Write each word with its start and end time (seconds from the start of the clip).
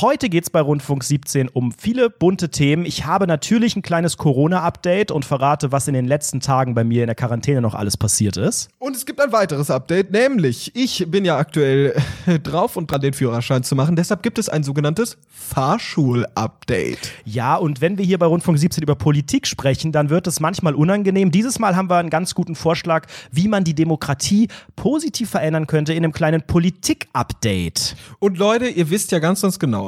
Heute 0.00 0.28
geht 0.28 0.42
es 0.42 0.50
bei 0.50 0.60
Rundfunk 0.60 1.04
17 1.04 1.48
um 1.48 1.70
viele 1.70 2.10
bunte 2.10 2.48
Themen. 2.48 2.84
Ich 2.84 3.06
habe 3.06 3.28
natürlich 3.28 3.76
ein 3.76 3.82
kleines 3.82 4.16
Corona-Update 4.16 5.12
und 5.12 5.24
verrate, 5.24 5.70
was 5.70 5.86
in 5.86 5.94
den 5.94 6.06
letzten 6.06 6.40
Tagen 6.40 6.74
bei 6.74 6.82
mir 6.82 7.04
in 7.04 7.06
der 7.06 7.14
Quarantäne 7.14 7.60
noch 7.60 7.76
alles 7.76 7.96
passiert 7.96 8.36
ist. 8.36 8.70
Und 8.80 8.96
es 8.96 9.06
gibt 9.06 9.20
ein 9.20 9.30
weiteres 9.30 9.70
Update, 9.70 10.10
nämlich 10.10 10.74
ich 10.74 11.08
bin 11.08 11.24
ja 11.24 11.38
aktuell 11.38 11.94
drauf 12.42 12.76
und 12.76 12.90
dran, 12.90 13.02
den 13.02 13.12
Führerschein 13.12 13.62
zu 13.62 13.76
machen. 13.76 13.94
Deshalb 13.94 14.24
gibt 14.24 14.40
es 14.40 14.48
ein 14.48 14.64
sogenanntes 14.64 15.16
Fahrschul-Update. 15.28 17.12
Ja, 17.24 17.54
und 17.54 17.80
wenn 17.80 17.96
wir 17.96 18.04
hier 18.04 18.18
bei 18.18 18.26
Rundfunk 18.26 18.58
17 18.58 18.82
über 18.82 18.96
Politik 18.96 19.46
sprechen, 19.46 19.92
dann 19.92 20.10
wird 20.10 20.26
es 20.26 20.40
manchmal 20.40 20.74
unangenehm. 20.74 21.30
Dieses 21.30 21.60
Mal 21.60 21.76
haben 21.76 21.88
wir 21.88 21.98
einen 21.98 22.10
ganz 22.10 22.34
guten 22.34 22.56
Vorschlag, 22.56 23.06
wie 23.30 23.46
man 23.46 23.62
die 23.62 23.76
Demokratie 23.76 24.48
positiv 24.74 25.30
verändern 25.30 25.68
könnte 25.68 25.92
in 25.92 26.02
einem 26.02 26.12
kleinen 26.12 26.42
Politik-Update. 26.42 27.94
Und 28.18 28.38
Leute, 28.38 28.66
ihr 28.66 28.90
wisst 28.90 29.12
ja 29.12 29.20
ganz, 29.20 29.42
ganz 29.42 29.60
genau, 29.60 29.83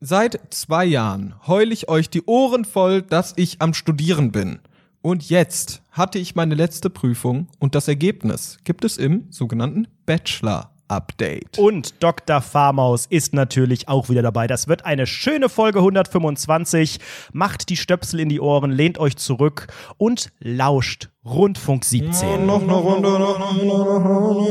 Seit 0.00 0.40
zwei 0.50 0.84
Jahren 0.84 1.34
heul 1.46 1.72
ich 1.72 1.88
euch 1.88 2.08
die 2.08 2.22
Ohren 2.24 2.64
voll, 2.64 3.02
dass 3.02 3.32
ich 3.36 3.60
am 3.60 3.74
Studieren 3.74 4.30
bin. 4.30 4.60
Und 5.02 5.28
jetzt 5.28 5.82
hatte 5.90 6.18
ich 6.18 6.34
meine 6.34 6.54
letzte 6.54 6.90
Prüfung 6.90 7.48
und 7.58 7.74
das 7.74 7.88
Ergebnis 7.88 8.58
gibt 8.64 8.84
es 8.84 8.96
im 8.96 9.26
sogenannten 9.30 9.88
Bachelor. 10.06 10.70
Update. 10.88 11.58
Und 11.58 12.02
Dr. 12.02 12.40
Farmaus 12.40 13.04
ist 13.06 13.34
natürlich 13.34 13.88
auch 13.88 14.08
wieder 14.08 14.22
dabei. 14.22 14.46
Das 14.46 14.68
wird 14.68 14.86
eine 14.86 15.06
schöne 15.06 15.50
Folge 15.50 15.80
125. 15.80 16.98
Macht 17.32 17.68
die 17.68 17.76
Stöpsel 17.76 18.20
in 18.20 18.30
die 18.30 18.40
Ohren, 18.40 18.70
lehnt 18.70 18.96
euch 18.98 19.16
zurück 19.16 19.66
und 19.98 20.30
lauscht 20.40 21.10
Rundfunk 21.24 21.84
17. 21.84 22.28
Ja, 22.28 22.38
noch 22.38 22.62
eine 22.62 22.72
Runde, 22.72 23.10
noch 23.18 23.38
eine 23.38 23.70
Runde. 23.70 24.48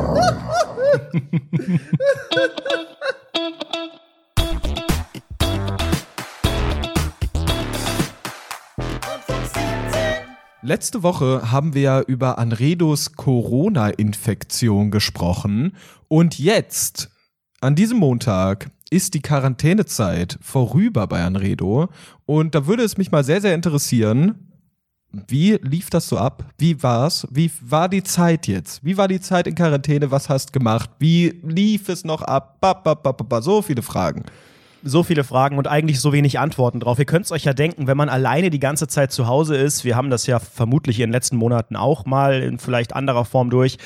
Letzte 10.63 11.01
Woche 11.01 11.51
haben 11.51 11.73
wir 11.73 12.03
über 12.07 12.37
Anredos 12.37 13.13
Corona-Infektion 13.13 14.91
gesprochen. 14.91 15.75
Und 16.07 16.37
jetzt, 16.37 17.09
an 17.61 17.75
diesem 17.75 17.97
Montag, 17.97 18.69
ist 18.91 19.15
die 19.15 19.21
Quarantänezeit 19.21 20.37
vorüber 20.41 21.07
bei 21.07 21.23
Anredo. 21.23 21.89
Und 22.25 22.53
da 22.53 22.67
würde 22.67 22.83
es 22.83 22.97
mich 22.97 23.11
mal 23.11 23.23
sehr, 23.23 23.41
sehr 23.41 23.55
interessieren, 23.55 24.50
wie 25.27 25.59
lief 25.61 25.89
das 25.89 26.07
so 26.07 26.17
ab? 26.17 26.45
Wie 26.57 26.81
war's? 26.81 27.27
Wie 27.29 27.51
war 27.61 27.89
die 27.89 28.03
Zeit 28.03 28.47
jetzt? 28.47 28.83
Wie 28.83 28.97
war 28.97 29.07
die 29.07 29.19
Zeit 29.19 29.47
in 29.47 29.55
Quarantäne? 29.55 30.11
Was 30.11 30.29
hast 30.29 30.53
gemacht? 30.53 30.89
Wie 30.99 31.39
lief 31.43 31.89
es 31.89 32.05
noch 32.05 32.21
ab? 32.21 32.57
Ba, 32.61 32.73
ba, 32.73 32.93
ba, 32.93 33.41
so 33.41 33.61
viele 33.61 33.81
Fragen 33.81 34.23
so 34.83 35.03
viele 35.03 35.23
Fragen 35.23 35.57
und 35.57 35.67
eigentlich 35.67 35.99
so 35.99 36.11
wenig 36.13 36.39
Antworten 36.39 36.79
drauf. 36.79 36.97
Ihr 36.97 37.05
könnt 37.05 37.25
es 37.25 37.31
euch 37.31 37.43
ja 37.43 37.53
denken, 37.53 37.87
wenn 37.87 37.97
man 37.97 38.09
alleine 38.09 38.49
die 38.49 38.59
ganze 38.59 38.87
Zeit 38.87 39.11
zu 39.11 39.27
Hause 39.27 39.55
ist, 39.55 39.85
wir 39.85 39.95
haben 39.95 40.09
das 40.09 40.25
ja 40.25 40.39
vermutlich 40.39 40.99
in 40.99 41.07
den 41.07 41.11
letzten 41.13 41.35
Monaten 41.35 41.75
auch 41.75 42.05
mal 42.05 42.41
in 42.41 42.57
vielleicht 42.57 42.95
anderer 42.95 43.25
Form 43.25 43.49
durch, 43.49 43.77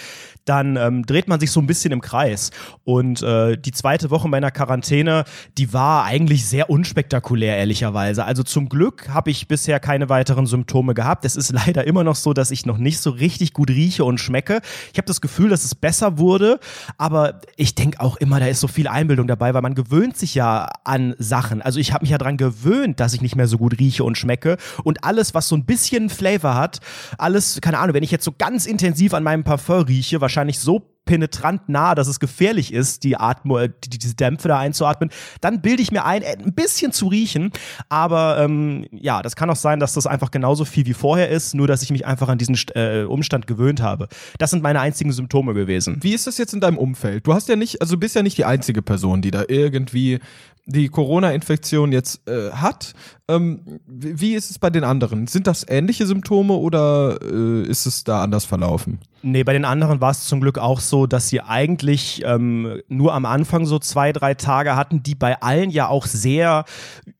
dann 0.45 0.77
ähm, 0.77 1.05
dreht 1.05 1.27
man 1.27 1.39
sich 1.39 1.51
so 1.51 1.59
ein 1.59 1.67
bisschen 1.67 1.91
im 1.91 2.01
Kreis. 2.01 2.51
Und 2.83 3.21
äh, 3.23 3.57
die 3.57 3.71
zweite 3.71 4.11
Woche 4.11 4.29
meiner 4.29 4.51
Quarantäne, 4.51 5.25
die 5.57 5.73
war 5.73 6.05
eigentlich 6.05 6.45
sehr 6.45 6.69
unspektakulär, 6.69 7.57
ehrlicherweise. 7.57 8.23
Also 8.25 8.43
zum 8.43 8.69
Glück 8.69 9.09
habe 9.09 9.31
ich 9.31 9.47
bisher 9.47 9.79
keine 9.79 10.07
weiteren 10.09 10.45
Symptome 10.45 10.93
gehabt. 10.93 11.25
Es 11.25 11.35
ist 11.35 11.51
leider 11.65 11.85
immer 11.85 12.03
noch 12.03 12.15
so, 12.15 12.33
dass 12.33 12.51
ich 12.51 12.65
noch 12.65 12.77
nicht 12.77 12.99
so 12.99 13.09
richtig 13.09 13.53
gut 13.53 13.69
rieche 13.69 14.05
und 14.05 14.19
schmecke. 14.19 14.61
Ich 14.93 14.97
habe 14.97 15.07
das 15.07 15.19
Gefühl, 15.19 15.49
dass 15.49 15.65
es 15.65 15.73
besser 15.73 16.19
wurde, 16.19 16.59
aber 16.97 17.41
ich 17.57 17.73
denke 17.73 17.99
auch 17.99 18.17
immer, 18.17 18.39
da 18.39 18.45
ist 18.45 18.59
so 18.59 18.67
viel 18.67 18.87
Einbildung 18.87 19.27
dabei, 19.27 19.53
weil 19.53 19.61
man 19.61 19.75
gewöhnt 19.75 20.15
sich 20.15 20.35
ja 20.35 20.69
an 20.83 21.15
Sachen. 21.17 21.61
Also 21.61 21.79
ich 21.79 21.91
habe 21.91 22.03
mich 22.03 22.11
ja 22.11 22.17
daran 22.17 22.37
gewöhnt, 22.37 22.99
dass 22.99 23.13
ich 23.13 23.21
nicht 23.21 23.35
mehr 23.35 23.47
so 23.47 23.57
gut 23.57 23.79
rieche 23.79 24.03
und 24.03 24.17
schmecke. 24.17 24.57
Und 24.83 25.03
alles, 25.03 25.33
was 25.33 25.47
so 25.47 25.55
ein 25.55 25.65
bisschen 25.65 26.09
Flavor 26.09 26.55
hat, 26.55 26.79
alles, 27.17 27.59
keine 27.61 27.79
Ahnung, 27.79 27.95
wenn 27.95 28.03
ich 28.03 28.11
jetzt 28.11 28.25
so 28.25 28.33
ganz 28.37 28.67
intensiv 28.67 29.13
an 29.13 29.23
meinem 29.23 29.43
Parfum 29.43 29.81
rieche, 29.83 30.21
wahrscheinlich 30.21 30.34
wahrscheinlich 30.35 30.59
so 30.59 30.81
penetrant 31.05 31.69
nah, 31.69 31.95
dass 31.95 32.07
es 32.07 32.19
gefährlich 32.19 32.73
ist, 32.73 33.03
die 33.03 33.17
Atmo, 33.17 33.67
die, 33.67 33.97
diese 33.97 34.15
Dämpfe 34.15 34.47
da 34.47 34.59
einzuatmen, 34.59 35.09
dann 35.41 35.61
bilde 35.61 35.81
ich 35.81 35.91
mir 35.91 36.05
ein, 36.05 36.21
äh, 36.21 36.35
ein 36.37 36.53
bisschen 36.53 36.91
zu 36.91 37.07
riechen. 37.07 37.51
Aber 37.89 38.39
ähm, 38.39 38.85
ja, 38.91 39.21
das 39.21 39.35
kann 39.35 39.49
auch 39.49 39.55
sein, 39.55 39.79
dass 39.79 39.93
das 39.93 40.07
einfach 40.07 40.31
genauso 40.31 40.65
viel 40.65 40.85
wie 40.85 40.93
vorher 40.93 41.29
ist, 41.29 41.53
nur 41.55 41.67
dass 41.67 41.83
ich 41.83 41.91
mich 41.91 42.05
einfach 42.05 42.27
an 42.27 42.37
diesen 42.37 42.57
äh, 42.73 43.03
Umstand 43.03 43.47
gewöhnt 43.47 43.81
habe. 43.81 44.07
Das 44.39 44.49
sind 44.49 44.63
meine 44.63 44.79
einzigen 44.79 45.11
Symptome 45.11 45.53
gewesen. 45.53 45.97
Wie 46.01 46.13
ist 46.13 46.27
das 46.27 46.37
jetzt 46.37 46.53
in 46.53 46.59
deinem 46.59 46.77
Umfeld? 46.77 47.25
Du 47.27 47.33
hast 47.33 47.47
ja 47.49 47.55
nicht, 47.55 47.81
also 47.81 47.97
bist 47.97 48.15
ja 48.15 48.23
nicht 48.23 48.37
die 48.37 48.45
einzige 48.45 48.81
Person, 48.81 49.21
die 49.21 49.31
da 49.31 49.43
irgendwie 49.47 50.19
die 50.65 50.89
Corona-Infektion 50.89 51.91
jetzt 51.91 52.27
äh, 52.27 52.51
hat. 52.51 52.93
Ähm, 53.27 53.79
wie 53.85 54.33
ist 54.33 54.49
es 54.49 54.59
bei 54.59 54.69
den 54.69 54.83
anderen? 54.83 55.27
Sind 55.27 55.47
das 55.47 55.65
ähnliche 55.67 56.05
Symptome 56.07 56.53
oder 56.53 57.19
äh, 57.21 57.63
ist 57.63 57.85
es 57.85 58.03
da 58.03 58.23
anders 58.23 58.45
verlaufen? 58.45 58.99
Nee, 59.21 59.43
bei 59.43 59.53
den 59.53 59.65
anderen 59.65 60.01
war 60.01 60.11
es 60.11 60.25
zum 60.25 60.41
Glück 60.41 60.57
auch 60.57 60.79
so, 60.79 60.94
dass 61.05 61.27
sie 61.27 61.41
eigentlich 61.41 62.23
ähm, 62.25 62.81
nur 62.87 63.13
am 63.13 63.25
Anfang 63.25 63.65
so 63.65 63.77
zwei, 63.79 64.13
drei 64.13 64.35
Tage 64.35 64.77
hatten, 64.77 65.03
die 65.03 65.15
bei 65.15 65.41
allen 65.41 65.69
ja 65.69 65.89
auch 65.89 66.05
sehr 66.05 66.63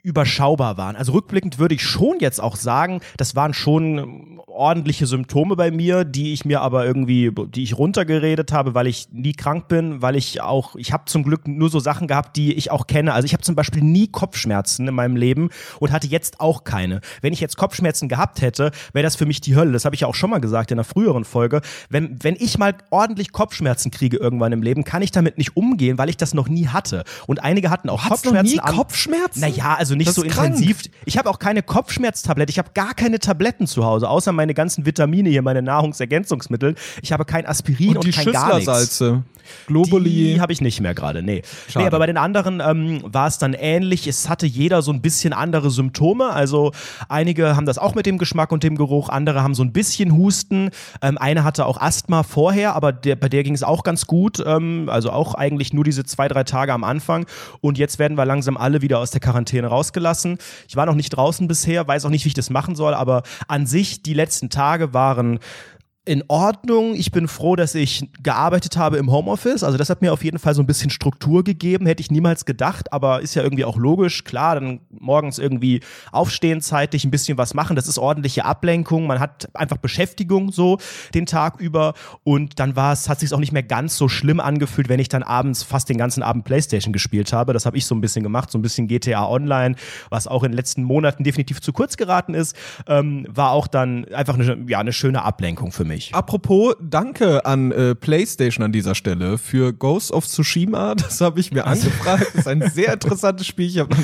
überschaubar 0.02 0.78
waren. 0.78 0.96
Also 0.96 1.12
rückblickend 1.12 1.60
würde 1.60 1.76
ich 1.76 1.84
schon 1.84 2.20
jetzt 2.20 2.40
auch 2.40 2.56
sagen, 2.56 3.02
das 3.18 3.36
waren 3.36 3.54
schon 3.54 4.40
ordentliche 4.56 5.06
Symptome 5.06 5.56
bei 5.56 5.70
mir, 5.70 6.06
die 6.06 6.34
ich 6.34 6.46
mir 6.46 6.62
aber 6.62 6.86
irgendwie, 6.86 7.32
die 7.50 7.64
ich 7.64 7.78
runtergeredet 7.78 8.52
habe, 8.52 8.74
weil 8.74 8.88
ich 8.88 9.08
nie 9.12 9.34
krank 9.34 9.68
bin, 9.68 10.02
weil 10.02 10.16
ich 10.16 10.42
auch, 10.42 10.76
ich 10.76 10.94
habe 10.94 11.06
zum 11.06 11.24
Glück 11.24 11.48
nur 11.48 11.70
so 11.70 11.80
Sachen 11.80 12.08
gehabt, 12.08 12.38
die 12.38 12.54
ich 12.54 12.72
auch 12.72 12.88
kenne. 12.88 13.14
Also 13.14 13.26
ich 13.26 13.34
habe 13.34 13.44
zum 13.44 13.56
Beispiel 13.56 13.84
nie 13.84 14.08
Kopfschmerzen 14.08 14.88
in 14.88 14.96
meinem 14.96 15.16
Leben 15.16 15.50
und 15.80 15.92
hatte 15.92 16.08
jetzt 16.08 16.40
auch 16.40 16.64
keine. 16.64 17.02
Wenn 17.22 17.34
ich 17.34 17.42
jetzt 17.42 17.58
Kopfschmerzen 17.58 18.08
gehabt 18.08 18.42
hätte, 18.42 18.72
wäre 18.94 19.04
das 19.04 19.16
für 19.16 19.26
mich 19.26 19.42
die 19.42 19.56
Hölle. 19.56 19.74
Das 19.74 19.86
habe 19.86 19.96
ich 19.96 20.02
ja 20.02 20.08
auch 20.08 20.16
schon 20.16 20.30
mal 20.30 20.40
gesagt 20.40 20.72
in 20.72 20.78
einer 20.78 20.86
früheren 20.86 21.26
Folge. 21.26 21.62
Wenn, 21.90 22.18
wenn 22.24 22.36
ich 22.40 22.58
mal 22.58 22.76
ordentlich 22.92 23.32
Kopfschmerzen 23.32 23.65
kriege 23.92 24.18
irgendwann 24.18 24.52
im 24.52 24.62
Leben, 24.62 24.84
kann 24.84 25.02
ich 25.02 25.12
damit 25.12 25.38
nicht 25.38 25.56
umgehen, 25.56 25.98
weil 25.98 26.10
ich 26.10 26.18
das 26.18 26.34
noch 26.34 26.48
nie 26.48 26.68
hatte. 26.68 27.04
Und 27.28 27.44
einige 27.44 27.70
hatten 27.70 27.90
auch 27.90 28.04
Hast 28.04 28.24
Kopfschmerzen. 28.24 28.58
Noch 28.58 28.70
nie 28.70 28.78
Kopfschmerzen? 28.78 29.40
Naja, 29.40 29.76
also 29.78 29.96
nicht 29.96 30.14
so 30.14 30.22
krank. 30.22 30.56
intensiv. 30.56 30.82
Ich 31.06 31.18
habe 31.18 31.30
auch 31.30 31.40
keine 31.40 31.64
Kopfschmerztablette. 31.64 32.52
Ich 32.52 32.60
habe 32.60 32.70
gar 32.74 32.94
keine 32.94 33.20
Tabletten 33.20 33.68
zu 33.68 33.86
Hause, 33.86 34.10
außer 34.10 34.32
meine 34.32 34.54
ganzen 34.54 34.86
Vitamine 34.86 35.30
hier, 35.30 35.42
meine 35.42 35.62
Nahrungsergänzungsmittel. 35.62 36.76
Ich 37.02 37.12
habe 37.12 37.26
kein 37.26 37.46
Aspirin 37.46 37.90
und, 37.90 37.98
und 37.98 38.06
die 38.06 38.12
kein 38.12 38.32
gar 38.32 38.58
nichts. 38.58 39.04
Globuli. 39.68 40.34
Die 40.34 40.42
habe 40.42 40.54
ich 40.54 40.62
nicht 40.62 40.82
mehr 40.82 40.94
gerade, 40.94 41.22
nee. 41.22 41.42
Schade. 41.68 41.84
Nee, 41.84 41.88
aber 41.88 42.00
bei 42.00 42.08
den 42.08 42.18
anderen 42.18 42.62
ähm, 42.66 43.02
war 43.04 43.28
es 43.28 43.38
dann 43.38 43.54
ähnlich. 43.54 44.08
Es 44.08 44.30
hatte 44.30 44.46
jeder 44.46 44.82
so 44.82 44.92
ein 44.92 45.02
bisschen 45.02 45.34
andere 45.34 45.70
Symptome. 45.72 46.30
Also 46.30 46.72
einige 47.10 47.56
haben 47.56 47.66
das 47.66 47.78
auch 47.78 47.96
mit 47.96 48.06
dem 48.06 48.18
Geschmack 48.18 48.52
und 48.52 48.64
dem 48.64 48.76
Geruch, 48.76 49.10
andere 49.10 49.44
haben 49.44 49.56
so 49.56 49.64
ein 49.64 49.72
bisschen 49.72 50.16
Husten. 50.16 50.70
Ähm, 51.02 51.18
eine 51.18 51.44
hatte 51.44 51.66
auch 51.66 51.80
Asthma 51.80 52.24
vorher, 52.24 52.76
aber 52.76 52.92
der, 52.92 53.16
bei 53.16 53.30
der 53.30 53.44
ging 53.44 53.55
es 53.56 53.64
auch 53.64 53.84
ganz 53.84 54.08
gut. 54.08 54.44
Ähm, 54.46 54.90
also 54.90 55.12
auch 55.12 55.34
eigentlich 55.34 55.74
nur 55.74 55.84
diese 55.84 56.04
zwei, 56.04 56.28
drei 56.28 56.44
Tage 56.44 56.74
am 56.74 56.84
Anfang. 56.84 57.26
Und 57.62 57.78
jetzt 57.78 58.00
werden 58.00 58.18
wir 58.18 58.26
langsam 58.26 58.58
alle 58.58 58.82
wieder 58.82 59.00
aus 59.00 59.12
der 59.12 59.22
Quarantäne 59.22 59.68
rausgelassen. 59.68 60.38
Ich 60.68 60.76
war 60.76 60.86
noch 60.86 60.96
nicht 60.96 61.10
draußen 61.10 61.48
bisher, 61.48 61.88
weiß 61.88 62.06
auch 62.06 62.10
nicht, 62.10 62.26
wie 62.26 62.30
ich 62.30 62.34
das 62.34 62.50
machen 62.50 62.76
soll, 62.76 62.94
aber 62.94 63.24
an 63.48 63.66
sich 63.66 64.04
die 64.04 64.14
letzten 64.14 64.50
Tage 64.50 64.94
waren 64.94 65.40
in 66.06 66.24
Ordnung. 66.28 66.94
Ich 66.94 67.12
bin 67.12 67.28
froh, 67.28 67.56
dass 67.56 67.74
ich 67.74 68.08
gearbeitet 68.22 68.78
habe 68.78 68.98
im 68.98 69.12
Homeoffice. 69.12 69.64
Also 69.64 69.78
das 69.78 69.90
hat 69.90 70.04
mir 70.04 70.14
auf 70.14 70.24
jeden 70.24 70.38
Fall 70.38 70.54
so 70.54 70.62
ein 70.62 70.68
bisschen 70.68 70.92
Struktur 70.92 71.44
gegeben. 71.44 71.88
Hätte 71.88 72.02
ich 72.02 72.12
niemals 72.12 72.46
gedacht, 72.46 72.94
aber 72.94 73.22
ist 73.22 73.34
ja 73.34 73.42
irgendwie 73.42 73.66
auch 73.66 73.78
logisch. 73.78 74.24
Klar, 74.24 74.56
dann 74.56 74.82
morgens 74.92 75.40
irgendwie 75.40 75.82
aufstehen, 76.12 76.62
zeitig 76.62 77.06
ein 77.06 77.12
bisschen 77.12 77.40
was 77.40 77.56
machen. 77.56 77.76
Das 77.76 77.88
ist 77.88 77.98
ordentliche 77.98 78.46
Ablenkung. 78.46 79.08
Man 79.08 79.20
hat 79.20 79.50
einfach 79.56 79.78
Beschäftigung 79.78 80.52
so 80.52 80.78
den 81.16 81.26
Tag 81.26 81.60
über. 81.60 81.96
Und 82.24 82.60
dann 82.60 82.76
war 82.76 82.94
es, 82.94 83.10
hat 83.10 83.20
sich 83.20 83.34
auch 83.34 83.40
nicht 83.40 83.52
mehr 83.52 83.64
ganz 83.64 83.98
so 83.98 84.08
schlimm 84.08 84.40
angefühlt, 84.40 84.90
wenn 84.90 85.00
ich 85.00 85.10
dann 85.10 85.24
abends 85.24 85.64
fast 85.64 85.90
den 85.90 85.98
ganzen 85.98 86.22
Abend 86.22 86.46
Playstation 86.46 86.94
gespielt 86.94 87.34
habe. 87.34 87.52
Das 87.52 87.66
habe 87.66 87.78
ich 87.78 87.86
so 87.88 87.96
ein 87.96 88.02
bisschen 88.02 88.22
gemacht, 88.22 88.52
so 88.52 88.60
ein 88.60 88.62
bisschen 88.62 88.88
GTA 88.88 89.28
Online, 89.28 89.76
was 90.12 90.28
auch 90.28 90.44
in 90.44 90.52
den 90.52 90.58
letzten 90.58 90.84
Monaten 90.84 91.24
definitiv 91.24 91.62
zu 91.62 91.74
kurz 91.74 91.98
geraten 91.98 92.36
ist. 92.36 92.56
Ähm, 92.88 93.26
war 93.28 93.52
auch 93.52 93.66
dann 93.66 94.06
einfach 94.14 94.36
eine, 94.36 94.66
ja, 94.68 94.80
eine 94.80 94.94
schöne 94.94 95.24
Ablenkung 95.24 95.72
für 95.72 95.84
mich 95.84 95.95
mich. 95.96 96.14
Apropos, 96.14 96.76
danke 96.82 97.46
an 97.46 97.72
äh, 97.72 97.96
PlayStation 97.96 98.64
an 98.64 98.72
dieser 98.72 98.96
Stelle 98.96 99.38
für 99.38 99.74
Ghost 99.74 100.12
of 100.12 100.28
Tsushima. 100.28 100.96
Das 101.06 101.22
habe 101.22 101.40
ich 101.40 101.52
mir 101.52 101.66
angefragt. 101.66 102.28
Das 102.34 102.42
ist 102.42 102.48
ein 102.48 102.68
sehr 102.70 102.94
interessantes 102.94 103.46
Spiel. 103.46 103.68
Ich 103.68 103.78
habe 103.78 103.96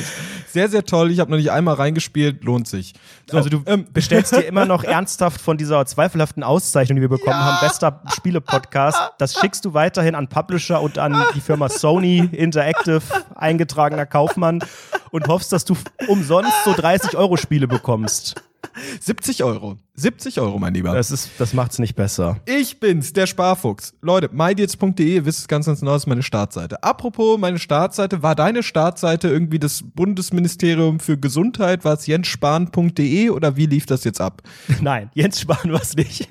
sehr, 0.47 0.69
sehr 0.69 0.85
toll. 0.85 1.11
Ich 1.11 1.19
habe 1.19 1.31
noch 1.31 1.37
nicht 1.37 1.51
einmal 1.51 1.75
reingespielt. 1.75 2.43
Lohnt 2.43 2.67
sich. 2.67 2.93
So, 3.29 3.37
also 3.37 3.49
du 3.49 3.63
ähm, 3.65 3.87
bestellst 3.91 4.33
dir 4.33 4.41
immer 4.45 4.65
noch 4.65 4.83
ernsthaft 4.83 5.41
von 5.41 5.57
dieser 5.57 5.85
zweifelhaften 5.85 6.43
Auszeichnung, 6.43 6.97
die 6.97 7.01
wir 7.01 7.09
bekommen 7.09 7.37
ja. 7.37 7.59
haben, 7.59 7.67
bester 7.67 8.01
Spiele-Podcast. 8.15 8.97
Das 9.17 9.33
schickst 9.39 9.65
du 9.65 9.73
weiterhin 9.73 10.15
an 10.15 10.27
Publisher 10.27 10.81
und 10.81 10.97
an 10.99 11.25
die 11.35 11.41
Firma 11.41 11.69
Sony 11.69 12.29
Interactive, 12.31 13.01
eingetragener 13.35 14.05
Kaufmann 14.05 14.63
und 15.11 15.27
hoffst, 15.27 15.51
dass 15.51 15.65
du 15.65 15.75
umsonst 16.07 16.53
so 16.63 16.73
30 16.73 17.17
Euro 17.17 17.35
Spiele 17.35 17.67
bekommst. 17.67 18.35
70 18.99 19.43
Euro. 19.43 19.77
70 19.95 20.39
Euro, 20.39 20.57
mein 20.57 20.73
Lieber. 20.73 20.93
Das, 20.93 21.11
ist, 21.11 21.29
das 21.37 21.53
macht's 21.53 21.77
nicht 21.77 21.95
besser. 21.95 22.39
Ich 22.45 22.79
bin's, 22.79 23.13
der 23.13 23.27
Sparfuchs. 23.27 23.93
Leute, 24.01 24.29
mydeals.de, 24.31 25.15
ihr 25.15 25.25
wisst 25.25 25.39
es 25.39 25.47
ganz, 25.47 25.65
ganz 25.65 25.81
genau, 25.81 25.95
ist 25.95 26.07
meine 26.07 26.23
Startseite. 26.23 26.81
Apropos 26.81 27.37
meine 27.37 27.59
Startseite, 27.59 28.23
war 28.23 28.35
deine 28.35 28.63
Startseite 28.63 29.27
irgendwie 29.27 29.59
das 29.59 29.83
Bundesministerium 29.83 30.99
für 30.99 31.17
Gesundheit? 31.17 31.85
War 31.85 31.93
es 31.93 32.07
jensspahn.de 32.07 33.29
oder 33.29 33.57
wie 33.57 33.65
lief 33.65 33.85
das 33.85 34.03
jetzt 34.03 34.21
ab? 34.21 34.41
Nein, 34.81 35.11
Jens 35.13 35.41
Spahn 35.41 35.71
war 35.71 35.81
es 35.81 35.95
nicht. 35.95 36.27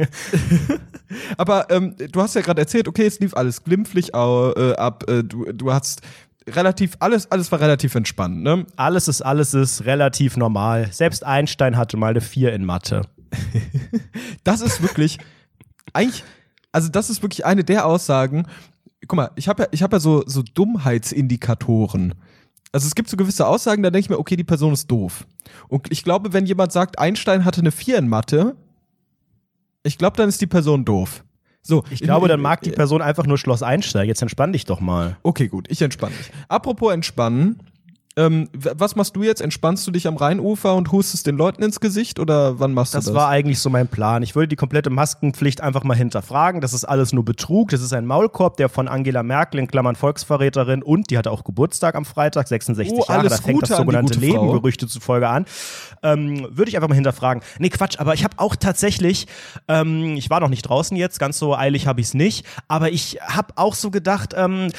Aber 1.36 1.70
ähm, 1.70 1.96
du 2.10 2.22
hast 2.22 2.34
ja 2.34 2.40
gerade 2.40 2.60
erzählt, 2.60 2.88
okay, 2.88 3.06
es 3.06 3.20
lief 3.20 3.34
alles 3.34 3.62
glimpflich 3.62 4.14
äh, 4.14 4.72
ab. 4.74 5.04
Äh, 5.08 5.22
du, 5.24 5.52
du 5.52 5.72
hast 5.72 6.02
relativ, 6.46 6.96
alles, 7.00 7.30
alles 7.30 7.50
war 7.52 7.60
relativ 7.60 7.94
entspannt, 7.94 8.42
ne? 8.42 8.66
Alles 8.76 9.08
ist, 9.08 9.22
alles 9.22 9.54
ist 9.54 9.84
relativ 9.84 10.36
normal. 10.36 10.88
Selbst 10.92 11.24
Einstein 11.24 11.76
hatte 11.76 11.96
mal 11.96 12.10
eine 12.10 12.20
4 12.20 12.52
in 12.52 12.64
Mathe. 12.64 13.02
das 14.44 14.60
ist 14.60 14.82
wirklich, 14.82 15.18
eigentlich, 15.92 16.24
also 16.72 16.88
das 16.88 17.10
ist 17.10 17.22
wirklich 17.22 17.44
eine 17.44 17.64
der 17.64 17.86
Aussagen. 17.86 18.46
Guck 19.06 19.16
mal, 19.16 19.30
ich 19.36 19.48
habe 19.48 19.64
ja, 19.64 19.68
ich 19.72 19.82
hab 19.82 19.92
ja 19.92 20.00
so, 20.00 20.22
so 20.26 20.42
Dummheitsindikatoren. 20.42 22.14
Also 22.72 22.86
es 22.86 22.94
gibt 22.94 23.08
so 23.08 23.16
gewisse 23.16 23.46
Aussagen, 23.46 23.82
da 23.82 23.90
denke 23.90 24.04
ich 24.04 24.10
mir, 24.10 24.18
okay, 24.18 24.36
die 24.36 24.44
Person 24.44 24.72
ist 24.72 24.90
doof. 24.90 25.26
Und 25.68 25.90
ich 25.90 26.04
glaube, 26.04 26.32
wenn 26.32 26.46
jemand 26.46 26.72
sagt, 26.72 26.98
Einstein 26.98 27.44
hatte 27.44 27.60
eine 27.60 27.72
4 27.72 27.98
in 27.98 28.08
Mathe, 28.08 28.56
ich 29.82 29.98
glaube, 29.98 30.16
dann 30.16 30.28
ist 30.28 30.40
die 30.40 30.46
Person 30.46 30.84
doof. 30.84 31.24
So, 31.62 31.84
ich 31.90 32.00
glaube, 32.00 32.28
dann 32.28 32.40
mag 32.40 32.62
die 32.62 32.70
Person 32.70 33.02
einfach 33.02 33.26
nur 33.26 33.38
Schloss 33.38 33.62
Einstein. 33.62 34.06
Jetzt 34.06 34.22
entspann 34.22 34.52
dich 34.52 34.64
doch 34.64 34.80
mal. 34.80 35.16
Okay, 35.22 35.48
gut, 35.48 35.66
ich 35.70 35.82
entspanne 35.82 36.14
mich. 36.16 36.30
Apropos 36.48 36.92
entspannen, 36.92 37.60
ähm, 38.16 38.48
was 38.52 38.96
machst 38.96 39.14
du 39.14 39.22
jetzt? 39.22 39.40
Entspannst 39.40 39.86
du 39.86 39.92
dich 39.92 40.08
am 40.08 40.16
Rheinufer 40.16 40.74
und 40.74 40.90
hustest 40.90 41.28
den 41.28 41.36
Leuten 41.36 41.62
ins 41.62 41.78
Gesicht 41.78 42.18
oder 42.18 42.58
wann 42.58 42.74
machst 42.74 42.92
das 42.92 43.04
du 43.04 43.10
das? 43.10 43.14
Das 43.14 43.22
war 43.22 43.30
eigentlich 43.30 43.60
so 43.60 43.70
mein 43.70 43.86
Plan. 43.86 44.24
Ich 44.24 44.34
würde 44.34 44.48
die 44.48 44.56
komplette 44.56 44.90
Maskenpflicht 44.90 45.60
einfach 45.60 45.84
mal 45.84 45.96
hinterfragen. 45.96 46.60
Das 46.60 46.72
ist 46.72 46.84
alles 46.84 47.12
nur 47.12 47.24
Betrug. 47.24 47.70
Das 47.70 47.80
ist 47.80 47.92
ein 47.92 48.06
Maulkorb, 48.06 48.56
der 48.56 48.68
von 48.68 48.88
Angela 48.88 49.22
Merkel 49.22 49.60
in 49.60 49.68
Klammern 49.68 49.94
Volksverräterin 49.94 50.82
und 50.82 51.10
die 51.10 51.18
hatte 51.18 51.30
auch 51.30 51.44
Geburtstag 51.44 51.94
am 51.94 52.04
Freitag, 52.04 52.48
66 52.48 52.98
oh, 52.98 53.04
Jahre. 53.08 53.28
Da 53.28 53.36
fängt 53.36 53.62
das 53.62 53.76
sogenannte 53.76 54.18
Leben 54.18 54.50
Gerüchte 54.50 54.88
zufolge 54.88 55.28
an. 55.28 55.44
Ähm, 56.02 56.48
würde 56.50 56.68
ich 56.68 56.76
einfach 56.76 56.88
mal 56.88 56.96
hinterfragen. 56.96 57.44
Nee, 57.60 57.68
Quatsch, 57.68 58.00
aber 58.00 58.14
ich 58.14 58.24
habe 58.24 58.38
auch 58.38 58.56
tatsächlich, 58.56 59.28
ähm, 59.68 60.16
ich 60.16 60.30
war 60.30 60.40
noch 60.40 60.48
nicht 60.48 60.62
draußen 60.62 60.96
jetzt, 60.96 61.20
ganz 61.20 61.38
so 61.38 61.54
eilig 61.54 61.86
habe 61.86 62.00
ich 62.00 62.08
es 62.08 62.14
nicht, 62.14 62.44
aber 62.66 62.90
ich 62.90 63.18
habe 63.22 63.52
auch 63.54 63.74
so 63.74 63.92
gedacht, 63.92 64.34
ähm, 64.36 64.70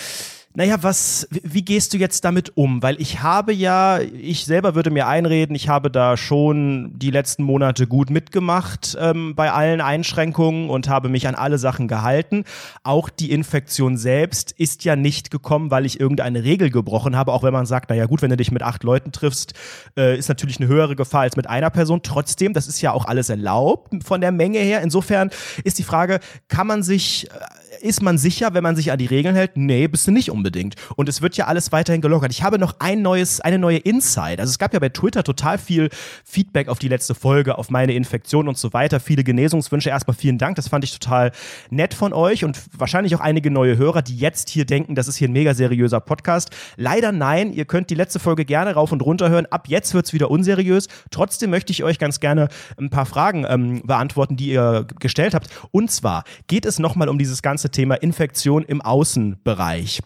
naja, 0.54 0.78
was, 0.82 1.28
wie 1.44 1.64
gehst 1.64 1.94
du 1.94 1.98
jetzt 1.98 2.26
damit 2.26 2.58
um? 2.58 2.84
Weil 2.84 3.00
ich 3.00 3.22
habe 3.22 3.54
ja, 3.54 4.00
ich 4.00 4.46
selber 4.46 4.76
würde 4.76 4.92
mir 4.92 5.08
einreden, 5.08 5.56
ich 5.56 5.70
habe 5.70 5.90
da 5.90 6.18
schon 6.18 6.92
die 6.98 7.10
letzten 7.10 7.44
Monate 7.44 7.88
gut 7.88 8.10
mitgemacht 8.10 8.98
ähm, 9.00 9.34
bei 9.36 9.52
allen 9.52 9.80
Einschränkungen 9.80 10.70
und 10.70 10.90
habe 10.90 11.08
mich 11.08 11.28
an 11.28 11.36
alle 11.36 11.58
Sachen 11.58 11.88
gehalten. 11.88 12.44
Auch 12.84 13.10
die 13.10 13.32
Infektion 13.32 13.96
selbst 13.96 14.52
ist 14.52 14.84
ja 14.84 14.98
nicht 14.98 15.32
gekommen, 15.32 15.72
weil 15.72 15.86
ich 15.86 16.00
irgendeine 16.00 16.44
Regel 16.44 16.70
gebrochen 16.70 17.16
habe, 17.16 17.32
auch 17.32 17.44
wenn 17.44 17.54
man 17.54 17.66
sagt, 17.66 17.90
naja 17.90 18.06
gut, 18.06 18.22
wenn 18.22 18.30
du 18.30 18.38
dich 18.38 18.52
mit 18.52 18.62
acht 18.62 18.84
Leuten 18.84 19.14
triffst, 19.14 19.54
äh, 19.98 20.18
ist 20.18 20.28
natürlich 20.28 20.60
eine 20.60 20.68
höhere 20.68 20.98
Gefahr 20.98 21.22
als 21.22 21.38
mit 21.38 21.48
einer 21.48 21.70
Person. 21.70 22.02
Trotzdem, 22.04 22.54
das 22.54 22.68
ist 22.68 22.82
ja 22.82 22.92
auch 22.92 23.06
alles 23.06 23.30
erlaubt 23.30 24.04
von 24.04 24.20
der 24.20 24.34
Menge 24.34 24.60
her. 24.60 24.82
Insofern 24.82 25.30
ist 25.64 25.80
die 25.80 25.84
Frage, 25.84 26.20
kann 26.50 26.68
man 26.68 26.84
sich, 26.84 27.30
äh, 27.30 27.61
ist 27.82 28.02
man 28.02 28.18
sicher, 28.18 28.54
wenn 28.54 28.64
man 28.64 28.76
sich 28.76 28.92
an 28.92 29.00
die 29.00 29.06
Regeln 29.06 29.36
hält? 29.36 29.58
Nee, 29.58 29.88
bist 29.88 30.08
du 30.08 30.12
nicht 30.12 30.32
unbedingt. 30.32 30.76
Und 30.96 31.10
es 31.10 31.22
wird 31.22 31.38
ja 31.38 31.48
alles 31.48 31.72
weiterhin 31.72 32.02
gelockert. 32.02 32.32
Ich 32.32 32.44
habe 32.44 32.60
noch 32.60 32.76
ein 32.80 33.02
neues, 33.02 33.42
eine 33.42 33.60
neue 33.60 33.78
Insight. 33.78 34.40
Also 34.40 34.52
es 34.52 34.60
gab 34.60 34.74
ja 34.74 34.80
bei 34.80 34.90
Twitter 34.90 35.24
total 35.24 35.58
viel 35.58 35.90
Feedback 36.24 36.68
auf 36.68 36.80
die 36.80 36.88
letzte 36.88 37.16
Folge, 37.16 37.58
auf 37.58 37.70
meine 37.70 37.94
Infektion 37.94 38.48
und 38.48 38.58
so 38.58 38.74
weiter. 38.74 39.00
Viele 39.00 39.24
Genesungswünsche. 39.24 39.90
Erstmal 39.90 40.16
vielen 40.16 40.38
Dank. 40.38 40.56
Das 40.56 40.68
fand 40.68 40.84
ich 40.84 40.98
total 40.98 41.32
nett 41.70 41.94
von 41.94 42.14
euch 42.14 42.44
und 42.44 42.60
wahrscheinlich 42.78 43.16
auch 43.16 43.20
einige 43.20 43.52
neue 43.52 43.78
Hörer, 43.78 44.02
die 44.02 44.16
jetzt 44.16 44.50
hier 44.50 44.66
denken, 44.66 44.96
das 44.96 45.08
ist 45.08 45.18
hier 45.18 45.28
ein 45.28 45.34
mega 45.34 45.54
seriöser 45.54 46.00
Podcast. 46.00 46.52
Leider 46.78 47.12
nein. 47.12 47.52
Ihr 47.52 47.66
könnt 47.66 47.90
die 47.90 47.96
letzte 47.96 48.20
Folge 48.20 48.46
gerne 48.46 48.74
rauf 48.74 48.92
und 48.92 49.02
runter 49.02 49.30
hören. 49.30 49.48
Ab 49.48 49.68
jetzt 49.68 49.94
wird 49.94 50.06
es 50.06 50.14
wieder 50.14 50.30
unseriös. 50.30 50.88
Trotzdem 51.10 51.50
möchte 51.50 51.72
ich 51.72 51.84
euch 51.84 52.00
ganz 52.00 52.20
gerne 52.20 52.50
ein 52.78 52.90
paar 52.90 53.06
Fragen 53.06 53.46
ähm, 53.48 53.82
beantworten, 53.86 54.36
die 54.36 54.50
ihr 54.50 54.86
gestellt 55.00 55.34
habt. 55.34 55.50
Und 55.72 55.90
zwar 55.90 56.24
geht 56.48 56.66
es 56.66 56.78
nochmal 56.78 57.10
um 57.10 57.18
dieses 57.18 57.42
ganze 57.42 57.71
Thema 57.72 57.96
Infektion 57.96 58.64
im 58.64 58.82
Außenbereich. 58.82 60.02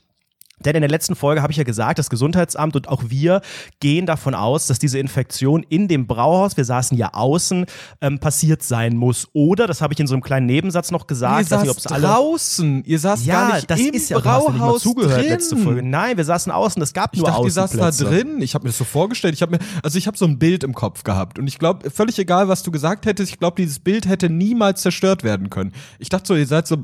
Denn 0.65 0.75
in 0.75 0.81
der 0.81 0.89
letzten 0.89 1.15
Folge 1.15 1.41
habe 1.41 1.51
ich 1.51 1.57
ja 1.57 1.63
gesagt, 1.63 1.99
das 1.99 2.09
Gesundheitsamt 2.09 2.75
und 2.75 2.89
auch 2.89 3.03
wir 3.07 3.41
gehen 3.79 4.05
davon 4.05 4.35
aus, 4.35 4.67
dass 4.67 4.79
diese 4.79 4.99
Infektion 4.99 5.63
in 5.69 5.87
dem 5.87 6.07
Brauhaus, 6.07 6.57
wir 6.57 6.65
saßen 6.65 6.97
ja 6.97 7.13
außen, 7.13 7.65
ähm, 8.01 8.19
passiert 8.19 8.63
sein 8.63 8.97
muss. 8.97 9.27
Oder, 9.33 9.67
das 9.67 9.81
habe 9.81 9.93
ich 9.93 9.99
in 9.99 10.07
so 10.07 10.15
einem 10.15 10.23
kleinen 10.23 10.45
Nebensatz 10.47 10.91
noch 10.91 11.07
gesagt, 11.07 11.39
ihr 11.41 11.45
saßt 11.45 11.65
nicht, 11.65 11.91
alle 11.91 12.07
draußen, 12.07 12.83
ihr 12.83 12.99
saßt 12.99 13.25
ja, 13.25 13.33
gar 13.33 13.55
nicht 13.55 13.69
das 13.69 13.79
im 13.79 13.93
ist 13.93 14.09
ja, 14.09 14.19
Brauhaus 14.19 14.83
du 14.83 14.89
zugehört 14.89 15.21
drin. 15.21 15.29
letzte 15.29 15.57
Folge. 15.57 15.83
Nein, 15.83 16.17
wir 16.17 16.25
saßen 16.25 16.51
außen, 16.51 16.81
es 16.81 16.93
gab 16.93 17.13
ich 17.13 17.19
nur 17.19 17.27
dachte, 17.29 17.41
Außenplätze. 17.41 17.77
ihr 17.77 17.81
saßt 17.81 18.01
da 18.01 18.05
drin. 18.05 18.41
Ich 18.41 18.53
habe 18.55 18.63
mir 18.63 18.69
das 18.69 18.77
so 18.77 18.83
vorgestellt. 18.83 19.33
Ich 19.35 19.41
habe 19.41 19.53
mir, 19.53 19.59
also 19.83 19.97
ich 19.97 20.07
habe 20.07 20.17
so 20.17 20.25
ein 20.25 20.39
Bild 20.39 20.63
im 20.63 20.73
Kopf 20.73 21.03
gehabt 21.03 21.39
und 21.39 21.47
ich 21.47 21.59
glaube, 21.59 21.89
völlig 21.89 22.17
egal, 22.19 22.47
was 22.47 22.63
du 22.63 22.71
gesagt 22.71 23.05
hättest, 23.05 23.31
ich 23.31 23.39
glaube, 23.39 23.55
dieses 23.61 23.79
Bild 23.79 24.07
hätte 24.07 24.29
niemals 24.29 24.81
zerstört 24.81 25.23
werden 25.23 25.49
können. 25.49 25.71
Ich 25.99 26.09
dachte 26.09 26.27
so, 26.27 26.35
ihr 26.35 26.47
seid 26.47 26.67
so 26.67 26.77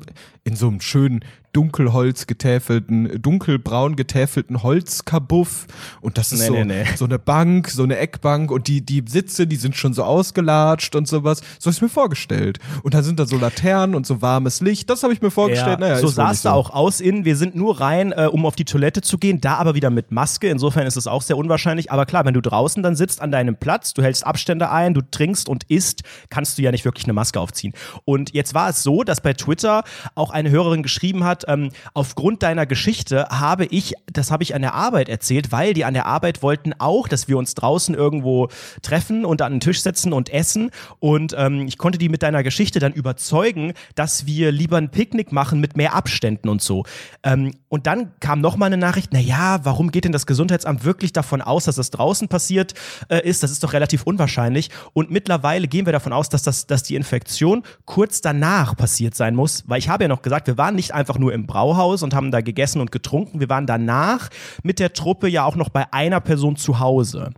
in 0.44 0.56
so 0.56 0.68
einem 0.68 0.82
schönen 0.82 1.24
dunkelholz 1.54 2.28
getäfelten, 2.28 3.22
dunkelbraun 3.22 3.96
getäfelten 3.96 4.64
Holzkabuff 4.64 5.68
und 6.02 6.18
das 6.18 6.32
ist 6.32 6.42
nee, 6.42 6.48
so, 6.48 6.54
nee, 6.54 6.66
nee. 6.66 6.86
so 6.96 7.06
eine 7.06 7.20
Bank, 7.20 7.70
so 7.70 7.84
eine 7.84 7.98
Eckbank 7.98 8.52
und 8.52 8.68
die, 8.68 8.82
die 8.86 9.04
Sitze, 9.08 9.48
die 9.48 9.56
sind 9.56 9.76
schon 9.76 9.94
so 9.94 10.04
ausgelatscht 10.04 10.96
und 10.96 11.08
sowas. 11.08 11.42
So 11.60 11.68
habe 11.68 11.76
ich 11.76 11.82
mir 11.82 11.90
vorgestellt. 11.90 12.60
Und 12.84 12.94
da 12.94 13.04
sind 13.04 13.20
da 13.20 13.26
so 13.26 13.38
Laternen 13.38 13.96
und 13.96 14.06
so 14.06 14.22
warmes 14.22 14.62
Licht. 14.62 14.90
Das 14.90 15.04
habe 15.04 15.14
ich 15.14 15.22
mir 15.22 15.32
vorgestellt. 15.32 15.80
Ja, 15.80 15.88
naja, 15.88 15.98
so 16.00 16.08
sah 16.08 16.32
es 16.32 16.42
da 16.42 16.54
auch 16.54 16.70
aus 16.70 17.02
innen. 17.02 17.26
Wir 17.26 17.36
sind 17.36 17.56
nur 17.56 17.80
rein, 17.80 18.12
äh, 18.12 18.28
um 18.32 18.46
auf 18.46 18.56
die 18.56 18.66
Toilette 18.66 19.02
zu 19.02 19.18
gehen, 19.18 19.42
da 19.42 19.56
aber 19.56 19.76
wieder 19.76 19.90
mit 19.90 20.12
Maske. 20.12 20.50
Insofern 20.50 20.88
ist 20.88 20.98
es 20.98 21.08
auch 21.08 21.22
sehr 21.22 21.38
unwahrscheinlich. 21.38 21.92
Aber 21.92 22.06
klar, 22.06 22.26
wenn 22.26 22.34
du 22.34 22.42
draußen 22.42 22.82
dann 22.84 22.96
sitzt 22.96 23.22
an 23.22 23.32
deinem 23.32 23.56
Platz, 23.56 23.94
du 23.94 24.02
hältst 24.04 24.26
Abstände 24.26 24.72
ein, 24.72 24.94
du 24.94 25.02
trinkst 25.02 25.50
und 25.50 25.64
isst, 25.66 26.04
kannst 26.30 26.58
du 26.58 26.62
ja 26.62 26.72
nicht 26.72 26.86
wirklich 26.86 27.06
eine 27.06 27.14
Maske 27.14 27.40
aufziehen. 27.40 27.74
Und 28.06 28.34
jetzt 28.34 28.54
war 28.54 28.70
es 28.70 28.84
so, 28.84 29.04
dass 29.04 29.22
bei 29.22 29.34
Twitter 29.34 29.84
auch 30.16 30.32
eine 30.32 30.50
Hörerin 30.50 30.84
geschrieben 30.84 31.24
hat, 31.24 31.41
ähm, 31.48 31.70
aufgrund 31.94 32.44
deiner 32.44 32.66
Geschichte 32.66 33.28
habe 33.30 33.66
ich, 33.66 33.94
das 34.12 34.32
habe 34.32 34.44
ich 34.44 34.56
an 34.56 34.62
der 34.62 34.74
Arbeit 34.74 35.10
erzählt, 35.10 35.52
weil 35.52 35.74
die 35.74 35.86
an 35.86 35.94
der 35.94 36.06
Arbeit 36.06 36.42
wollten 36.44 36.74
auch, 36.78 37.08
dass 37.08 37.28
wir 37.28 37.38
uns 37.38 37.56
draußen 37.56 37.96
irgendwo 37.96 38.50
treffen 38.82 39.26
und 39.26 39.42
an 39.42 39.54
den 39.54 39.60
Tisch 39.60 39.82
setzen 39.82 40.14
und 40.14 40.30
essen. 40.30 40.72
Und 41.00 41.36
ähm, 41.38 41.68
ich 41.68 41.78
konnte 41.78 41.98
die 41.98 42.10
mit 42.10 42.24
deiner 42.24 42.44
Geschichte 42.44 42.80
dann 42.80 42.94
überzeugen, 42.94 43.74
dass 43.96 44.26
wir 44.26 44.52
lieber 44.52 44.78
ein 44.78 44.90
Picknick 44.90 45.32
machen 45.32 45.60
mit 45.60 45.78
mehr 45.78 45.94
Abständen 45.94 46.50
und 46.50 46.62
so. 46.62 46.84
Ähm, 47.24 47.52
und 47.70 47.88
dann 47.88 48.12
kam 48.20 48.42
noch 48.42 48.58
mal 48.58 48.66
eine 48.66 48.78
Nachricht, 48.78 49.10
na 49.14 49.20
ja, 49.20 49.60
warum 49.64 49.92
geht 49.92 50.06
denn 50.06 50.12
das 50.12 50.26
Gesundheitsamt 50.26 50.84
wirklich 50.84 51.14
davon 51.14 51.42
aus, 51.42 51.66
dass 51.66 51.76
das 51.76 51.90
draußen 51.92 52.28
passiert 52.28 52.74
äh, 53.10 53.28
ist? 53.28 53.44
Das 53.44 53.52
ist 53.52 53.64
doch 53.64 53.74
relativ 53.74 54.04
unwahrscheinlich. 54.04 54.70
Und 54.94 55.12
mittlerweile 55.12 55.68
gehen 55.68 55.86
wir 55.86 55.94
davon 55.94 56.14
aus, 56.14 56.30
dass, 56.30 56.44
das, 56.44 56.68
dass 56.68 56.84
die 56.84 56.96
Infektion 56.96 57.64
kurz 57.86 58.22
danach 58.22 58.76
passiert 58.76 59.16
sein 59.16 59.36
muss, 59.36 59.64
weil 59.68 59.80
ich 59.80 59.90
habe 59.90 60.04
ja 60.04 60.08
noch 60.08 60.22
gesagt, 60.22 60.48
wir 60.48 60.58
waren 60.58 60.76
nicht 60.76 60.94
einfach 60.94 61.18
nur 61.18 61.31
im 61.32 61.48
Brauhaus 61.48 62.04
und 62.04 62.14
haben 62.14 62.32
da 62.32 62.42
gegessen 62.42 62.82
und 62.82 62.92
getrunken. 62.92 63.40
Wir 63.40 63.50
waren 63.50 63.66
danach 63.66 64.30
mit 64.64 64.80
der 64.80 64.94
Truppe 64.94 65.28
ja 65.28 65.46
auch 65.46 65.56
noch 65.56 65.70
bei 65.70 65.92
einer 65.92 66.20
Person 66.20 66.56
zu 66.56 66.80
Hause. 66.80 67.32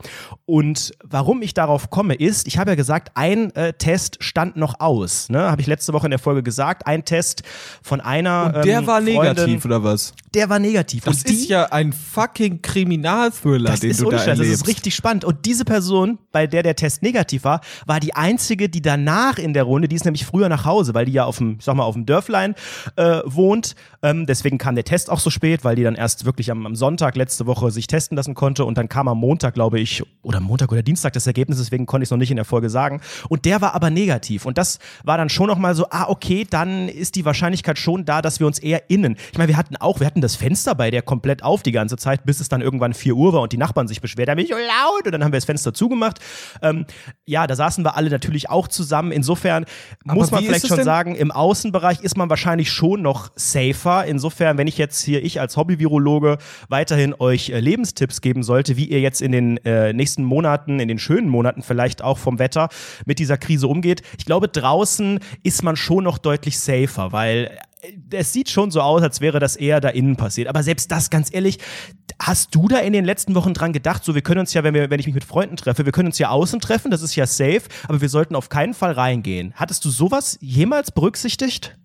Und 0.45 0.91
warum 1.03 1.41
ich 1.41 1.53
darauf 1.53 1.89
komme, 1.89 2.15
ist, 2.15 2.47
ich 2.47 2.57
habe 2.57 2.71
ja 2.71 2.75
gesagt, 2.75 3.12
ein 3.15 3.55
äh, 3.55 3.73
Test 3.73 4.17
stand 4.19 4.57
noch 4.57 4.79
aus. 4.79 5.29
Ne? 5.29 5.50
Habe 5.50 5.62
ich 5.62 5.67
letzte 5.67 5.93
Woche 5.93 6.07
in 6.07 6.12
der 6.12 6.19
Folge 6.19 6.43
gesagt. 6.43 6.85
Ein 6.88 7.05
Test 7.05 7.43
von 7.81 8.01
einer. 8.01 8.53
Und 8.55 8.65
der 8.65 8.79
ähm, 8.79 8.88
war 8.88 9.01
negativ, 9.01 9.65
oder 9.65 9.83
was? 9.83 10.13
Der 10.33 10.50
war 10.50 10.59
negativ. 10.59 11.03
Das 11.03 11.17
und 11.17 11.29
die, 11.29 11.33
ist 11.33 11.50
ja 11.50 11.65
ein 11.65 11.93
fucking 11.93 12.62
Kriminalthriller, 12.62 13.75
den 13.77 13.95
du 13.95 14.09
da 14.09 14.17
erlebst. 14.17 14.39
Das 14.39 14.47
ist 14.47 14.67
richtig 14.67 14.95
spannend. 14.95 15.25
Und 15.25 15.45
diese 15.45 15.63
Person, 15.63 16.17
bei 16.31 16.47
der 16.47 16.63
der 16.63 16.75
Test 16.75 17.03
negativ 17.03 17.43
war, 17.43 17.62
war 17.85 18.00
die 18.00 18.15
einzige, 18.15 18.69
die 18.69 18.81
danach 18.81 19.38
in 19.38 19.53
der 19.53 19.63
Runde, 19.63 19.88
die 19.88 19.95
ist 19.95 20.05
nämlich 20.05 20.25
früher 20.25 20.50
nach 20.50 20.65
Hause, 20.65 20.93
weil 20.93 21.05
die 21.05 21.12
ja 21.12 21.25
auf 21.25 21.38
dem, 21.38 21.57
ich 21.59 21.65
sag 21.65 21.75
mal, 21.75 21.83
auf 21.83 21.93
dem 21.93 22.05
Dörflein 22.05 22.55
äh, 22.95 23.19
wohnt. 23.25 23.75
Ähm, 24.02 24.25
deswegen 24.25 24.58
kam 24.58 24.75
der 24.75 24.84
Test 24.84 25.10
auch 25.10 25.20
so 25.20 25.30
spät, 25.30 25.63
weil 25.63 25.75
die 25.75 25.84
dann 25.84 25.96
erst 25.96 26.25
wirklich 26.25 26.52
am, 26.52 26.66
am 26.66 26.75
Sonntag 26.75 27.16
letzte 27.16 27.46
Woche 27.46 27.72
sich 27.72 27.88
testen 27.88 28.18
lassen 28.18 28.36
konnte. 28.36 28.66
Und 28.66 28.78
dann 28.78 28.90
kam 28.90 29.08
am 29.08 29.18
Montag, 29.18 29.54
glaube 29.54 29.80
ich, 29.80 30.04
oder 30.22 30.40
Montag 30.40 30.72
oder 30.72 30.84
Dienstag 30.84 31.13
das 31.13 31.25
Ergebnis, 31.25 31.58
deswegen 31.58 31.86
konnte 31.86 32.04
ich 32.04 32.08
es 32.08 32.12
noch 32.12 32.18
nicht 32.18 32.32
in 32.32 32.36
der 32.36 32.46
Folge 32.46 32.70
sagen. 32.70 33.02
Und 33.30 33.46
der 33.46 33.62
war 33.62 33.74
aber 33.75 33.90
negativ. 33.90 34.46
Und 34.46 34.58
das 34.58 34.80
war 35.04 35.18
dann 35.18 35.30
schon 35.30 35.48
nochmal 35.48 35.75
so, 35.75 35.88
ah, 35.90 36.10
okay, 36.10 36.46
dann 36.50 36.90
ist 36.90 37.16
die 37.16 37.25
Wahrscheinlichkeit 37.25 37.80
schon 37.80 38.06
da, 38.06 38.22
dass 38.22 38.40
wir 38.40 38.48
uns 38.48 38.60
eher 38.60 38.90
innen. 38.90 39.16
Ich 39.32 39.38
meine, 39.38 39.48
wir 39.48 39.58
hatten 39.58 39.78
auch, 39.78 40.00
wir 40.00 40.08
hatten 40.08 40.22
das 40.22 40.36
Fenster 40.36 40.75
bei 40.75 40.92
der 40.92 41.02
komplett 41.02 41.44
auf 41.44 41.63
die 41.63 41.72
ganze 41.72 41.98
Zeit, 41.98 42.25
bis 42.25 42.40
es 42.40 42.50
dann 42.50 42.62
irgendwann 42.62 42.94
4 42.94 43.16
Uhr 43.16 43.34
war 43.34 43.42
und 43.42 43.54
die 43.54 43.58
Nachbarn 43.58 43.88
sich 43.88 44.02
beschwert 44.02 44.30
haben, 44.30 44.40
ich 44.40 44.50
so 44.50 44.56
laut. 44.56 45.06
Und 45.06 45.12
dann 45.12 45.24
haben 45.24 45.32
wir 45.32 45.38
das 45.38 45.46
Fenster 45.46 45.74
zugemacht. 45.74 46.20
Ähm, 46.62 46.86
ja, 47.25 47.48
da 47.48 47.56
saßen 47.56 47.86
wir 47.86 47.96
alle 47.96 48.10
natürlich 48.10 48.50
auch 48.50 48.68
zusammen. 48.68 49.12
Insofern 49.12 49.66
aber 50.06 50.16
muss 50.16 50.32
man 50.32 50.44
vielleicht 50.44 50.68
schon 50.68 50.84
sagen, 50.84 51.16
im 51.16 51.32
Außenbereich 51.32 52.02
ist 52.02 52.18
man 52.18 52.30
wahrscheinlich 52.30 52.72
schon 52.72 53.02
noch 53.02 53.32
safe 53.36 53.73
safer. 53.74 54.06
Insofern, 54.06 54.58
wenn 54.58 54.68
ich 54.68 54.77
jetzt 54.77 55.01
hier, 55.03 55.24
ich 55.24 55.39
als 55.39 55.58
Hobby-Virologe, 55.58 56.38
weiterhin 56.70 57.13
euch 57.18 57.50
äh, 57.50 57.60
Lebenstipps 57.60 58.22
geben 58.22 58.44
sollte, 58.44 58.77
wie 58.77 58.86
ihr 58.86 59.01
jetzt 59.01 59.22
in 59.22 59.32
den 59.32 59.58
äh, 59.65 59.94
nächsten 59.94 60.24
Monaten, 60.24 60.80
in 60.80 60.88
den 60.88 61.00
schönen 61.00 61.30
Monaten 61.30 61.62
vielleicht 61.62 62.01
auch 62.01 62.18
vom 62.18 62.39
Wetter 62.39 62.70
mit 63.06 63.20
dieser 63.20 63.38
Krise 63.38 63.68
umgeht. 63.68 64.01
Ich 64.18 64.25
glaube, 64.25 64.48
draußen 64.48 65.20
ist 65.44 65.63
man 65.63 65.75
schon 65.75 66.03
noch 66.03 66.18
deutlich 66.18 66.60
safer, 66.60 67.12
weil 67.12 67.58
es 68.12 68.32
sieht 68.32 68.50
schon 68.50 68.72
so 68.72 68.80
aus, 68.80 69.01
als 69.01 69.20
wäre 69.20 69.39
das 69.39 69.58
eher 69.58 69.82
da 69.82 69.89
innen 69.89 70.15
passiert. 70.15 70.48
Aber 70.48 70.63
selbst 70.63 70.89
das, 70.89 71.10
ganz 71.10 71.34
ehrlich, 71.34 71.60
hast 72.18 72.56
du 72.56 72.70
da 72.70 72.77
in 72.77 72.94
den 72.94 73.03
letzten 73.03 73.36
Wochen 73.36 73.53
dran 73.53 73.74
gedacht, 73.74 74.06
so 74.06 74.15
wir 74.15 74.22
können 74.22 74.39
uns 74.39 74.53
ja, 74.53 74.63
wenn, 74.63 74.74
wir, 74.74 74.89
wenn 74.89 75.01
ich 75.01 75.06
mich 75.06 75.15
mit 75.15 75.25
Freunden 75.25 75.58
treffe, 75.58 75.84
wir 75.84 75.92
können 75.92 76.08
uns 76.08 76.18
ja 76.18 76.30
außen 76.30 76.62
treffen, 76.62 76.92
das 76.92 77.01
ist 77.01 77.15
ja 77.18 77.27
safe, 77.27 77.63
aber 77.89 78.00
wir 78.00 78.08
sollten 78.08 78.36
auf 78.36 78.48
keinen 78.48 78.74
Fall 78.74 78.94
reingehen. 78.94 79.51
Hattest 79.56 79.84
du 79.84 79.89
sowas 79.89 80.38
jemals 80.39 80.92
berücksichtigt? 80.92 81.77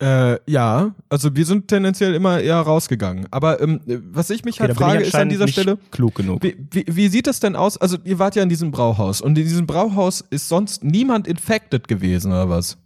Äh, 0.00 0.38
ja, 0.50 0.94
also 1.10 1.36
wir 1.36 1.44
sind 1.44 1.68
tendenziell 1.68 2.14
immer 2.14 2.40
eher 2.40 2.56
rausgegangen. 2.56 3.26
Aber 3.30 3.60
ähm, 3.60 3.80
was 4.12 4.30
ich 4.30 4.44
mich 4.44 4.58
okay, 4.58 4.68
halt 4.68 4.78
frage, 4.78 5.02
ist 5.02 5.14
an 5.14 5.28
dieser 5.28 5.46
Stelle 5.46 5.76
klug 5.90 6.14
genug. 6.14 6.42
Wie, 6.42 6.56
wie, 6.70 6.84
wie, 6.88 7.08
sieht 7.08 7.26
das 7.26 7.38
denn 7.40 7.54
aus? 7.54 7.76
Also 7.76 7.98
ihr 8.04 8.18
wart 8.18 8.34
ja 8.34 8.42
in 8.42 8.48
diesem 8.48 8.70
Brauhaus 8.70 9.20
und 9.20 9.36
in 9.36 9.44
diesem 9.44 9.66
Brauhaus 9.66 10.24
ist 10.30 10.48
sonst 10.48 10.82
niemand 10.84 11.26
infected 11.26 11.86
gewesen 11.86 12.32
oder 12.32 12.48
was? 12.48 12.78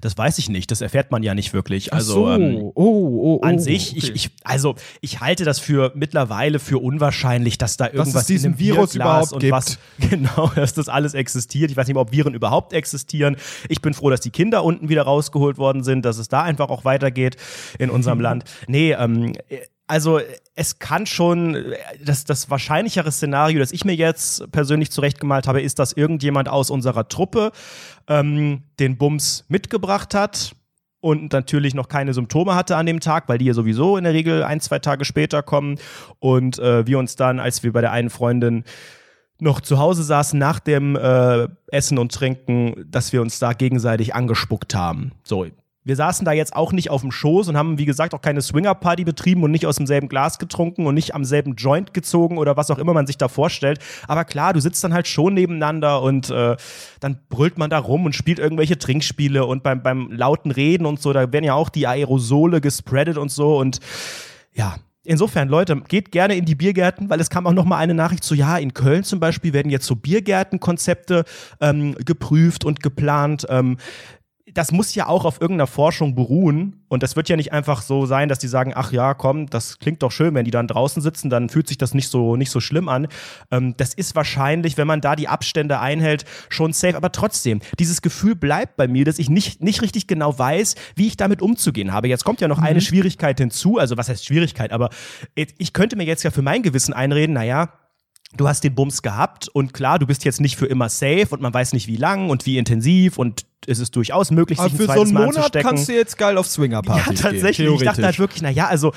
Das 0.00 0.16
weiß 0.16 0.38
ich 0.38 0.48
nicht, 0.48 0.70
das 0.70 0.80
erfährt 0.80 1.10
man 1.10 1.22
ja 1.22 1.34
nicht 1.34 1.52
wirklich. 1.52 1.92
Also 1.92 2.26
so. 2.26 2.30
ähm, 2.32 2.56
oh, 2.62 2.72
oh, 2.74 3.20
oh, 3.22 3.40
an 3.42 3.58
sich, 3.58 3.90
okay. 3.90 3.98
ich, 3.98 4.14
ich, 4.14 4.30
also 4.44 4.74
ich 5.00 5.20
halte 5.20 5.44
das 5.44 5.58
für 5.58 5.92
mittlerweile 5.94 6.58
für 6.58 6.78
unwahrscheinlich, 6.78 7.58
dass 7.58 7.76
da 7.76 7.86
irgendwas 7.86 8.12
dass 8.12 8.22
es 8.22 8.28
diesen 8.28 8.58
Virus 8.58 8.94
überhaupt 8.94 9.32
und 9.32 9.40
gibt. 9.40 9.52
was 9.52 9.78
genau, 10.10 10.50
dass 10.54 10.74
das 10.74 10.88
alles 10.88 11.14
existiert. 11.14 11.70
Ich 11.70 11.76
weiß 11.76 11.86
nicht 11.86 11.94
mehr, 11.94 12.02
ob 12.02 12.12
Viren 12.12 12.34
überhaupt 12.34 12.72
existieren. 12.72 13.36
Ich 13.68 13.80
bin 13.80 13.94
froh, 13.94 14.10
dass 14.10 14.20
die 14.20 14.30
Kinder 14.30 14.64
unten 14.64 14.88
wieder 14.88 15.02
rausgeholt 15.02 15.58
worden 15.58 15.82
sind, 15.82 16.04
dass 16.04 16.18
es 16.18 16.28
da 16.28 16.42
einfach 16.42 16.68
auch 16.68 16.84
weitergeht 16.84 17.36
in 17.78 17.90
unserem 17.90 18.20
Land. 18.24 18.44
Nee, 18.66 18.92
ähm, 18.92 19.32
also 19.86 20.20
es 20.54 20.78
kann 20.78 21.04
schon, 21.04 21.74
das, 22.02 22.24
das 22.24 22.48
wahrscheinlichere 22.48 23.10
Szenario, 23.12 23.58
das 23.58 23.72
ich 23.72 23.84
mir 23.84 23.94
jetzt 23.94 24.50
persönlich 24.50 24.90
zurechtgemalt 24.90 25.46
habe, 25.46 25.60
ist, 25.60 25.78
dass 25.78 25.92
irgendjemand 25.92 26.48
aus 26.48 26.70
unserer 26.70 27.08
Truppe 27.08 27.50
ähm, 28.08 28.62
den 28.78 28.96
Bums 28.96 29.44
mitgebracht 29.48 30.14
hat 30.14 30.54
und 31.00 31.32
natürlich 31.32 31.74
noch 31.74 31.88
keine 31.88 32.14
Symptome 32.14 32.54
hatte 32.54 32.76
an 32.76 32.86
dem 32.86 33.00
Tag, 33.00 33.28
weil 33.28 33.38
die 33.38 33.44
ja 33.44 33.54
sowieso 33.54 33.96
in 33.96 34.04
der 34.04 34.14
Regel 34.14 34.42
ein, 34.42 34.60
zwei 34.60 34.78
Tage 34.78 35.04
später 35.04 35.42
kommen 35.42 35.78
und 36.18 36.58
äh, 36.58 36.86
wir 36.86 36.98
uns 36.98 37.16
dann, 37.16 37.40
als 37.40 37.62
wir 37.62 37.72
bei 37.72 37.80
der 37.80 37.92
einen 37.92 38.10
Freundin 38.10 38.64
noch 39.38 39.60
zu 39.60 39.78
Hause 39.78 40.02
saßen 40.02 40.38
nach 40.38 40.60
dem 40.60 40.96
äh, 40.96 41.48
Essen 41.68 41.98
und 41.98 42.12
Trinken, 42.12 42.86
dass 42.86 43.12
wir 43.12 43.20
uns 43.20 43.38
da 43.38 43.52
gegenseitig 43.52 44.14
angespuckt 44.14 44.74
haben. 44.74 45.12
So, 45.24 45.46
wir 45.84 45.96
saßen 45.96 46.24
da 46.24 46.32
jetzt 46.32 46.56
auch 46.56 46.72
nicht 46.72 46.90
auf 46.90 47.02
dem 47.02 47.12
Schoß 47.12 47.48
und 47.48 47.56
haben, 47.56 47.78
wie 47.78 47.84
gesagt, 47.84 48.14
auch 48.14 48.22
keine 48.22 48.40
Swinger-Party 48.40 49.04
betrieben 49.04 49.42
und 49.42 49.50
nicht 49.50 49.66
aus 49.66 49.76
demselben 49.76 50.08
Glas 50.08 50.38
getrunken 50.38 50.86
und 50.86 50.94
nicht 50.94 51.14
am 51.14 51.24
selben 51.24 51.56
Joint 51.56 51.92
gezogen 51.92 52.38
oder 52.38 52.56
was 52.56 52.70
auch 52.70 52.78
immer 52.78 52.94
man 52.94 53.06
sich 53.06 53.18
da 53.18 53.28
vorstellt. 53.28 53.78
Aber 54.08 54.24
klar, 54.24 54.54
du 54.54 54.60
sitzt 54.60 54.82
dann 54.82 54.94
halt 54.94 55.06
schon 55.06 55.34
nebeneinander 55.34 56.00
und 56.00 56.30
äh, 56.30 56.56
dann 57.00 57.20
brüllt 57.28 57.58
man 57.58 57.68
da 57.68 57.78
rum 57.78 58.06
und 58.06 58.14
spielt 58.14 58.38
irgendwelche 58.38 58.78
Trinkspiele 58.78 59.44
und 59.44 59.62
beim, 59.62 59.82
beim 59.82 60.10
lauten 60.10 60.50
Reden 60.50 60.86
und 60.86 61.02
so, 61.02 61.12
da 61.12 61.30
werden 61.32 61.44
ja 61.44 61.54
auch 61.54 61.68
die 61.68 61.86
Aerosole 61.86 62.60
gespreadet 62.62 63.18
und 63.18 63.30
so 63.30 63.58
und 63.58 63.80
ja, 64.52 64.76
Insofern, 65.06 65.48
Leute, 65.48 65.82
geht 65.86 66.12
gerne 66.12 66.34
in 66.34 66.46
die 66.46 66.54
Biergärten, 66.54 67.10
weil 67.10 67.20
es 67.20 67.28
kam 67.28 67.46
auch 67.46 67.52
noch 67.52 67.66
mal 67.66 67.76
eine 67.76 67.92
Nachricht 67.92 68.24
zu, 68.24 68.34
ja, 68.34 68.56
in 68.56 68.72
Köln 68.72 69.04
zum 69.04 69.20
Beispiel 69.20 69.52
werden 69.52 69.70
jetzt 69.70 69.84
so 69.84 69.96
Biergärtenkonzepte 69.96 71.24
ähm, 71.60 71.94
geprüft 72.06 72.64
und 72.64 72.82
geplant. 72.82 73.46
Ähm, 73.50 73.76
das 74.54 74.70
muss 74.70 74.94
ja 74.94 75.08
auch 75.08 75.24
auf 75.24 75.40
irgendeiner 75.40 75.66
Forschung 75.66 76.14
beruhen. 76.14 76.80
Und 76.88 77.02
das 77.02 77.16
wird 77.16 77.28
ja 77.28 77.36
nicht 77.36 77.52
einfach 77.52 77.82
so 77.82 78.06
sein, 78.06 78.28
dass 78.28 78.38
die 78.38 78.46
sagen, 78.46 78.72
ach 78.74 78.92
ja, 78.92 79.14
komm, 79.14 79.50
das 79.50 79.80
klingt 79.80 80.02
doch 80.02 80.12
schön, 80.12 80.32
wenn 80.34 80.44
die 80.44 80.52
dann 80.52 80.68
draußen 80.68 81.02
sitzen, 81.02 81.28
dann 81.28 81.48
fühlt 81.48 81.66
sich 81.66 81.76
das 81.76 81.92
nicht 81.92 82.08
so, 82.08 82.36
nicht 82.36 82.50
so 82.50 82.60
schlimm 82.60 82.88
an. 82.88 83.08
Ähm, 83.50 83.74
das 83.76 83.94
ist 83.94 84.14
wahrscheinlich, 84.14 84.76
wenn 84.76 84.86
man 84.86 85.00
da 85.00 85.16
die 85.16 85.26
Abstände 85.26 85.80
einhält, 85.80 86.24
schon 86.48 86.72
safe. 86.72 86.96
Aber 86.96 87.10
trotzdem, 87.10 87.60
dieses 87.80 88.00
Gefühl 88.00 88.36
bleibt 88.36 88.76
bei 88.76 88.86
mir, 88.86 89.04
dass 89.04 89.18
ich 89.18 89.28
nicht, 89.28 89.60
nicht 89.62 89.82
richtig 89.82 90.06
genau 90.06 90.38
weiß, 90.38 90.76
wie 90.94 91.08
ich 91.08 91.16
damit 91.16 91.42
umzugehen 91.42 91.92
habe. 91.92 92.08
Jetzt 92.08 92.24
kommt 92.24 92.40
ja 92.40 92.46
noch 92.46 92.58
mhm. 92.58 92.64
eine 92.64 92.80
Schwierigkeit 92.80 93.38
hinzu. 93.38 93.78
Also 93.78 93.96
was 93.96 94.08
heißt 94.08 94.24
Schwierigkeit? 94.24 94.72
Aber 94.72 94.90
ich 95.34 95.72
könnte 95.72 95.96
mir 95.96 96.04
jetzt 96.04 96.22
ja 96.22 96.30
für 96.30 96.42
mein 96.42 96.62
Gewissen 96.62 96.94
einreden, 96.94 97.34
naja, 97.34 97.70
du 98.36 98.48
hast 98.48 98.64
den 98.64 98.74
Bums 98.74 99.02
gehabt 99.02 99.48
und 99.48 99.74
klar, 99.74 99.98
du 99.98 100.06
bist 100.06 100.24
jetzt 100.24 100.40
nicht 100.40 100.56
für 100.56 100.66
immer 100.66 100.88
safe 100.88 101.28
und 101.30 101.40
man 101.40 101.52
weiß 101.54 101.72
nicht 101.72 101.86
wie 101.86 101.96
lang 101.96 102.30
und 102.30 102.46
wie 102.46 102.58
intensiv 102.58 103.18
und 103.18 103.46
es 103.66 103.78
ist 103.78 103.96
durchaus 103.96 104.30
möglich, 104.30 104.58
Aber 104.58 104.68
sich 104.68 104.80
ein 104.80 104.86
zweites 104.86 105.02
für 105.02 105.08
so 105.08 105.16
einen 105.16 105.26
Mal 105.26 105.26
Monat 105.26 105.52
kannst 105.54 105.88
du 105.88 105.94
jetzt 105.94 106.18
geil 106.18 106.36
auf 106.36 106.46
Swinger-Party 106.46 107.14
Ja, 107.14 107.22
tatsächlich. 107.22 107.68
Gehen, 107.68 107.74
ich 107.74 107.82
dachte 107.82 108.04
halt 108.04 108.18
wirklich, 108.18 108.42
na 108.42 108.50
ja, 108.50 108.66
also 108.66 108.92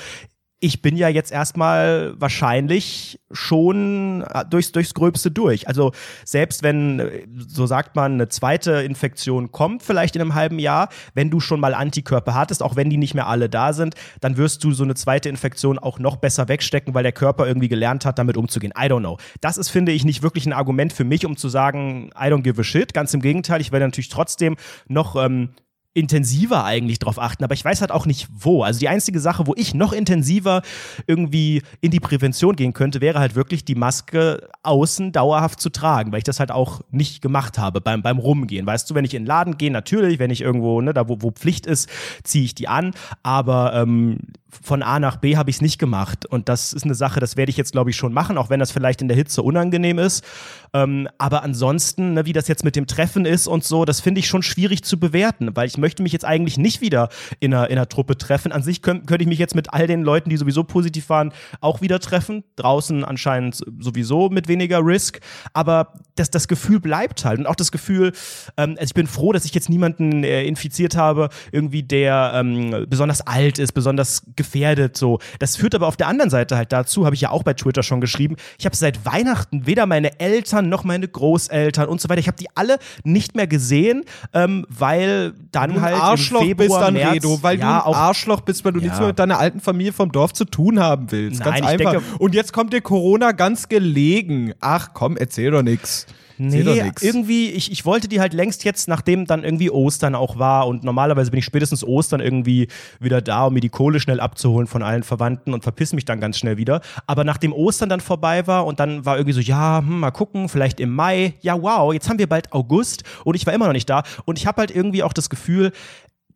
ich 0.60 0.82
bin 0.82 0.96
ja 0.96 1.08
jetzt 1.08 1.30
erstmal 1.30 2.14
wahrscheinlich 2.18 3.20
schon 3.30 4.22
äh, 4.22 4.44
durchs, 4.44 4.72
durchs 4.72 4.92
Gröbste 4.92 5.30
durch. 5.30 5.68
Also 5.68 5.92
selbst 6.24 6.62
wenn, 6.64 6.98
äh, 6.98 7.26
so 7.36 7.66
sagt 7.66 7.94
man, 7.94 8.14
eine 8.14 8.28
zweite 8.28 8.72
Infektion 8.82 9.52
kommt, 9.52 9.82
vielleicht 9.82 10.16
in 10.16 10.22
einem 10.22 10.34
halben 10.34 10.58
Jahr, 10.58 10.88
wenn 11.14 11.30
du 11.30 11.38
schon 11.38 11.60
mal 11.60 11.74
Antikörper 11.74 12.34
hattest, 12.34 12.62
auch 12.62 12.74
wenn 12.74 12.90
die 12.90 12.96
nicht 12.96 13.14
mehr 13.14 13.28
alle 13.28 13.48
da 13.48 13.72
sind, 13.72 13.94
dann 14.20 14.36
wirst 14.36 14.64
du 14.64 14.72
so 14.72 14.82
eine 14.82 14.94
zweite 14.94 15.28
Infektion 15.28 15.78
auch 15.78 16.00
noch 16.00 16.16
besser 16.16 16.48
wegstecken, 16.48 16.92
weil 16.92 17.04
der 17.04 17.12
Körper 17.12 17.46
irgendwie 17.46 17.68
gelernt 17.68 18.04
hat, 18.04 18.18
damit 18.18 18.36
umzugehen. 18.36 18.72
I 18.76 18.86
don't 18.86 19.00
know. 19.00 19.18
Das 19.40 19.58
ist, 19.58 19.68
finde 19.68 19.92
ich, 19.92 20.04
nicht 20.04 20.22
wirklich 20.22 20.46
ein 20.46 20.52
Argument 20.52 20.92
für 20.92 21.04
mich, 21.04 21.24
um 21.24 21.36
zu 21.36 21.48
sagen, 21.48 22.10
I 22.18 22.26
don't 22.26 22.42
give 22.42 22.60
a 22.60 22.64
shit. 22.64 22.94
Ganz 22.94 23.14
im 23.14 23.20
Gegenteil, 23.20 23.60
ich 23.60 23.70
werde 23.70 23.86
natürlich 23.86 24.08
trotzdem 24.08 24.56
noch 24.88 25.14
ähm, 25.14 25.50
intensiver 25.98 26.64
eigentlich 26.64 27.00
drauf 27.00 27.18
achten, 27.18 27.42
aber 27.42 27.54
ich 27.54 27.64
weiß 27.64 27.80
halt 27.80 27.90
auch 27.90 28.06
nicht 28.06 28.28
wo. 28.32 28.62
Also 28.62 28.78
die 28.78 28.88
einzige 28.88 29.18
Sache, 29.18 29.48
wo 29.48 29.54
ich 29.56 29.74
noch 29.74 29.92
intensiver 29.92 30.62
irgendwie 31.08 31.62
in 31.80 31.90
die 31.90 31.98
Prävention 31.98 32.54
gehen 32.54 32.72
könnte, 32.72 33.00
wäre 33.00 33.18
halt 33.18 33.34
wirklich 33.34 33.64
die 33.64 33.74
Maske 33.74 34.48
außen 34.62 35.10
dauerhaft 35.10 35.60
zu 35.60 35.70
tragen, 35.70 36.12
weil 36.12 36.18
ich 36.18 36.24
das 36.24 36.38
halt 36.38 36.52
auch 36.52 36.82
nicht 36.92 37.20
gemacht 37.20 37.58
habe 37.58 37.80
beim, 37.80 38.02
beim 38.02 38.18
Rumgehen. 38.18 38.64
Weißt 38.64 38.88
du, 38.88 38.94
wenn 38.94 39.04
ich 39.04 39.14
in 39.14 39.22
den 39.22 39.26
Laden 39.26 39.58
gehe, 39.58 39.72
natürlich, 39.72 40.20
wenn 40.20 40.30
ich 40.30 40.40
irgendwo, 40.40 40.80
ne, 40.80 40.94
da 40.94 41.08
wo, 41.08 41.16
wo 41.20 41.32
Pflicht 41.32 41.66
ist, 41.66 41.88
ziehe 42.22 42.44
ich 42.44 42.54
die 42.54 42.68
an, 42.68 42.92
aber 43.24 43.74
ähm, 43.74 44.18
von 44.50 44.82
A 44.82 44.98
nach 44.98 45.16
B 45.16 45.36
habe 45.36 45.50
ich 45.50 45.56
es 45.56 45.62
nicht 45.62 45.78
gemacht. 45.78 46.24
Und 46.26 46.48
das 46.48 46.72
ist 46.72 46.84
eine 46.84 46.94
Sache, 46.94 47.20
das 47.20 47.36
werde 47.36 47.50
ich 47.50 47.56
jetzt, 47.56 47.72
glaube 47.72 47.90
ich, 47.90 47.96
schon 47.96 48.12
machen, 48.12 48.38
auch 48.38 48.50
wenn 48.50 48.60
das 48.60 48.70
vielleicht 48.70 49.02
in 49.02 49.08
der 49.08 49.16
Hitze 49.16 49.42
unangenehm 49.42 49.98
ist. 49.98 50.24
Ähm, 50.72 51.08
aber 51.18 51.42
ansonsten, 51.42 52.14
ne, 52.14 52.24
wie 52.24 52.32
das 52.32 52.48
jetzt 52.48 52.64
mit 52.64 52.76
dem 52.76 52.86
Treffen 52.86 53.26
ist 53.26 53.46
und 53.46 53.64
so, 53.64 53.84
das 53.84 54.00
finde 54.00 54.20
ich 54.20 54.28
schon 54.28 54.42
schwierig 54.42 54.84
zu 54.84 54.98
bewerten, 54.98 55.54
weil 55.54 55.66
ich 55.66 55.76
möchte 55.76 55.87
mich 55.98 56.12
jetzt 56.12 56.24
eigentlich 56.24 56.58
nicht 56.58 56.80
wieder 56.80 57.08
in 57.40 57.54
einer, 57.54 57.70
in 57.70 57.78
einer 57.78 57.88
Truppe 57.88 58.16
treffen. 58.16 58.52
An 58.52 58.62
sich 58.62 58.82
könnte 58.82 59.06
könnt 59.06 59.22
ich 59.22 59.28
mich 59.28 59.38
jetzt 59.38 59.54
mit 59.54 59.72
all 59.72 59.86
den 59.86 60.02
Leuten, 60.02 60.30
die 60.30 60.36
sowieso 60.36 60.64
positiv 60.64 61.08
waren, 61.08 61.32
auch 61.60 61.80
wieder 61.80 62.00
treffen. 62.00 62.44
Draußen 62.56 63.04
anscheinend 63.04 63.62
sowieso 63.78 64.28
mit 64.28 64.48
weniger 64.48 64.84
Risk. 64.84 65.20
Aber 65.52 65.94
das, 66.16 66.30
das 66.30 66.48
Gefühl 66.48 66.80
bleibt 66.80 67.24
halt. 67.24 67.38
Und 67.38 67.46
auch 67.46 67.54
das 67.54 67.72
Gefühl, 67.72 68.12
ähm, 68.56 68.76
also 68.78 68.84
ich 68.84 68.94
bin 68.94 69.06
froh, 69.06 69.32
dass 69.32 69.44
ich 69.44 69.54
jetzt 69.54 69.68
niemanden 69.68 70.24
äh, 70.24 70.44
infiziert 70.44 70.96
habe, 70.96 71.28
irgendwie 71.52 71.82
der 71.82 72.32
ähm, 72.34 72.86
besonders 72.88 73.20
alt 73.26 73.58
ist, 73.58 73.72
besonders 73.72 74.22
gefährdet. 74.36 74.96
So, 74.96 75.18
das 75.38 75.56
führt 75.56 75.74
aber 75.74 75.86
auf 75.86 75.96
der 75.96 76.08
anderen 76.08 76.30
Seite 76.30 76.56
halt 76.56 76.72
dazu, 76.72 77.04
habe 77.04 77.14
ich 77.14 77.20
ja 77.20 77.30
auch 77.30 77.42
bei 77.42 77.54
Twitter 77.54 77.82
schon 77.82 78.00
geschrieben. 78.00 78.36
Ich 78.58 78.66
habe 78.66 78.76
seit 78.76 79.04
Weihnachten 79.04 79.66
weder 79.66 79.86
meine 79.86 80.20
Eltern 80.20 80.68
noch 80.68 80.84
meine 80.84 81.08
Großeltern 81.08 81.88
und 81.88 82.00
so 82.00 82.08
weiter. 82.08 82.20
Ich 82.20 82.28
habe 82.28 82.38
die 82.38 82.48
alle 82.54 82.78
nicht 83.04 83.34
mehr 83.34 83.46
gesehen, 83.46 84.04
ähm, 84.32 84.66
weil 84.68 85.32
dann 85.52 85.77
du 85.78 85.84
halt 85.84 86.00
Arschloch 86.02 86.40
im 86.42 86.48
Februar, 86.48 86.68
bist 86.68 86.80
dann 86.80 86.94
März, 86.94 87.12
Redo, 87.14 87.38
weil 87.42 87.58
ja, 87.58 87.80
du 87.80 87.86
ein 87.88 87.94
Arschloch 87.94 88.40
bist, 88.42 88.64
weil 88.64 88.72
du 88.72 88.78
Ja. 88.80 88.84
nichts 88.84 88.98
mehr 88.98 89.08
mit 89.08 89.18
deiner 89.18 89.38
alten 89.38 89.60
Familie 89.60 89.92
vom 89.92 90.12
Dorf 90.12 90.32
zu 90.32 90.44
tun 90.44 90.78
haben 90.80 91.10
willst. 91.10 91.40
Nein, 91.40 91.62
ganz 91.62 91.66
einfach. 91.66 91.92
denke- 91.92 92.06
und 92.18 92.34
jetzt 92.34 92.52
kommt 92.52 92.72
dir 92.72 92.80
Corona 92.80 93.32
ganz 93.32 93.68
gelegen. 93.68 94.52
Ach 94.60 94.90
komm, 94.94 95.16
erzähl 95.16 95.50
doch 95.50 95.62
nix. 95.62 96.06
Nee, 96.38 96.92
irgendwie, 97.00 97.50
ich, 97.50 97.72
ich 97.72 97.84
wollte 97.84 98.08
die 98.08 98.20
halt 98.20 98.32
längst 98.32 98.64
jetzt, 98.64 98.88
nachdem 98.88 99.26
dann 99.26 99.44
irgendwie 99.44 99.70
Ostern 99.70 100.14
auch 100.14 100.38
war 100.38 100.66
und 100.68 100.84
normalerweise 100.84 101.30
bin 101.30 101.38
ich 101.38 101.44
spätestens 101.44 101.84
Ostern 101.84 102.20
irgendwie 102.20 102.68
wieder 103.00 103.20
da, 103.20 103.46
um 103.46 103.54
mir 103.54 103.60
die 103.60 103.68
Kohle 103.68 104.00
schnell 104.00 104.20
abzuholen 104.20 104.66
von 104.66 104.82
allen 104.82 105.02
Verwandten 105.02 105.52
und 105.54 105.62
verpiss 105.62 105.92
mich 105.92 106.04
dann 106.04 106.20
ganz 106.20 106.38
schnell 106.38 106.56
wieder. 106.56 106.80
Aber 107.06 107.24
nachdem 107.24 107.52
Ostern 107.52 107.88
dann 107.88 108.00
vorbei 108.00 108.46
war 108.46 108.66
und 108.66 108.80
dann 108.80 109.04
war 109.04 109.16
irgendwie 109.16 109.34
so, 109.34 109.40
ja, 109.40 109.78
hm, 109.78 110.00
mal 110.00 110.10
gucken, 110.10 110.48
vielleicht 110.48 110.80
im 110.80 110.94
Mai, 110.94 111.34
ja, 111.40 111.60
wow, 111.60 111.92
jetzt 111.92 112.08
haben 112.08 112.18
wir 112.18 112.28
bald 112.28 112.52
August 112.52 113.02
und 113.24 113.34
ich 113.34 113.46
war 113.46 113.54
immer 113.54 113.66
noch 113.66 113.72
nicht 113.72 113.90
da. 113.90 114.02
Und 114.24 114.38
ich 114.38 114.46
habe 114.46 114.60
halt 114.60 114.70
irgendwie 114.70 115.02
auch 115.02 115.12
das 115.12 115.30
Gefühl, 115.30 115.72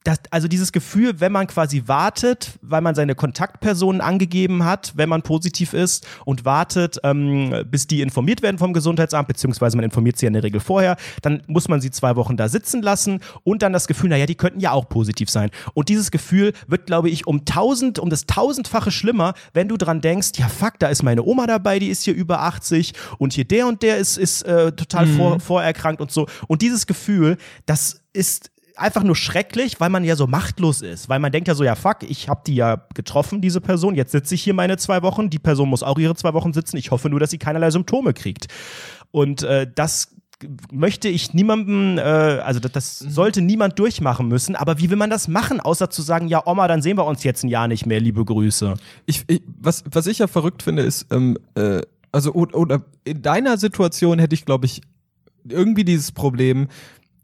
das, 0.04 0.18
also 0.30 0.48
dieses 0.48 0.72
Gefühl, 0.72 1.20
wenn 1.20 1.32
man 1.32 1.46
quasi 1.46 1.84
wartet, 1.86 2.52
weil 2.60 2.80
man 2.80 2.94
seine 2.94 3.14
Kontaktpersonen 3.14 4.00
angegeben 4.00 4.64
hat, 4.64 4.92
wenn 4.96 5.08
man 5.08 5.22
positiv 5.22 5.72
ist 5.72 6.06
und 6.24 6.44
wartet, 6.44 6.98
ähm, 7.04 7.54
bis 7.70 7.86
die 7.86 8.00
informiert 8.00 8.42
werden 8.42 8.58
vom 8.58 8.72
Gesundheitsamt, 8.72 9.28
beziehungsweise 9.28 9.76
man 9.76 9.84
informiert 9.84 10.18
sie 10.18 10.26
ja 10.26 10.28
in 10.28 10.34
der 10.34 10.42
Regel 10.42 10.60
vorher, 10.60 10.96
dann 11.22 11.42
muss 11.46 11.68
man 11.68 11.80
sie 11.80 11.90
zwei 11.90 12.16
Wochen 12.16 12.36
da 12.36 12.48
sitzen 12.48 12.82
lassen 12.82 13.20
und 13.44 13.62
dann 13.62 13.72
das 13.72 13.86
Gefühl, 13.86 14.10
naja, 14.10 14.26
die 14.26 14.34
könnten 14.34 14.60
ja 14.60 14.72
auch 14.72 14.88
positiv 14.88 15.30
sein. 15.30 15.50
Und 15.74 15.88
dieses 15.88 16.10
Gefühl 16.10 16.52
wird, 16.66 16.86
glaube 16.86 17.10
ich, 17.10 17.26
um 17.26 17.44
tausend, 17.44 17.98
um 17.98 18.10
das 18.10 18.26
tausendfache 18.26 18.90
schlimmer, 18.90 19.34
wenn 19.54 19.68
du 19.68 19.76
dran 19.76 20.00
denkst, 20.00 20.30
ja 20.36 20.48
fuck, 20.48 20.78
da 20.78 20.88
ist 20.88 21.02
meine 21.02 21.22
Oma 21.22 21.46
dabei, 21.46 21.78
die 21.78 21.88
ist 21.88 22.02
hier 22.02 22.14
über 22.14 22.40
80 22.42 22.92
und 23.18 23.32
hier 23.32 23.44
der 23.44 23.66
und 23.66 23.82
der 23.82 23.98
ist, 23.98 24.18
ist 24.18 24.42
äh, 24.42 24.72
total 24.72 25.06
vor, 25.06 25.40
vorerkrankt 25.40 26.00
und 26.00 26.10
so. 26.10 26.26
Und 26.48 26.62
dieses 26.62 26.86
Gefühl, 26.86 27.36
das 27.66 28.02
ist 28.12 28.51
einfach 28.82 29.02
nur 29.02 29.16
schrecklich, 29.16 29.80
weil 29.80 29.88
man 29.88 30.04
ja 30.04 30.16
so 30.16 30.26
machtlos 30.26 30.82
ist. 30.82 31.08
Weil 31.08 31.18
man 31.18 31.32
denkt 31.32 31.48
ja 31.48 31.54
so, 31.54 31.64
ja 31.64 31.74
fuck, 31.74 32.02
ich 32.02 32.28
habe 32.28 32.42
die 32.46 32.54
ja 32.54 32.84
getroffen, 32.94 33.40
diese 33.40 33.60
Person. 33.60 33.94
Jetzt 33.94 34.12
sitze 34.12 34.34
ich 34.34 34.42
hier 34.42 34.54
meine 34.54 34.76
zwei 34.76 35.02
Wochen. 35.02 35.30
Die 35.30 35.38
Person 35.38 35.68
muss 35.68 35.82
auch 35.82 35.98
ihre 35.98 36.14
zwei 36.14 36.34
Wochen 36.34 36.52
sitzen. 36.52 36.76
Ich 36.76 36.90
hoffe 36.90 37.08
nur, 37.08 37.20
dass 37.20 37.30
sie 37.30 37.38
keinerlei 37.38 37.70
Symptome 37.70 38.12
kriegt. 38.12 38.48
Und 39.10 39.42
äh, 39.42 39.66
das 39.72 40.08
möchte 40.72 41.08
ich 41.08 41.34
niemandem, 41.34 41.98
äh, 41.98 42.00
also 42.00 42.60
das, 42.60 42.72
das, 42.72 43.00
mhm. 43.02 43.10
sollte 43.10 43.42
niemand 43.42 43.78
durchmachen 43.78 44.28
müssen. 44.28 44.56
Aber 44.56 44.78
wie 44.78 44.90
will 44.90 44.96
man 44.96 45.10
das 45.10 45.28
machen, 45.28 45.60
außer 45.60 45.90
zu 45.90 46.02
sagen, 46.02 46.28
ja 46.28 46.46
Oma, 46.46 46.68
dann 46.68 46.82
sehen 46.82 46.96
wir 46.96 47.06
uns 47.06 47.22
jetzt 47.24 47.44
ein 47.44 47.48
Jahr 47.48 47.68
nicht 47.68 47.86
mehr, 47.86 48.00
liebe 48.00 48.24
Grüße. 48.24 48.74
Ich, 49.06 49.24
ich 49.28 49.42
was, 49.58 49.84
was 49.90 50.06
ich 50.06 50.18
ja 50.18 50.26
verrückt 50.26 50.62
finde, 50.62 50.82
ist, 50.82 51.06
ähm, 51.12 51.38
äh, 51.54 51.80
also 52.10 52.32
oder 52.34 52.82
in 53.04 53.22
deiner 53.22 53.56
Situation 53.56 54.18
hätte 54.18 54.34
ich, 54.34 54.44
glaube 54.44 54.66
ich, 54.66 54.82
irgendwie 55.48 55.84
dieses 55.84 56.12
Problem, 56.12 56.68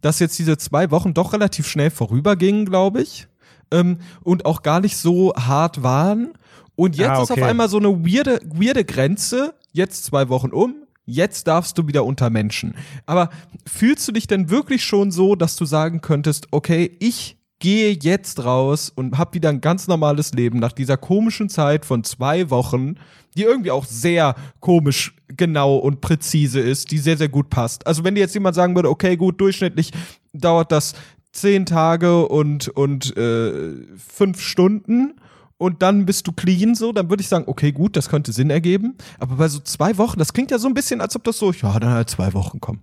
dass 0.01 0.19
jetzt 0.19 0.39
diese 0.39 0.57
zwei 0.59 0.91
Wochen 0.91 1.15
doch 1.15 1.33
relativ 1.33 1.67
schnell 1.67 1.91
vorübergingen, 1.91 2.65
glaube 2.65 3.03
ich. 3.03 3.27
Ähm, 3.71 3.99
und 4.23 4.47
auch 4.47 4.63
gar 4.63 4.81
nicht 4.81 4.97
so 4.97 5.35
hart 5.35 5.83
waren. 5.83 6.33
Und 6.75 6.97
jetzt 6.97 7.09
ah, 7.09 7.15
okay. 7.15 7.23
ist 7.23 7.31
auf 7.33 7.43
einmal 7.43 7.69
so 7.69 7.79
eine 7.79 8.05
weirde, 8.05 8.41
weirde 8.45 8.85
Grenze. 8.85 9.55
Jetzt 9.73 10.05
zwei 10.05 10.29
Wochen 10.29 10.51
um. 10.51 10.75
Jetzt 11.05 11.47
darfst 11.49 11.79
du 11.79 11.87
wieder 11.87 12.05
unter 12.05 12.29
Menschen. 12.29 12.75
Aber 13.07 13.31
fühlst 13.67 14.07
du 14.07 14.13
dich 14.13 14.27
denn 14.27 14.51
wirklich 14.51 14.85
schon 14.85 15.11
so, 15.11 15.35
dass 15.37 15.57
du 15.57 15.65
sagen 15.65 16.03
könntest, 16.03 16.49
okay, 16.51 16.97
ich 17.01 17.38
gehe 17.59 17.97
jetzt 18.01 18.45
raus 18.45 18.93
und 18.95 19.19
hab 19.19 19.35
wieder 19.35 19.49
ein 19.49 19.61
ganz 19.61 19.89
normales 19.89 20.33
Leben 20.33 20.59
nach 20.59 20.73
dieser 20.73 20.97
komischen 20.97 21.49
Zeit 21.49 21.85
von 21.85 22.05
zwei 22.05 22.51
Wochen, 22.51 22.95
die 23.37 23.43
irgendwie 23.43 23.71
auch 23.71 23.85
sehr 23.85 24.37
komisch 24.61 25.15
genau 25.29 25.77
und 25.77 26.01
präzise 26.01 26.61
ist, 26.61 26.91
die 26.91 26.99
sehr, 26.99 27.17
sehr 27.17 27.29
gut 27.29 27.51
passt. 27.51 27.87
Also 27.87 28.05
wenn 28.05 28.15
dir 28.15 28.21
jetzt 28.21 28.35
jemand 28.35 28.55
sagen 28.55 28.75
würde, 28.75 28.89
okay, 28.89 29.17
gut, 29.17 29.41
durchschnittlich 29.41 29.91
dauert 30.33 30.73
das 30.73 30.95
zehn 31.33 31.67
Tage 31.67 32.27
und, 32.27 32.69
und 32.69 33.17
äh, 33.17 33.75
fünf 33.97 34.41
Stunden 34.41 35.15
und 35.57 35.83
dann 35.83 36.07
bist 36.07 36.27
du 36.27 36.33
clean 36.33 36.75
so, 36.75 36.93
dann 36.93 37.11
würde 37.11 37.21
ich 37.21 37.29
sagen, 37.29 37.45
okay, 37.49 37.73
gut, 37.73 37.97
das 37.97 38.09
könnte 38.09 38.33
Sinn 38.33 38.51
ergeben. 38.51 38.97
Aber 39.19 39.37
bei 39.37 39.49
so 39.49 39.59
zwei 39.59 39.99
Wochen, 39.99 40.19
das 40.19 40.33
klingt 40.33 40.51
ja 40.53 40.59
so 40.59 40.69
ein 40.69 40.75
bisschen, 40.75 41.01
als 41.01 41.17
ob 41.17 41.25
das 41.25 41.39
so, 41.39 41.53
ja, 41.53 41.79
dann 41.79 41.91
halt 41.91 42.09
zwei 42.09 42.33
Wochen 42.33 42.61
kommen. 42.61 42.81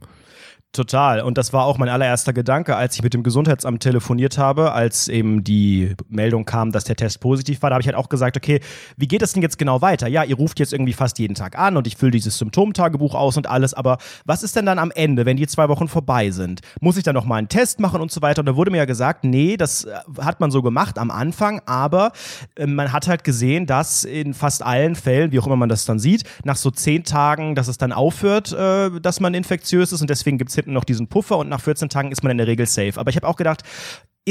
Total. 0.75 1.21
Und 1.21 1.37
das 1.37 1.53
war 1.53 1.63
auch 1.63 1.77
mein 1.77 1.87
allererster 1.87 2.33
Gedanke, 2.33 2.75
als 2.75 2.95
ich 2.95 3.01
mit 3.01 3.13
dem 3.13 3.23
Gesundheitsamt 3.23 3.81
telefoniert 3.81 4.37
habe, 4.37 4.73
als 4.73 5.07
eben 5.07 5.41
die 5.41 5.95
Meldung 6.09 6.43
kam, 6.43 6.73
dass 6.73 6.83
der 6.83 6.97
Test 6.97 7.21
positiv 7.21 7.61
war. 7.61 7.69
Da 7.69 7.75
habe 7.75 7.81
ich 7.81 7.87
halt 7.87 7.95
auch 7.95 8.09
gesagt, 8.09 8.35
okay, 8.35 8.59
wie 8.97 9.07
geht 9.07 9.21
es 9.21 9.31
denn 9.31 9.41
jetzt 9.41 9.57
genau 9.57 9.81
weiter? 9.81 10.09
Ja, 10.09 10.25
ihr 10.25 10.35
ruft 10.35 10.59
jetzt 10.59 10.73
irgendwie 10.73 10.91
fast 10.91 11.17
jeden 11.17 11.33
Tag 11.33 11.57
an 11.57 11.77
und 11.77 11.87
ich 11.87 11.95
fülle 11.95 12.11
dieses 12.11 12.37
Symptomtagebuch 12.39 13.15
aus 13.15 13.37
und 13.37 13.47
alles. 13.47 13.73
Aber 13.73 13.99
was 14.25 14.43
ist 14.43 14.57
denn 14.57 14.65
dann 14.65 14.77
am 14.77 14.91
Ende, 14.91 15.25
wenn 15.25 15.37
die 15.37 15.47
zwei 15.47 15.69
Wochen 15.69 15.87
vorbei 15.87 16.29
sind? 16.31 16.59
Muss 16.81 16.97
ich 16.97 17.03
dann 17.03 17.15
nochmal 17.15 17.37
einen 17.37 17.47
Test 17.47 17.79
machen 17.79 18.01
und 18.01 18.11
so 18.11 18.21
weiter? 18.21 18.41
Und 18.41 18.47
da 18.47 18.57
wurde 18.57 18.69
mir 18.69 18.77
ja 18.79 18.85
gesagt, 18.85 19.23
nee, 19.23 19.55
das 19.55 19.85
äh, 19.85 19.93
hat 20.19 20.41
man 20.41 20.51
so 20.51 20.61
gemacht 20.61 20.99
am 20.99 21.09
Anfang, 21.09 21.61
aber 21.65 22.11
äh, 22.57 22.67
man 22.67 22.91
hat 22.91 23.07
halt 23.07 23.23
gesehen, 23.23 23.65
dass 23.65 24.03
in 24.03 24.33
fast 24.33 24.61
allen 24.61 24.95
Fällen, 24.95 25.31
wie 25.31 25.39
auch 25.39 25.47
immer 25.47 25.55
man 25.55 25.69
das 25.69 25.85
dann 25.85 25.99
sieht, 25.99 26.23
nach 26.43 26.57
so 26.57 26.69
zehn 26.69 27.05
Tagen, 27.05 27.55
dass 27.55 27.69
es 27.69 27.77
dann 27.77 27.93
aufhört, 27.93 28.51
äh, 28.51 28.99
dass 28.99 29.21
man 29.21 29.33
infektiös 29.33 29.93
ist 29.93 30.01
und 30.01 30.09
deswegen 30.09 30.37
gibt 30.37 30.49
es 30.49 30.64
noch 30.65 30.83
diesen 30.83 31.07
Puffer 31.07 31.37
und 31.37 31.49
nach 31.49 31.61
14 31.61 31.89
Tagen 31.89 32.11
ist 32.11 32.23
man 32.23 32.31
in 32.31 32.37
der 32.37 32.47
Regel 32.47 32.65
safe. 32.65 32.99
Aber 32.99 33.09
ich 33.09 33.15
habe 33.15 33.27
auch 33.27 33.35
gedacht, 33.35 33.63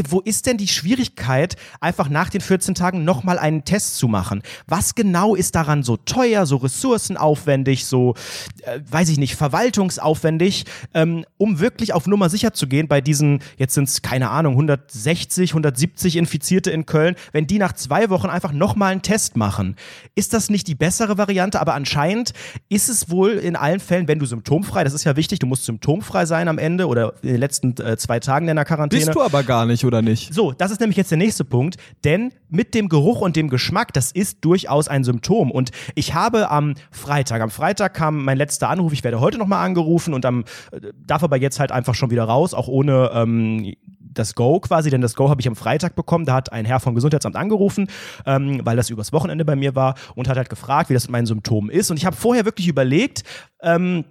wo 0.09 0.21
ist 0.21 0.47
denn 0.47 0.57
die 0.57 0.67
Schwierigkeit, 0.67 1.57
einfach 1.81 2.09
nach 2.09 2.29
den 2.29 2.41
14 2.41 2.75
Tagen 2.75 3.05
nochmal 3.05 3.39
einen 3.39 3.65
Test 3.65 3.97
zu 3.97 4.09
machen? 4.09 4.43
Was 4.67 4.95
genau 4.95 5.37
ist 5.37 5.55
daran 5.55 5.85
so 5.85 5.97
teuer, 5.97 6.47
so 6.47 6.57
ressourcenaufwendig, 6.57 7.87
so, 7.87 8.15
äh, 8.63 8.81
weiß 8.91 9.09
ich 9.09 9.19
nicht, 9.19 9.37
verwaltungsaufwendig, 9.37 10.65
ähm, 10.95 11.25
um 11.37 11.61
wirklich 11.61 11.93
auf 11.93 12.07
Nummer 12.09 12.29
sicher 12.29 12.53
zu 12.53 12.67
gehen 12.67 12.89
bei 12.89 13.01
diesen, 13.01 13.41
jetzt 13.57 13.75
sind 13.75 13.89
es, 13.89 14.03
keine 14.03 14.31
Ahnung, 14.31 14.55
160, 14.55 15.51
170 15.53 16.17
Infizierte 16.17 16.73
in 16.73 16.87
Köln, 16.87 17.15
wenn 17.31 17.47
die 17.47 17.59
nach 17.59 17.73
zwei 17.73 18.11
Wochen 18.11 18.29
einfach 18.29 18.53
nochmal 18.53 18.91
einen 18.91 19.03
Test 19.03 19.37
machen? 19.37 19.77
Ist 20.17 20.35
das 20.35 20.51
nicht 20.51 20.67
die 20.67 20.75
bessere 20.75 21.19
Variante? 21.19 21.61
Aber 21.61 21.75
anscheinend 21.75 22.33
ist 22.69 22.89
es 22.89 23.11
wohl 23.11 23.33
in 23.33 23.55
allen 23.55 23.79
Fällen, 23.79 24.09
wenn 24.09 24.19
du 24.19 24.27
symptomfrei, 24.27 24.83
das 24.83 24.93
ist 24.93 25.05
ja 25.05 25.15
wichtig, 25.15 25.39
du 25.39 25.47
musst 25.47 25.65
symptomfrei 25.67 26.27
sein 26.27 26.49
am 26.49 26.59
Ende 26.59 26.89
oder 26.89 27.15
in 27.23 27.29
den 27.29 27.41
letzten 27.41 27.77
äh, 27.81 27.97
zwei 27.97 28.19
Tagen 28.19 28.49
deiner 28.49 28.65
Quarantäne. 28.65 29.05
Bist 29.05 29.15
du 29.15 29.23
aber 29.23 29.45
gar 29.45 29.67
nicht 29.67 29.84
oder 29.85 30.03
nicht? 30.03 30.33
So, 30.33 30.53
das 30.53 30.71
ist 30.71 30.81
nämlich 30.81 30.97
jetzt 30.97 31.11
der 31.11 31.19
nächste 31.19 31.45
Punkt, 31.45 31.77
denn 32.05 32.33
mit 32.49 32.75
dem 32.75 32.89
Geruch 32.89 33.21
und 33.21 33.37
dem 33.37 33.49
Geschmack, 33.49 33.93
das 33.93 34.13
ist 34.13 34.45
durchaus 34.45 34.89
ein 34.89 35.05
Symptom. 35.05 35.51
Und 35.51 35.71
ich 35.95 36.15
habe 36.15 36.51
am 36.51 36.75
Freitag, 36.91 37.41
am 37.41 37.51
Freitag 37.51 37.95
kam 37.95 38.25
mein 38.25 38.39
letzter 38.39 38.69
Anruf, 38.69 38.93
ich 38.93 39.05
werde 39.05 39.21
heute 39.21 39.39
nochmal 39.39 39.65
angerufen 39.65 40.15
und 40.15 40.25
am, 40.27 40.45
äh, 40.73 40.93
darf 41.07 41.23
aber 41.23 41.37
jetzt 41.37 41.61
halt 41.61 41.73
einfach 41.73 41.95
schon 41.95 42.11
wieder 42.11 42.25
raus, 42.25 42.55
auch 42.55 42.69
ohne 42.69 43.11
ähm, 43.15 43.75
das 44.15 44.35
Go 44.35 44.61
quasi, 44.61 44.91
denn 44.91 45.01
das 45.01 45.15
Go 45.15 45.29
habe 45.29 45.41
ich 45.41 45.49
am 45.49 45.57
Freitag 45.57 45.95
bekommen. 45.95 46.25
Da 46.25 46.35
hat 46.35 46.53
ein 46.53 46.65
Herr 46.65 46.81
vom 46.81 46.95
Gesundheitsamt 46.95 47.37
angerufen, 47.37 47.89
ähm, 48.27 48.61
weil 48.65 48.77
das 48.77 48.91
übers 48.91 49.13
Wochenende 49.13 49.45
bei 49.45 49.57
mir 49.57 49.75
war 49.75 49.95
und 50.15 50.29
hat 50.29 50.37
halt 50.37 50.49
gefragt, 50.49 50.89
wie 50.91 50.95
das 50.95 51.05
mit 51.05 51.13
meinen 51.13 51.27
Symptomen 51.27 51.71
ist. 51.71 51.91
Und 51.91 51.97
ich 51.97 52.07
habe 52.07 52.17
vorher 52.17 52.45
wirklich 52.45 52.69
überlegt, 52.69 53.25
ähm, 53.63 54.05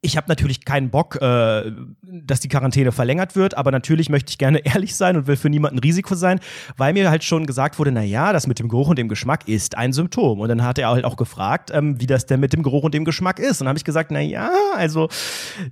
ich 0.00 0.16
habe 0.16 0.28
natürlich 0.28 0.64
keinen 0.64 0.90
Bock, 0.90 1.16
äh, 1.20 1.72
dass 2.02 2.38
die 2.38 2.48
Quarantäne 2.48 2.92
verlängert 2.92 3.34
wird, 3.34 3.56
aber 3.56 3.72
natürlich 3.72 4.08
möchte 4.10 4.30
ich 4.30 4.38
gerne 4.38 4.58
ehrlich 4.64 4.94
sein 4.94 5.16
und 5.16 5.26
will 5.26 5.36
für 5.36 5.50
niemanden 5.50 5.78
Risiko 5.78 6.14
sein, 6.14 6.38
weil 6.76 6.92
mir 6.92 7.10
halt 7.10 7.24
schon 7.24 7.46
gesagt 7.46 7.78
wurde, 7.78 7.90
na 7.90 8.02
ja, 8.02 8.32
das 8.32 8.46
mit 8.46 8.60
dem 8.60 8.68
Geruch 8.68 8.88
und 8.88 8.98
dem 8.98 9.08
Geschmack 9.08 9.48
ist 9.48 9.76
ein 9.76 9.92
Symptom. 9.92 10.40
Und 10.40 10.48
dann 10.48 10.62
hat 10.62 10.78
er 10.78 10.90
halt 10.90 11.04
auch 11.04 11.16
gefragt, 11.16 11.70
ähm, 11.72 12.00
wie 12.00 12.06
das 12.06 12.26
denn 12.26 12.38
mit 12.38 12.52
dem 12.52 12.62
Geruch 12.62 12.84
und 12.84 12.94
dem 12.94 13.04
Geschmack 13.04 13.40
ist. 13.40 13.60
Und 13.60 13.64
dann 13.64 13.68
habe 13.68 13.78
ich 13.78 13.84
gesagt, 13.84 14.10
na 14.12 14.20
ja, 14.20 14.50
also 14.76 15.08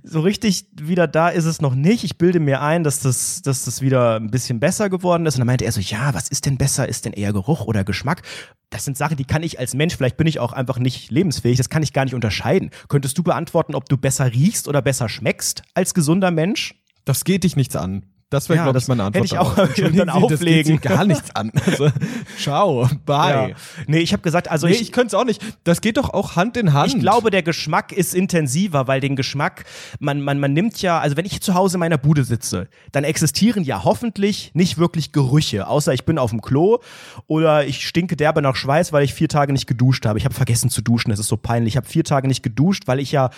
so 0.03 0.19
richtig 0.19 0.65
wieder 0.73 1.07
da 1.07 1.29
ist 1.29 1.45
es 1.45 1.61
noch 1.61 1.75
nicht. 1.75 2.03
Ich 2.03 2.17
bilde 2.17 2.39
mir 2.41 2.61
ein, 2.61 2.83
dass 2.83 2.99
das, 2.99 3.41
dass 3.41 3.63
das 3.63 3.81
wieder 3.81 4.17
ein 4.17 4.29
bisschen 4.29 4.59
besser 4.59 4.89
geworden 4.89 5.25
ist. 5.25 5.35
Und 5.35 5.39
dann 5.39 5.47
meinte 5.47 5.65
er 5.65 5.71
so, 5.71 5.79
ja, 5.79 6.13
was 6.13 6.27
ist 6.27 6.45
denn 6.45 6.57
besser? 6.57 6.89
Ist 6.89 7.05
denn 7.05 7.13
eher 7.13 7.31
Geruch 7.31 7.65
oder 7.65 7.85
Geschmack? 7.85 8.23
das 8.69 8.83
sind 8.83 8.97
Sachen, 8.97 9.15
die 9.15 9.23
kann 9.23 9.43
ich 9.43 9.59
als 9.59 9.73
Mensch, 9.73 9.95
vielleicht 9.95 10.17
bin 10.17 10.27
ich 10.27 10.39
auch 10.39 10.51
einfach 10.51 10.77
nicht 10.77 11.09
lebensfähig, 11.09 11.57
das 11.57 11.69
kann 11.69 11.83
ich 11.83 11.93
gar 11.93 12.03
nicht 12.03 12.13
unterscheiden. 12.13 12.71
Könntest 12.89 13.17
du 13.17 13.23
beantworten, 13.23 13.75
ob 13.75 13.87
du 13.87 13.97
besser 13.97 14.16
riechst 14.25 14.67
oder 14.67 14.81
besser 14.81 15.09
schmeckst 15.09 15.63
als 15.73 15.93
gesunder 15.93 16.31
Mensch? 16.31 16.75
Das 17.05 17.23
geht 17.23 17.43
dich 17.43 17.55
nichts 17.55 17.75
an. 17.75 18.03
Das 18.29 18.49
wäre, 18.49 18.57
ja, 18.57 18.63
glaube 18.63 18.77
ich, 18.77 18.87
meine 18.89 19.05
Antwort. 19.05 19.23
Hätte 19.23 19.35
ich 19.35 19.39
auch 19.39 19.55
dann 19.95 20.09
auflegen. 20.09 20.75
Das 20.75 20.81
geht 20.81 20.97
gar 20.97 21.05
nichts 21.05 21.33
an. 21.33 21.49
Also, 21.65 21.89
ciao, 22.37 22.89
bye. 23.05 23.51
Ja. 23.51 23.55
Nee, 23.87 23.99
ich 23.99 24.11
habe 24.11 24.21
gesagt, 24.21 24.51
also 24.51 24.67
nee, 24.67 24.73
ich, 24.73 24.81
ich 24.81 24.91
könnte 24.91 25.07
es 25.07 25.13
auch 25.13 25.23
nicht. 25.23 25.41
Das 25.63 25.79
geht 25.79 25.95
doch 25.95 26.09
auch 26.09 26.35
Hand 26.35 26.57
in 26.57 26.73
Hand. 26.73 26.93
Ich 26.93 26.99
glaube, 26.99 27.31
der 27.31 27.41
Geschmack 27.41 27.93
ist 27.93 28.13
intensiver, 28.13 28.85
weil 28.85 28.99
den 28.99 29.15
Geschmack, 29.15 29.63
man, 29.99 30.19
man, 30.19 30.41
man 30.41 30.51
nimmt 30.51 30.81
ja, 30.81 30.99
also 30.99 31.15
wenn 31.15 31.25
ich 31.25 31.41
zu 31.41 31.53
Hause 31.53 31.77
in 31.77 31.79
meiner 31.79 31.97
Bude 31.97 32.25
sitze, 32.25 32.67
dann 32.91 33.05
existieren 33.05 33.63
ja 33.63 33.85
hoffentlich 33.85 34.51
nicht 34.53 34.77
wirklich 34.77 35.13
Gerüche, 35.13 35.67
außer 35.67 35.93
ich 35.93 36.03
bin 36.03 36.17
auf 36.17 36.31
dem 36.31 36.41
Klo 36.41 36.79
oder 37.27 37.65
ich 37.65 37.87
stinke 37.87 38.17
derbe 38.17 38.41
nach 38.41 38.57
Schweiß, 38.57 38.91
weil 38.91 39.05
ich 39.05 39.13
vier 39.13 39.29
Tage 39.29 39.53
nicht 39.53 39.67
geduscht 39.67 40.05
habe. 40.05 40.19
Ich 40.19 40.25
habe 40.25 40.35
vergessen 40.35 40.69
zu 40.69 40.81
duschen, 40.81 41.11
das 41.11 41.19
ist 41.19 41.29
so 41.29 41.37
peinlich. 41.37 41.75
Ich 41.75 41.77
habe 41.77 41.87
vier 41.87 42.03
Tage 42.03 42.27
nicht 42.27 42.43
geduscht, 42.43 42.83
weil 42.87 42.99
ich 42.99 43.13
ja 43.13 43.29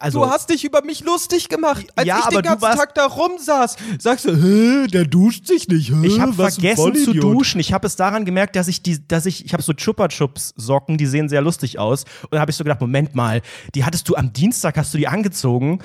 also, 0.00 0.20
du 0.20 0.30
hast 0.30 0.50
dich 0.50 0.64
über 0.64 0.82
mich 0.82 1.04
lustig 1.04 1.48
gemacht, 1.48 1.86
als 1.96 2.06
ja, 2.06 2.20
ich 2.20 2.26
den 2.26 2.42
ganzen 2.42 2.60
Tag 2.60 2.94
da 2.94 3.06
rumsaß. 3.06 3.76
Sagst 3.98 4.24
du, 4.24 4.34
Hä, 4.34 4.86
der 4.86 5.04
duscht 5.04 5.46
sich 5.46 5.68
nicht. 5.68 5.90
Hä, 5.90 6.06
ich 6.06 6.20
habe 6.20 6.32
vergessen 6.32 6.94
zu 6.94 7.12
duschen. 7.12 7.60
Ich 7.60 7.72
habe 7.72 7.86
es 7.86 7.96
daran 7.96 8.24
gemerkt, 8.24 8.56
dass 8.56 8.68
ich 8.68 8.82
die, 8.82 9.06
dass 9.06 9.26
ich, 9.26 9.44
ich 9.44 9.52
habe 9.52 9.62
so 9.62 9.72
Chupa 9.72 10.08
Chups 10.08 10.54
Socken, 10.56 10.98
die 10.98 11.06
sehen 11.06 11.28
sehr 11.28 11.42
lustig 11.42 11.78
aus. 11.78 12.04
Und 12.22 12.32
da 12.32 12.40
habe 12.40 12.50
ich 12.50 12.56
so 12.56 12.64
gedacht, 12.64 12.80
Moment 12.80 13.14
mal, 13.14 13.42
die 13.74 13.84
hattest 13.84 14.08
du 14.08 14.16
am 14.16 14.32
Dienstag, 14.32 14.76
hast 14.76 14.92
du 14.94 14.98
die 14.98 15.08
angezogen. 15.08 15.80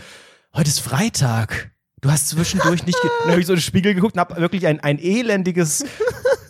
Heute 0.56 0.70
ist 0.70 0.80
Freitag. 0.80 1.72
Du 2.02 2.12
hast 2.12 2.30
zwischendurch 2.30 2.86
nicht. 2.86 2.98
Dann 3.24 3.32
habe 3.32 3.42
ich 3.42 3.48
so 3.48 3.54
in 3.54 3.58
den 3.58 3.64
Spiegel 3.64 3.94
geguckt 3.94 4.16
und 4.16 4.20
habe 4.20 4.40
wirklich 4.40 4.68
ein, 4.68 4.80
ein 4.80 5.00
elendiges, 5.00 5.84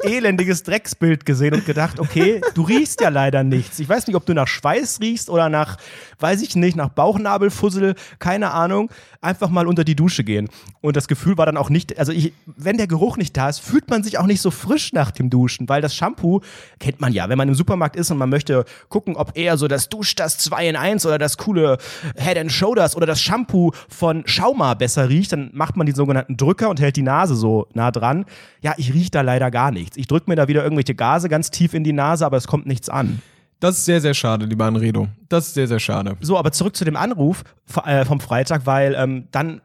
elendiges 0.08 0.64
Drecksbild 0.64 1.26
gesehen 1.26 1.54
und 1.54 1.66
gedacht, 1.66 2.00
okay, 2.00 2.42
du 2.54 2.64
riechst 2.64 3.02
ja 3.02 3.10
leider 3.10 3.44
nichts. 3.44 3.80
Ich 3.80 3.88
weiß 3.88 4.08
nicht, 4.08 4.16
ob 4.16 4.26
du 4.26 4.34
nach 4.34 4.48
Schweiß 4.48 5.00
riechst 5.02 5.30
oder 5.30 5.50
nach, 5.50 5.78
weiß 6.20 6.42
ich 6.42 6.56
nicht, 6.56 6.76
nach 6.76 6.90
Bauchnabelfussel, 6.90 7.96
keine 8.20 8.52
Ahnung. 8.52 8.90
Einfach 9.22 9.50
mal 9.50 9.68
unter 9.68 9.84
die 9.84 9.96
Dusche 9.96 10.24
gehen. 10.24 10.48
Und 10.82 10.96
das 10.96 11.08
Gefühl 11.08 11.38
war 11.38 11.46
dann 11.46 11.58
auch 11.58 11.70
nicht, 11.70 11.98
also 12.00 12.12
ich, 12.12 12.34
wenn 12.46 12.78
der 12.78 12.88
Geruch 12.88 13.18
nicht 13.18 13.36
da 13.36 13.50
ist, 13.50 13.60
fühlt 13.60 13.90
man 13.90 14.04
sich 14.04 14.18
auch 14.18 14.28
nicht 14.28 14.42
so 14.42 14.52
frisch 14.52 14.94
nach 14.94 15.12
dem 15.12 15.30
Duschen, 15.30 15.68
weil 15.68 15.82
das 15.82 15.96
Shampoo 15.96 16.42
kennt 16.80 17.02
man 17.02 17.12
ja, 17.12 17.28
wenn 17.28 17.38
man 17.38 17.48
im 17.48 17.56
Supermarkt 17.56 17.96
ist 17.96 18.12
und 18.12 18.18
man 18.18 18.30
möchte 18.30 18.64
gucken, 18.90 19.16
ob 19.16 19.38
eher 19.38 19.58
so 19.58 19.68
das 19.68 19.90
Dusch 19.90 20.16
das 20.16 20.38
2 20.38 20.70
in 20.70 20.76
1 20.76 21.06
oder 21.06 21.18
das 21.18 21.38
coole 21.38 21.78
Head 22.16 22.38
and 22.38 22.52
Shoulders 22.52 22.96
oder 22.96 23.06
das 23.06 23.22
Shampoo 23.22 23.72
von 23.90 24.24
Schauma 24.26 24.76
besser 24.76 25.10
riecht, 25.10 25.32
dann 25.32 25.50
macht 25.54 25.76
man 25.76 25.88
die 25.88 25.94
sogenannten 25.94 26.38
Drücker 26.38 26.70
und 26.70 26.80
hält 26.80 26.96
die 26.96 27.02
Nase 27.02 27.36
so 27.36 27.68
nah 27.74 27.92
dran. 27.92 28.26
Ja, 28.62 28.74
ich 28.78 28.94
rieche 28.94 29.12
da 29.12 29.22
leider 29.22 29.52
gar 29.52 29.72
nichts. 29.72 29.97
Ich 29.98 30.08
drücke 30.08 30.30
mir 30.30 30.36
da 30.36 30.48
wieder 30.48 30.64
irgendwelche 30.64 30.96
Gase 30.96 31.30
ganz 31.30 31.52
tief 31.52 31.74
in 31.74 31.84
die 31.84 31.94
Nase, 31.94 32.26
aber 32.26 32.38
es 32.38 32.48
kommt 32.48 32.66
nichts 32.66 32.90
an. 32.90 33.22
Das 33.60 33.80
ist 33.80 33.86
sehr, 33.86 34.00
sehr 34.00 34.14
schade, 34.14 34.46
lieber 34.46 34.66
Anredo. 34.66 35.08
Das 35.30 35.48
ist 35.48 35.56
sehr, 35.56 35.68
sehr 35.68 35.80
schade. 35.80 36.16
So, 36.22 36.38
aber 36.38 36.52
zurück 36.52 36.76
zu 36.76 36.86
dem 36.86 36.96
Anruf 36.96 37.44
äh, 37.86 38.06
vom 38.06 38.20
Freitag, 38.20 38.68
weil 38.68 38.94
ähm, 38.96 39.28
dann 39.32 39.62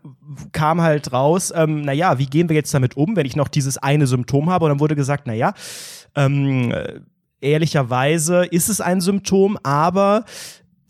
kam 0.53 0.81
halt 0.81 1.13
raus, 1.13 1.53
ähm, 1.55 1.83
naja, 1.83 2.19
wie 2.19 2.25
gehen 2.25 2.49
wir 2.49 2.57
jetzt 2.57 2.73
damit 2.73 2.97
um, 2.97 3.17
wenn 3.17 3.27
ich 3.27 3.37
noch 3.37 3.49
dieses 3.49 3.77
eine 3.77 4.07
Symptom 4.07 4.49
habe? 4.49 4.65
Und 4.65 4.71
dann 4.71 4.81
wurde 4.81 4.97
gesagt, 4.97 5.27
naja, 5.27 5.53
ähm, 6.15 6.73
ehrlicherweise 7.43 8.45
ist 8.45 8.71
es 8.71 8.81
ein 8.81 9.03
Symptom, 9.03 9.59
aber 9.63 10.25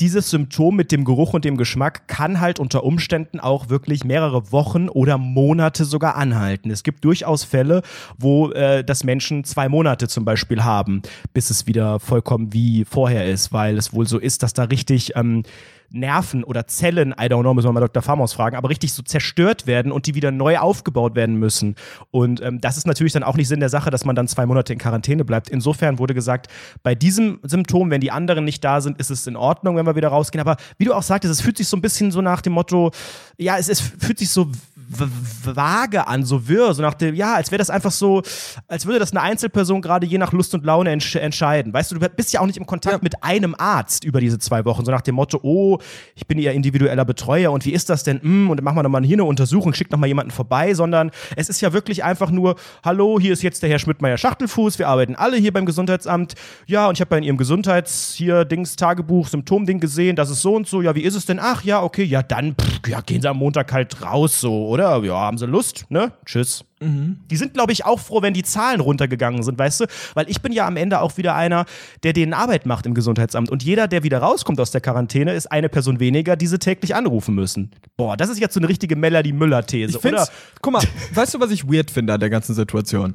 dieses 0.03 0.31
Symptom 0.31 0.75
mit 0.75 0.91
dem 0.91 1.05
Geruch 1.05 1.33
und 1.33 1.45
dem 1.45 1.57
Geschmack 1.57 2.09
kann 2.09 2.41
halt 2.41 2.59
unter 2.59 2.83
Umständen 2.83 3.38
auch 3.38 3.69
wirklich 3.69 4.03
mehrere 4.03 4.51
Wochen 4.51 4.88
oder 4.88 5.17
Monate 5.17 5.85
sogar 5.85 6.17
anhalten. 6.17 6.73
Es 6.73 6.83
gibt 6.83 7.05
durchaus 7.05 7.45
Fälle, 7.45 7.83
wo 8.19 8.51
äh, 8.51 8.83
das 8.83 9.05
Menschen 9.05 9.45
zwei 9.45 9.69
Monate 9.69 10.09
zum 10.09 10.25
Beispiel 10.25 10.65
haben, 10.65 11.03
bis 11.35 11.51
es 11.51 11.69
wieder 11.69 12.01
vollkommen 12.01 12.53
wie 12.53 12.85
vorher 12.85 13.31
ist, 13.31 13.53
weil 13.53 13.79
es 13.79 13.93
wohl 13.93 14.09
so 14.09 14.19
ist, 14.19 14.43
dass 14.43 14.55
da 14.55 14.65
richtig 14.65 15.15
ähm, 15.15 15.45
Nerven 15.92 16.44
oder 16.44 16.66
Zellen, 16.66 17.12
I 17.12 17.24
don't 17.24 17.42
know, 17.42 17.55
müssen 17.55 17.68
wir 17.68 17.72
mal 17.72 17.81
Dr. 17.81 18.02
Famos 18.02 18.33
fragen, 18.33 18.57
aber 18.57 18.70
richtig 18.70 18.92
so 18.92 19.02
zerstört 19.02 19.66
werden 19.66 19.92
und 19.92 20.07
die 20.07 20.14
wieder 20.14 20.31
neu 20.31 20.59
aufgebaut 20.59 21.14
werden 21.14 21.37
müssen. 21.37 21.76
Und 22.11 22.42
ähm, 22.42 22.61
das 22.61 22.76
ist 22.76 22.87
natürlich 22.87 23.12
dann 23.12 23.22
auch 23.22 23.37
nicht 23.37 23.48
Sinn 23.48 23.61
der 23.61 23.68
Sache, 23.68 23.90
dass 23.90 24.05
man 24.05 24.16
dann 24.16 24.28
zwei 24.28 24.46
Monate 24.46 24.72
in 24.72 24.78
Quarantäne 24.78 25.24
bleibt. 25.24 25.48
Insofern 25.48 25.98
wurde 25.98 26.14
gesagt, 26.14 26.48
bei 26.83 26.94
diesem 26.94 27.40
Symptom, 27.42 27.90
wenn 27.90 28.00
die 28.00 28.11
anderen 28.11 28.44
nicht 28.44 28.64
da 28.64 28.81
sind, 28.81 28.98
ist 28.98 29.11
es 29.11 29.26
in 29.26 29.37
Ordnung, 29.37 29.76
wenn 29.76 29.87
wir 29.87 29.96
wieder 29.96 30.09
rausgehen. 30.09 30.40
Aber 30.40 30.57
wie 30.78 30.85
du 30.85 30.94
auch 30.94 31.02
sagtest, 31.02 31.33
es 31.33 31.40
fühlt 31.40 31.59
sich 31.59 31.68
so 31.68 31.76
ein 31.76 31.83
bisschen 31.83 32.11
so 32.11 32.20
nach 32.20 32.40
dem 32.40 32.55
Motto, 32.55 32.90
ja, 33.38 33.57
es, 33.59 33.68
es 33.68 33.81
fühlt 33.81 34.18
sich 34.18 34.31
so 34.31 34.50
vage 34.88 36.07
an, 36.07 36.25
so 36.25 36.49
wirr, 36.49 36.75
so 36.75 36.83
nach 36.83 36.95
dem, 36.95 37.14
ja, 37.14 37.35
als 37.35 37.51
wäre 37.51 37.59
das 37.59 37.71
einfach 37.71 37.90
so, 37.90 38.23
als 38.68 38.87
würde 38.87 38.99
das 38.99 39.12
eine 39.12 39.23
Einzelperson 39.23 39.83
gerade 39.83 40.07
je 40.07 40.18
nach 40.18 40.33
Lust 40.33 40.55
und 40.55 40.64
Laune 40.64 40.90
entsch 40.90 41.16
entscheiden. 41.16 41.73
Weißt 41.73 41.90
du, 41.90 41.99
du 41.99 42.09
bist 42.09 42.33
ja 42.33 42.40
auch 42.40 42.47
nicht 42.47 42.59
im 42.59 42.66
Kontakt 42.66 42.97
ja. 42.97 43.01
mit 43.03 43.23
einem 43.23 43.55
Arzt 43.57 44.05
über 44.05 44.21
diese 44.21 44.38
zwei 44.38 44.64
Wochen, 44.64 44.85
so 44.85 44.90
nach 44.90 45.01
dem 45.01 45.14
Motto, 45.14 45.40
oh, 45.42 45.79
ich 46.14 46.27
bin 46.27 46.38
ihr 46.38 46.53
individueller 46.53 47.05
Betreuer 47.05 47.53
und 47.53 47.64
wie 47.64 47.73
ist 47.73 47.90
das 47.90 48.05
denn? 48.05 48.21
Mm, 48.23 48.51
und 48.51 48.59
dann 48.59 48.64
machen 48.64 48.77
wir 48.77 48.83
nochmal 48.83 49.05
hier 49.05 49.16
eine 49.16 49.25
Untersuchung, 49.25 49.75
schickt 49.75 49.92
nochmal 49.92 50.09
jemanden 50.09 50.31
vorbei, 50.31 50.75
sondern 50.75 51.11
es 51.37 51.49
ist 51.49 51.61
ja 51.61 51.73
wirklich 51.73 52.05
einfach 52.05 52.31
nur, 52.31 52.57
hallo, 52.85 53.18
hier 53.21 53.33
ist 53.33 53.42
jetzt 53.42 53.62
der 53.62 53.71
Herr 53.71 53.79
Schmidtmeier 53.79 54.18
Schachtelfuß, 54.18 54.79
wir 54.79 54.88
arbeiten 54.88 55.16
alle 55.16 55.37
hier 55.37 55.53
beim 55.53 55.66
Gesundheitsamt. 55.66 56.35
Ja, 56.66 56.88
und 56.88 56.95
ich 56.95 57.01
habe 57.01 57.09
bei 57.11 57.18
Ihrem 57.18 57.37
Gesundheits 57.37 58.14
hier 58.14 58.45
Dings 58.45 58.77
Tagebuch 58.77 59.29
Symptomding 59.29 59.81
gesehen, 59.81 60.16
das 60.16 60.31
ist 60.31 60.42
so 60.42 60.55
und 60.55 60.66
so. 60.66 60.83
Ja, 60.83 60.95
wie 60.95 61.03
ist 61.03 61.14
es 61.14 61.27
denn? 61.27 61.38
Ach 61.40 61.62
ja, 61.64 61.83
okay, 61.83 62.05
ja, 62.05 62.23
dann 62.23 62.55
pff, 62.55 62.88
ja, 62.88 63.01
gehen 63.01 63.23
Sie 63.23 63.29
am 63.29 63.38
Montag 63.38 63.73
halt 63.73 64.03
raus 64.03 64.40
so, 64.40 64.66
oder? 64.73 65.05
Ja, 65.05 65.15
haben 65.15 65.37
Sie 65.37 65.47
Lust, 65.47 65.85
ne? 65.91 66.13
Tschüss. 66.25 66.65
Mhm. 66.81 67.21
Die 67.31 67.37
sind, 67.37 67.53
glaube 67.55 67.73
ich, 67.73 67.85
auch 67.85 68.01
froh, 68.01 68.23
wenn 68.23 68.33
die 68.33 68.43
Zahlen 68.43 68.81
runtergegangen 68.81 69.43
sind, 69.43 69.59
weißt 69.59 69.81
du? 69.81 69.87
Weil 70.15 70.29
ich 70.31 70.41
bin 70.41 70.53
ja 70.53 70.67
am 70.67 70.77
Ende 70.77 71.01
auch 71.01 71.19
wieder 71.19 71.35
einer, 71.35 71.67
der 72.03 72.15
denen 72.15 72.33
Arbeit 72.33 72.65
macht 72.65 72.87
im 72.87 72.95
Gesundheitsamt. 72.95 73.51
Und 73.51 73.63
jeder, 73.63 73.87
der 73.87 74.03
wieder 74.03 74.19
rauskommt 74.19 74.59
aus 74.61 74.71
der 74.71 74.81
Quarantäne, 74.81 75.35
ist 75.35 75.53
eine 75.53 75.69
Person 75.69 76.01
weniger, 76.01 76.37
die 76.37 76.47
sie 76.47 76.59
täglich 76.59 76.95
anrufen 76.95 77.35
müssen. 77.35 77.71
Boah, 77.97 78.17
das 78.17 78.31
ist 78.31 78.41
jetzt 78.41 78.55
so 78.55 78.61
eine 78.61 78.69
richtige 78.69 78.97
Melanie 78.97 79.33
Müller-These, 79.33 79.99
oder? 79.99 80.27
Guck 80.63 80.73
mal, 80.73 80.83
weißt 81.15 81.35
du, 81.35 81.41
was 81.41 81.51
ich 81.51 81.69
weird 81.71 81.91
finde 81.91 82.15
an 82.15 82.21
der 82.21 82.31
ganzen 82.31 82.55
Situation? 82.55 83.15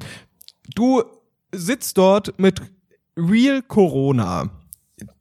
Du 0.76 1.04
sitzt 1.52 1.98
dort 1.98 2.38
mit 2.39 2.62
Real 3.17 3.63
Corona. 3.63 4.50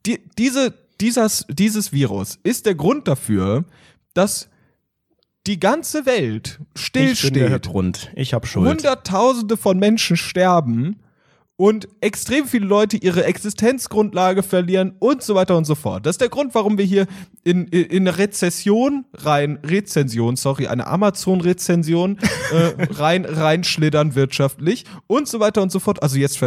Die, 0.05 0.19
diese, 0.37 0.73
dieses, 1.01 1.45
dieses 1.49 1.91
Virus 1.91 2.39
ist 2.43 2.65
der 2.65 2.75
Grund 2.75 3.07
dafür, 3.07 3.65
dass 4.13 4.49
die 5.47 5.59
ganze 5.59 6.05
Welt 6.05 6.59
stillsteht. 6.75 7.65
Ich. 7.65 8.09
Ich 8.15 8.33
habe 8.33 8.45
Schuld. 8.45 8.67
Hunderttausende 8.67 9.57
von 9.57 9.79
Menschen 9.79 10.17
sterben 10.17 10.99
und 11.55 11.87
extrem 12.01 12.45
viele 12.45 12.67
Leute 12.67 12.97
ihre 12.97 13.23
Existenzgrundlage 13.23 14.43
verlieren 14.43 14.93
und 14.99 15.23
so 15.23 15.33
weiter 15.33 15.57
und 15.57 15.65
so 15.65 15.73
fort. 15.73 16.05
Das 16.05 16.15
ist 16.15 16.21
der 16.21 16.29
Grund, 16.29 16.53
warum 16.53 16.77
wir 16.77 16.85
hier 16.85 17.07
in, 17.43 17.65
in 17.67 18.07
eine 18.07 18.17
Rezession 18.17 19.05
rein, 19.13 19.57
Rezension, 19.63 20.35
sorry, 20.35 20.67
eine 20.67 20.85
Amazon-Rezension 20.85 22.19
äh, 22.51 22.83
rein, 22.93 23.25
reinschlittern 23.25 24.13
wirtschaftlich 24.13 24.85
und 25.07 25.27
so 25.27 25.39
weiter 25.39 25.63
und 25.63 25.71
so 25.71 25.79
fort. 25.79 26.03
Also 26.03 26.17
jetzt 26.17 26.39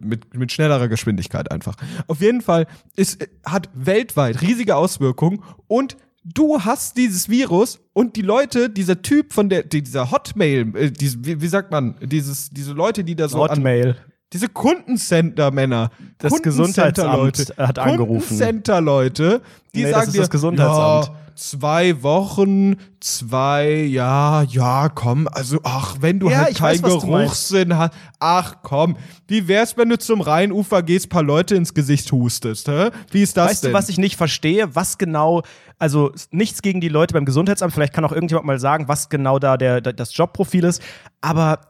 mit, 0.00 0.34
mit 0.34 0.52
schnellerer 0.52 0.88
Geschwindigkeit 0.88 1.50
einfach. 1.52 1.76
Auf 2.08 2.20
jeden 2.20 2.40
Fall 2.40 2.66
ist, 2.96 3.26
hat 3.44 3.68
weltweit 3.74 4.42
riesige 4.42 4.76
Auswirkungen 4.76 5.42
und 5.68 5.96
du 6.34 6.60
hast 6.60 6.96
dieses 6.96 7.28
Virus 7.28 7.78
und 7.92 8.16
die 8.16 8.22
Leute, 8.22 8.68
dieser 8.70 9.02
Typ 9.02 9.32
von 9.32 9.48
der, 9.48 9.62
dieser 9.62 10.10
Hotmail, 10.10 10.76
äh, 10.76 10.90
diese, 10.90 11.24
wie, 11.24 11.40
wie, 11.40 11.48
sagt 11.48 11.70
man, 11.70 11.96
dieses, 12.02 12.50
diese 12.50 12.72
Leute, 12.72 13.04
die 13.04 13.14
da 13.14 13.28
so 13.28 13.38
Hotmail. 13.38 13.90
An, 13.90 13.96
diese 14.32 14.48
Kundencenter-Männer. 14.48 15.90
Das 16.18 16.42
Gesundheitsamt 16.42 17.54
hat 17.56 17.78
angerufen. 17.78 18.26
Kundencenter-Leute, 18.26 19.40
die 19.74 19.84
nee, 19.84 19.90
sagen 19.90 19.94
das 19.94 20.06
ist 20.08 20.14
dir, 20.14 20.20
das 20.20 20.30
Gesundheitsamt. 20.30 21.06
Ja, 21.06 21.25
zwei 21.36 22.02
Wochen, 22.02 22.76
zwei, 23.00 23.70
ja, 23.70 24.42
ja, 24.42 24.88
komm, 24.88 25.28
also, 25.30 25.60
ach, 25.62 25.96
wenn 26.00 26.18
du 26.18 26.30
ja, 26.30 26.38
halt 26.38 26.56
keinen 26.56 26.82
Geruchssinn 26.82 27.76
hast, 27.76 27.92
ach, 28.18 28.56
komm, 28.62 28.96
wie 29.28 29.46
wär's, 29.46 29.76
wenn 29.76 29.88
du 29.88 29.98
zum 29.98 30.20
Rheinufer 30.20 30.82
gehst, 30.82 31.10
paar 31.10 31.22
Leute 31.22 31.54
ins 31.54 31.74
Gesicht 31.74 32.10
hustest, 32.10 32.68
hä? 32.68 32.90
Wie 33.10 33.22
ist 33.22 33.36
das 33.36 33.50
weißt 33.50 33.64
denn? 33.64 33.72
Weißt 33.72 33.74
du, 33.74 33.84
was 33.84 33.88
ich 33.90 33.98
nicht 33.98 34.16
verstehe? 34.16 34.74
Was 34.74 34.98
genau, 34.98 35.42
also, 35.78 36.12
nichts 36.30 36.62
gegen 36.62 36.80
die 36.80 36.88
Leute 36.88 37.14
beim 37.14 37.24
Gesundheitsamt, 37.24 37.72
vielleicht 37.72 37.92
kann 37.92 38.04
auch 38.04 38.12
irgendjemand 38.12 38.46
mal 38.46 38.58
sagen, 38.58 38.88
was 38.88 39.08
genau 39.08 39.38
da 39.38 39.56
der, 39.56 39.80
das 39.80 40.16
Jobprofil 40.16 40.64
ist, 40.64 40.82
aber 41.20 41.60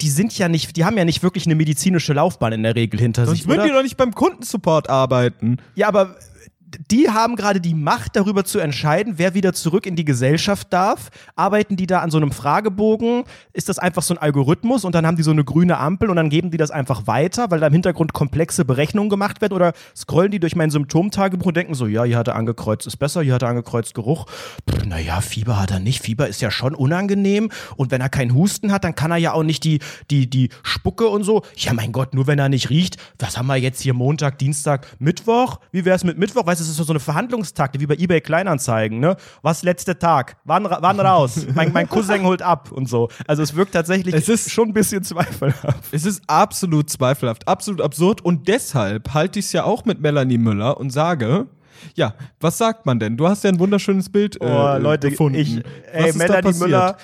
die 0.00 0.10
sind 0.10 0.36
ja 0.38 0.48
nicht, 0.48 0.76
die 0.76 0.84
haben 0.84 0.96
ja 0.96 1.04
nicht 1.04 1.22
wirklich 1.22 1.46
eine 1.46 1.54
medizinische 1.54 2.12
Laufbahn 2.12 2.52
in 2.52 2.62
der 2.62 2.76
Regel 2.76 3.00
hinter 3.00 3.26
Sonst 3.26 3.38
sich. 3.38 3.46
Sonst 3.46 3.56
würden 3.56 3.68
die 3.68 3.74
doch 3.74 3.82
nicht 3.82 3.96
beim 3.96 4.14
Kundensupport 4.14 4.88
arbeiten. 4.88 5.56
Ja, 5.74 5.88
aber 5.88 6.14
die 6.90 7.10
haben 7.10 7.36
gerade 7.36 7.60
die 7.60 7.74
Macht 7.74 8.16
darüber 8.16 8.44
zu 8.44 8.58
entscheiden, 8.58 9.14
wer 9.16 9.34
wieder 9.34 9.52
zurück 9.52 9.86
in 9.86 9.96
die 9.96 10.04
Gesellschaft 10.04 10.72
darf. 10.72 11.10
Arbeiten 11.36 11.76
die 11.76 11.86
da 11.86 12.00
an 12.00 12.10
so 12.10 12.18
einem 12.18 12.32
Fragebogen? 12.32 13.24
Ist 13.52 13.68
das 13.68 13.78
einfach 13.78 14.02
so 14.02 14.14
ein 14.14 14.18
Algorithmus 14.18 14.84
und 14.84 14.94
dann 14.94 15.06
haben 15.06 15.16
die 15.16 15.22
so 15.22 15.30
eine 15.30 15.44
grüne 15.44 15.78
Ampel 15.78 16.10
und 16.10 16.16
dann 16.16 16.30
geben 16.30 16.50
die 16.50 16.56
das 16.56 16.70
einfach 16.70 17.06
weiter, 17.06 17.50
weil 17.50 17.60
da 17.60 17.68
im 17.68 17.72
Hintergrund 17.72 18.12
komplexe 18.12 18.64
Berechnungen 18.64 19.08
gemacht 19.08 19.40
werden? 19.40 19.54
Oder 19.54 19.72
scrollen 19.96 20.30
die 20.30 20.40
durch 20.40 20.56
mein 20.56 20.70
Symptomtagebuch 20.70 21.46
und 21.46 21.56
denken 21.56 21.74
so, 21.74 21.86
ja, 21.86 22.04
hier 22.04 22.18
hat 22.18 22.28
er 22.28 22.36
angekreuzt, 22.36 22.86
ist 22.86 22.96
besser, 22.96 23.22
hier 23.22 23.34
hat 23.34 23.42
er 23.42 23.48
angekreuzt, 23.48 23.94
Geruch. 23.94 24.26
Naja, 24.86 25.20
Fieber 25.20 25.60
hat 25.60 25.70
er 25.70 25.80
nicht. 25.80 26.02
Fieber 26.02 26.28
ist 26.28 26.40
ja 26.40 26.50
schon 26.50 26.74
unangenehm. 26.74 27.50
Und 27.76 27.90
wenn 27.90 28.00
er 28.00 28.08
keinen 28.08 28.34
Husten 28.34 28.72
hat, 28.72 28.84
dann 28.84 28.94
kann 28.94 29.10
er 29.10 29.16
ja 29.16 29.32
auch 29.32 29.42
nicht 29.42 29.64
die, 29.64 29.80
die, 30.10 30.28
die 30.28 30.50
Spucke 30.62 31.08
und 31.08 31.24
so. 31.24 31.42
Ja, 31.56 31.72
mein 31.72 31.92
Gott, 31.92 32.14
nur 32.14 32.26
wenn 32.26 32.38
er 32.38 32.48
nicht 32.48 32.70
riecht. 32.70 32.96
Was 33.18 33.38
haben 33.38 33.46
wir 33.46 33.56
jetzt 33.56 33.80
hier 33.80 33.94
Montag, 33.94 34.38
Dienstag, 34.38 34.86
Mittwoch? 34.98 35.60
Wie 35.72 35.84
wäre 35.84 35.96
es 35.96 36.04
mit 36.04 36.18
Mittwoch? 36.18 36.46
Es 36.60 36.68
ist 36.68 36.76
so 36.76 36.92
eine 36.92 37.00
Verhandlungstaktik 37.00 37.80
wie 37.80 37.86
bei 37.86 37.94
eBay 37.94 38.20
Kleinanzeigen, 38.20 39.00
ne? 39.00 39.16
Was 39.42 39.62
letzte 39.62 39.98
Tag? 39.98 40.36
Wann, 40.44 40.64
wann 40.64 41.00
raus? 41.00 41.46
mein, 41.54 41.72
mein 41.72 41.88
Cousin 41.88 42.22
holt 42.22 42.42
ab 42.42 42.72
und 42.72 42.88
so. 42.88 43.08
Also 43.26 43.42
es 43.42 43.54
wirkt 43.54 43.72
tatsächlich 43.72 44.14
es 44.14 44.28
ist, 44.28 44.50
schon 44.50 44.68
ein 44.68 44.74
bisschen 44.74 45.02
zweifelhaft. 45.02 45.84
Es 45.92 46.04
ist 46.04 46.22
absolut 46.26 46.90
zweifelhaft, 46.90 47.46
absolut 47.48 47.80
absurd 47.80 48.20
und 48.22 48.48
deshalb 48.48 49.14
halte 49.14 49.38
ich 49.38 49.46
es 49.46 49.52
ja 49.52 49.64
auch 49.64 49.84
mit 49.84 50.00
Melanie 50.00 50.38
Müller 50.38 50.78
und 50.78 50.90
sage, 50.90 51.46
ja, 51.94 52.14
was 52.40 52.58
sagt 52.58 52.86
man 52.86 52.98
denn? 52.98 53.16
Du 53.16 53.28
hast 53.28 53.44
ja 53.44 53.50
ein 53.50 53.58
wunderschönes 53.58 54.08
Bild 54.08 54.40
äh, 54.40 54.44
oh, 54.44 54.78
Leute, 54.78 55.10
gefunden. 55.10 55.38
Ich, 55.38 55.62
ey, 55.92 56.12
Melanie 56.14 56.54
Müller, 56.54 56.96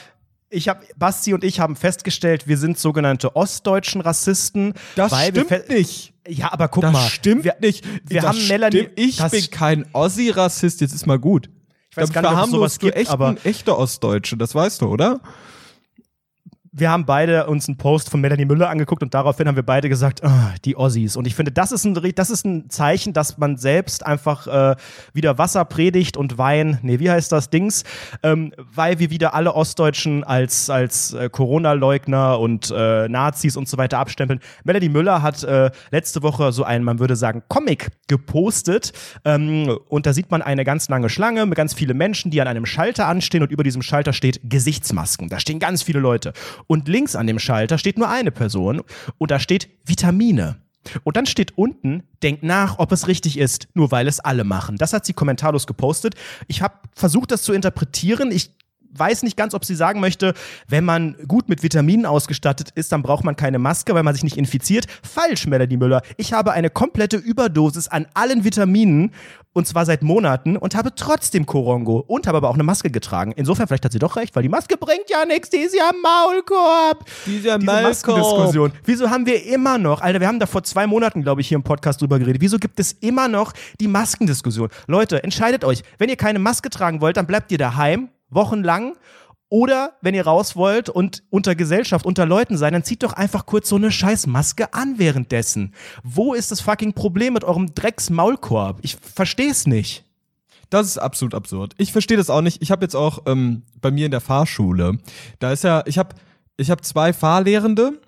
ich 0.54 0.68
habe 0.68 0.86
Basti 0.96 1.34
und 1.34 1.44
ich 1.44 1.60
haben 1.60 1.76
festgestellt, 1.76 2.46
wir 2.46 2.56
sind 2.56 2.78
sogenannte 2.78 3.36
ostdeutschen 3.36 4.00
Rassisten. 4.00 4.74
Das 4.94 5.12
stimmt 5.26 5.68
nicht. 5.68 6.14
Ja, 6.26 6.52
aber 6.52 6.68
guck 6.68 6.82
das 6.82 6.92
mal. 6.92 7.02
Das 7.02 7.10
stimmt 7.10 7.44
wir, 7.44 7.56
nicht. 7.60 7.84
Wir 8.08 8.22
das 8.22 8.30
haben 8.30 8.48
Melanie. 8.48 8.88
Ich 8.96 9.22
bin 9.22 9.50
kein 9.50 9.86
Ossi-Rassist, 9.92 10.80
jetzt 10.80 10.94
ist 10.94 11.06
mal 11.06 11.18
gut. 11.18 11.50
Ich 11.90 11.96
weiß 11.96 12.12
gar 12.12 12.22
nicht, 12.22 12.32
ob 12.32 12.44
es 12.44 12.50
sowas 12.50 12.78
gibt, 12.78 12.96
echt 12.96 13.10
aber 13.10 13.36
echte 13.44 13.76
Ostdeutsche, 13.76 14.36
das 14.36 14.54
weißt 14.54 14.82
du, 14.82 14.86
oder? 14.86 15.20
Wir 16.76 16.90
haben 16.90 17.06
beide 17.06 17.46
uns 17.46 17.68
einen 17.68 17.76
Post 17.76 18.10
von 18.10 18.20
Melanie 18.20 18.46
Müller 18.46 18.68
angeguckt 18.68 19.02
und 19.04 19.14
daraufhin 19.14 19.46
haben 19.46 19.54
wir 19.54 19.62
beide 19.62 19.88
gesagt, 19.88 20.22
oh, 20.24 20.30
die 20.64 20.76
Ossis. 20.76 21.14
Und 21.16 21.24
ich 21.24 21.36
finde, 21.36 21.52
das 21.52 21.70
ist 21.70 21.84
ein, 21.84 21.94
das 22.16 22.30
ist 22.30 22.44
ein 22.44 22.68
Zeichen, 22.68 23.12
dass 23.12 23.38
man 23.38 23.56
selbst 23.56 24.04
einfach 24.04 24.48
äh, 24.48 24.74
wieder 25.12 25.38
Wasser 25.38 25.64
predigt 25.64 26.16
und 26.16 26.36
Wein, 26.36 26.80
nee, 26.82 26.98
wie 26.98 27.10
heißt 27.10 27.30
das, 27.30 27.48
Dings, 27.48 27.84
ähm, 28.24 28.52
weil 28.74 28.98
wir 28.98 29.10
wieder 29.10 29.34
alle 29.34 29.54
Ostdeutschen 29.54 30.24
als, 30.24 30.68
als 30.68 31.12
äh, 31.12 31.28
Corona-Leugner 31.30 32.40
und 32.40 32.74
äh, 32.76 33.08
Nazis 33.08 33.56
und 33.56 33.68
so 33.68 33.78
weiter 33.78 34.00
abstempeln. 34.00 34.40
Melanie 34.64 34.88
Müller 34.88 35.22
hat 35.22 35.44
äh, 35.44 35.70
letzte 35.92 36.22
Woche 36.22 36.50
so 36.50 36.64
einen, 36.64 36.84
man 36.84 36.98
würde 36.98 37.14
sagen, 37.14 37.44
Comic 37.46 37.90
gepostet 38.08 38.92
ähm, 39.24 39.78
und 39.88 40.06
da 40.06 40.12
sieht 40.12 40.32
man 40.32 40.42
eine 40.42 40.64
ganz 40.64 40.88
lange 40.88 41.08
Schlange 41.08 41.46
mit 41.46 41.56
ganz 41.56 41.72
vielen 41.72 41.96
Menschen, 41.96 42.32
die 42.32 42.40
an 42.40 42.48
einem 42.48 42.66
Schalter 42.66 43.06
anstehen 43.06 43.42
und 43.44 43.52
über 43.52 43.62
diesem 43.62 43.82
Schalter 43.82 44.12
steht 44.12 44.40
Gesichtsmasken. 44.42 45.28
Da 45.28 45.38
stehen 45.38 45.60
ganz 45.60 45.84
viele 45.84 46.00
Leute. 46.00 46.32
Und 46.66 46.88
links 46.88 47.16
an 47.16 47.26
dem 47.26 47.38
Schalter 47.38 47.78
steht 47.78 47.98
nur 47.98 48.08
eine 48.08 48.30
Person 48.30 48.82
und 49.18 49.30
da 49.30 49.38
steht 49.38 49.68
Vitamine. 49.84 50.56
Und 51.02 51.16
dann 51.16 51.26
steht 51.26 51.56
unten, 51.56 52.02
denkt 52.22 52.42
nach, 52.42 52.78
ob 52.78 52.92
es 52.92 53.08
richtig 53.08 53.38
ist, 53.38 53.68
nur 53.74 53.90
weil 53.90 54.06
es 54.06 54.20
alle 54.20 54.44
machen. 54.44 54.76
Das 54.76 54.92
hat 54.92 55.06
sie 55.06 55.14
kommentarlos 55.14 55.66
gepostet. 55.66 56.14
Ich 56.46 56.60
habe 56.60 56.74
versucht, 56.94 57.30
das 57.30 57.42
zu 57.42 57.52
interpretieren. 57.52 58.30
Ich 58.30 58.50
weiß 58.96 59.22
nicht 59.22 59.36
ganz, 59.36 59.54
ob 59.54 59.64
sie 59.64 59.74
sagen 59.74 60.00
möchte, 60.00 60.34
wenn 60.68 60.84
man 60.84 61.16
gut 61.26 61.48
mit 61.48 61.62
Vitaminen 61.62 62.06
ausgestattet 62.06 62.70
ist, 62.74 62.92
dann 62.92 63.02
braucht 63.02 63.24
man 63.24 63.36
keine 63.36 63.58
Maske, 63.58 63.94
weil 63.94 64.02
man 64.02 64.14
sich 64.14 64.24
nicht 64.24 64.36
infiziert. 64.36 64.86
Falsch, 65.02 65.46
Melanie 65.46 65.76
Müller. 65.76 66.02
Ich 66.16 66.32
habe 66.32 66.52
eine 66.52 66.70
komplette 66.70 67.16
Überdosis 67.16 67.88
an 67.88 68.06
allen 68.14 68.44
Vitaminen 68.44 69.12
und 69.54 69.66
zwar 69.66 69.86
seit 69.86 70.02
Monaten 70.02 70.56
und 70.56 70.74
habe 70.74 70.94
trotzdem 70.94 71.46
Korongo 71.46 72.04
und 72.06 72.26
habe 72.26 72.36
aber 72.38 72.50
auch 72.50 72.54
eine 72.54 72.64
Maske 72.64 72.90
getragen. 72.90 73.32
Insofern 73.36 73.66
vielleicht 73.66 73.84
hat 73.84 73.92
sie 73.92 73.98
doch 73.98 74.16
recht, 74.16 74.34
weil 74.34 74.42
die 74.42 74.48
Maske 74.48 74.76
bringt 74.76 75.08
ja 75.08 75.24
nichts, 75.24 75.48
die 75.48 75.58
ist 75.58 75.74
ja 75.74 75.90
Maulkorb. 76.02 77.04
Dieser 77.24 77.58
Diese 77.58 77.72
Maskendiskussion. 77.72 78.72
Wieso 78.84 79.08
haben 79.08 79.26
wir 79.26 79.46
immer 79.46 79.78
noch, 79.78 80.00
Alter, 80.00 80.20
wir 80.20 80.28
haben 80.28 80.40
da 80.40 80.46
vor 80.46 80.64
zwei 80.64 80.86
Monaten, 80.86 81.22
glaube 81.22 81.40
ich, 81.40 81.48
hier 81.48 81.56
im 81.56 81.62
Podcast 81.62 82.02
drüber 82.02 82.18
geredet. 82.18 82.42
Wieso 82.42 82.58
gibt 82.58 82.80
es 82.80 82.92
immer 82.92 83.28
noch 83.28 83.52
die 83.80 83.88
Maskendiskussion? 83.88 84.68
Leute, 84.86 85.22
entscheidet 85.22 85.64
euch. 85.64 85.82
Wenn 85.98 86.08
ihr 86.08 86.16
keine 86.16 86.40
Maske 86.40 86.68
tragen 86.68 87.00
wollt, 87.00 87.16
dann 87.16 87.26
bleibt 87.26 87.52
ihr 87.52 87.58
daheim, 87.58 88.08
wochenlang. 88.34 88.94
Oder 89.48 89.92
wenn 90.00 90.14
ihr 90.14 90.26
raus 90.26 90.56
wollt 90.56 90.88
und 90.88 91.22
unter 91.30 91.54
Gesellschaft, 91.54 92.06
unter 92.06 92.26
Leuten 92.26 92.56
sein, 92.56 92.72
dann 92.72 92.82
zieht 92.82 93.02
doch 93.02 93.12
einfach 93.12 93.46
kurz 93.46 93.68
so 93.68 93.76
eine 93.76 93.92
scheiß 93.92 94.26
Maske 94.26 94.74
an 94.74 94.98
währenddessen. 94.98 95.74
Wo 96.02 96.34
ist 96.34 96.50
das 96.50 96.60
fucking 96.60 96.92
Problem 96.94 97.34
mit 97.34 97.44
eurem 97.44 97.72
Drecks-Maulkorb? 97.74 98.80
Ich 98.82 98.96
versteh's 98.96 99.66
nicht. 99.66 100.04
Das 100.70 100.86
ist 100.86 100.98
absolut 100.98 101.34
absurd. 101.34 101.74
Ich 101.78 101.92
verstehe 101.92 102.16
das 102.16 102.30
auch 102.30 102.40
nicht. 102.40 102.62
Ich 102.62 102.72
habe 102.72 102.84
jetzt 102.84 102.96
auch 102.96 103.20
ähm, 103.26 103.62
bei 103.80 103.92
mir 103.92 104.06
in 104.06 104.10
der 104.10 104.20
Fahrschule, 104.20 104.98
da 105.38 105.52
ist 105.52 105.62
ja, 105.62 105.84
ich 105.86 105.98
habe 105.98 106.16
ich 106.56 106.70
hab 106.70 106.84
zwei 106.84 107.12
Fahrlehrende, 107.12 108.00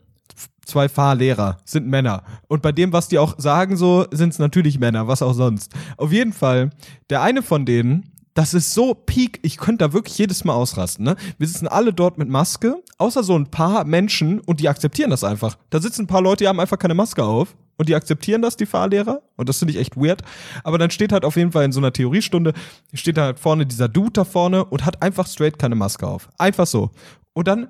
zwei 0.65 0.89
Fahrlehrer 0.89 1.59
sind 1.65 1.87
Männer. 1.87 2.25
Und 2.49 2.63
bei 2.63 2.73
dem, 2.73 2.93
was 2.93 3.07
die 3.09 3.19
auch 3.19 3.35
sagen, 3.39 3.77
so 3.77 4.07
sind 4.11 4.31
es 4.33 4.39
natürlich 4.39 4.81
Männer, 4.81 5.07
was 5.07 5.23
auch 5.23 5.35
sonst. 5.35 5.73
Auf 5.97 6.13
jeden 6.13 6.33
Fall, 6.33 6.71
der 7.09 7.23
eine 7.23 7.43
von 7.43 7.67
denen, 7.67 8.11
das 8.37 8.53
ist 8.53 8.75
so 8.75 8.93
peak, 8.93 9.41
ich 9.43 9.57
könnte 9.57 9.87
da 9.87 9.93
wirklich 9.95 10.19
jedes 10.19 10.45
Mal 10.45 10.53
ausrasten, 10.53 11.07
ne? 11.07 11.17
Wir 11.39 11.49
sitzen 11.49 11.67
alle 11.67 11.95
dort 11.95 12.19
mit 12.19 12.29
Maske, 12.29 12.83
außer 12.99 13.23
so 13.23 13.35
ein 13.35 13.51
paar 13.51 13.85
Menschen 13.85 14.41
und 14.41 14.61
die 14.61 14.69
akzeptieren 14.69 15.09
das 15.09 15.25
einfach. 15.25 15.57
Da 15.71 15.81
sitzen 15.81 16.03
ein 16.03 16.07
paar 16.07 16.21
Leute, 16.21 16.45
die 16.45 16.49
haben 16.49 16.61
einfach 16.61 16.79
keine 16.79 16.93
Maske 16.93 17.25
auf 17.25 17.57
und 17.79 17.89
die 17.89 17.95
akzeptieren 17.95 18.43
das, 18.43 18.59
die 18.59 18.67
Fahrlehrer. 18.67 19.23
Und 19.37 19.49
das 19.49 19.59
finde 19.59 19.73
ich 19.73 19.81
echt 19.81 19.97
weird. 19.97 20.23
Aber 20.65 20.77
dann 20.77 20.91
steht 20.91 21.13
halt 21.13 21.25
auf 21.25 21.37
jeden 21.37 21.51
Fall 21.51 21.65
in 21.65 21.73
so 21.73 21.81
einer 21.81 21.95
Theoriestunde, 21.95 22.53
steht 22.93 23.17
da 23.17 23.23
halt 23.23 23.39
vorne 23.39 23.65
dieser 23.65 23.89
Dude 23.89 24.13
da 24.13 24.25
vorne 24.25 24.67
und 24.67 24.85
hat 24.85 25.03
einfach 25.03 25.27
straight 25.27 25.59
keine 25.59 25.75
Maske 25.75 26.07
auf. 26.07 26.29
Einfach 26.37 26.67
so. 26.67 26.91
Und 27.33 27.49
dann 27.49 27.69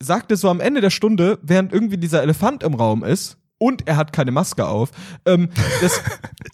sagt 0.00 0.30
er 0.30 0.38
so 0.38 0.48
am 0.48 0.60
Ende 0.60 0.80
der 0.80 0.90
Stunde, 0.90 1.38
während 1.42 1.70
irgendwie 1.70 1.98
dieser 1.98 2.22
Elefant 2.22 2.62
im 2.62 2.72
Raum 2.72 3.04
ist 3.04 3.36
und 3.58 3.86
er 3.86 3.98
hat 3.98 4.14
keine 4.14 4.30
Maske 4.30 4.66
auf, 4.66 4.90
ähm, 5.26 5.50
dass, 5.82 6.00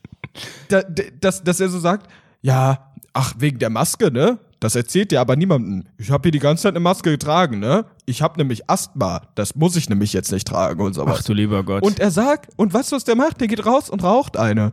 da, 0.68 0.82
dass, 1.20 1.44
dass 1.44 1.60
er 1.60 1.68
so 1.68 1.78
sagt, 1.78 2.10
ja, 2.42 2.93
ach, 3.14 3.34
wegen 3.38 3.58
der 3.58 3.70
Maske, 3.70 4.10
ne? 4.10 4.38
Das 4.60 4.74
erzählt 4.74 5.10
dir 5.10 5.20
aber 5.20 5.36
niemandem. 5.36 5.84
Ich 5.98 6.10
habe 6.10 6.22
hier 6.24 6.32
die 6.32 6.38
ganze 6.38 6.64
Zeit 6.64 6.72
eine 6.72 6.80
Maske 6.80 7.10
getragen, 7.10 7.58
ne? 7.58 7.86
Ich 8.06 8.22
habe 8.22 8.38
nämlich 8.38 8.68
Asthma. 8.68 9.22
Das 9.34 9.54
muss 9.54 9.76
ich 9.76 9.88
nämlich 9.88 10.12
jetzt 10.12 10.32
nicht 10.32 10.46
tragen 10.46 10.82
und 10.82 10.94
sowas. 10.94 11.18
Ach 11.20 11.22
du 11.24 11.32
lieber 11.32 11.62
Gott. 11.64 11.82
Und 11.82 12.00
er 12.00 12.10
sagt, 12.10 12.50
und 12.56 12.72
weißt 12.72 12.92
du, 12.92 12.96
was 12.96 13.04
der 13.04 13.16
macht? 13.16 13.40
Der 13.40 13.48
geht 13.48 13.64
raus 13.64 13.88
und 13.88 14.02
raucht 14.02 14.36
eine. 14.36 14.72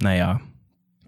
naja. 0.00 0.40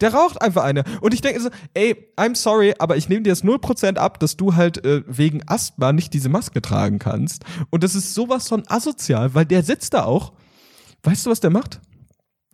Der 0.01 0.13
raucht 0.15 0.43
einfach 0.43 0.65
eine. 0.65 0.83
Und 1.01 1.15
ich 1.15 1.21
denke 1.21 1.41
so, 1.41 1.49
ey, 1.75 2.09
I'm 2.17 2.35
sorry, 2.35 2.75
aber 2.81 2.97
ich 2.97 3.09
nehme 3.09 3.23
dir 3.23 3.31
das 3.31 3.45
0% 3.45 3.99
ab, 3.99 4.19
dass 4.19 4.37
du 4.37 4.57
halt 4.57 4.85
äh, 4.85 5.03
wegen 5.07 5.43
Asthma 5.47 5.93
nicht 5.93 6.13
diese 6.13 6.29
Maske 6.29 6.61
tragen 6.61 6.99
kannst. 6.99 7.45
Und 7.71 7.85
das 7.85 7.95
ist 7.95 8.13
sowas 8.13 8.49
von 8.49 8.65
asozial, 8.67 9.35
weil 9.35 9.45
der 9.47 9.63
sitzt 9.63 9.95
da 9.95 10.03
auch. 10.03 10.33
Weißt 11.05 11.25
du, 11.27 11.31
was 11.31 11.39
der 11.39 11.51
macht? 11.51 11.81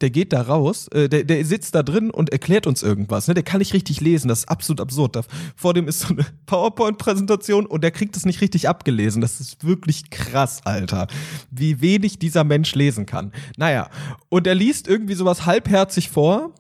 Der 0.00 0.10
geht 0.10 0.32
da 0.32 0.42
raus, 0.42 0.88
äh, 0.88 1.08
der, 1.08 1.24
der 1.24 1.44
sitzt 1.44 1.74
da 1.74 1.82
drin 1.82 2.10
und 2.10 2.30
erklärt 2.30 2.66
uns 2.66 2.82
irgendwas. 2.82 3.26
Ne? 3.26 3.34
Der 3.34 3.42
kann 3.42 3.58
nicht 3.58 3.74
richtig 3.74 4.00
lesen, 4.00 4.28
das 4.28 4.40
ist 4.40 4.48
absolut 4.48 4.80
absurd. 4.80 5.16
Da, 5.16 5.22
vor 5.56 5.74
dem 5.74 5.88
ist 5.88 6.00
so 6.00 6.14
eine 6.14 6.24
PowerPoint-Präsentation 6.46 7.66
und 7.66 7.82
der 7.82 7.90
kriegt 7.90 8.16
es 8.16 8.24
nicht 8.24 8.40
richtig 8.40 8.68
abgelesen. 8.68 9.20
Das 9.20 9.40
ist 9.40 9.64
wirklich 9.64 10.10
krass, 10.10 10.60
Alter. 10.64 11.08
Wie 11.50 11.80
wenig 11.80 12.18
dieser 12.18 12.44
Mensch 12.44 12.74
lesen 12.74 13.06
kann. 13.06 13.32
Naja, 13.56 13.90
und 14.28 14.46
er 14.46 14.54
liest 14.54 14.86
irgendwie 14.86 15.14
sowas 15.14 15.46
halbherzig 15.46 16.10
vor 16.10 16.54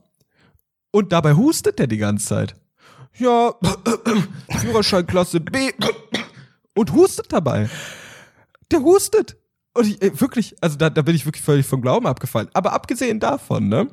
und 0.90 1.12
dabei 1.12 1.34
hustet 1.34 1.78
der 1.78 1.86
die 1.86 1.98
ganze 1.98 2.26
Zeit. 2.26 2.56
Ja, 3.18 3.54
Führerscheinklasse 4.60 5.40
B 5.40 5.70
und 6.74 6.92
hustet 6.92 7.32
dabei. 7.32 7.68
Der 8.70 8.80
hustet. 8.80 9.36
Und 9.78 9.86
ich, 9.86 10.02
ey, 10.02 10.20
wirklich, 10.20 10.56
also 10.60 10.76
da, 10.76 10.90
da 10.90 11.02
bin 11.02 11.14
ich 11.14 11.24
wirklich 11.24 11.44
völlig 11.44 11.64
vom 11.64 11.80
Glauben 11.80 12.08
abgefallen. 12.08 12.48
Aber 12.52 12.72
abgesehen 12.72 13.20
davon, 13.20 13.68
ne? 13.68 13.86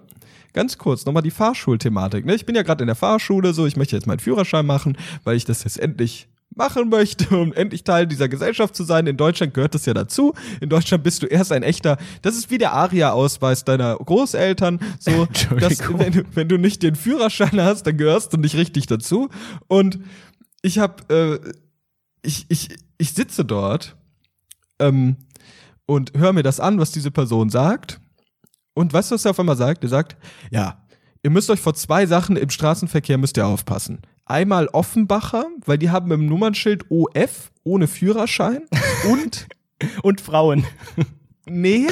Ganz 0.52 0.80
kurz, 0.80 1.06
nochmal 1.06 1.22
die 1.22 1.30
Fahrschulthematik. 1.30 2.26
Ne? 2.26 2.34
Ich 2.34 2.48
bin 2.48 2.56
ja 2.56 2.64
gerade 2.64 2.82
in 2.82 2.88
der 2.88 2.96
Fahrschule, 2.96 3.54
so 3.54 3.68
ich 3.68 3.76
möchte 3.76 3.96
jetzt 3.96 4.08
meinen 4.08 4.18
Führerschein 4.18 4.66
machen, 4.66 4.98
weil 5.24 5.38
ich 5.38 5.46
das 5.46 5.64
jetzt 5.64 5.78
endlich 5.78 6.28
machen 6.56 6.90
möchte, 6.90 7.38
um 7.38 7.54
endlich 7.54 7.84
Teil 7.84 8.08
dieser 8.08 8.30
Gesellschaft 8.30 8.76
zu 8.76 8.84
sein. 8.84 9.06
In 9.06 9.16
Deutschland 9.16 9.54
gehört 9.54 9.76
das 9.76 9.86
ja 9.86 9.94
dazu. 9.94 10.34
In 10.60 10.70
Deutschland 10.70 11.04
bist 11.04 11.22
du 11.22 11.28
erst 11.28 11.52
ein 11.52 11.62
echter, 11.62 11.98
das 12.24 12.36
ist 12.36 12.50
wie 12.50 12.58
der 12.58 12.74
ARIA-Ausweis 12.74 13.64
deiner 13.64 13.96
Großeltern. 13.98 14.80
So, 14.98 15.28
dass, 15.60 15.80
wenn, 16.00 16.14
du, 16.14 16.24
wenn 16.34 16.50
du 16.50 16.58
nicht 16.58 16.82
den 16.82 16.96
Führerschein 16.96 17.62
hast, 17.62 17.84
dann 17.84 17.98
gehörst 17.98 18.34
du 18.34 18.38
nicht 18.38 18.56
richtig 18.56 18.88
dazu. 18.88 19.30
Und 19.68 20.00
ich 20.64 20.80
hab, 20.80 21.12
äh, 21.12 21.38
ich, 22.24 22.48
ich, 22.50 22.70
ich 22.98 23.14
sitze 23.14 23.46
dort 23.46 23.96
ähm, 24.80 25.18
und 25.86 26.14
höre 26.16 26.34
mir 26.34 26.44
das 26.44 26.60
an, 26.60 26.80
was 26.80 26.92
diese 26.92 27.12
Person 27.12 27.50
sagt. 27.50 28.00
Und 28.74 28.92
weißt 28.94 29.12
du, 29.12 29.16
was 29.16 29.26
er 29.26 29.32
auf 29.32 29.40
einmal 29.40 29.56
sagt? 29.58 29.84
Er 29.84 29.90
sagt, 29.90 30.18
ja, 30.52 30.84
ihr 31.24 31.30
müsst 31.30 31.50
euch 31.50 31.60
vor 31.62 31.74
zwei 31.74 32.06
Sachen 32.06 32.36
im 32.38 32.50
Straßenverkehr 32.50 33.18
müsst 33.18 33.38
ihr 33.38 33.48
aufpassen. 33.48 34.02
Einmal 34.26 34.68
Offenbacher, 34.68 35.46
weil 35.66 35.78
die 35.78 35.92
haben 35.92 36.12
im 36.12 36.26
Nummernschild 36.26 36.90
OF 36.90 37.52
ohne 37.64 37.88
Führerschein 37.88 38.64
und 39.10 39.48
Und 40.04 40.22
Frauen. 40.22 40.66
nee 41.46 41.88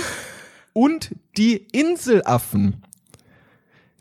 und 0.72 1.14
die 1.38 1.58
Inselaffen. 1.58 2.82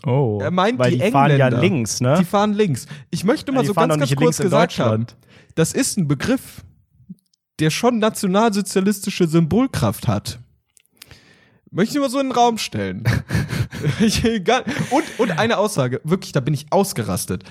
Oh. 0.06 0.38
Er 0.40 0.50
meint 0.50 0.78
weil 0.78 0.92
die, 0.92 0.98
die, 0.98 1.10
fahren 1.10 1.36
ja 1.36 1.48
links, 1.48 2.00
ne? 2.00 2.16
Die 2.18 2.24
fahren 2.24 2.52
links. 2.54 2.86
Ich 3.10 3.24
möchte 3.24 3.52
mal 3.52 3.60
Ja, 3.62 3.66
so 3.66 3.74
ganz, 3.74 3.96
ganz 3.98 4.14
kurz 4.16 4.38
gesagt 4.38 4.78
haben, 4.78 5.02
Deutschland. 5.06 5.16
das 5.54 5.72
ist 5.72 5.98
ein 5.98 6.08
Begriff, 6.08 6.62
der 7.62 7.70
schon 7.70 8.00
nationalsozialistische 8.00 9.28
Symbolkraft 9.28 10.08
hat. 10.08 10.40
Möchte 11.70 11.94
ich 11.94 12.00
mal 12.00 12.10
so 12.10 12.18
in 12.18 12.26
den 12.26 12.32
Raum 12.36 12.58
stellen. 12.58 13.04
und, 14.90 15.04
und 15.18 15.30
eine 15.38 15.58
Aussage, 15.58 16.00
wirklich, 16.02 16.32
da 16.32 16.40
bin 16.40 16.54
ich 16.54 16.66
ausgerastet. 16.70 17.44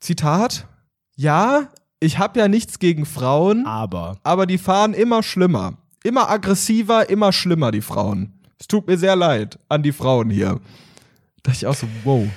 Zitat, 0.00 0.68
ja, 1.16 1.72
ich 1.98 2.18
habe 2.18 2.38
ja 2.38 2.46
nichts 2.46 2.78
gegen 2.78 3.06
Frauen, 3.06 3.66
Aber. 3.66 4.18
aber 4.22 4.44
die 4.44 4.58
fahren 4.58 4.92
immer 4.92 5.22
schlimmer. 5.22 5.78
Immer 6.04 6.28
aggressiver, 6.28 7.08
immer 7.08 7.32
schlimmer, 7.32 7.70
die 7.70 7.80
Frauen. 7.80 8.38
Es 8.58 8.68
tut 8.68 8.86
mir 8.86 8.98
sehr 8.98 9.16
leid 9.16 9.58
an 9.70 9.82
die 9.82 9.92
Frauen 9.92 10.28
hier. 10.28 10.60
Da 11.42 11.50
dachte 11.50 11.56
ich 11.56 11.66
auch 11.66 11.74
so, 11.74 11.88
wow. 12.04 12.28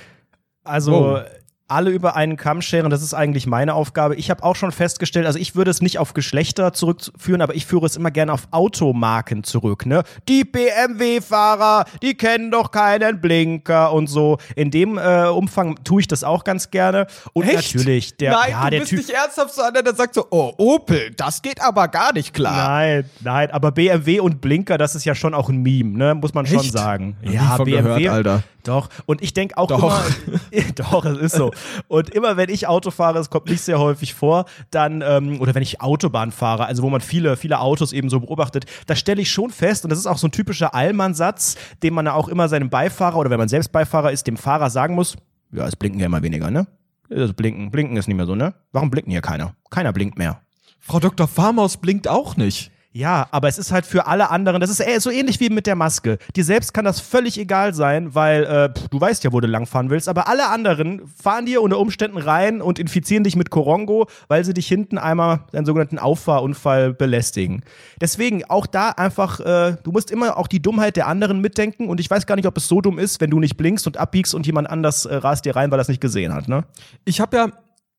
Also 0.64 0.92
Wow. 0.92 1.24
Alle 1.68 1.90
über 1.90 2.16
einen 2.16 2.36
Kamm 2.36 2.62
scheren, 2.62 2.90
das 2.90 3.02
ist 3.02 3.12
eigentlich 3.12 3.46
meine 3.46 3.74
Aufgabe. 3.74 4.16
Ich 4.16 4.30
habe 4.30 4.42
auch 4.42 4.56
schon 4.56 4.72
festgestellt, 4.72 5.26
also 5.26 5.38
ich 5.38 5.54
würde 5.54 5.70
es 5.70 5.82
nicht 5.82 5.98
auf 5.98 6.14
Geschlechter 6.14 6.72
zurückführen, 6.72 7.42
aber 7.42 7.54
ich 7.54 7.66
führe 7.66 7.84
es 7.84 7.94
immer 7.94 8.10
gerne 8.10 8.32
auf 8.32 8.48
Automarken 8.52 9.44
zurück. 9.44 9.84
Ne? 9.84 10.02
Die 10.28 10.44
BMW-Fahrer, 10.44 11.84
die 12.02 12.14
kennen 12.14 12.50
doch 12.50 12.70
keinen 12.70 13.20
Blinker 13.20 13.92
und 13.92 14.06
so. 14.06 14.38
In 14.56 14.70
dem 14.70 14.96
äh, 14.96 15.26
Umfang 15.26 15.76
tue 15.84 16.00
ich 16.00 16.08
das 16.08 16.24
auch 16.24 16.42
ganz 16.42 16.70
gerne. 16.70 17.06
Und 17.34 17.52
natürlich, 17.52 18.16
der, 18.16 18.32
Nein, 18.32 18.50
ja, 18.50 18.64
du 18.64 18.70
der 18.70 18.78
bist 18.78 18.90
Typ. 18.90 18.98
nicht 19.00 19.10
ernsthaft 19.10 19.54
so 19.54 19.62
einer, 19.62 19.82
der 19.82 19.94
sagt 19.94 20.14
so, 20.14 20.26
oh, 20.30 20.54
Opel, 20.56 21.10
das 21.16 21.42
geht 21.42 21.60
aber 21.60 21.88
gar 21.88 22.14
nicht 22.14 22.32
klar. 22.32 22.70
Nein, 22.70 23.10
nein, 23.20 23.50
aber 23.50 23.72
BMW 23.72 24.20
und 24.20 24.40
Blinker, 24.40 24.78
das 24.78 24.94
ist 24.94 25.04
ja 25.04 25.14
schon 25.14 25.34
auch 25.34 25.50
ein 25.50 25.62
Meme, 25.62 25.98
ne? 25.98 26.14
Muss 26.14 26.32
man 26.32 26.46
schon 26.46 26.60
Echt? 26.60 26.72
sagen. 26.72 27.16
Noch 27.20 27.30
nie 27.30 27.56
von 27.56 27.66
gehört, 27.66 28.08
Alter. 28.08 28.42
Doch. 28.64 28.88
Und 29.06 29.22
ich 29.22 29.32
denke 29.32 29.56
auch 29.56 29.68
Doch. 29.68 29.78
immer, 29.78 30.62
doch, 30.74 31.04
es 31.04 31.18
ist 31.18 31.36
so. 31.36 31.52
Und 31.88 32.10
immer 32.10 32.36
wenn 32.36 32.50
ich 32.50 32.66
Auto 32.66 32.90
fahre, 32.90 33.18
es 33.18 33.30
kommt 33.30 33.48
nicht 33.48 33.62
sehr 33.62 33.78
häufig 33.78 34.14
vor, 34.14 34.46
dann, 34.70 35.02
ähm, 35.02 35.40
oder 35.40 35.54
wenn 35.54 35.62
ich 35.62 35.80
Autobahn 35.80 36.32
fahre, 36.32 36.66
also 36.66 36.82
wo 36.82 36.90
man 36.90 37.00
viele, 37.00 37.36
viele 37.36 37.60
Autos 37.60 37.92
eben 37.92 38.08
so 38.10 38.20
beobachtet, 38.20 38.66
da 38.86 38.96
stelle 38.96 39.22
ich 39.22 39.30
schon 39.30 39.50
fest, 39.50 39.84
und 39.84 39.90
das 39.90 39.98
ist 39.98 40.06
auch 40.06 40.18
so 40.18 40.28
ein 40.28 40.32
typischer 40.32 40.74
Allmann-Satz, 40.74 41.56
den 41.82 41.94
man 41.94 42.08
auch 42.08 42.28
immer 42.28 42.48
seinem 42.48 42.70
Beifahrer 42.70 43.16
oder 43.16 43.30
wenn 43.30 43.38
man 43.38 43.48
selbst 43.48 43.72
Beifahrer 43.72 44.12
ist, 44.12 44.26
dem 44.26 44.36
Fahrer 44.36 44.70
sagen 44.70 44.94
muss, 44.94 45.16
ja, 45.52 45.66
es 45.66 45.76
blinken 45.76 46.00
ja 46.00 46.06
immer 46.06 46.22
weniger, 46.22 46.50
ne? 46.50 46.66
Das 47.08 47.32
Blinken, 47.32 47.70
Blinken 47.70 47.96
ist 47.96 48.06
nicht 48.06 48.16
mehr 48.16 48.26
so, 48.26 48.34
ne? 48.34 48.54
Warum 48.72 48.90
blinken 48.90 49.10
hier 49.10 49.22
keiner? 49.22 49.54
Keiner 49.70 49.92
blinkt 49.92 50.18
mehr. 50.18 50.42
Frau 50.78 51.00
Dr. 51.00 51.26
Farmaus 51.26 51.78
blinkt 51.78 52.06
auch 52.06 52.36
nicht. 52.36 52.70
Ja, 52.90 53.28
aber 53.32 53.48
es 53.48 53.58
ist 53.58 53.70
halt 53.70 53.84
für 53.84 54.06
alle 54.06 54.30
anderen, 54.30 54.62
das 54.62 54.70
ist 54.70 55.02
so 55.02 55.10
ähnlich 55.10 55.38
wie 55.40 55.50
mit 55.50 55.66
der 55.66 55.76
Maske. 55.76 56.16
Dir 56.34 56.44
selbst 56.44 56.72
kann 56.72 56.86
das 56.86 57.00
völlig 57.00 57.38
egal 57.38 57.74
sein, 57.74 58.14
weil 58.14 58.44
äh, 58.44 58.72
pff, 58.72 58.88
du 58.88 58.98
weißt 58.98 59.24
ja, 59.24 59.32
wo 59.32 59.40
du 59.40 59.46
langfahren 59.46 59.90
willst, 59.90 60.08
aber 60.08 60.26
alle 60.26 60.48
anderen 60.48 61.02
fahren 61.06 61.44
dir 61.44 61.60
unter 61.60 61.78
Umständen 61.78 62.16
rein 62.16 62.62
und 62.62 62.78
infizieren 62.78 63.24
dich 63.24 63.36
mit 63.36 63.50
Korongo, 63.50 64.08
weil 64.28 64.42
sie 64.42 64.54
dich 64.54 64.66
hinten 64.66 64.96
einmal 64.96 65.40
einen 65.52 65.66
sogenannten 65.66 65.98
Auffahrunfall 65.98 66.94
belästigen. 66.94 67.62
Deswegen 68.00 68.44
auch 68.46 68.66
da 68.66 68.88
einfach, 68.90 69.38
äh, 69.40 69.76
du 69.82 69.92
musst 69.92 70.10
immer 70.10 70.38
auch 70.38 70.46
die 70.46 70.62
Dummheit 70.62 70.96
der 70.96 71.08
anderen 71.08 71.42
mitdenken 71.42 71.88
und 71.88 72.00
ich 72.00 72.10
weiß 72.10 72.26
gar 72.26 72.36
nicht, 72.36 72.46
ob 72.46 72.56
es 72.56 72.68
so 72.68 72.80
dumm 72.80 72.98
ist, 72.98 73.20
wenn 73.20 73.30
du 73.30 73.38
nicht 73.38 73.58
blinkst 73.58 73.86
und 73.86 73.98
abbiegst 73.98 74.34
und 74.34 74.46
jemand 74.46 74.68
anders 74.70 75.04
äh, 75.04 75.14
rast 75.14 75.44
dir 75.44 75.54
rein, 75.54 75.70
weil 75.70 75.78
er 75.78 75.82
es 75.82 75.88
nicht 75.88 76.00
gesehen 76.00 76.32
hat, 76.32 76.48
ne? 76.48 76.64
Ich 77.04 77.20
habe 77.20 77.36
ja, 77.36 77.48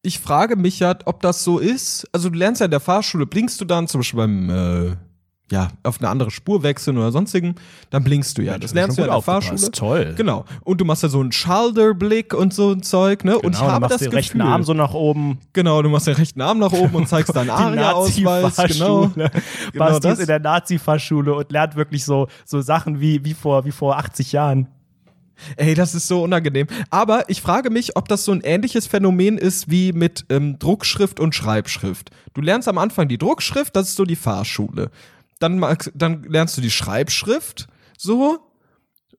ich 0.01 0.19
frage 0.19 0.55
mich 0.55 0.79
ja, 0.79 0.95
ob 1.05 1.21
das 1.21 1.43
so 1.43 1.59
ist. 1.59 2.07
Also 2.11 2.29
du 2.29 2.37
lernst 2.37 2.61
ja 2.61 2.65
in 2.65 2.71
der 2.71 2.79
Fahrschule, 2.79 3.25
blinkst 3.25 3.59
du 3.59 3.65
dann 3.65 3.87
zum 3.87 3.99
Beispiel 3.99 4.17
beim 4.17 4.49
äh, 4.49 4.95
ja, 5.51 5.69
auf 5.83 5.99
eine 5.99 6.09
andere 6.09 6.29
Spur 6.29 6.61
wechseln 6.63 6.97
oder 6.97 7.11
sonstigen, 7.11 7.55
dann 7.89 8.03
blinkst 8.03 8.37
du 8.37 8.43
ja. 8.43 8.51
Mensch, 8.53 8.65
das 8.65 8.73
lernst 8.73 8.97
du 8.97 9.01
ja 9.01 9.07
in 9.07 9.13
der. 9.13 9.21
Fahrschule. 9.21 9.71
Toll. 9.71 10.13
Genau. 10.15 10.45
Und 10.61 10.79
du 10.79 10.85
machst 10.85 11.03
ja 11.03 11.09
so 11.09 11.19
einen 11.19 11.31
Shoulderblick 11.31 12.33
und 12.33 12.53
so 12.53 12.71
ein 12.71 12.83
Zeug, 12.83 13.23
ne? 13.23 13.37
und 13.37 13.53
ich 13.53 13.59
Genau, 13.59 13.65
du 13.65 13.71
habe 13.71 13.81
machst 13.81 13.93
das 13.95 13.99
den 14.01 14.05
Gefühl, 14.05 14.17
rechten 14.17 14.41
Arm 14.41 14.63
so 14.63 14.73
nach 14.73 14.93
oben. 14.93 15.39
genau, 15.53 15.81
du 15.81 15.89
machst 15.89 16.07
den 16.07 16.15
rechten 16.15 16.41
Arm 16.41 16.59
nach 16.59 16.71
oben 16.71 16.95
und 16.95 17.07
zeigst 17.07 17.35
deinen 17.35 17.49
ARIA-Ausweis, 17.49 18.55
genau. 18.67 19.07
Genau 19.15 19.29
Basti 19.73 20.01
das. 20.01 20.13
ist 20.13 20.19
in 20.21 20.27
der 20.27 20.39
Nazi-Fahrschule 20.39 21.33
und 21.33 21.51
lernt 21.51 21.75
wirklich 21.75 22.05
so, 22.05 22.27
so 22.45 22.61
Sachen 22.61 22.99
wie, 22.99 23.25
wie, 23.25 23.33
vor, 23.33 23.65
wie 23.65 23.71
vor 23.71 23.97
80 23.97 24.31
Jahren. 24.31 24.67
Ey, 25.55 25.73
das 25.73 25.95
ist 25.95 26.07
so 26.07 26.23
unangenehm. 26.23 26.67
Aber 26.89 27.29
ich 27.29 27.41
frage 27.41 27.69
mich, 27.69 27.95
ob 27.95 28.07
das 28.07 28.25
so 28.25 28.31
ein 28.31 28.41
ähnliches 28.41 28.87
Phänomen 28.87 29.37
ist 29.37 29.69
wie 29.69 29.93
mit 29.93 30.25
ähm, 30.29 30.59
Druckschrift 30.59 31.19
und 31.19 31.35
Schreibschrift. 31.35 32.11
Du 32.33 32.41
lernst 32.41 32.67
am 32.67 32.77
Anfang 32.77 33.07
die 33.07 33.17
Druckschrift, 33.17 33.75
das 33.75 33.89
ist 33.89 33.95
so 33.95 34.05
die 34.05 34.15
Fahrschule. 34.15 34.91
Dann, 35.39 35.63
dann 35.95 36.23
lernst 36.23 36.57
du 36.57 36.61
die 36.61 36.71
Schreibschrift, 36.71 37.67
so. 37.97 38.39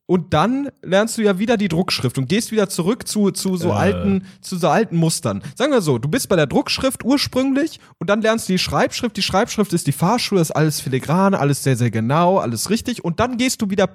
Und 0.06 0.34
dann 0.34 0.70
lernst 0.82 1.18
du 1.18 1.22
ja 1.22 1.38
wieder 1.38 1.56
die 1.56 1.68
Druckschrift 1.68 2.18
und 2.18 2.28
gehst 2.28 2.50
wieder 2.50 2.68
zurück 2.68 3.06
zu, 3.06 3.30
zu 3.30 3.56
so 3.56 3.68
Äh. 3.68 3.74
alten, 3.74 4.26
zu 4.40 4.58
so 4.58 4.66
alten 4.68 4.96
Mustern. 4.96 5.40
Sagen 5.54 5.70
wir 5.70 5.82
so, 5.82 5.98
du 5.98 6.08
bist 6.08 6.28
bei 6.28 6.34
der 6.34 6.48
Druckschrift 6.48 7.04
ursprünglich 7.04 7.78
und 7.98 8.10
dann 8.10 8.20
lernst 8.20 8.48
du 8.48 8.54
die 8.54 8.58
Schreibschrift. 8.58 9.16
Die 9.16 9.22
Schreibschrift 9.22 9.72
ist 9.72 9.86
die 9.86 9.92
Fahrschule, 9.92 10.40
ist 10.40 10.50
alles 10.50 10.80
filigran, 10.80 11.34
alles 11.34 11.62
sehr, 11.62 11.76
sehr 11.76 11.92
genau, 11.92 12.38
alles 12.38 12.70
richtig. 12.70 13.04
Und 13.04 13.20
dann 13.20 13.36
gehst 13.36 13.62
du 13.62 13.70
wieder 13.70 13.88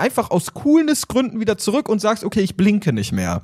einfach 0.00 0.30
aus 0.30 0.54
Coolness-Gründen 0.54 1.40
wieder 1.40 1.58
zurück 1.58 1.88
und 1.88 2.00
sagst, 2.00 2.24
okay, 2.24 2.40
ich 2.40 2.56
blinke 2.56 2.92
nicht 2.92 3.12
mehr. 3.12 3.42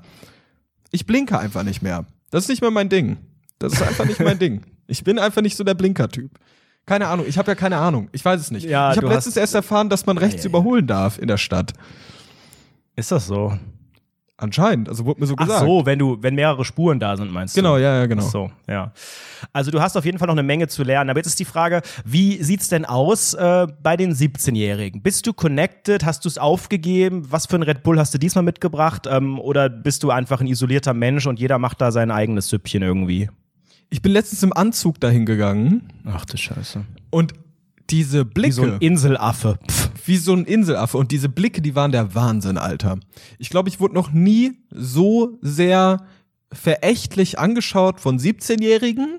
Ich 0.91 1.07
blinke 1.07 1.39
einfach 1.39 1.63
nicht 1.63 1.83
mehr. 1.83 2.07
Das 2.31 2.45
ist 2.45 2.49
nicht 2.49 2.63
mehr 2.63 2.71
mein 2.71 2.89
Ding. 2.89 3.19
Das 3.59 3.73
ist 3.73 3.83
einfach 3.83 4.05
nicht 4.05 4.21
mein 4.21 4.39
Ding. 4.41 4.63
Ich 4.87 5.05
bin 5.05 5.19
einfach 5.19 5.43
nicht 5.43 5.57
so 5.57 5.65
der 5.65 5.75
Blinker-Typ. 5.75 6.31
Keine 6.87 7.09
Ahnung, 7.09 7.27
ich 7.29 7.37
habe 7.37 7.51
ja 7.51 7.55
keine 7.57 7.79
Ahnung. 7.79 8.09
Ich 8.13 8.25
weiß 8.25 8.41
es 8.41 8.51
nicht. 8.51 8.65
Ja, 8.65 8.93
ich 8.93 8.97
habe 8.97 9.09
letztens 9.09 9.37
erst 9.37 9.55
erfahren, 9.55 9.89
dass 9.89 10.07
man 10.07 10.19
rechts 10.19 10.37
ja, 10.37 10.43
ja. 10.43 10.49
überholen 10.51 10.87
darf 10.87 11.19
in 11.19 11.27
der 11.27 11.37
Stadt. 11.37 11.73
Ist 12.95 13.11
das 13.11 13.27
so? 13.27 13.59
Anscheinend, 14.39 14.91
also 14.91 15.07
wurde 15.07 15.21
mir 15.21 15.27
so 15.27 15.35
Ach 15.39 15.47
gesagt. 15.47 15.65
so, 15.65 15.87
wenn 15.87 15.99
du, 15.99 16.19
wenn 16.21 16.35
mehrere 16.35 16.63
Spuren 16.65 17.01
da 17.01 17.17
sind, 17.17 17.33
meinst 17.33 17.57
du? 17.57 17.61
Genau, 17.61 17.79
ja, 17.79 18.01
ja, 18.01 18.07
genau. 18.07 18.23
Ach 18.23 18.31
so, 18.31 18.51
ja. 18.69 18.93
Also 19.55 19.71
du 19.71 19.81
hast 19.81 19.97
auf 19.97 20.05
jeden 20.05 20.19
Fall 20.19 20.27
noch 20.27 20.35
eine 20.35 20.43
Menge 20.43 20.69
zu 20.69 20.83
lernen. 20.83 21.09
Aber 21.09 21.19
jetzt 21.19 21.29
ist 21.29 21.41
die 21.41 21.47
Frage, 21.47 21.81
wie 22.05 22.43
sieht's 22.43 22.69
denn 22.69 22.85
aus 22.85 23.33
äh, 23.33 23.67
bei 23.83 23.97
den 23.97 24.13
17-Jährigen? 24.13 25.01
Bist 25.01 25.27
du 25.27 25.33
connected? 25.33 26.05
Hast 26.05 26.27
du 26.27 26.29
es 26.29 26.37
aufgegeben? 26.37 27.27
Was 27.31 27.47
für 27.47 27.57
ein 27.57 27.63
Red 27.63 27.83
Bull 27.83 27.99
hast 27.99 28.13
du 28.13 28.19
diesmal 28.19 28.45
mitgebracht? 28.45 29.07
Ähm, 29.11 29.39
oder 29.39 29.71
bist 29.71 30.03
du 30.03 30.11
einfach 30.11 30.43
ein 30.43 30.47
isolierter 30.49 30.93
Mensch 30.93 31.27
und 31.27 31.41
jeder 31.41 31.59
macht 31.59 31.81
da 31.81 31.91
sein 31.91 32.11
eigenes 32.11 32.51
Süppchen 32.51 32.83
irgendwie? 32.83 33.31
Ich 33.89 34.03
bin 34.03 34.13
letztens 34.13 34.43
im 34.43 34.53
Anzug 34.53 35.01
dahin 35.01 35.25
gegangen 35.25 35.89
Ach 36.05 36.27
du 36.27 36.37
Scheiße. 36.37 36.85
und 37.09 37.33
diese 37.91 38.25
Blicke, 38.25 38.49
Wie 38.49 38.53
so 38.53 38.63
ein 38.63 38.79
Inselaffe. 38.81 39.59
Pff. 39.69 39.91
wie 40.07 40.17
so 40.17 40.33
ein 40.33 40.45
Inselaffe 40.45 40.99
und 40.99 41.11
diese 41.13 41.29
Blicke, 41.29 41.63
die 41.63 41.75
waren 41.75 41.93
der 41.93 42.15
Wahnsinn, 42.15 42.59
Alter. 42.59 42.99
Ich 43.39 43.51
glaube, 43.51 43.69
ich 43.69 43.81
wurde 43.81 43.95
noch 43.95 44.13
nie 44.13 44.59
so 44.71 45.39
sehr 45.43 46.07
verächtlich 46.53 47.39
angeschaut 47.39 48.01
von 48.01 48.19
17-Jährigen. 48.19 49.19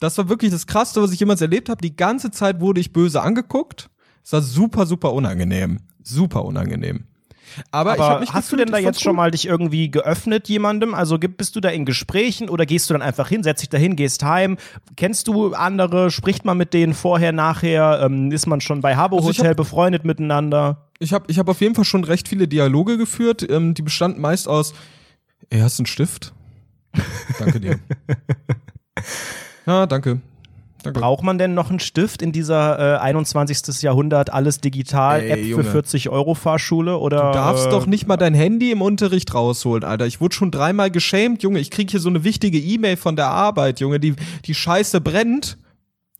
Das 0.00 0.16
war 0.16 0.28
wirklich 0.28 0.50
das 0.52 0.66
Krasseste, 0.66 1.02
was 1.02 1.12
ich 1.12 1.20
jemals 1.20 1.40
erlebt 1.40 1.68
habe. 1.68 1.82
Die 1.82 1.96
ganze 1.96 2.30
Zeit 2.30 2.60
wurde 2.60 2.80
ich 2.80 2.92
böse 2.92 3.20
angeguckt. 3.20 3.90
Es 4.24 4.32
war 4.32 4.42
super, 4.42 4.86
super 4.86 5.12
unangenehm. 5.12 5.80
Super 6.02 6.44
unangenehm. 6.44 7.04
Aber, 7.70 7.92
Aber 7.92 8.24
hast 8.32 8.52
du 8.52 8.56
denn 8.56 8.70
da 8.70 8.78
jetzt 8.78 9.00
schon 9.02 9.16
mal 9.16 9.30
dich 9.30 9.46
irgendwie 9.46 9.90
geöffnet 9.90 10.48
jemandem? 10.48 10.94
Also 10.94 11.18
bist 11.18 11.56
du 11.56 11.60
da 11.60 11.68
in 11.68 11.84
Gesprächen 11.84 12.48
oder 12.48 12.66
gehst 12.66 12.88
du 12.88 12.94
dann 12.94 13.02
einfach 13.02 13.28
hin, 13.28 13.42
setzt 13.42 13.62
dich 13.62 13.68
dahin, 13.68 13.96
gehst 13.96 14.22
heim? 14.24 14.56
Kennst 14.96 15.28
du 15.28 15.52
andere? 15.54 16.10
Spricht 16.10 16.44
man 16.44 16.56
mit 16.58 16.74
denen 16.74 16.94
vorher, 16.94 17.32
nachher? 17.32 18.00
Ähm, 18.02 18.30
ist 18.32 18.46
man 18.46 18.60
schon 18.60 18.80
bei 18.80 18.96
Habbo 18.96 19.16
Also 19.18 19.28
Hotel 19.28 19.50
hab- 19.50 19.56
befreundet 19.56 20.04
miteinander? 20.04 20.88
Ich 20.98 21.12
habe 21.12 21.26
ich 21.28 21.38
hab 21.38 21.48
auf 21.48 21.60
jeden 21.60 21.74
Fall 21.74 21.84
schon 21.84 22.04
recht 22.04 22.28
viele 22.28 22.48
Dialoge 22.48 22.98
geführt. 22.98 23.48
Ähm, 23.48 23.74
die 23.74 23.82
bestanden 23.82 24.20
meist 24.20 24.48
aus, 24.48 24.74
ey, 25.50 25.60
hast 25.60 25.78
du 25.78 25.82
einen 25.82 25.86
Stift? 25.86 26.32
danke 27.38 27.60
dir. 27.60 27.78
Ja, 29.66 29.84
danke. 29.86 30.20
Danke. 30.82 31.00
Braucht 31.00 31.24
man 31.24 31.38
denn 31.38 31.54
noch 31.54 31.70
einen 31.70 31.80
Stift 31.80 32.22
in 32.22 32.30
dieser 32.30 32.96
äh, 32.96 32.98
21. 32.98 33.82
Jahrhundert, 33.82 34.32
alles 34.32 34.60
digital, 34.60 35.20
Ey, 35.22 35.30
App 35.30 35.38
Junge. 35.44 35.64
für 35.64 35.70
40 35.72 36.08
Euro 36.08 36.34
Fahrschule? 36.34 36.98
Oder, 36.98 37.16
Du 37.16 37.32
darfst 37.32 37.66
äh, 37.66 37.70
doch 37.70 37.86
nicht 37.86 38.06
mal 38.06 38.16
dein 38.16 38.34
Handy 38.34 38.70
im 38.70 38.80
Unterricht 38.80 39.34
rausholen, 39.34 39.82
Alter. 39.82 40.06
Ich 40.06 40.20
wurde 40.20 40.36
schon 40.36 40.50
dreimal 40.52 40.90
geschämt, 40.90 41.42
Junge. 41.42 41.58
Ich 41.58 41.70
krieg 41.70 41.90
hier 41.90 41.98
so 42.00 42.08
eine 42.08 42.22
wichtige 42.22 42.58
E-Mail 42.58 42.96
von 42.96 43.16
der 43.16 43.26
Arbeit, 43.28 43.80
Junge. 43.80 43.98
Die, 43.98 44.14
die 44.44 44.54
Scheiße 44.54 45.00
brennt. 45.00 45.58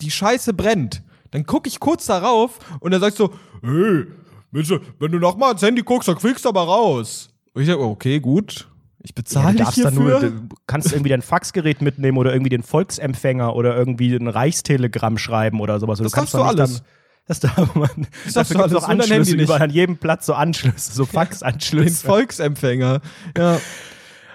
Die 0.01 0.11
Scheiße 0.11 0.53
brennt. 0.55 1.03
Dann 1.31 1.44
guck 1.44 1.66
ich 1.66 1.79
kurz 1.79 2.07
darauf 2.07 2.59
und 2.81 2.92
er 2.92 3.01
sagt 3.01 3.16
so, 3.16 3.33
hey, 3.62 4.07
bitte, 4.51 4.81
wenn 4.99 5.12
du 5.12 5.18
nochmal 5.18 5.53
ins 5.53 5.62
Handy 5.62 5.83
guckst, 5.83 6.09
dann 6.09 6.16
kriegst 6.16 6.44
du 6.44 6.49
aber 6.49 6.62
raus. 6.62 7.31
Und 7.55 7.62
ich 7.62 7.68
sag, 7.68 7.79
okay, 7.79 8.18
gut. 8.18 8.66
Ich 9.09 9.14
Ja, 9.16 9.23
bezahle 9.23 9.53
du 9.53 9.57
dich 9.59 9.64
darfst 9.64 9.79
da 9.85 9.90
hierfür. 9.90 10.21
nur, 10.21 10.31
du 10.31 10.57
kannst 10.66 10.92
irgendwie 10.92 11.09
dein 11.11 11.23
Faxgerät 11.23 11.81
mitnehmen 11.81 12.18
oder 12.18 12.33
irgendwie 12.33 12.51
den 12.51 12.62
Volksempfänger 12.62 13.55
oder 13.57 13.75
irgendwie 13.77 14.14
ein 14.14 14.29
Reichstelegramm 14.29 15.16
schreiben 15.18 15.61
oder 15.61 15.81
sowas. 15.81 15.99
Das 15.99 16.12
du 16.12 16.14
kannst 16.16 16.35
darfst 16.35 16.47
doch 16.49 16.55
du 16.55 16.61
alles. 16.62 16.75
Dann, 16.75 16.87
das 17.27 17.40
darf 17.40 17.75
man. 17.75 17.88
Das 18.25 18.35
darfst 18.35 18.37
Dafür 18.37 18.55
du 18.55 18.62
gibt's 18.75 18.85
alles, 18.85 18.85
auch 18.85 18.88
Anschlüsse 18.88 19.37
überall 19.37 19.62
an 19.62 19.71
jedem 19.71 19.97
Platz 19.97 20.27
so 20.27 20.35
Anschlüsse, 20.35 20.92
so 20.92 21.05
Den 21.05 21.12
Faxanschlüsse. 21.12 22.07
Volksempfänger. 22.07 23.01
Ja. 23.37 23.61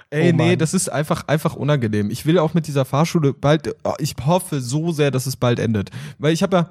Ey, 0.10 0.32
Oh 0.32 0.36
nee, 0.36 0.56
das 0.56 0.74
ist 0.76 0.90
einfach, 0.92 1.28
einfach 1.28 1.56
unangenehm. 1.56 2.12
Ich 2.12 2.26
will 2.28 2.38
auch 2.38 2.54
mit 2.54 2.68
dieser 2.68 2.86
Fahrschule 2.86 3.34
bald, 3.34 3.76
oh, 3.84 3.94
ich 3.98 4.14
hoffe 4.26 4.62
so 4.62 4.92
sehr, 4.92 5.10
dass 5.10 5.26
es 5.26 5.36
bald 5.36 5.60
endet. 5.60 5.90
Weil 6.20 6.34
ich 6.34 6.44
habe 6.44 6.56
ja, 6.56 6.70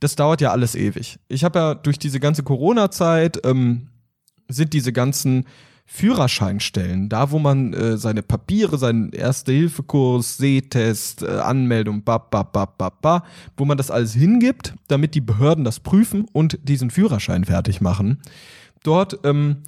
das 0.00 0.16
dauert 0.16 0.40
ja 0.40 0.52
alles 0.52 0.74
ewig. 0.74 1.18
Ich 1.28 1.44
habe 1.44 1.58
ja 1.58 1.74
durch 1.74 1.98
diese 1.98 2.18
ganze 2.18 2.42
Corona-Zeit, 2.42 3.40
ähm, 3.44 3.88
sind 4.48 4.72
diese 4.72 4.94
ganzen 4.94 5.44
Führerscheinstellen, 5.90 7.08
da 7.08 7.30
wo 7.30 7.38
man 7.38 7.72
äh, 7.72 7.96
seine 7.96 8.22
Papiere, 8.22 8.76
seinen 8.76 9.10
Erste-Hilfe-Kurs, 9.10 10.36
Sehtest, 10.36 11.22
äh, 11.22 11.38
Anmeldung, 11.38 12.04
bap, 12.04 12.30
bap, 12.30 12.52
bap, 12.52 12.76
bap, 12.76 13.00
bap, 13.00 13.26
wo 13.56 13.64
man 13.64 13.78
das 13.78 13.90
alles 13.90 14.12
hingibt, 14.12 14.74
damit 14.88 15.14
die 15.14 15.22
Behörden 15.22 15.64
das 15.64 15.80
prüfen 15.80 16.26
und 16.30 16.58
diesen 16.62 16.90
Führerschein 16.90 17.46
fertig 17.46 17.80
machen. 17.80 18.20
Dort 18.82 19.20
ähm, 19.24 19.62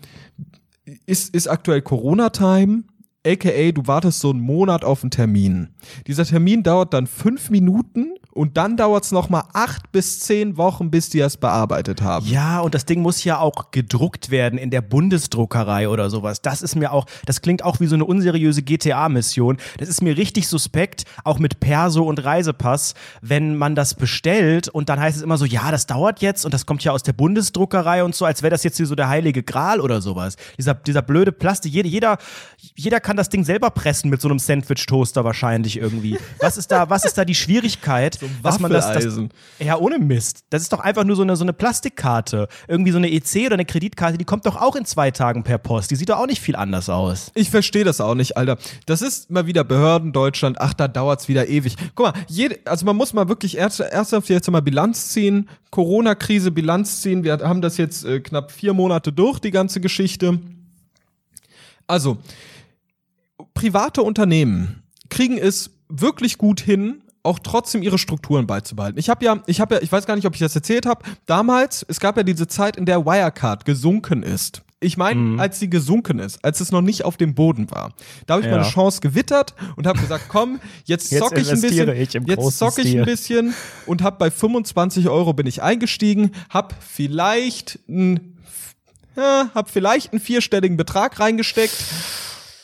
ist, 1.06 1.34
ist 1.34 1.48
aktuell 1.48 1.80
Corona-Time, 1.80 2.84
aka 3.26 3.72
du 3.72 3.86
wartest 3.86 4.20
so 4.20 4.28
einen 4.28 4.40
Monat 4.40 4.84
auf 4.84 5.02
einen 5.02 5.10
Termin. 5.10 5.70
Dieser 6.06 6.26
Termin 6.26 6.62
dauert 6.62 6.92
dann 6.92 7.06
fünf 7.06 7.48
Minuten 7.48 8.14
und 8.32 8.56
dann 8.56 8.76
dauert 8.76 9.04
es 9.04 9.12
nochmal 9.12 9.44
acht 9.52 9.90
bis 9.92 10.20
zehn 10.20 10.56
Wochen, 10.56 10.90
bis 10.90 11.08
die 11.10 11.20
es 11.20 11.36
bearbeitet 11.36 12.02
haben. 12.02 12.26
Ja, 12.26 12.60
und 12.60 12.74
das 12.74 12.84
Ding 12.84 13.02
muss 13.02 13.24
ja 13.24 13.38
auch 13.38 13.70
gedruckt 13.70 14.30
werden 14.30 14.58
in 14.58 14.70
der 14.70 14.82
Bundesdruckerei 14.82 15.88
oder 15.88 16.10
sowas. 16.10 16.40
Das 16.42 16.62
ist 16.62 16.76
mir 16.76 16.92
auch, 16.92 17.06
das 17.26 17.42
klingt 17.42 17.64
auch 17.64 17.80
wie 17.80 17.86
so 17.86 17.94
eine 17.94 18.04
unseriöse 18.04 18.62
GTA-Mission. 18.62 19.58
Das 19.78 19.88
ist 19.88 20.02
mir 20.02 20.16
richtig 20.16 20.48
suspekt, 20.48 21.04
auch 21.24 21.38
mit 21.38 21.60
Perso 21.60 22.04
und 22.04 22.24
Reisepass, 22.24 22.94
wenn 23.20 23.56
man 23.56 23.74
das 23.74 23.94
bestellt 23.94 24.68
und 24.68 24.88
dann 24.88 25.00
heißt 25.00 25.16
es 25.16 25.22
immer 25.22 25.36
so, 25.36 25.44
ja, 25.44 25.70
das 25.70 25.86
dauert 25.86 26.20
jetzt 26.20 26.44
und 26.44 26.54
das 26.54 26.66
kommt 26.66 26.84
ja 26.84 26.92
aus 26.92 27.02
der 27.02 27.12
Bundesdruckerei 27.12 28.04
und 28.04 28.14
so, 28.14 28.24
als 28.24 28.42
wäre 28.42 28.50
das 28.50 28.62
jetzt 28.62 28.76
hier 28.76 28.86
so 28.86 28.94
der 28.94 29.08
heilige 29.08 29.42
Gral 29.42 29.80
oder 29.80 30.00
sowas. 30.00 30.36
Dieser, 30.58 30.74
dieser 30.74 31.02
blöde 31.02 31.32
Plastik, 31.32 31.72
jeder, 31.72 31.88
jeder, 31.88 32.18
jeder 32.74 33.00
kann 33.00 33.16
das 33.16 33.28
Ding 33.28 33.44
selber 33.44 33.70
pressen 33.70 34.10
mit 34.10 34.20
so 34.20 34.28
einem 34.28 34.38
Sandwich-Toaster 34.38 35.24
wahrscheinlich 35.24 35.76
irgendwie. 35.76 36.18
Was 36.40 36.56
ist 36.56 36.70
da, 36.70 36.90
was 36.90 37.04
ist 37.04 37.18
da 37.18 37.24
die 37.24 37.34
Schwierigkeit, 37.34 38.19
dass 38.42 38.58
man 38.58 38.70
das, 38.70 38.92
das, 38.92 39.18
ja, 39.58 39.76
ohne 39.76 39.98
Mist. 39.98 40.44
Das 40.50 40.62
ist 40.62 40.72
doch 40.72 40.80
einfach 40.80 41.04
nur 41.04 41.16
so 41.16 41.22
eine, 41.22 41.36
so 41.36 41.44
eine 41.44 41.52
Plastikkarte. 41.52 42.48
Irgendwie 42.68 42.90
so 42.90 42.98
eine 42.98 43.10
EC 43.10 43.46
oder 43.46 43.54
eine 43.54 43.64
Kreditkarte, 43.64 44.18
die 44.18 44.24
kommt 44.24 44.46
doch 44.46 44.56
auch 44.56 44.76
in 44.76 44.84
zwei 44.84 45.10
Tagen 45.10 45.42
per 45.42 45.58
Post. 45.58 45.90
Die 45.90 45.96
sieht 45.96 46.08
doch 46.08 46.18
auch 46.18 46.26
nicht 46.26 46.40
viel 46.40 46.56
anders 46.56 46.88
aus. 46.88 47.30
Ich 47.34 47.50
verstehe 47.50 47.84
das 47.84 48.00
auch 48.00 48.14
nicht, 48.14 48.36
Alter. 48.36 48.58
Das 48.86 49.02
ist 49.02 49.30
mal 49.30 49.46
wieder 49.46 49.64
Behörden 49.64 50.12
Deutschland. 50.12 50.60
Ach, 50.60 50.74
da 50.74 50.88
dauert's 50.88 51.28
wieder 51.28 51.48
ewig. 51.48 51.76
Guck 51.94 52.06
mal, 52.06 52.14
jede, 52.28 52.58
also 52.64 52.86
man 52.86 52.96
muss 52.96 53.12
mal 53.12 53.28
wirklich 53.28 53.56
erst, 53.56 53.80
ernsthaft 53.80 54.28
jetzt 54.28 54.50
mal 54.50 54.62
Bilanz 54.62 55.08
ziehen. 55.08 55.48
Corona-Krise, 55.70 56.50
Bilanz 56.50 57.00
ziehen. 57.02 57.24
Wir 57.24 57.38
haben 57.38 57.60
das 57.60 57.76
jetzt 57.76 58.04
äh, 58.04 58.20
knapp 58.20 58.50
vier 58.50 58.74
Monate 58.74 59.12
durch, 59.12 59.38
die 59.38 59.50
ganze 59.50 59.80
Geschichte. 59.80 60.40
Also, 61.86 62.18
private 63.54 64.02
Unternehmen 64.02 64.82
kriegen 65.08 65.38
es 65.38 65.70
wirklich 65.88 66.38
gut 66.38 66.60
hin, 66.60 67.02
auch 67.22 67.38
trotzdem 67.38 67.82
ihre 67.82 67.98
Strukturen 67.98 68.46
beizubehalten. 68.46 68.98
Ich 68.98 69.10
habe 69.10 69.24
ja, 69.24 69.42
ich 69.46 69.60
habe 69.60 69.74
ja, 69.76 69.80
ich 69.82 69.92
weiß 69.92 70.06
gar 70.06 70.16
nicht, 70.16 70.26
ob 70.26 70.34
ich 70.34 70.40
das 70.40 70.54
erzählt 70.54 70.86
habe. 70.86 71.02
Damals, 71.26 71.84
es 71.88 72.00
gab 72.00 72.16
ja 72.16 72.22
diese 72.22 72.46
Zeit, 72.48 72.76
in 72.76 72.86
der 72.86 73.04
Wirecard 73.04 73.64
gesunken 73.64 74.22
ist. 74.22 74.62
Ich 74.82 74.96
meine, 74.96 75.38
als 75.38 75.58
sie 75.60 75.68
gesunken 75.68 76.18
ist, 76.20 76.42
als 76.42 76.60
es 76.60 76.72
noch 76.72 76.80
nicht 76.80 77.04
auf 77.04 77.18
dem 77.18 77.34
Boden 77.34 77.70
war. 77.70 77.92
Da 78.26 78.32
habe 78.34 78.42
ich 78.46 78.50
Ja. 78.50 78.56
meine 78.56 78.66
Chance 78.70 79.02
gewittert 79.02 79.54
und 79.76 79.86
habe 79.86 79.98
gesagt, 80.00 80.24
komm, 80.28 80.58
jetzt 80.86 81.10
Jetzt 81.12 81.20
zocke 81.22 81.38
ich 81.38 81.50
ein 81.52 81.60
bisschen, 81.60 81.90
ich 81.94 82.14
jetzt 82.14 82.56
zocke 82.58 82.80
ich 82.80 82.88
Stil. 82.88 83.00
ein 83.00 83.04
bisschen 83.04 83.54
und 83.84 84.00
habe 84.02 84.16
bei 84.16 84.30
25 84.30 85.10
Euro 85.10 85.34
bin 85.34 85.46
ich 85.46 85.62
eingestiegen, 85.62 86.30
habe 86.48 86.74
vielleicht 86.80 87.78
ein, 87.90 88.38
ja, 89.16 89.50
hab 89.54 89.68
vielleicht 89.68 90.12
einen 90.14 90.20
vierstelligen 90.20 90.78
Betrag 90.78 91.20
reingesteckt 91.20 91.76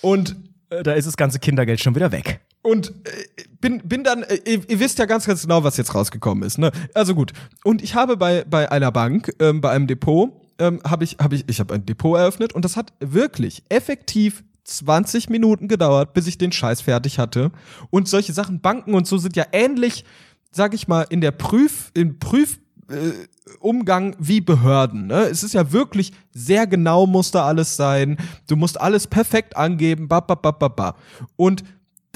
und 0.01 0.37
äh, 0.71 0.83
da 0.83 0.95
ist 0.95 1.07
das 1.07 1.19
ganze 1.19 1.39
Kindergeld 1.39 1.81
schon 1.83 1.95
wieder 1.95 2.13
weg. 2.13 2.41
Und 2.67 2.89
äh, 2.89 3.45
bin, 3.61 3.79
bin 3.85 4.03
dann, 4.03 4.25
äh, 4.25 4.41
ihr, 4.45 4.69
ihr, 4.69 4.81
wisst 4.81 4.99
ja 4.99 5.07
ganz, 5.07 5.25
ganz 5.25 5.43
genau, 5.43 5.63
was 5.63 5.77
jetzt 5.77 5.95
rausgekommen 5.95 6.43
ist. 6.43 6.59
Ne? 6.59 6.73
Also 6.95 7.15
gut. 7.15 7.33
Und 7.63 7.81
ich 7.81 7.95
habe 7.95 8.17
bei, 8.17 8.45
bei 8.45 8.73
einer 8.73 8.91
Bank, 8.91 9.33
ähm, 9.39 9.61
bei 9.61 9.71
einem 9.71 9.87
Depot, 9.87 10.33
ähm, 10.59 10.81
habe 10.85 11.05
ich, 11.05 11.19
habe 11.21 11.37
ich, 11.37 11.45
ich 11.47 11.61
habe 11.61 11.73
ein 11.75 11.87
Depot 11.87 12.19
eröffnet 12.19 12.55
und 12.55 12.65
das 12.65 12.77
hat 12.77 12.93
wirklich 12.99 13.63
effektiv 13.69 14.43
20 14.65 15.31
Minuten 15.31 15.69
gedauert, 15.69 16.13
bis 16.13 16.27
ich 16.27 16.39
den 16.39 16.51
Scheiß 16.51 16.81
fertig 16.81 17.21
hatte. 17.21 17.53
Und 17.91 18.09
solche 18.09 18.33
Sachen, 18.33 18.61
Banken 18.61 18.95
und 18.95 19.07
so 19.07 19.17
sind 19.17 19.37
ja 19.37 19.45
ähnlich, 19.53 20.05
sag 20.51 20.75
ich 20.75 20.89
mal, 20.89 21.07
in 21.09 21.21
der 21.21 21.31
Prüf, 21.31 21.93
im 21.95 22.19
Prüf, 22.19 22.59
äh, 22.91 23.13
Umgang 23.61 24.17
wie 24.19 24.41
Behörden. 24.41 25.07
Ne? 25.07 25.23
Es 25.23 25.45
ist 25.45 25.55
ja 25.55 25.71
wirklich 25.71 26.13
sehr 26.33 26.67
genau 26.67 27.07
muss 27.07 27.31
da 27.31 27.47
alles 27.47 27.77
sein. 27.77 28.17
Du 28.49 28.57
musst 28.57 28.81
alles 28.81 29.07
perfekt 29.07 29.57
angeben. 29.57 30.09
Ba, 30.09 30.19
ba, 30.19 30.35
ba, 30.35 30.51
ba, 30.51 30.67
ba. 30.67 30.97
Und 31.37 31.63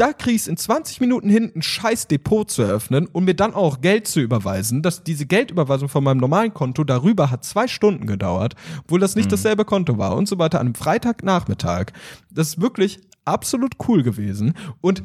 da 0.01 0.15
kriegst 0.15 0.49
in 0.49 0.57
20 0.57 1.03
Minuten 1.03 1.29
hin 1.29 1.53
ein 1.55 1.61
scheiß 1.61 2.09
Depot 2.09 2.51
zu 2.51 2.63
eröffnen 2.63 3.07
und 3.07 3.27
mir 3.27 3.35
dann 3.35 3.53
auch 3.53 3.83
Geld 3.83 4.09
zu 4.09 4.21
überweisen. 4.21 4.81
Dass 4.81 5.05
diese 5.05 5.27
Geldüberweisung 5.27 5.91
von 5.91 6.03
meinem 6.03 6.17
normalen 6.17 6.55
Konto 6.55 6.85
darüber 6.85 7.31
hat 7.31 7.45
zwei 7.45 7.69
Stunden 7.69 8.07
gedauert, 8.07 8.55
obwohl 8.83 8.99
das 8.99 9.15
nicht 9.15 9.27
mhm. 9.27 9.33
dasselbe 9.33 9.67
Konto 9.67 9.99
war 9.99 10.17
und 10.17 10.27
so 10.27 10.39
weiter 10.39 10.59
an 10.59 10.69
einem 10.69 10.75
Freitagnachmittag. 10.75 11.93
Das 12.31 12.49
ist 12.49 12.63
wirklich 12.63 13.01
absolut 13.27 13.75
cool 13.89 14.03
gewesen 14.03 14.55
und 14.81 15.03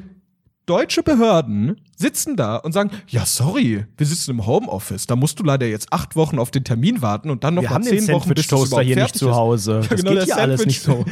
deutsche 0.65 1.03
Behörden 1.03 1.79
sitzen 1.95 2.35
da 2.35 2.57
und 2.57 2.73
sagen, 2.73 2.91
ja, 3.07 3.25
sorry, 3.25 3.85
wir 3.97 4.05
sitzen 4.05 4.31
im 4.31 4.45
Homeoffice, 4.45 5.07
da 5.07 5.15
musst 5.15 5.39
du 5.39 5.43
leider 5.43 5.65
jetzt 5.65 5.93
acht 5.93 6.15
Wochen 6.15 6.39
auf 6.39 6.51
den 6.51 6.63
Termin 6.63 7.01
warten 7.01 7.29
und 7.29 7.43
dann 7.43 7.55
noch 7.55 7.63
wir 7.63 7.69
mal 7.69 7.83
zehn 7.83 8.07
Wochen, 8.09 8.33
bis 8.33 8.47
du 8.47 8.55
Toaster 8.55 8.81
hier 8.81 8.95
nicht 8.95 9.15
zu 9.15 9.33
Hause. 9.35 9.81
Ja, 9.81 9.87
das 9.87 10.01
genau, 10.01 10.11
geht 10.11 10.23
hier 10.25 10.37
alles 10.37 10.65
nicht 10.65 10.81
so. 10.81 11.05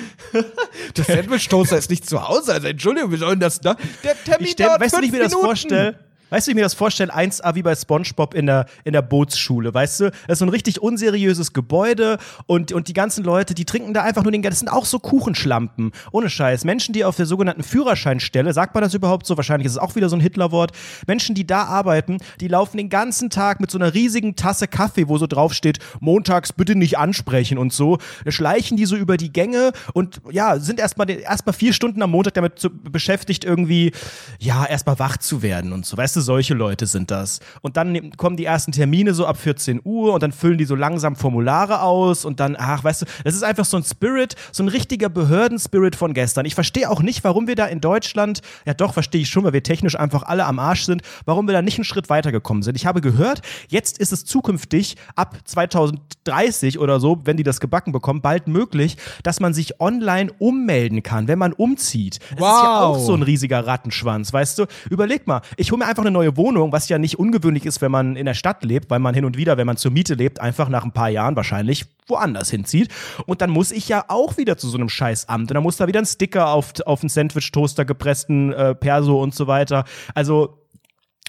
der 0.97 1.03
Sandwich-Toaster 1.03 1.77
ist 1.77 1.89
nicht 1.89 2.07
zu 2.07 2.27
Hause, 2.27 2.53
also 2.53 2.67
Entschuldigung, 2.67 3.11
wie 3.11 3.17
sollen 3.17 3.39
das 3.39 3.61
da? 3.61 3.75
Der 4.03 4.21
Termin 4.23 4.45
ich 4.45 4.51
stell, 4.51 4.67
dauert 4.67 4.81
Weißt 4.81 4.97
du, 4.97 5.01
wie 5.01 5.05
ich 5.05 5.11
mir 5.11 5.19
das 5.19 5.33
vorstelle? 5.33 5.99
Weißt 6.33 6.47
du, 6.47 6.49
wie 6.49 6.53
ich 6.53 6.55
mir 6.55 6.63
das 6.63 6.73
vorstelle? 6.73 7.13
1A 7.13 7.53
wie 7.53 7.61
bei 7.61 7.75
SpongeBob 7.75 8.33
in 8.33 8.47
der, 8.47 8.65
in 8.85 8.93
der 8.93 9.03
Bootsschule, 9.03 9.71
weißt 9.71 9.99
du? 9.99 10.05
Das 10.05 10.29
ist 10.29 10.39
so 10.39 10.45
ein 10.45 10.49
richtig 10.49 10.81
unseriöses 10.81 11.53
Gebäude 11.53 12.17
und, 12.47 12.71
und 12.71 12.87
die 12.87 12.93
ganzen 12.93 13.23
Leute, 13.23 13.53
die 13.53 13.65
trinken 13.65 13.93
da 13.93 14.01
einfach 14.01 14.23
nur 14.23 14.31
den, 14.31 14.41
das 14.41 14.57
sind 14.57 14.67
auch 14.67 14.85
so 14.85 14.97
Kuchenschlampen. 14.97 15.91
Ohne 16.11 16.31
Scheiß. 16.31 16.63
Menschen, 16.63 16.91
die 16.91 17.05
auf 17.05 17.17
der 17.17 17.27
sogenannten 17.27 17.61
Führerscheinstelle, 17.61 18.51
sagt 18.51 18.73
man 18.73 18.83
das 18.83 18.95
überhaupt 18.95 19.27
so? 19.27 19.37
Wahrscheinlich 19.37 19.67
ist 19.67 19.73
es 19.73 19.77
auch 19.77 19.95
wieder 19.95 20.09
so 20.09 20.15
ein 20.15 20.21
Hitlerwort. 20.21 20.71
Menschen, 21.05 21.35
die 21.35 21.45
da 21.45 21.65
arbeiten, 21.65 22.17
die 22.39 22.47
laufen 22.47 22.77
den 22.77 22.89
ganzen 22.89 23.29
Tag 23.29 23.59
mit 23.59 23.69
so 23.69 23.77
einer 23.77 23.93
riesigen 23.93 24.35
Tasse 24.35 24.67
Kaffee, 24.67 25.07
wo 25.07 25.19
so 25.19 25.27
drauf 25.27 25.53
steht, 25.53 25.77
montags 25.99 26.51
bitte 26.51 26.73
nicht 26.73 26.97
ansprechen 26.97 27.59
und 27.59 27.73
so. 27.73 27.99
Schleichen 28.27 28.75
die 28.75 28.87
so 28.87 28.95
über 28.95 29.17
die 29.17 29.31
Gänge 29.31 29.71
und 29.93 30.19
ja, 30.31 30.57
sind 30.57 30.79
erstmal 30.79 31.07
erstmal 31.11 31.53
vier 31.53 31.73
Stunden 31.73 32.01
am 32.01 32.09
Montag 32.09 32.33
damit 32.33 32.57
zu, 32.57 32.71
beschäftigt, 32.71 33.45
irgendwie, 33.45 33.91
ja, 34.39 34.65
erstmal 34.65 34.97
wach 34.97 35.17
zu 35.17 35.43
werden 35.43 35.73
und 35.73 35.85
so. 35.85 35.95
Weißt 35.95 36.15
du, 36.15 36.22
solche 36.23 36.53
Leute 36.53 36.87
sind 36.87 37.11
das. 37.11 37.39
Und 37.61 37.77
dann 37.77 38.11
kommen 38.17 38.37
die 38.37 38.45
ersten 38.45 38.71
Termine 38.71 39.13
so 39.13 39.25
ab 39.25 39.37
14 39.37 39.81
Uhr 39.83 40.13
und 40.13 40.23
dann 40.23 40.31
füllen 40.31 40.57
die 40.57 40.65
so 40.65 40.75
langsam 40.75 41.15
Formulare 41.15 41.81
aus 41.81 42.25
und 42.25 42.39
dann, 42.39 42.55
ach, 42.57 42.83
weißt 42.83 43.03
du, 43.03 43.05
das 43.23 43.35
ist 43.35 43.43
einfach 43.43 43.65
so 43.65 43.77
ein 43.77 43.83
Spirit, 43.83 44.35
so 44.51 44.63
ein 44.63 44.69
richtiger 44.69 45.09
Behördenspirit 45.09 45.95
von 45.95 46.13
gestern. 46.13 46.45
Ich 46.45 46.55
verstehe 46.55 46.89
auch 46.89 47.01
nicht, 47.01 47.23
warum 47.23 47.47
wir 47.47 47.55
da 47.55 47.65
in 47.65 47.81
Deutschland, 47.81 48.41
ja 48.65 48.73
doch, 48.73 48.93
verstehe 48.93 49.21
ich 49.21 49.29
schon, 49.29 49.43
weil 49.43 49.53
wir 49.53 49.63
technisch 49.63 49.97
einfach 49.99 50.23
alle 50.23 50.45
am 50.45 50.59
Arsch 50.59 50.83
sind, 50.83 51.01
warum 51.25 51.47
wir 51.47 51.53
da 51.53 51.61
nicht 51.61 51.77
einen 51.77 51.85
Schritt 51.85 52.09
weitergekommen 52.09 52.63
sind. 52.63 52.75
Ich 52.75 52.85
habe 52.85 53.01
gehört, 53.01 53.41
jetzt 53.67 53.97
ist 53.97 54.11
es 54.11 54.25
zukünftig 54.25 54.95
ab 55.15 55.37
2030 55.45 56.79
oder 56.79 56.99
so, 56.99 57.21
wenn 57.25 57.37
die 57.37 57.43
das 57.43 57.59
gebacken 57.59 57.91
bekommen, 57.91 58.21
bald 58.21 58.47
möglich, 58.47 58.97
dass 59.23 59.39
man 59.39 59.53
sich 59.53 59.79
online 59.79 60.31
ummelden 60.39 61.03
kann, 61.03 61.27
wenn 61.27 61.39
man 61.39 61.53
umzieht. 61.53 62.19
Das 62.31 62.39
wow. 62.39 62.55
ist 62.55 62.63
ja 62.63 62.81
auch 62.81 62.99
so 62.99 63.13
ein 63.13 63.23
riesiger 63.23 63.65
Rattenschwanz, 63.65 64.31
weißt 64.33 64.59
du? 64.59 64.65
Überleg 64.89 65.27
mal, 65.27 65.41
ich 65.57 65.71
hole 65.71 65.79
mir 65.79 65.85
einfach 65.85 66.03
eine 66.03 66.11
neue 66.13 66.37
Wohnung, 66.37 66.71
was 66.71 66.87
ja 66.87 66.97
nicht 66.97 67.19
ungewöhnlich 67.19 67.65
ist, 67.65 67.81
wenn 67.81 67.91
man 67.91 68.15
in 68.15 68.25
der 68.25 68.33
Stadt 68.33 68.63
lebt, 68.63 68.89
weil 68.89 68.99
man 68.99 69.13
hin 69.13 69.25
und 69.25 69.35
wieder, 69.35 69.57
wenn 69.57 69.67
man 69.67 69.77
zur 69.77 69.91
Miete 69.91 70.13
lebt, 70.13 70.39
einfach 70.39 70.69
nach 70.69 70.85
ein 70.85 70.93
paar 70.93 71.09
Jahren 71.09 71.35
wahrscheinlich 71.35 71.85
woanders 72.07 72.49
hinzieht. 72.49 72.89
Und 73.25 73.41
dann 73.41 73.49
muss 73.49 73.71
ich 73.71 73.89
ja 73.89 74.05
auch 74.07 74.37
wieder 74.37 74.57
zu 74.57 74.69
so 74.69 74.77
einem 74.77 74.89
Scheißamt. 74.89 75.51
Und 75.51 75.55
dann 75.55 75.63
muss 75.63 75.77
da 75.77 75.87
wieder 75.87 75.99
ein 75.99 76.05
Sticker 76.05 76.49
auf, 76.49 76.73
auf 76.85 77.01
einen 77.01 77.09
Sandwich-Toaster 77.09 77.85
gepressten 77.85 78.53
äh, 78.53 78.75
Perso 78.75 79.21
und 79.21 79.35
so 79.35 79.47
weiter. 79.47 79.83
Also 80.15 80.62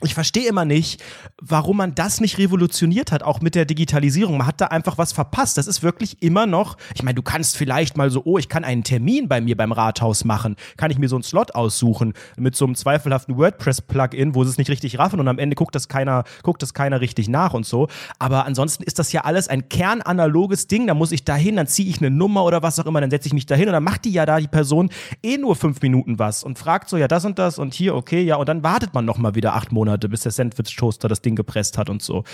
ich 0.02 0.12
verstehe 0.12 0.48
immer 0.48 0.64
nicht, 0.64 1.00
warum 1.40 1.76
man 1.76 1.94
das 1.94 2.20
nicht 2.20 2.36
revolutioniert 2.38 3.12
hat, 3.12 3.22
auch 3.22 3.40
mit 3.40 3.54
der 3.54 3.64
Digitalisierung. 3.64 4.36
Man 4.36 4.46
hat 4.46 4.60
da 4.60 4.66
einfach 4.66 4.98
was 4.98 5.12
verpasst. 5.12 5.56
Das 5.56 5.68
ist 5.68 5.84
wirklich 5.84 6.20
immer 6.20 6.46
noch, 6.46 6.76
ich 6.96 7.04
meine, 7.04 7.14
du 7.14 7.22
kannst 7.22 7.56
vielleicht 7.56 7.96
mal 7.96 8.10
so, 8.10 8.22
oh, 8.24 8.36
ich 8.36 8.48
kann 8.48 8.64
einen 8.64 8.82
Termin 8.82 9.28
bei 9.28 9.40
mir 9.40 9.56
beim 9.56 9.70
Rathaus 9.70 10.24
machen. 10.24 10.56
Kann 10.76 10.90
ich 10.90 10.98
mir 10.98 11.08
so 11.08 11.14
einen 11.14 11.22
Slot 11.22 11.54
aussuchen 11.54 12.12
mit 12.36 12.56
so 12.56 12.64
einem 12.64 12.74
zweifelhaften 12.74 13.38
WordPress-Plugin, 13.38 14.34
wo 14.34 14.42
sie 14.42 14.50
es 14.50 14.58
nicht 14.58 14.68
richtig 14.68 14.98
raffen 14.98 15.20
und 15.20 15.28
am 15.28 15.38
Ende 15.38 15.54
guckt 15.54 15.76
das 15.76 15.86
keiner, 15.86 16.24
guckt 16.42 16.60
das 16.62 16.74
keiner 16.74 17.00
richtig 17.00 17.28
nach 17.28 17.54
und 17.54 17.64
so. 17.64 17.86
Aber 18.18 18.46
ansonsten 18.46 18.82
ist 18.82 18.98
das 18.98 19.12
ja 19.12 19.20
alles 19.20 19.46
ein 19.46 19.68
kernanaloges 19.68 20.66
Ding. 20.66 20.88
Da 20.88 20.94
muss 20.94 21.12
ich 21.12 21.24
dahin, 21.24 21.54
dann 21.54 21.68
ziehe 21.68 21.88
ich 21.88 21.98
eine 21.98 22.10
Nummer 22.10 22.44
oder 22.44 22.64
was 22.64 22.80
auch 22.80 22.86
immer, 22.86 23.00
dann 23.00 23.10
setze 23.10 23.28
ich 23.28 23.32
mich 23.32 23.46
dahin 23.46 23.68
und 23.68 23.74
dann 23.74 23.84
macht 23.84 24.04
die 24.04 24.12
ja 24.12 24.26
da 24.26 24.40
die 24.40 24.48
Person 24.48 24.90
eh 25.22 25.38
nur 25.38 25.54
fünf 25.54 25.80
Minuten 25.82 26.18
was 26.18 26.42
und 26.42 26.58
fragt 26.58 26.88
so, 26.88 26.96
ja, 26.96 27.06
das 27.06 27.24
und 27.24 27.38
das 27.38 27.60
und 27.60 27.74
hier, 27.74 27.94
okay, 27.94 28.22
ja, 28.22 28.36
und 28.36 28.48
dann 28.48 28.64
wartet 28.64 28.92
man 28.92 29.04
noch 29.04 29.18
mal 29.18 29.36
wieder 29.36 29.54
acht 29.54 29.70
Monate 29.70 29.83
Monate, 29.84 30.08
bis 30.08 30.22
der 30.22 30.32
Sandwich-Toaster 30.32 31.08
das 31.08 31.20
Ding 31.20 31.36
gepresst 31.36 31.78
hat 31.78 31.90
und 31.90 32.02
so. 32.02 32.24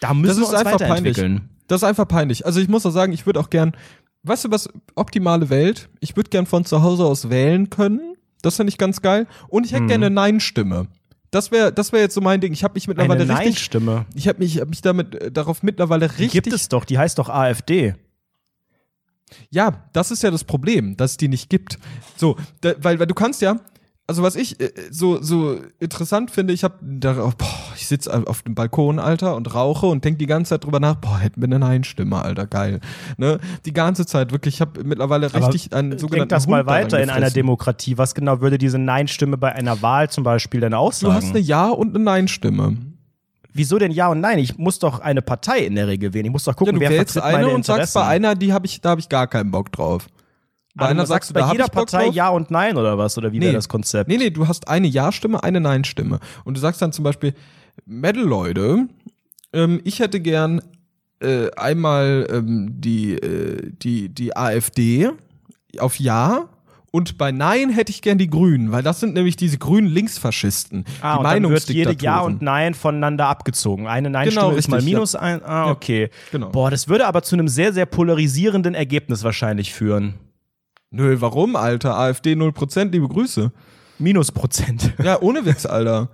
Da 0.00 0.14
müssen 0.14 0.40
das 0.40 0.50
wir 0.52 0.58
uns 0.58 0.66
weiterentwickeln. 0.66 1.36
Peinlich. 1.36 1.58
Das 1.66 1.82
ist 1.82 1.88
einfach 1.88 2.08
peinlich. 2.08 2.46
Also 2.46 2.60
ich 2.60 2.68
muss 2.68 2.86
auch 2.86 2.90
sagen, 2.90 3.12
ich 3.12 3.26
würde 3.26 3.40
auch 3.40 3.50
gern, 3.50 3.72
weißt 4.22 4.44
du 4.44 4.50
was, 4.50 4.68
optimale 4.94 5.50
Welt, 5.50 5.88
ich 6.00 6.16
würde 6.16 6.30
gern 6.30 6.46
von 6.46 6.64
zu 6.64 6.82
Hause 6.82 7.04
aus 7.04 7.30
wählen 7.30 7.70
können. 7.70 8.14
Das 8.42 8.56
finde 8.56 8.70
ich 8.70 8.78
ganz 8.78 9.02
geil. 9.02 9.26
Und 9.48 9.66
ich 9.66 9.72
hätte 9.72 9.82
hm. 9.82 9.88
gerne 9.88 10.06
eine 10.06 10.14
Nein-Stimme. 10.14 10.88
Das 11.30 11.50
wäre 11.50 11.72
das 11.72 11.92
wäre 11.92 12.02
jetzt 12.02 12.14
so 12.14 12.22
mein 12.22 12.40
Ding. 12.40 12.52
Ich 12.54 12.64
habe 12.64 12.74
mich 12.74 12.88
mittlerweile 12.88 13.22
eine 13.22 13.38
richtig 13.38 13.62
Stimme. 13.62 14.06
Ich 14.14 14.28
habe 14.28 14.38
mich 14.38 14.60
hab 14.60 14.68
mich 14.70 14.80
damit 14.80 15.14
äh, 15.14 15.30
darauf 15.30 15.62
mittlerweile 15.62 16.06
richtig 16.06 16.30
die 16.30 16.40
Gibt 16.40 16.52
es 16.54 16.68
doch, 16.70 16.86
die 16.86 16.96
heißt 16.96 17.18
doch 17.18 17.28
AfD. 17.28 17.94
Ja, 19.50 19.84
das 19.92 20.10
ist 20.10 20.22
ja 20.22 20.30
das 20.30 20.44
Problem, 20.44 20.96
dass 20.96 21.12
es 21.12 21.16
die 21.18 21.28
nicht 21.28 21.50
gibt. 21.50 21.78
So, 22.16 22.36
da, 22.62 22.72
weil, 22.78 22.98
weil 22.98 23.06
du 23.06 23.12
kannst 23.12 23.42
ja, 23.42 23.60
also 24.08 24.22
was 24.22 24.36
ich 24.36 24.58
äh, 24.58 24.72
so 24.90 25.22
so 25.22 25.60
interessant 25.78 26.30
finde, 26.30 26.54
ich 26.54 26.64
habe 26.64 26.74
da 26.80 27.12
boah, 27.12 27.34
ich 27.76 27.86
sitze 27.86 28.26
auf 28.26 28.42
dem 28.42 28.54
Balkon, 28.54 28.98
Alter, 28.98 29.36
und 29.36 29.54
rauche 29.54 29.86
und 29.86 30.02
denke 30.04 30.18
die 30.18 30.26
ganze 30.26 30.50
Zeit 30.50 30.64
drüber 30.64 30.80
nach, 30.80 30.96
boah, 30.96 31.18
hätten 31.18 31.42
wir 31.42 31.46
eine 31.46 31.58
Nein-Stimme, 31.58 32.16
Alter, 32.16 32.46
geil. 32.46 32.80
Ne? 33.18 33.38
Die 33.66 33.72
ganze 33.74 34.06
Zeit 34.06 34.32
wirklich, 34.32 34.54
ich 34.56 34.60
habe 34.62 34.82
mittlerweile 34.82 35.32
richtig 35.32 35.74
einen 35.74 35.98
sogenannten 35.98 36.20
Denk 36.20 36.28
das 36.30 36.46
Hund 36.46 36.52
mal 36.52 36.66
weiter 36.66 37.00
in 37.02 37.10
einer 37.10 37.30
Demokratie. 37.30 37.98
Was 37.98 38.14
genau 38.14 38.40
würde 38.40 38.56
diese 38.56 38.78
Nein-Stimme 38.78 39.36
bei 39.36 39.52
einer 39.52 39.82
Wahl 39.82 40.08
zum 40.08 40.24
Beispiel 40.24 40.60
denn 40.60 40.74
aussagen? 40.74 41.12
Du 41.12 41.16
hast 41.16 41.30
eine 41.30 41.40
Ja- 41.40 41.68
und 41.68 41.94
eine 41.94 42.02
Nein-Stimme. 42.02 42.78
Wieso 43.52 43.78
denn 43.78 43.90
ja 43.90 44.08
und 44.08 44.20
nein? 44.20 44.38
Ich 44.38 44.56
muss 44.56 44.78
doch 44.78 45.00
eine 45.00 45.20
Partei 45.20 45.60
in 45.60 45.74
der 45.74 45.88
Regel 45.88 46.14
wählen. 46.14 46.26
Ich 46.26 46.32
muss 46.32 46.44
doch 46.44 46.54
gucken, 46.54 46.74
ja, 46.74 46.78
du 46.78 46.80
wer 46.80 47.00
wählst 47.00 47.20
eine 47.20 47.48
und 47.48 47.64
sagst 47.64 47.92
bei 47.92 48.04
einer, 48.04 48.34
die 48.34 48.52
habe 48.52 48.66
ich, 48.66 48.80
da 48.80 48.90
habe 48.90 49.00
ich 49.00 49.08
gar 49.08 49.26
keinen 49.26 49.50
Bock 49.50 49.72
drauf. 49.72 50.06
Bei 50.74 50.86
einer 50.86 51.06
sagst 51.06 51.30
du 51.30 51.34
bei 51.34 51.50
jeder 51.50 51.68
Partei 51.68 52.06
Ja 52.06 52.28
und 52.28 52.50
Nein 52.50 52.76
oder 52.76 52.98
was? 52.98 53.18
Oder 53.18 53.32
wie 53.32 53.38
nee. 53.38 53.46
wäre 53.46 53.54
das 53.54 53.68
Konzept? 53.68 54.08
Nee, 54.08 54.16
nee, 54.16 54.30
du 54.30 54.46
hast 54.46 54.68
eine 54.68 54.86
Ja-Stimme, 54.86 55.42
eine 55.42 55.60
Nein-Stimme. 55.60 56.20
Und 56.44 56.56
du 56.56 56.60
sagst 56.60 56.80
dann 56.80 56.92
zum 56.92 57.04
Beispiel, 57.04 57.34
Metal-Leute, 57.84 58.86
ähm, 59.52 59.80
ich 59.84 59.98
hätte 59.98 60.20
gern 60.20 60.60
äh, 61.20 61.50
einmal 61.56 62.28
ähm, 62.30 62.80
die, 62.80 63.14
äh, 63.14 63.72
die, 63.82 64.08
die 64.08 64.36
AfD 64.36 65.10
auf 65.78 65.98
Ja 65.98 66.48
und 66.90 67.18
bei 67.18 67.32
Nein 67.32 67.70
hätte 67.70 67.90
ich 67.90 68.00
gern 68.00 68.18
die 68.18 68.30
Grünen, 68.30 68.72
weil 68.72 68.82
das 68.82 69.00
sind 69.00 69.14
nämlich 69.14 69.36
diese 69.36 69.58
grünen 69.58 69.88
Linksfaschisten. 69.88 70.84
Ah, 71.00 71.14
die 71.14 71.18
und 71.18 71.24
dann 71.24 71.50
wird 71.50 71.68
jede 71.68 71.96
Ja 72.00 72.20
und 72.20 72.40
Nein 72.40 72.74
voneinander 72.74 73.26
abgezogen. 73.26 73.86
Eine 73.86 74.10
Nein-Stimme 74.10 74.46
genau, 74.46 74.56
ist 74.56 74.68
mal 74.68 74.82
minus 74.82 75.12
ja. 75.12 75.20
ein. 75.20 75.44
Ah, 75.44 75.70
okay. 75.70 76.02
Ja, 76.02 76.08
genau. 76.32 76.48
Boah, 76.48 76.70
das 76.70 76.88
würde 76.88 77.06
aber 77.06 77.22
zu 77.22 77.36
einem 77.36 77.48
sehr, 77.48 77.72
sehr 77.72 77.86
polarisierenden 77.86 78.74
Ergebnis 78.74 79.22
wahrscheinlich 79.22 79.74
führen. 79.74 80.14
Nö, 80.90 81.20
warum, 81.20 81.56
Alter? 81.56 81.96
AfD 81.98 82.32
0%, 82.32 82.90
liebe 82.90 83.08
Grüße. 83.08 83.52
Minusprozent. 83.98 84.94
Ja, 85.02 85.20
ohne 85.20 85.44
Witz, 85.44 85.66
Alter. 85.66 86.08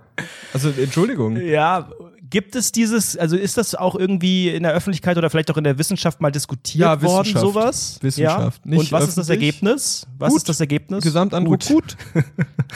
Also, 0.53 0.69
Entschuldigung. 0.69 1.37
Ja, 1.37 1.89
gibt 2.29 2.55
es 2.55 2.71
dieses, 2.71 3.15
also 3.15 3.37
ist 3.37 3.57
das 3.57 3.75
auch 3.75 3.95
irgendwie 3.95 4.49
in 4.49 4.63
der 4.63 4.73
Öffentlichkeit 4.73 5.17
oder 5.17 5.29
vielleicht 5.29 5.51
auch 5.51 5.57
in 5.57 5.63
der 5.63 5.77
Wissenschaft 5.77 6.19
mal 6.19 6.31
diskutiert 6.31 6.81
ja, 6.81 7.01
worden, 7.01 7.37
sowas? 7.37 7.99
Wissenschaft. 8.01 8.61
Ja? 8.65 8.77
Und 8.77 8.91
was 8.91 9.07
ist 9.07 9.17
das 9.17 9.29
Ergebnis? 9.29 10.07
Was 10.17 10.29
gut. 10.29 10.37
ist 10.37 10.49
das 10.49 10.59
Ergebnis? 10.59 11.03
Gesamteindruck 11.03 11.61
gut. 11.61 11.67
gut. 11.67 11.97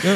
ja. 0.04 0.12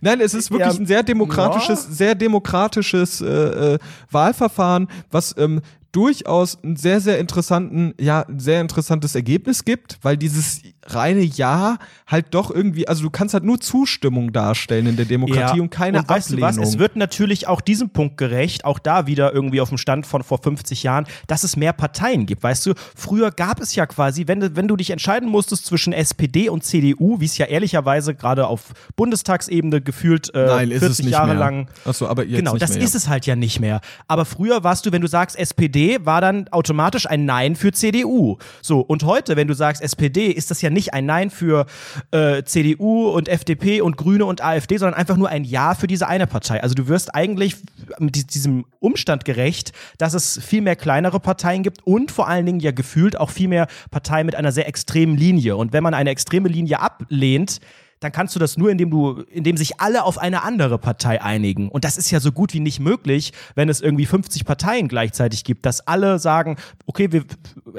Nein, 0.00 0.20
es 0.20 0.34
ist 0.34 0.50
wirklich 0.50 0.74
ja, 0.74 0.80
ein 0.80 0.86
sehr 0.86 1.02
demokratisches, 1.02 1.86
ja. 1.88 1.94
sehr 1.94 2.14
demokratisches 2.14 3.20
äh, 3.20 3.74
äh, 3.74 3.78
Wahlverfahren, 4.10 4.88
was 5.10 5.34
ähm, 5.38 5.60
durchaus 5.94 6.58
ein 6.64 6.74
sehr, 6.76 7.00
sehr 7.00 7.18
interessanten, 7.18 7.94
ja, 8.00 8.22
ein 8.22 8.40
sehr 8.40 8.60
interessantes 8.60 9.14
Ergebnis 9.14 9.64
gibt, 9.64 9.98
weil 10.02 10.16
dieses 10.16 10.62
reine 10.86 11.22
Ja 11.22 11.78
halt 12.06 12.26
doch 12.34 12.50
irgendwie, 12.50 12.88
also 12.88 13.04
du 13.04 13.10
kannst 13.10 13.32
halt 13.32 13.44
nur 13.44 13.60
Zustimmung 13.60 14.32
darstellen 14.32 14.86
in 14.86 14.96
der 14.96 15.04
Demokratie 15.04 15.56
ja. 15.56 15.62
und 15.62 15.70
keine 15.70 15.98
und 15.98 16.08
weißt 16.08 16.32
Ablehnung. 16.32 16.56
Du 16.56 16.62
was? 16.62 16.68
Es 16.68 16.78
wird 16.78 16.96
natürlich 16.96 17.46
auch 17.46 17.60
diesem 17.60 17.90
Punkt 17.90 18.16
gerecht, 18.16 18.64
auch 18.64 18.80
da 18.80 19.06
wieder 19.06 19.32
irgendwie 19.32 19.60
auf 19.60 19.68
dem 19.68 19.78
Stand 19.78 20.04
von 20.04 20.24
vor 20.24 20.38
50 20.38 20.82
Jahren, 20.82 21.06
dass 21.28 21.44
es 21.44 21.56
mehr 21.56 21.72
Parteien 21.72 22.26
gibt. 22.26 22.42
Weißt 22.42 22.66
du, 22.66 22.74
früher 22.96 23.30
gab 23.30 23.60
es 23.60 23.74
ja 23.76 23.86
quasi, 23.86 24.26
wenn 24.26 24.40
du, 24.40 24.56
wenn 24.56 24.66
du 24.66 24.76
dich 24.76 24.90
entscheiden 24.90 25.28
musstest 25.28 25.64
zwischen 25.66 25.92
SPD 25.92 26.48
und 26.48 26.64
CDU, 26.64 27.20
wie 27.20 27.24
es 27.26 27.38
ja 27.38 27.46
ehrlicherweise 27.46 28.14
gerade 28.14 28.48
auf 28.48 28.72
Bundestagsebene 28.96 29.80
gefühlt 29.80 30.34
äh, 30.34 30.46
Nein, 30.46 30.70
40 30.72 31.06
Jahre 31.06 31.28
mehr. 31.28 31.34
lang. 31.36 31.68
Achso, 31.84 32.08
aber 32.08 32.24
jetzt 32.24 32.38
Genau, 32.38 32.56
das 32.56 32.74
mehr, 32.74 32.82
ist 32.82 32.96
es 32.96 33.08
halt 33.08 33.26
ja 33.26 33.36
nicht 33.36 33.60
mehr. 33.60 33.80
Aber 34.08 34.24
früher 34.24 34.64
warst 34.64 34.86
du, 34.86 34.92
wenn 34.92 35.02
du 35.02 35.08
sagst 35.08 35.38
SPD, 35.38 35.83
war 36.02 36.20
dann 36.20 36.48
automatisch 36.48 37.06
ein 37.08 37.24
Nein 37.24 37.56
für 37.56 37.72
CDU. 37.72 38.38
So, 38.62 38.80
und 38.80 39.04
heute, 39.04 39.36
wenn 39.36 39.48
du 39.48 39.54
sagst 39.54 39.82
SPD, 39.82 40.26
ist 40.26 40.50
das 40.50 40.62
ja 40.62 40.70
nicht 40.70 40.94
ein 40.94 41.06
Nein 41.06 41.30
für 41.30 41.66
äh, 42.10 42.42
CDU 42.44 43.08
und 43.08 43.28
FDP 43.28 43.80
und 43.80 43.96
Grüne 43.96 44.24
und 44.24 44.42
AfD, 44.42 44.76
sondern 44.76 44.98
einfach 44.98 45.16
nur 45.16 45.28
ein 45.28 45.44
Ja 45.44 45.74
für 45.74 45.86
diese 45.86 46.08
eine 46.08 46.26
Partei. 46.26 46.62
Also 46.62 46.74
du 46.74 46.88
wirst 46.88 47.14
eigentlich 47.14 47.56
mit 47.98 48.34
diesem 48.34 48.64
Umstand 48.80 49.24
gerecht, 49.24 49.72
dass 49.98 50.14
es 50.14 50.40
viel 50.42 50.62
mehr 50.62 50.76
kleinere 50.76 51.20
Parteien 51.20 51.62
gibt 51.62 51.86
und 51.86 52.10
vor 52.10 52.28
allen 52.28 52.46
Dingen 52.46 52.60
ja 52.60 52.70
gefühlt 52.72 53.18
auch 53.18 53.30
viel 53.30 53.48
mehr 53.48 53.66
Parteien 53.90 54.26
mit 54.26 54.34
einer 54.34 54.52
sehr 54.52 54.68
extremen 54.68 55.16
Linie. 55.16 55.56
Und 55.56 55.72
wenn 55.72 55.82
man 55.82 55.94
eine 55.94 56.10
extreme 56.10 56.48
Linie 56.48 56.80
ablehnt, 56.80 57.60
dann 58.04 58.12
kannst 58.12 58.34
du 58.34 58.38
das 58.38 58.58
nur, 58.58 58.70
indem 58.70 58.90
du, 58.90 59.22
indem 59.30 59.56
sich 59.56 59.80
alle 59.80 60.04
auf 60.04 60.18
eine 60.18 60.42
andere 60.42 60.78
Partei 60.78 61.22
einigen. 61.22 61.70
Und 61.70 61.84
das 61.84 61.96
ist 61.96 62.10
ja 62.10 62.20
so 62.20 62.32
gut 62.32 62.52
wie 62.52 62.60
nicht 62.60 62.78
möglich, 62.78 63.32
wenn 63.54 63.70
es 63.70 63.80
irgendwie 63.80 64.04
50 64.04 64.44
Parteien 64.44 64.88
gleichzeitig 64.88 65.42
gibt, 65.42 65.64
dass 65.64 65.86
alle 65.86 66.18
sagen, 66.18 66.56
okay, 66.86 67.10
wir, 67.12 67.24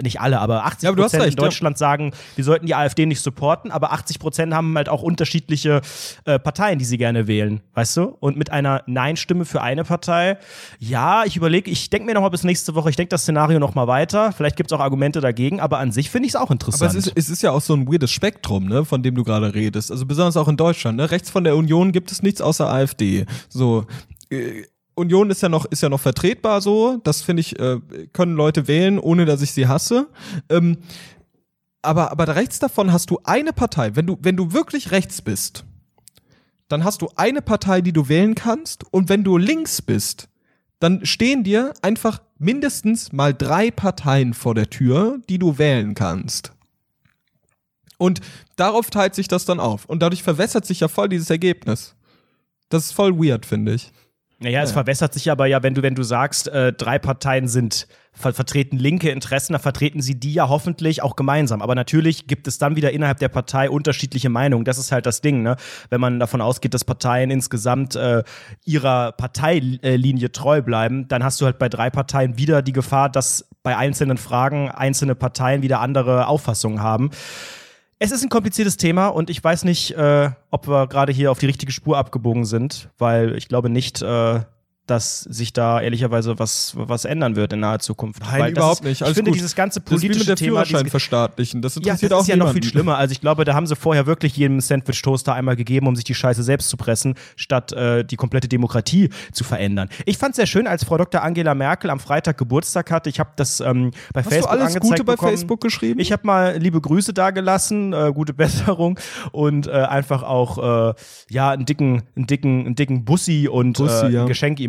nicht 0.02 0.20
alle, 0.20 0.40
aber 0.40 0.66
80 0.66 0.90
ja, 0.90 0.94
Prozent 0.94 1.26
in 1.26 1.36
Deutschland 1.36 1.76
ja. 1.76 1.78
sagen, 1.78 2.12
wir 2.36 2.44
sollten 2.44 2.66
die 2.66 2.76
AfD 2.76 3.06
nicht 3.06 3.22
supporten, 3.22 3.72
aber 3.72 3.92
80 3.94 4.20
Prozent 4.20 4.54
haben 4.54 4.76
halt 4.76 4.90
auch 4.90 5.02
unterschiedliche 5.02 5.82
äh, 6.26 6.40
Parteien, 6.40 6.80
die 6.80 6.86
sie 6.86 6.98
gerne 6.98 7.28
wählen, 7.28 7.62
weißt 7.74 7.98
du? 7.98 8.04
Und 8.20 8.38
mit 8.38 8.52
einer 8.52 8.84
Nein-Stimme 8.88 9.46
für 9.46 9.62
eine 9.62 9.84
Partei, 9.84 10.38
ja, 10.80 11.24
ich 11.26 11.38
überlege, 11.38 11.70
ich 11.72 11.90
denke 11.90 12.06
mir 12.06 12.14
nochmal 12.14 12.32
bis 12.32 12.44
nächste 12.44 12.76
Woche, 12.76 12.90
ich 12.90 12.96
denke 12.96 13.10
das 13.10 13.24
Szenario 13.24 13.60
nochmal 13.60 13.88
weiter. 13.88 14.32
Vielleicht 14.32 14.56
gibt 14.56 14.72
es 14.72 14.78
auch 14.78 14.82
Argumente 14.82 15.22
dagegen, 15.22 15.60
aber 15.60 15.80
an 15.80 15.92
sich 15.92 16.10
finde 16.10 16.28
ich 16.28 16.34
es 16.34 16.36
auch 16.36 16.52
interessant. 16.52 16.92
Aber 16.92 17.00
es 17.00 17.08
ist, 17.08 17.14
es 17.16 17.30
ist 17.30 17.42
ja 17.42 17.52
auch 17.52 17.62
so 17.62 17.74
ein 17.74 17.88
weirdes 17.88 18.12
Spektrum, 18.12 18.68
ne, 18.68 18.86
von 18.86 19.04
dem 19.04 19.16
du 19.16 19.24
gerade 19.24 19.54
redest. 19.54 19.92
Also 19.92 20.06
besonders 20.06 20.38
auch 20.38 20.48
in 20.48 20.58
Deutschland. 20.58 20.98
Ne? 20.98 21.10
Rechts 21.12 21.30
von 21.30 21.44
der 21.44 21.56
Union 21.56 21.92
gibt 21.92 22.12
es 22.12 22.22
nichts 22.22 22.42
außer 22.42 22.70
AfD. 22.70 23.26
So. 23.50 23.86
Union 24.96 25.30
ist 25.30 25.42
ja 25.42 25.50
noch 25.50 25.66
ist 25.66 25.84
ja 25.84 25.90
noch 25.90 26.00
vertretbar 26.00 26.62
so. 26.62 27.00
Das 27.04 27.22
finde 27.22 27.42
ich 27.42 27.60
äh, 27.60 27.80
können 28.14 28.36
Leute 28.36 28.68
wählen, 28.68 28.98
ohne 28.98 29.26
dass 29.26 29.42
ich 29.42 29.52
sie 29.52 29.68
hasse. 29.68 30.08
Ähm, 30.50 30.78
aber 31.82 32.12
aber 32.12 32.36
rechts 32.36 32.60
davon 32.60 32.92
hast 32.92 33.10
du 33.12 33.20
eine 33.24 33.54
Partei. 33.54 33.96
Wenn 33.96 34.08
du 34.08 34.18
wenn 34.22 34.38
du 34.38 34.54
wirklich 34.54 34.92
rechts 34.92 35.22
bist, 35.22 35.66
dann 36.68 36.84
hast 36.84 37.02
du 37.02 37.10
eine 37.16 37.42
Partei, 37.42 37.82
die 37.82 37.94
du 37.94 38.10
wählen 38.10 38.36
kannst. 38.36 38.86
Und 38.92 39.10
wenn 39.10 39.24
du 39.24 39.38
links 39.38 39.82
bist, 39.82 40.30
dann 40.80 41.06
stehen 41.06 41.44
dir 41.44 41.74
einfach 41.82 42.22
mindestens 42.38 43.12
mal 43.12 43.34
drei 43.34 43.72
Parteien 43.72 44.34
vor 44.34 44.56
der 44.56 44.70
Tür, 44.70 45.20
die 45.30 45.40
du 45.40 45.58
wählen 45.58 45.94
kannst. 45.94 46.52
Und 47.98 48.20
darauf 48.56 48.90
teilt 48.90 49.16
sich 49.16 49.28
das 49.28 49.46
dann 49.46 49.60
auf. 49.60 49.86
Und 49.86 50.00
dadurch 50.02 50.24
verwässert 50.24 50.66
sich 50.66 50.82
ja 50.82 50.88
voll 50.88 51.10
dieses 51.10 51.30
Ergebnis. 51.30 51.96
Das 52.70 52.86
ist 52.86 52.92
voll 52.92 53.18
weird, 53.18 53.46
finde 53.46 53.74
ich. 53.74 53.92
Naja, 54.46 54.62
es 54.62 54.74
verwässert 54.74 55.12
sich 55.12 55.32
aber 55.32 55.48
ja, 55.48 55.64
wenn 55.64 55.74
du, 55.74 55.82
wenn 55.82 55.96
du 55.96 56.04
sagst, 56.04 56.48
äh, 56.50 56.72
drei 56.72 57.00
Parteien 57.00 57.48
sind 57.48 57.88
ver 58.14 58.32
vertreten 58.32 58.78
linke 58.78 59.10
Interessen, 59.10 59.54
dann 59.54 59.62
vertreten 59.62 60.04
sie 60.04 60.20
die 60.20 60.36
ja 60.36 60.50
hoffentlich 60.50 61.02
auch 61.02 61.16
gemeinsam. 61.16 61.64
Aber 61.64 61.74
natürlich 61.74 62.28
gibt 62.28 62.48
es 62.48 62.60
dann 62.60 62.76
wieder 62.76 62.92
innerhalb 62.92 63.18
der 63.18 63.30
Partei 63.30 63.72
unterschiedliche 63.72 64.30
Meinungen. 64.30 64.64
Das 64.64 64.78
ist 64.78 64.92
halt 64.92 65.08
das 65.08 65.22
Ding, 65.22 65.42
ne? 65.42 65.56
Wenn 65.90 66.00
man 66.00 66.20
davon 66.20 66.42
ausgeht, 66.42 66.76
dass 66.76 66.86
Parteien 66.86 67.32
insgesamt 67.32 67.96
äh, 67.96 68.22
ihrer 68.66 69.14
Parteilinie 69.14 70.32
treu 70.32 70.62
bleiben, 70.62 71.08
dann 71.08 71.24
hast 71.24 71.42
du 71.42 71.46
halt 71.46 71.58
bei 71.58 71.68
drei 71.68 71.90
Parteien 71.90 72.38
wieder 72.38 72.62
die 72.62 72.72
Gefahr, 72.72 73.10
dass 73.10 73.50
bei 73.64 73.76
einzelnen 73.76 74.18
Fragen 74.18 74.70
einzelne 74.70 75.16
Parteien 75.16 75.64
wieder 75.64 75.80
andere 75.80 76.28
Auffassungen 76.28 76.84
haben. 76.84 77.10
Es 77.98 78.12
ist 78.12 78.24
ein 78.24 78.30
kompliziertes 78.30 78.76
Thema 78.76 79.08
und 79.08 79.30
ich 79.30 79.42
weiß 79.42 79.64
nicht, 79.64 79.92
äh, 79.92 80.30
ob 80.52 80.68
wir 80.68 80.88
gerade 80.88 81.14
hier 81.14 81.32
auf 81.32 81.40
die 81.40 81.46
richtige 81.46 81.72
Spur 81.72 81.98
abgebogen 81.98 82.44
sind, 82.44 82.90
weil 82.98 83.38
ich 83.38 83.48
glaube 83.48 83.70
nicht, 83.70 84.02
äh, 84.02 84.42
dass 84.88 85.22
sich 85.22 85.54
da 85.54 85.82
ehrlicherweise 85.82 86.38
was, 86.38 86.74
was 86.76 87.06
ändern 87.06 87.36
wird 87.36 87.54
in 87.54 87.60
naher 87.60 87.80
Zukunft. 87.80 88.22
Nein, 88.22 88.40
Weil 88.40 88.52
überhaupt 88.52 88.82
ist, 88.82 88.84
nicht. 88.86 89.02
Alles 89.02 89.12
ich 89.12 89.16
finde 89.16 89.32
gut. 89.32 89.40
dieses 89.40 89.56
ganze 89.56 89.82
politische 89.82 90.20
das 90.20 90.20
mit 90.20 90.28
der 90.28 90.36
Thema, 90.36 90.90
verstaatlichen. 90.90 91.62
Das 91.62 91.76
interessiert 91.76 92.12
ja, 92.12 92.18
das 92.18 92.24
ist 92.24 92.28
ja 92.28 92.36
noch 92.36 92.54
viel 92.54 92.64
schlimmer. 92.64 92.98
Also 92.98 93.12
ich 93.12 93.22
glaube, 93.22 93.46
da 93.46 93.54
haben 93.54 93.66
sie 93.66 93.76
vorher 93.76 94.06
wirklich 94.06 94.38
jedem 94.38 94.60
Sandwich-Toaster 94.60 95.34
einmal 95.34 95.56
gegeben, 95.56 95.88
um 95.88 95.96
sich 95.96 96.06
die 96.06 96.14
Scheiße 96.14 96.44
selbst 96.44 96.70
zu 96.70 96.78
pressen, 96.78 97.16
statt 97.36 97.74
äh, 97.74 98.04
die 98.04 98.16
komplette 98.16 98.48
Demokratie 98.48 99.10
zu 99.32 99.44
verändern. 99.44 99.90
Ich 100.06 100.18
fand 100.18 100.32
es 100.32 100.36
sehr 100.38 100.46
schön, 100.46 100.68
als 100.68 100.84
Frau 100.84 100.98
Dr. 100.98 101.24
Angela 101.24 101.56
Merkel 101.56 101.90
am 101.90 102.00
Freitag 102.00 102.38
Geburtstag 102.38 102.92
hatte. 102.92 103.10
Ich 103.10 103.20
habe 103.20 103.32
das 103.36 103.60
ähm, 103.60 103.92
bei 104.14 104.22
Hast 104.22 104.30
Facebook 104.30 104.52
du 104.52 104.60
alles 104.60 104.80
Gute 104.80 105.04
bei 105.04 105.14
bekommen. 105.14 105.32
Facebook 105.32 105.62
geschrieben? 105.62 106.00
Ich 106.00 106.12
habe 106.12 106.26
mal 106.28 106.58
liebe 106.58 106.80
Grüße 106.80 107.14
dagelassen, 107.14 107.94
äh, 107.94 108.12
gute 108.14 108.34
Besserung 108.36 109.00
und 109.32 109.68
äh, 109.68 109.72
einfach 109.72 110.24
auch 110.24 110.92
äh, 110.92 110.94
ja 111.30 111.50
einen 111.52 111.66
dicken, 111.66 112.04
einen 112.16 112.28
dicken, 112.28 112.66
einen 112.66 112.76
dicken 112.76 113.06
Bussi 113.06 113.48
und 113.48 113.78
Bussi, 113.78 114.06
äh, 114.06 114.10
ja. 114.10 114.26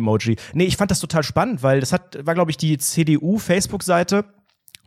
Geschenk-Emoji. 0.07 0.37
Nee, 0.53 0.65
ich 0.65 0.77
fand 0.77 0.87
fand 0.87 0.91
das 0.91 0.99
total 0.99 1.23
spannend, 1.23 1.63
weil 1.63 1.79
das 1.79 1.91
hat, 1.91 2.25
war, 2.25 2.33
glaube 2.33 2.51
ich, 2.51 2.57
die 2.57 2.77
CDU-Facebook-Seite 2.77 4.25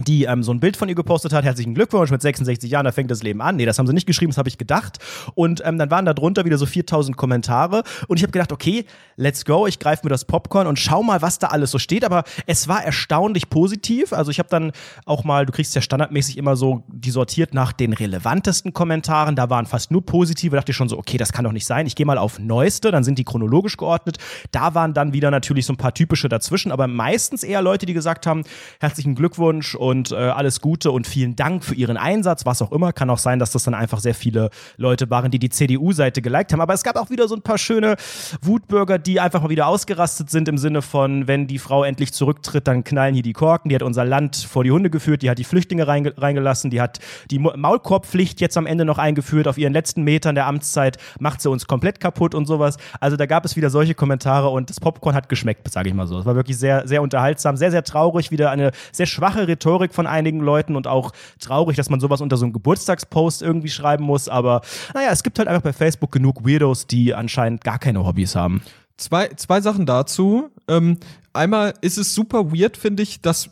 die 0.07 0.25
ähm, 0.25 0.43
so 0.43 0.53
ein 0.53 0.61
Bild 0.61 0.77
von 0.77 0.89
ihr 0.89 0.95
gepostet 0.95 1.33
hat. 1.33 1.45
Herzlichen 1.45 1.75
Glückwunsch 1.75 2.11
mit 2.11 2.23
66 2.23 2.71
Jahren, 2.71 2.85
da 2.85 2.93
fängt 2.93 3.11
das 3.11 3.23
Leben 3.23 3.41
an. 3.41 3.57
Nee, 3.57 3.67
das 3.67 3.79
haben 3.79 3.87
sie 3.87 3.93
nicht 3.93 4.07
geschrieben, 4.07 4.31
das 4.31 4.39
habe 4.39 4.49
ich 4.49 4.59
gedacht. 4.59 4.99
Und 5.35 5.63
ähm, 5.65 5.79
dann 5.79 5.91
waren 5.91 6.05
da 6.05 6.15
drunter 6.15 6.45
wieder 6.45 6.59
so 6.59 6.67
4000 6.67 7.17
Kommentare. 7.17 7.83
Und 8.09 8.17
ich 8.17 8.23
habe 8.23 8.33
gedacht, 8.33 8.53
okay, 8.53 8.85
let's 9.17 9.45
go, 9.45 9.67
ich 9.67 9.79
greife 9.79 10.05
mir 10.05 10.11
das 10.11 10.25
Popcorn 10.25 10.67
und 10.67 10.79
schau 10.79 11.03
mal, 11.03 11.23
was 11.23 11.39
da 11.39 11.49
alles 11.49 11.71
so 11.71 11.79
steht. 11.79 12.05
Aber 12.05 12.25
es 12.47 12.69
war 12.69 12.85
erstaunlich 12.85 13.51
positiv. 13.51 14.13
Also 14.13 14.31
ich 14.31 14.39
habe 14.39 14.49
dann 14.49 14.73
auch 15.05 15.25
mal, 15.25 15.47
du 15.47 15.53
kriegst 15.53 15.75
ja 15.75 15.81
standardmäßig 15.81 16.39
immer 16.39 16.57
so 16.57 16.85
die 16.89 17.11
sortiert 17.11 17.55
nach 17.55 17.73
den 17.73 17.93
relevantesten 17.93 18.73
Kommentaren. 18.73 19.37
Da 19.37 19.51
waren 19.51 19.67
fast 19.67 19.91
nur 19.91 20.05
positive. 20.05 20.53
Da 20.53 20.61
dachte 20.61 20.73
ich 20.73 20.77
schon 20.77 20.89
so, 20.89 20.99
okay, 20.99 21.19
das 21.19 21.33
kann 21.33 21.45
doch 21.45 21.53
nicht 21.53 21.67
sein. 21.67 21.87
Ich 21.87 21.97
gehe 21.97 22.07
mal 22.07 22.19
auf 22.19 22.39
Neueste, 22.39 22.91
dann 22.91 23.05
sind 23.05 23.19
die 23.19 23.25
chronologisch 23.25 23.77
geordnet. 23.77 24.19
Da 24.51 24.75
waren 24.75 24.95
dann 24.95 25.13
wieder 25.13 25.31
natürlich 25.31 25.67
so 25.67 25.73
ein 25.73 25.77
paar 25.77 25.95
typische 25.95 26.29
dazwischen, 26.29 26.73
aber 26.73 26.87
meistens 26.87 27.43
eher 27.43 27.63
Leute, 27.63 27.87
die 27.87 27.95
gesagt 27.95 28.27
haben, 28.27 28.45
herzlichen 28.81 29.15
Glückwunsch 29.15 29.75
und 29.75 29.90
und 29.91 30.13
äh, 30.13 30.15
alles 30.15 30.61
Gute 30.61 30.93
und 30.93 31.07
vielen 31.07 31.35
Dank 31.37 31.65
für 31.65 31.75
Ihren 31.75 31.97
Einsatz, 31.97 32.47
was 32.47 32.63
auch 32.63 32.71
immer. 32.71 32.93
Kann 32.93 33.11
auch 33.11 33.19
sein, 33.19 33.41
dass 33.41 33.51
das 33.51 33.65
dann 33.65 33.75
einfach 33.75 33.99
sehr 33.99 34.15
viele 34.15 34.51
Leute 34.77 35.11
waren, 35.11 35.31
die 35.31 35.41
die 35.41 35.51
CDU-Seite 35.51 36.23
geliked 36.23 36.53
haben. 36.53 36.61
Aber 36.61 36.75
es 36.75 36.85
gab 36.85 36.97
auch 36.97 37.11
wieder 37.11 37.27
so 37.27 37.35
ein 37.35 37.43
paar 37.43 37.59
schöne 37.59 37.97
Wutbürger, 38.41 38.99
die 38.99 39.21
einfach 39.21 39.43
mal 39.43 39.51
wieder 39.51 39.67
ausgerastet 39.67 40.31
sind 40.31 40.49
im 40.49 40.59
Sinne 40.59 40.81
von, 40.81 41.27
wenn 41.27 41.49
die 41.49 41.59
Frau 41.59 41.83
endlich 41.83 42.13
zurücktritt, 42.13 42.69
dann 42.69 42.85
knallen 42.85 43.15
hier 43.15 43.25
die 43.25 43.33
Korken. 43.33 43.69
Die 43.69 43.75
hat 43.75 43.83
unser 43.83 44.05
Land 44.05 44.37
vor 44.37 44.63
die 44.63 44.71
Hunde 44.71 44.91
geführt, 44.91 45.23
die 45.23 45.31
hat 45.31 45.39
die 45.39 45.45
Flüchtlinge 45.45 45.87
reinge 45.89 46.15
reingelassen, 46.17 46.71
die 46.71 46.81
hat 46.81 47.01
die 47.31 47.41
Maulkorbpflicht 47.41 48.41
jetzt 48.41 48.57
am 48.57 48.67
Ende 48.67 48.85
noch 48.85 48.99
eingeführt. 48.99 49.49
Auf 49.49 49.59
ihren 49.59 49.73
letzten 49.73 50.05
Metern 50.05 50.37
der 50.37 50.47
Amtszeit 50.47 50.99
macht 51.19 51.41
sie 51.41 51.51
uns 51.51 51.67
komplett 51.67 51.99
kaputt 51.99 52.37
und 52.37 52.47
sowas. 52.47 52.77
Also 53.01 53.17
da 53.17 53.27
gab 53.27 53.45
es 53.45 53.57
wieder 53.57 53.71
solche 53.71 53.95
Kommentare 53.95 54.51
und 54.51 54.71
das 54.71 54.79
Popcorn 54.79 55.17
hat 55.17 55.29
geschmeckt, 55.29 55.69
sage 55.71 55.89
ich 55.89 55.95
mal 55.95 56.07
so. 56.07 56.21
Es 56.21 56.27
war 56.27 56.37
wirklich 56.37 56.59
sehr, 56.59 56.87
sehr 56.87 57.03
unterhaltsam, 57.03 57.57
sehr, 57.57 57.73
sehr 57.73 57.83
traurig, 57.83 58.31
wieder 58.31 58.51
eine 58.51 58.71
sehr 58.93 59.07
schwache 59.07 59.49
Rhetorik 59.49 59.80
Rhetorik 59.81 59.95
von 59.95 60.07
einigen 60.07 60.41
Leuten 60.41 60.77
und 60.77 60.87
auch 60.87 61.13
traurig, 61.39 61.77
dass 61.77 61.91
man 61.91 62.01
sowas 62.01 62.21
unter 62.21 62.37
so 62.37 62.45
einem 62.45 62.53
Geburtstagspost 62.53 63.43
irgendwie 63.43 63.69
schreiben 63.69 64.05
muss. 64.05 64.29
Aber 64.29 64.61
naja, 64.95 65.09
es 65.11 65.23
gibt 65.23 65.39
halt 65.39 65.49
einfach 65.49 65.63
bei 65.63 65.73
Facebook 65.73 66.13
genug 66.13 66.47
Weirdos, 66.47 66.87
die 66.87 67.15
anscheinend 67.15 67.65
gar 67.65 67.79
keine 67.79 68.05
Hobbys 68.05 68.37
haben. 68.37 68.63
Zwei, 68.97 69.29
zwei 69.37 69.61
Sachen 69.61 69.87
dazu. 69.87 70.51
Ähm, 70.69 70.99
einmal 71.33 71.75
ist 71.81 71.99
es 71.99 72.15
super 72.15 72.53
weird, 72.53 72.77
finde 72.77 73.03
ich, 73.03 73.23
dass 73.23 73.51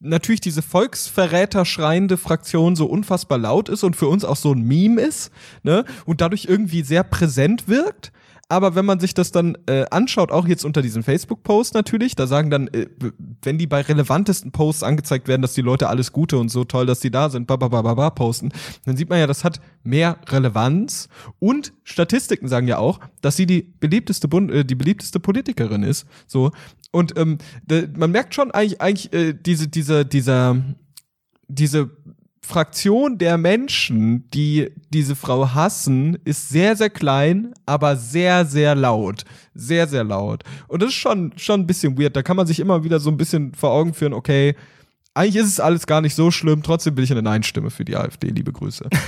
natürlich 0.00 0.40
diese 0.40 0.62
Volksverräter 0.62 1.64
schreiende 1.64 2.16
Fraktion 2.16 2.76
so 2.76 2.86
unfassbar 2.86 3.38
laut 3.38 3.68
ist 3.68 3.84
und 3.84 3.96
für 3.96 4.08
uns 4.08 4.24
auch 4.24 4.36
so 4.36 4.52
ein 4.52 4.62
Meme 4.62 5.00
ist, 5.00 5.30
ne? 5.62 5.84
Und 6.06 6.20
dadurch 6.20 6.46
irgendwie 6.46 6.82
sehr 6.82 7.04
präsent 7.04 7.68
wirkt. 7.68 8.12
Aber 8.50 8.74
wenn 8.74 8.84
man 8.84 8.98
sich 8.98 9.14
das 9.14 9.30
dann 9.30 9.56
äh, 9.66 9.84
anschaut, 9.92 10.32
auch 10.32 10.48
jetzt 10.48 10.64
unter 10.64 10.82
diesem 10.82 11.04
Facebook-Post 11.04 11.72
natürlich, 11.72 12.16
da 12.16 12.26
sagen 12.26 12.50
dann, 12.50 12.66
äh, 12.68 12.88
wenn 13.42 13.58
die 13.58 13.68
bei 13.68 13.80
relevantesten 13.80 14.50
Posts 14.50 14.82
angezeigt 14.82 15.28
werden, 15.28 15.40
dass 15.40 15.54
die 15.54 15.60
Leute 15.60 15.88
alles 15.88 16.10
Gute 16.10 16.36
und 16.36 16.48
so 16.48 16.64
toll, 16.64 16.84
dass 16.84 16.98
die 16.98 17.12
da 17.12 17.30
sind, 17.30 17.46
bababababa 17.46 18.10
posten, 18.10 18.50
dann 18.84 18.96
sieht 18.96 19.08
man 19.08 19.20
ja, 19.20 19.28
das 19.28 19.44
hat 19.44 19.60
mehr 19.84 20.18
Relevanz. 20.28 21.08
Und 21.38 21.72
Statistiken 21.84 22.48
sagen 22.48 22.66
ja 22.66 22.78
auch, 22.78 22.98
dass 23.20 23.36
sie 23.36 23.46
die 23.46 23.62
beliebteste, 23.62 24.26
Bund 24.26 24.50
äh, 24.50 24.64
die 24.64 24.74
beliebteste 24.74 25.20
Politikerin 25.20 25.84
ist. 25.84 26.08
So. 26.26 26.50
Und 26.90 27.16
ähm, 27.16 27.38
man 27.96 28.10
merkt 28.10 28.34
schon 28.34 28.50
eigentlich, 28.50 28.80
eigentlich 28.80 29.12
äh, 29.12 29.32
diese, 29.32 29.68
diese, 29.68 30.04
dieser, 30.04 30.56
diese 31.46 31.90
Fraktion 32.50 33.16
der 33.16 33.38
Menschen, 33.38 34.28
die 34.30 34.72
diese 34.92 35.14
Frau 35.14 35.54
hassen, 35.54 36.18
ist 36.24 36.48
sehr, 36.48 36.74
sehr 36.74 36.90
klein, 36.90 37.54
aber 37.64 37.96
sehr, 37.96 38.44
sehr 38.44 38.74
laut. 38.74 39.24
Sehr, 39.54 39.86
sehr 39.86 40.02
laut. 40.02 40.42
Und 40.66 40.82
das 40.82 40.90
ist 40.90 40.96
schon, 40.96 41.32
schon 41.36 41.60
ein 41.60 41.66
bisschen 41.66 41.96
weird. 41.96 42.16
Da 42.16 42.22
kann 42.22 42.36
man 42.36 42.48
sich 42.48 42.58
immer 42.58 42.82
wieder 42.82 42.98
so 42.98 43.08
ein 43.08 43.16
bisschen 43.16 43.54
vor 43.54 43.70
Augen 43.70 43.94
führen, 43.94 44.12
okay, 44.12 44.56
eigentlich 45.14 45.36
ist 45.36 45.48
es 45.48 45.60
alles 45.60 45.86
gar 45.86 46.00
nicht 46.00 46.14
so 46.14 46.30
schlimm, 46.30 46.62
trotzdem 46.62 46.94
bin 46.96 47.04
ich 47.04 47.12
eine 47.12 47.22
Nein-Stimme 47.22 47.70
für 47.70 47.84
die 47.84 47.96
AfD. 47.96 48.28
Liebe 48.28 48.52
Grüße. 48.52 48.88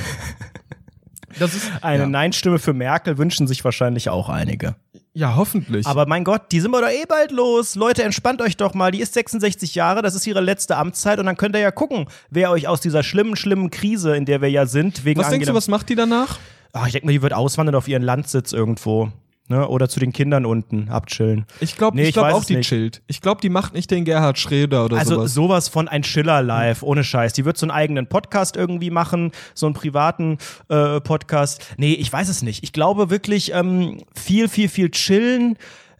Das 1.39 1.55
ist 1.55 1.71
eine 1.81 2.03
ja. 2.03 2.09
Nein-Stimme 2.09 2.59
für 2.59 2.75
Merkel 2.75 3.17
wünschen 3.17 3.47
sich 3.47 3.65
wahrscheinlich 3.65 4.11
auch 4.11 4.29
einige. 4.29 4.77
Ja, 5.15 5.37
hoffentlich. 5.37 5.87
Aber 5.87 6.07
mein 6.07 6.25
Gott, 6.25 6.53
die 6.53 6.61
sind 6.61 6.71
wir 6.71 6.81
doch 6.81 6.89
eh 6.89 7.05
bald 7.07 7.33
los. 7.33 7.75
Leute, 7.75 8.03
entspannt 8.03 8.41
euch 8.41 8.57
doch 8.57 8.73
mal. 8.73 8.91
Die 8.91 9.01
ist 9.01 9.13
66 9.13 9.75
Jahre, 9.75 10.01
das 10.01 10.15
ist 10.15 10.27
ihre 10.27 10.41
letzte 10.41 10.77
Amtszeit 10.77 11.19
und 11.19 11.27
dann 11.27 11.37
könnt 11.37 11.55
ihr 11.55 11.61
ja 11.61 11.71
gucken, 11.71 12.07
wer 12.31 12.51
euch 12.51 12.67
aus 12.67 12.81
dieser 12.81 13.03
schlimmen, 13.03 13.37
schlimmen 13.37 13.71
Krise, 13.71 14.17
in 14.17 14.25
der 14.25 14.41
wir 14.41 14.51
ja 14.51 14.65
sind, 14.65 15.05
wegen 15.05 15.21
Was 15.21 15.29
denkst 15.29 15.47
du, 15.47 15.55
was 15.55 15.69
macht 15.69 15.91
die 15.91 15.97
danach? 15.97 16.39
Ach, 16.73 16.87
ich 16.87 16.93
denke 16.93 17.07
mal, 17.07 17.13
die 17.13 17.21
wird 17.21 17.35
auswandern 17.35 17.75
auf 17.75 17.89
ihren 17.89 18.03
Landsitz 18.03 18.53
irgendwo. 18.53 19.13
Ne? 19.53 19.69
Oder 19.69 19.87
zu 19.87 20.01
den 20.01 20.15
Kindern 20.15 20.47
unten 20.47 20.89
abchillen. 20.89 21.45
Ich 21.61 21.77
glaube 21.77 21.99
nee, 21.99 22.05
ich 22.05 22.15
glaub 22.15 22.33
auch, 22.33 22.43
die 22.43 22.57
nicht. 22.57 22.71
chillt. 22.71 23.03
Ich 23.07 23.21
glaube, 23.21 23.43
die 23.43 23.51
macht 23.51 23.75
nicht 23.75 23.91
den 23.91 24.07
Gerhard 24.07 24.39
Schröder 24.39 24.87
oder 24.87 24.97
also 24.97 25.17
sowas. 25.17 25.23
Also 25.25 25.43
sowas 25.43 25.69
von 25.69 25.89
ein 25.89 26.05
Schiller 26.05 26.41
live, 26.41 26.83
ohne 26.83 27.05
Scheiß. 27.05 27.35
Die 27.35 27.45
wird 27.45 27.59
so 27.59 27.67
einen 27.67 27.71
eigenen 27.71 28.07
Podcast 28.07 28.57
irgendwie 28.57 28.89
machen, 28.89 29.31
so 29.53 29.67
einen 29.67 29.75
privaten 29.75 30.39
äh, 30.71 31.03
Podcast. 31.03 31.61
Nee, 31.77 31.93
ich 31.93 32.11
weiß 32.11 32.31
es 32.31 32.41
nicht. 32.41 32.65
Ich 32.65 32.73
glaube 32.73 33.11
wirklich 33.11 33.53
ähm, 33.53 33.99
viel, 34.15 34.49
viel, 34.49 34.71
viel 34.71 34.91
chillen, 34.91 35.59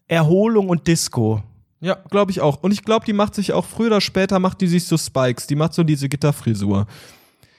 Erholung 0.09 0.71
und 0.71 0.87
Disco. 0.87 1.43
Ja, 1.81 1.99
glaube 2.09 2.31
ich 2.31 2.41
auch. 2.41 2.63
Und 2.63 2.73
ich 2.73 2.85
glaube, 2.85 3.05
die 3.05 3.13
macht 3.13 3.35
sich 3.35 3.53
auch 3.53 3.67
früher 3.67 3.89
oder 3.89 4.01
später 4.01 4.39
macht 4.39 4.63
die 4.63 4.67
sich 4.67 4.87
so 4.87 4.97
Spikes. 4.97 5.47
Die 5.47 5.57
macht 5.57 5.75
so 5.75 5.83
diese 5.83 6.09
Gitterfrisur. 6.09 6.87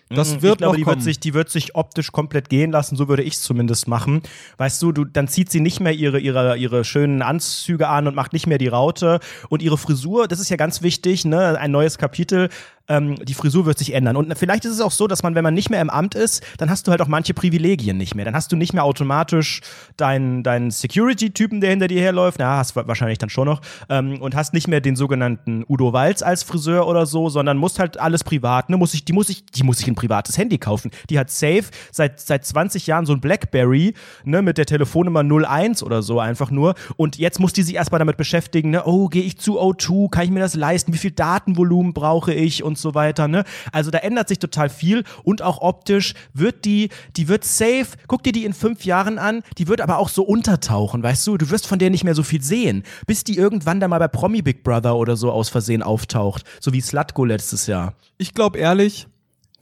Das 0.09 0.35
mhm, 0.35 0.41
wird 0.41 0.53
ich 0.53 0.57
glaube, 0.59 0.77
die 0.77 0.85
wird, 0.85 1.01
sich, 1.01 1.19
die 1.19 1.33
wird 1.33 1.49
sich 1.49 1.75
optisch 1.75 2.11
komplett 2.11 2.49
gehen 2.49 2.71
lassen, 2.71 2.95
so 2.95 3.07
würde 3.07 3.23
ich 3.23 3.35
es 3.35 3.41
zumindest 3.41 3.87
machen. 3.87 4.21
Weißt 4.57 4.81
du, 4.81 4.91
du, 4.91 5.05
dann 5.05 5.27
zieht 5.27 5.51
sie 5.51 5.59
nicht 5.59 5.79
mehr 5.79 5.93
ihre, 5.93 6.19
ihre, 6.19 6.57
ihre 6.57 6.83
schönen 6.83 7.21
Anzüge 7.21 7.87
an 7.89 8.07
und 8.07 8.15
macht 8.15 8.33
nicht 8.33 8.47
mehr 8.47 8.57
die 8.57 8.67
Raute. 8.67 9.19
Und 9.49 9.61
ihre 9.61 9.77
Frisur, 9.77 10.27
das 10.27 10.39
ist 10.39 10.49
ja 10.49 10.57
ganz 10.57 10.81
wichtig, 10.81 11.25
ne? 11.25 11.57
Ein 11.57 11.71
neues 11.71 11.97
Kapitel 11.97 12.49
ähm, 12.87 13.15
die 13.23 13.33
Frisur 13.33 13.65
wird 13.65 13.77
sich 13.77 13.93
ändern. 13.93 14.15
Und 14.15 14.37
vielleicht 14.37 14.65
ist 14.65 14.73
es 14.73 14.81
auch 14.81 14.91
so, 14.91 15.07
dass 15.07 15.23
man, 15.23 15.35
wenn 15.35 15.43
man 15.43 15.53
nicht 15.53 15.69
mehr 15.69 15.81
im 15.81 15.89
Amt 15.89 16.15
ist, 16.15 16.43
dann 16.57 16.69
hast 16.69 16.87
du 16.87 16.91
halt 16.91 17.01
auch 17.01 17.07
manche 17.07 17.33
Privilegien 17.33 17.97
nicht 17.97 18.15
mehr. 18.15 18.25
Dann 18.25 18.35
hast 18.35 18.51
du 18.51 18.55
nicht 18.55 18.73
mehr 18.73 18.83
automatisch 18.83 19.61
deinen, 19.95 20.43
deinen 20.43 20.71
Security-Typen, 20.71 21.61
der 21.61 21.69
hinter 21.69 21.87
dir 21.87 22.01
herläuft, 22.01 22.39
na, 22.39 22.57
hast 22.57 22.75
du 22.75 22.87
wahrscheinlich 22.87 23.19
dann 23.19 23.29
schon 23.29 23.47
noch, 23.47 23.61
ähm, 23.89 24.21
und 24.21 24.35
hast 24.35 24.53
nicht 24.53 24.67
mehr 24.67 24.81
den 24.81 24.95
sogenannten 24.95 25.63
Udo 25.67 25.93
Walz 25.93 26.21
als 26.21 26.43
Friseur 26.43 26.87
oder 26.87 27.05
so, 27.05 27.29
sondern 27.29 27.57
musst 27.57 27.79
halt 27.79 27.99
alles 27.99 28.23
privat, 28.23 28.69
ne, 28.69 28.77
muss 28.77 28.93
ich, 28.93 29.05
die 29.05 29.13
muss 29.13 29.29
ich, 29.29 29.45
die 29.45 29.63
muss 29.63 29.79
ich 29.79 29.87
ein 29.93 29.95
privates 29.95 30.37
Handy 30.37 30.57
kaufen. 30.57 30.91
Die 31.09 31.19
hat 31.19 31.29
safe 31.29 31.65
seit, 31.91 32.19
seit 32.19 32.45
20 32.45 32.87
Jahren 32.87 33.05
so 33.05 33.13
ein 33.13 33.21
Blackberry, 33.21 33.93
ne, 34.25 34.41
mit 34.41 34.57
der 34.57 34.65
Telefonnummer 34.65 35.23
01 35.23 35.83
oder 35.83 36.01
so 36.01 36.19
einfach 36.19 36.51
nur. 36.51 36.75
Und 36.97 37.17
jetzt 37.17 37.39
muss 37.39 37.53
die 37.53 37.63
sich 37.63 37.75
erstmal 37.75 37.99
damit 37.99 38.17
beschäftigen, 38.17 38.71
ne, 38.71 38.83
oh, 38.85 39.07
gehe 39.07 39.23
ich 39.23 39.37
zu 39.37 39.61
O2, 39.61 40.09
kann 40.09 40.25
ich 40.25 40.31
mir 40.31 40.39
das 40.39 40.55
leisten, 40.55 40.93
wie 40.93 40.97
viel 40.97 41.11
Datenvolumen 41.11 41.93
brauche 41.93 42.33
ich 42.33 42.63
und 42.63 42.77
so 42.77 42.95
weiter, 42.95 43.27
ne? 43.27 43.43
Also 43.71 43.91
da 43.91 43.99
ändert 43.99 44.27
sich 44.27 44.39
total 44.39 44.69
viel 44.69 45.03
und 45.23 45.41
auch 45.41 45.61
optisch 45.61 46.13
wird 46.33 46.65
die, 46.65 46.89
die 47.15 47.27
wird 47.27 47.43
safe, 47.43 47.87
guck 48.07 48.23
dir 48.23 48.31
die 48.31 48.45
in 48.45 48.53
fünf 48.53 48.85
Jahren 48.85 49.17
an, 49.17 49.43
die 49.57 49.67
wird 49.67 49.81
aber 49.81 49.97
auch 49.97 50.09
so 50.09 50.23
untertauchen, 50.23 51.03
weißt 51.03 51.25
du? 51.27 51.37
Du 51.37 51.49
wirst 51.49 51.67
von 51.67 51.79
der 51.79 51.89
nicht 51.89 52.03
mehr 52.03 52.15
so 52.15 52.23
viel 52.23 52.41
sehen, 52.41 52.83
bis 53.07 53.23
die 53.23 53.37
irgendwann 53.37 53.79
da 53.79 53.87
mal 53.87 53.99
bei 53.99 54.07
Promi 54.07 54.41
Big 54.41 54.63
Brother 54.63 54.95
oder 54.95 55.15
so 55.15 55.31
aus 55.31 55.49
Versehen 55.49 55.83
auftaucht, 55.83 56.43
so 56.59 56.73
wie 56.73 56.81
Slutko 56.81 57.25
letztes 57.25 57.67
Jahr. 57.67 57.93
Ich 58.17 58.33
glaube 58.33 58.57
ehrlich, 58.59 59.07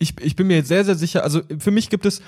ich, 0.02 0.20
ich 0.20 0.36
bin 0.36 0.47
mir 0.47 0.64
sehr, 0.64 0.84
sehr 0.84 0.95
sicher, 0.95 1.24
also 1.24 1.41
für 1.60 1.72
mich 1.72 1.89
gibt 1.89 2.06
es 2.06 2.22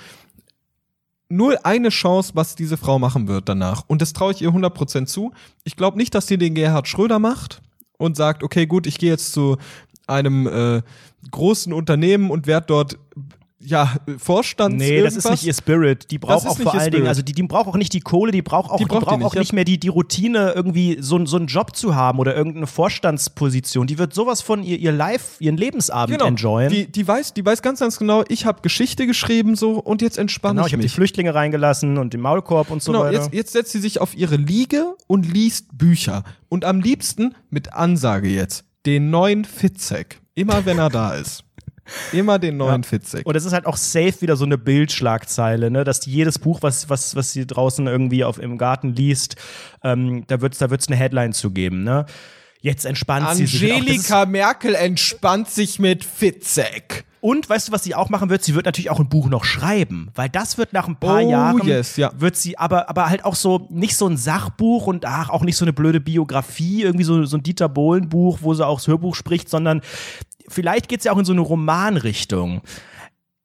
nur 1.28 1.66
eine 1.66 1.88
Chance, 1.88 2.32
was 2.34 2.54
diese 2.54 2.76
Frau 2.76 2.98
machen 2.98 3.26
wird 3.26 3.48
danach. 3.48 3.84
Und 3.88 4.00
das 4.00 4.12
traue 4.12 4.32
ich 4.32 4.42
ihr 4.42 4.50
100% 4.50 5.06
zu. 5.06 5.32
Ich 5.64 5.74
glaube 5.74 5.96
nicht, 5.96 6.14
dass 6.14 6.26
sie 6.26 6.38
den 6.38 6.54
Gerhard 6.54 6.86
Schröder 6.86 7.18
macht 7.18 7.62
und 7.98 8.16
sagt, 8.16 8.42
okay, 8.42 8.66
gut, 8.66 8.86
ich 8.86 8.98
gehe 8.98 9.10
jetzt 9.10 9.32
zu 9.32 9.56
einem 10.06 10.46
äh, 10.46 10.82
großen 11.30 11.72
Unternehmen 11.72 12.30
und 12.30 12.46
werde 12.46 12.66
dort 12.68 12.98
ja, 13.64 13.96
Vorstands 14.18 14.76
Nee, 14.76 14.98
irgendwas. 14.98 15.14
das 15.14 15.24
ist 15.24 15.30
nicht 15.30 15.46
ihr 15.46 15.54
Spirit. 15.54 16.10
Die 16.10 16.18
braucht 16.18 16.46
auch 16.46 16.58
vor 16.58 16.74
allen 16.74 16.90
Dingen, 16.90 17.06
also 17.06 17.22
die, 17.22 17.32
die 17.32 17.42
braucht 17.42 17.66
auch 17.66 17.76
nicht 17.76 17.92
die 17.92 18.00
Kohle, 18.00 18.32
die 18.32 18.42
braucht 18.42 18.70
auch, 18.70 18.76
die 18.76 18.84
braucht, 18.84 19.02
die 19.02 19.04
braucht 19.04 19.12
die 19.12 19.16
nicht, 19.18 19.26
auch 19.26 19.34
nicht 19.34 19.52
mehr 19.52 19.64
die, 19.64 19.78
die 19.78 19.88
Routine, 19.88 20.52
irgendwie 20.54 20.98
so, 21.00 21.24
so 21.26 21.36
einen 21.36 21.46
Job 21.46 21.74
zu 21.74 21.94
haben 21.94 22.18
oder 22.18 22.36
irgendeine 22.36 22.66
Vorstandsposition. 22.66 23.86
Die 23.86 23.98
wird 23.98 24.14
sowas 24.14 24.42
von 24.42 24.62
ihr, 24.62 24.78
ihr 24.78 24.92
Live, 24.92 25.36
ihren 25.40 25.56
Lebensabend 25.56 26.18
genau. 26.18 26.28
enjoyen. 26.28 26.70
Die, 26.70 26.90
die, 26.90 27.06
weiß, 27.06 27.34
die 27.34 27.44
weiß 27.44 27.62
ganz, 27.62 27.80
ganz 27.80 27.98
genau, 27.98 28.24
ich 28.28 28.46
habe 28.46 28.60
Geschichte 28.62 29.06
geschrieben 29.06 29.56
so 29.56 29.72
und 29.72 30.02
jetzt 30.02 30.18
entspanne 30.18 30.54
genau, 30.54 30.66
ich, 30.66 30.72
ich 30.72 30.74
habe 30.74 30.82
die 30.82 30.88
Flüchtlinge 30.88 31.34
reingelassen 31.34 31.98
und 31.98 32.12
den 32.12 32.20
Maulkorb 32.20 32.70
und 32.70 32.82
so 32.82 32.92
genau, 32.92 33.04
weiter. 33.04 33.14
Jetzt, 33.14 33.34
jetzt 33.34 33.52
setzt 33.52 33.72
sie 33.72 33.80
sich 33.80 34.00
auf 34.00 34.14
ihre 34.16 34.36
Liege 34.36 34.94
und 35.06 35.32
liest 35.32 35.76
Bücher. 35.76 36.24
Und 36.48 36.64
am 36.64 36.80
liebsten 36.80 37.34
mit 37.50 37.72
Ansage 37.72 38.28
jetzt 38.28 38.64
den 38.86 39.10
neuen 39.10 39.44
Fitzek. 39.44 40.20
Immer 40.34 40.66
wenn 40.66 40.78
er 40.78 40.90
da 40.90 41.14
ist. 41.14 41.44
Immer 42.12 42.38
den 42.38 42.56
neuen 42.56 42.82
ja. 42.82 42.88
Fitzek. 42.88 43.26
Und 43.26 43.36
es 43.36 43.44
ist 43.44 43.52
halt 43.52 43.66
auch 43.66 43.76
safe 43.76 44.20
wieder 44.20 44.36
so 44.36 44.44
eine 44.44 44.58
Bildschlagzeile, 44.58 45.70
ne? 45.70 45.84
dass 45.84 46.04
jedes 46.06 46.38
Buch, 46.38 46.62
was, 46.62 46.88
was, 46.88 47.16
was 47.16 47.32
sie 47.32 47.46
draußen 47.46 47.86
irgendwie 47.86 48.24
auf, 48.24 48.38
im 48.38 48.58
Garten 48.58 48.94
liest, 48.94 49.36
ähm, 49.82 50.24
da 50.26 50.40
wird 50.40 50.54
es 50.54 50.58
da 50.58 50.70
wird's 50.70 50.88
eine 50.88 50.96
Headline 50.96 51.32
zu 51.32 51.50
geben. 51.50 51.84
Ne? 51.84 52.06
Jetzt 52.60 52.86
entspannt 52.86 53.26
Angelika 53.26 53.50
sie 53.50 53.58
sich. 53.58 53.72
Angelika 53.72 54.26
Merkel 54.26 54.74
entspannt 54.74 55.50
sich 55.50 55.78
mit 55.78 56.04
Fitzek. 56.04 57.04
Und 57.24 57.48
weißt 57.48 57.68
du, 57.68 57.72
was 57.72 57.82
sie 57.82 57.94
auch 57.94 58.10
machen 58.10 58.28
wird? 58.28 58.44
Sie 58.44 58.54
wird 58.54 58.66
natürlich 58.66 58.90
auch 58.90 59.00
ein 59.00 59.08
Buch 59.08 59.30
noch 59.30 59.44
schreiben, 59.44 60.10
weil 60.14 60.28
das 60.28 60.58
wird 60.58 60.74
nach 60.74 60.88
ein 60.88 60.96
paar 60.96 61.22
oh, 61.22 61.30
Jahren 61.30 61.66
yes, 61.66 61.96
ja. 61.96 62.12
wird 62.18 62.36
sie, 62.36 62.58
aber 62.58 62.90
aber 62.90 63.08
halt 63.08 63.24
auch 63.24 63.34
so 63.34 63.66
nicht 63.70 63.96
so 63.96 64.06
ein 64.06 64.18
Sachbuch 64.18 64.86
und 64.86 65.06
ach 65.06 65.30
auch 65.30 65.42
nicht 65.42 65.56
so 65.56 65.64
eine 65.64 65.72
blöde 65.72 66.00
Biografie, 66.00 66.82
irgendwie 66.82 67.04
so 67.04 67.24
so 67.24 67.38
ein 67.38 67.42
Dieter 67.42 67.70
Bohlen 67.70 68.10
Buch, 68.10 68.40
wo 68.42 68.52
sie 68.52 68.66
auch 68.66 68.78
das 68.78 68.88
Hörbuch 68.88 69.14
spricht, 69.14 69.48
sondern 69.48 69.80
vielleicht 70.48 70.88
geht 70.88 71.00
es 71.00 71.04
ja 71.04 71.12
auch 71.12 71.18
in 71.18 71.24
so 71.24 71.32
eine 71.32 71.40
Romanrichtung. 71.40 72.62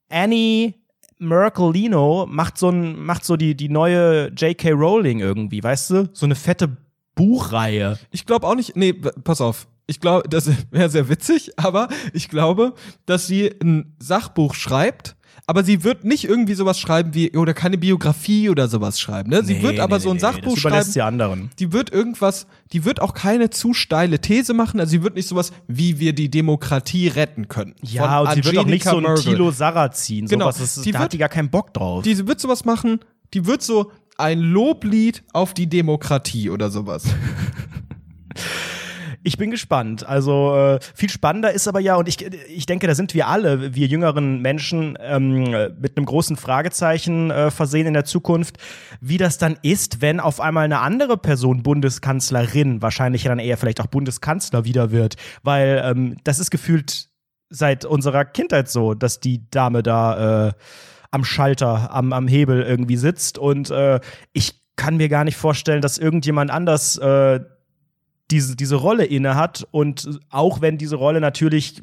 Annie 0.09 0.75
Merkelino 1.19 2.25
macht 2.29 2.57
so 2.57 2.69
ein 2.69 2.97
macht 3.03 3.25
so 3.25 3.35
die 3.35 3.55
die 3.55 3.69
neue 3.69 4.29
J.K. 4.29 4.71
Rowling 4.71 5.19
irgendwie, 5.19 5.61
weißt 5.61 5.89
du, 5.91 6.09
so 6.13 6.25
eine 6.25 6.35
fette 6.35 6.77
Buchreihe. 7.15 7.99
Ich 8.11 8.25
glaube 8.25 8.47
auch 8.47 8.55
nicht. 8.55 8.75
Nee, 8.75 8.93
pass 8.93 9.41
auf 9.41 9.67
ich 9.89 9.99
glaube, 9.99 10.29
das 10.29 10.49
wäre 10.71 10.89
sehr 10.89 11.09
witzig, 11.09 11.51
aber 11.57 11.89
ich 12.13 12.29
glaube, 12.29 12.73
dass 13.05 13.27
sie 13.27 13.51
ein 13.61 13.95
Sachbuch 13.99 14.53
schreibt, 14.53 15.15
aber 15.49 15.63
sie 15.63 15.83
wird 15.83 16.03
nicht 16.03 16.25
irgendwie 16.25 16.53
sowas 16.53 16.79
schreiben 16.79 17.15
wie 17.15 17.35
oder 17.35 17.55
keine 17.55 17.79
Biografie 17.79 18.49
oder 18.49 18.67
sowas 18.67 18.99
schreiben. 18.99 19.31
Ne? 19.31 19.43
Sie 19.43 19.55
nee, 19.55 19.63
wird 19.63 19.79
aber 19.79 19.97
nee, 19.97 20.03
so 20.03 20.09
ein 20.11 20.17
nee, 20.17 20.19
Sachbuch 20.19 20.53
das 20.53 20.61
schreiben. 20.61 20.93
Die 20.93 21.01
anderen. 21.01 21.49
Die 21.57 21.73
wird 21.73 21.91
irgendwas, 21.91 22.45
die 22.71 22.85
wird 22.85 23.01
auch 23.01 23.15
keine 23.15 23.49
zu 23.49 23.73
steile 23.73 24.19
These 24.19 24.53
machen. 24.53 24.79
Also 24.79 24.91
sie 24.91 25.01
wird 25.01 25.15
nicht 25.15 25.27
sowas, 25.27 25.51
wie 25.67 25.97
wir 25.97 26.13
die 26.13 26.29
Demokratie 26.29 27.07
retten 27.07 27.47
können. 27.47 27.73
Ja, 27.81 28.19
und 28.19 28.27
Angelika 28.27 28.35
sie 28.35 28.45
wird 28.45 28.57
auch 28.63 28.69
nicht 28.69 28.83
so 28.83 28.97
ein 28.97 29.15
Kilo 29.15 29.49
Sarah 29.49 29.89
ziehen. 29.91 30.27
Genau. 30.27 30.51
Sowas, 30.51 30.75
das, 30.75 30.83
die 30.83 30.91
da 30.91 30.99
wird, 30.99 31.05
hat 31.05 31.13
die 31.13 31.17
gar 31.17 31.29
keinen 31.29 31.49
Bock 31.49 31.73
drauf. 31.73 32.03
Die 32.03 32.27
wird 32.27 32.39
sowas 32.39 32.63
machen. 32.63 32.99
Die 33.33 33.47
wird 33.47 33.63
so 33.63 33.91
ein 34.19 34.41
Loblied 34.41 35.23
auf 35.33 35.55
die 35.55 35.65
Demokratie 35.65 36.51
oder 36.51 36.69
sowas. 36.69 37.05
Ich 39.23 39.37
bin 39.37 39.51
gespannt. 39.51 40.07
Also 40.07 40.55
äh, 40.55 40.79
viel 40.95 41.09
spannender 41.09 41.51
ist 41.51 41.67
aber 41.67 41.79
ja, 41.79 41.95
und 41.95 42.07
ich, 42.07 42.25
ich 42.47 42.65
denke, 42.65 42.87
da 42.87 42.95
sind 42.95 43.13
wir 43.13 43.27
alle, 43.27 43.75
wir 43.75 43.87
jüngeren 43.87 44.41
Menschen, 44.41 44.97
ähm, 45.01 45.43
mit 45.79 45.97
einem 45.97 46.05
großen 46.05 46.37
Fragezeichen 46.37 47.29
äh, 47.29 47.51
versehen 47.51 47.87
in 47.87 47.93
der 47.93 48.05
Zukunft, 48.05 48.57
wie 49.01 49.17
das 49.17 49.37
dann 49.37 49.57
ist, 49.61 50.01
wenn 50.01 50.19
auf 50.19 50.39
einmal 50.39 50.63
eine 50.63 50.79
andere 50.79 51.17
Person 51.17 51.63
Bundeskanzlerin, 51.63 52.81
wahrscheinlich 52.81 53.23
dann 53.23 53.39
eher 53.39 53.57
vielleicht 53.57 53.81
auch 53.81 53.87
Bundeskanzler 53.87 54.63
wieder 54.63 54.91
wird. 54.91 55.15
Weil 55.43 55.81
ähm, 55.83 56.17
das 56.23 56.39
ist 56.39 56.49
gefühlt 56.49 57.09
seit 57.49 57.83
unserer 57.83 58.23
Kindheit 58.25 58.69
so, 58.69 58.93
dass 58.93 59.19
die 59.19 59.49
Dame 59.49 59.83
da 59.83 60.47
äh, 60.47 60.53
am 61.11 61.25
Schalter, 61.25 61.91
am, 61.93 62.13
am 62.13 62.27
Hebel 62.27 62.61
irgendwie 62.61 62.97
sitzt. 62.97 63.37
Und 63.37 63.69
äh, 63.69 63.99
ich 64.31 64.61
kann 64.75 64.97
mir 64.97 65.09
gar 65.09 65.25
nicht 65.25 65.35
vorstellen, 65.35 65.81
dass 65.81 65.97
irgendjemand 65.97 66.51
anders 66.51 66.97
äh, 66.97 67.41
diese, 68.31 68.55
diese 68.55 68.75
Rolle 68.75 69.05
inne 69.05 69.35
hat. 69.35 69.67
Und 69.71 70.19
auch 70.29 70.61
wenn 70.61 70.77
diese 70.77 70.95
Rolle 70.95 71.21
natürlich 71.21 71.81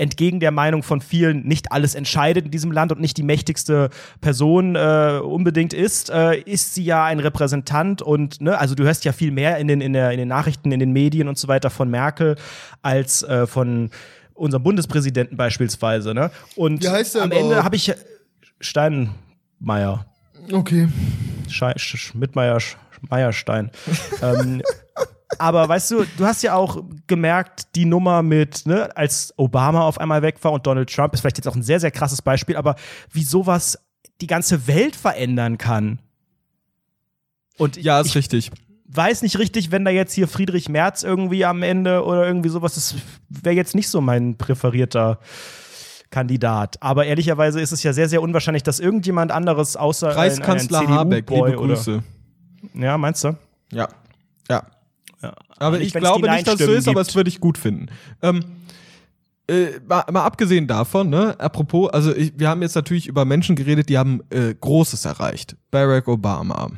entgegen 0.00 0.40
der 0.40 0.50
Meinung 0.50 0.82
von 0.82 1.02
vielen 1.02 1.46
nicht 1.46 1.72
alles 1.72 1.94
entscheidet 1.94 2.46
in 2.46 2.50
diesem 2.50 2.72
Land 2.72 2.90
und 2.90 3.00
nicht 3.02 3.18
die 3.18 3.22
mächtigste 3.22 3.90
Person 4.22 4.74
äh, 4.74 5.20
unbedingt 5.22 5.74
ist, 5.74 6.08
äh, 6.08 6.40
ist 6.40 6.74
sie 6.74 6.84
ja 6.84 7.04
ein 7.04 7.20
Repräsentant 7.20 8.00
und 8.00 8.40
ne, 8.40 8.58
also 8.58 8.74
du 8.74 8.84
hörst 8.84 9.04
ja 9.04 9.12
viel 9.12 9.30
mehr 9.30 9.58
in 9.58 9.68
den, 9.68 9.82
in, 9.82 9.92
der, 9.92 10.10
in 10.12 10.18
den 10.18 10.28
Nachrichten, 10.28 10.72
in 10.72 10.80
den 10.80 10.92
Medien 10.92 11.28
und 11.28 11.36
so 11.36 11.48
weiter 11.48 11.68
von 11.68 11.90
Merkel 11.90 12.36
als 12.80 13.22
äh, 13.24 13.46
von 13.46 13.90
unserem 14.32 14.62
Bundespräsidenten 14.62 15.36
beispielsweise. 15.36 16.14
Ne? 16.14 16.30
Und 16.56 16.86
am 16.86 17.30
Ende 17.30 17.62
habe 17.62 17.76
ich 17.76 17.92
Steinmeier. 18.58 20.06
Okay. 20.50 20.88
Schei 21.48 21.74
Schmidtmeier, 21.76 22.58
Meierstein. 23.10 23.70
ähm, 24.22 24.62
Aber 25.38 25.68
weißt 25.68 25.90
du, 25.92 26.04
du 26.16 26.26
hast 26.26 26.42
ja 26.42 26.54
auch 26.54 26.82
gemerkt, 27.06 27.74
die 27.76 27.84
Nummer 27.84 28.22
mit, 28.22 28.66
ne, 28.66 28.94
als 28.96 29.32
Obama 29.36 29.82
auf 29.82 29.98
einmal 29.98 30.22
weg 30.22 30.42
war 30.42 30.52
und 30.52 30.66
Donald 30.66 30.92
Trump 30.92 31.14
ist 31.14 31.20
vielleicht 31.20 31.38
jetzt 31.38 31.46
auch 31.46 31.54
ein 31.54 31.62
sehr, 31.62 31.80
sehr 31.80 31.90
krasses 31.90 32.20
Beispiel, 32.22 32.56
aber 32.56 32.74
wie 33.12 33.22
sowas 33.22 33.78
die 34.20 34.26
ganze 34.26 34.66
Welt 34.66 34.96
verändern 34.96 35.56
kann. 35.58 36.00
Und 37.58 37.76
ja, 37.76 38.00
ist 38.00 38.08
ich 38.08 38.16
richtig. 38.16 38.50
Weiß 38.92 39.22
nicht 39.22 39.38
richtig, 39.38 39.70
wenn 39.70 39.84
da 39.84 39.90
jetzt 39.92 40.12
hier 40.14 40.26
Friedrich 40.26 40.68
Merz 40.68 41.04
irgendwie 41.04 41.44
am 41.44 41.62
Ende 41.62 42.04
oder 42.04 42.26
irgendwie 42.26 42.48
sowas, 42.48 42.74
das 42.74 42.96
wäre 43.28 43.54
jetzt 43.54 43.74
nicht 43.76 43.88
so 43.88 44.00
mein 44.00 44.36
präferierter 44.36 45.20
Kandidat. 46.10 46.82
Aber 46.82 47.06
ehrlicherweise 47.06 47.60
ist 47.60 47.70
es 47.70 47.84
ja 47.84 47.92
sehr, 47.92 48.08
sehr 48.08 48.20
unwahrscheinlich, 48.20 48.64
dass 48.64 48.80
irgendjemand 48.80 49.30
anderes 49.30 49.76
außer 49.76 50.18
ein, 50.18 50.42
ein 50.42 50.88
Habeck, 50.88 51.30
liebe 51.30 51.52
Grüße. 51.52 52.02
Oder, 52.74 52.84
ja, 52.84 52.98
meinst 52.98 53.22
du? 53.22 53.36
Ja. 53.70 53.88
Ja. 54.48 54.64
Ja. 55.22 55.34
Aber 55.58 55.80
ich 55.80 55.92
glaube 55.92 56.30
nicht, 56.30 56.46
dass 56.46 56.60
es 56.60 56.66
so 56.66 56.72
ist, 56.72 56.88
aber 56.88 57.00
es 57.00 57.14
würde 57.14 57.28
ich 57.28 57.40
gut 57.40 57.58
finden. 57.58 57.86
Ähm, 58.22 58.44
äh, 59.50 59.80
mal, 59.86 60.04
mal, 60.12 60.24
abgesehen 60.24 60.66
davon, 60.66 61.10
ne, 61.10 61.34
apropos, 61.38 61.90
also 61.90 62.14
ich, 62.14 62.32
wir 62.38 62.48
haben 62.48 62.62
jetzt 62.62 62.76
natürlich 62.76 63.08
über 63.08 63.24
Menschen 63.24 63.56
geredet, 63.56 63.88
die 63.88 63.98
haben 63.98 64.20
äh, 64.30 64.54
Großes 64.54 65.04
erreicht. 65.04 65.56
Barack 65.70 66.06
Obama, 66.08 66.70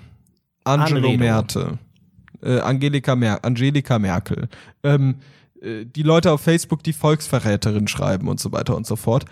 Angelo 0.65 1.09
Anredo. 1.09 1.19
Merte, 1.19 1.79
äh, 2.43 2.61
Angelika, 2.61 3.15
Mer 3.15 3.45
Angelika 3.45 3.99
Merkel, 3.99 4.49
ähm, 4.83 5.17
äh, 5.61 5.85
die 5.85 6.03
Leute 6.03 6.33
auf 6.33 6.41
Facebook, 6.41 6.83
die 6.83 6.95
Volksverräterin 6.95 7.89
schreiben 7.89 8.29
und 8.29 8.41
so 8.41 8.53
weiter 8.53 8.75
und 8.75 8.87
so 8.87 8.97
fort. 8.97 9.27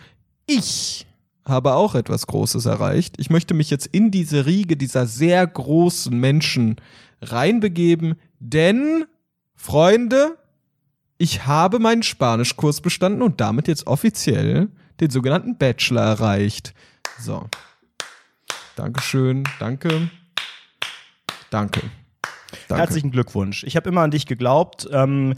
Ich 0.47 1.07
habe 1.47 1.75
auch 1.75 1.95
etwas 1.95 2.27
Großes 2.27 2.67
erreicht. 2.67 3.15
Ich 3.19 3.31
möchte 3.31 3.55
mich 3.55 3.71
jetzt 3.71 3.87
in 3.87 4.11
diese 4.11 4.47
Riege 4.47 4.77
dieser 4.77 5.07
sehr 5.07 5.47
großen 5.47 6.15
Menschen 6.19 6.77
reinbegeben, 7.23 8.17
denn, 8.41 9.05
Freunde, 9.55 10.37
ich 11.19 11.47
habe 11.47 11.79
meinen 11.79 12.03
Spanischkurs 12.03 12.81
bestanden 12.81 13.23
und 13.23 13.41
damit 13.41 13.69
jetzt 13.69 13.87
offiziell 13.87 14.69
den 15.01 15.11
sogenannten 15.11 15.57
Bachelor 15.57 16.03
erreicht. 16.03 16.75
So. 17.19 17.47
Dankeschön, 18.75 19.45
danke. 19.59 20.11
Danke. 21.51 21.83
Danke. 22.69 22.83
Herzlichen 22.83 23.11
Glückwunsch. 23.11 23.65
Ich 23.65 23.77
habe 23.77 23.89
immer 23.89 24.01
an 24.01 24.11
dich 24.11 24.27
geglaubt. 24.27 24.89
Ähm, 24.91 25.35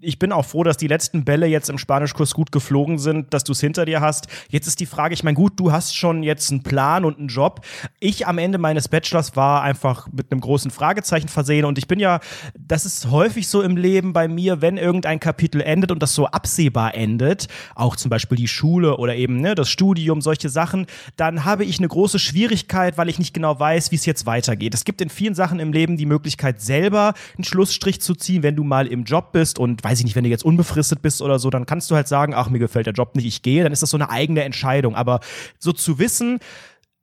ich 0.00 0.18
bin 0.18 0.32
auch 0.32 0.44
froh, 0.44 0.62
dass 0.62 0.76
die 0.76 0.86
letzten 0.86 1.24
Bälle 1.24 1.46
jetzt 1.46 1.70
im 1.70 1.78
Spanischkurs 1.78 2.34
gut 2.34 2.52
geflogen 2.52 2.98
sind, 2.98 3.32
dass 3.32 3.44
du 3.44 3.52
es 3.52 3.60
hinter 3.60 3.84
dir 3.84 4.00
hast. 4.00 4.26
Jetzt 4.48 4.66
ist 4.66 4.80
die 4.80 4.86
Frage, 4.86 5.14
ich 5.14 5.24
meine, 5.24 5.34
gut, 5.34 5.54
du 5.56 5.72
hast 5.72 5.96
schon 5.96 6.22
jetzt 6.22 6.50
einen 6.50 6.62
Plan 6.62 7.04
und 7.04 7.18
einen 7.18 7.28
Job. 7.28 7.64
Ich 8.00 8.26
am 8.26 8.38
Ende 8.38 8.58
meines 8.58 8.88
Bachelors 8.88 9.36
war 9.36 9.62
einfach 9.62 10.08
mit 10.12 10.30
einem 10.30 10.40
großen 10.40 10.70
Fragezeichen 10.70 11.28
versehen 11.28 11.64
und 11.64 11.78
ich 11.78 11.88
bin 11.88 11.98
ja, 11.98 12.20
das 12.58 12.84
ist 12.84 13.10
häufig 13.10 13.48
so 13.48 13.62
im 13.62 13.76
Leben 13.76 14.12
bei 14.12 14.28
mir, 14.28 14.60
wenn 14.60 14.76
irgendein 14.76 15.20
Kapitel 15.20 15.60
endet 15.60 15.90
und 15.90 16.02
das 16.02 16.14
so 16.14 16.26
absehbar 16.26 16.94
endet, 16.94 17.48
auch 17.74 17.96
zum 17.96 18.10
Beispiel 18.10 18.36
die 18.36 18.48
Schule 18.48 18.96
oder 18.96 19.16
eben 19.16 19.40
ne, 19.40 19.54
das 19.54 19.68
Studium, 19.68 20.20
solche 20.20 20.48
Sachen, 20.48 20.86
dann 21.16 21.44
habe 21.44 21.64
ich 21.64 21.78
eine 21.78 21.88
große 21.88 22.18
Schwierigkeit, 22.18 22.98
weil 22.98 23.08
ich 23.08 23.18
nicht 23.18 23.34
genau 23.34 23.58
weiß, 23.58 23.90
wie 23.90 23.96
es 23.96 24.06
jetzt 24.06 24.26
weitergeht. 24.26 24.74
Es 24.74 24.84
gibt 24.84 25.00
in 25.00 25.10
vielen 25.10 25.34
Sachen 25.34 25.60
im 25.60 25.72
Leben 25.72 25.96
die 25.96 26.06
Möglichkeit, 26.06 26.60
selber 26.60 27.14
einen 27.36 27.44
Schlussstrich 27.44 28.00
zu 28.00 28.14
ziehen, 28.14 28.42
wenn 28.42 28.56
du 28.56 28.64
mal 28.64 28.86
im 28.86 29.04
Job 29.04 29.32
bist 29.32 29.58
und 29.58 29.84
weiß 29.86 30.00
ich 30.00 30.04
nicht, 30.04 30.16
wenn 30.16 30.24
du 30.24 30.30
jetzt 30.30 30.44
unbefristet 30.44 31.00
bist 31.00 31.22
oder 31.22 31.38
so, 31.38 31.48
dann 31.48 31.64
kannst 31.64 31.88
du 31.90 31.94
halt 31.94 32.08
sagen, 32.08 32.34
ach, 32.34 32.50
mir 32.50 32.58
gefällt 32.58 32.86
der 32.86 32.92
Job 32.92 33.14
nicht, 33.14 33.24
ich 33.24 33.42
gehe, 33.42 33.62
dann 33.62 33.72
ist 33.72 33.82
das 33.82 33.90
so 33.90 33.96
eine 33.96 34.10
eigene 34.10 34.42
Entscheidung. 34.42 34.96
Aber 34.96 35.20
so 35.60 35.72
zu 35.72 36.00
wissen, 36.00 36.40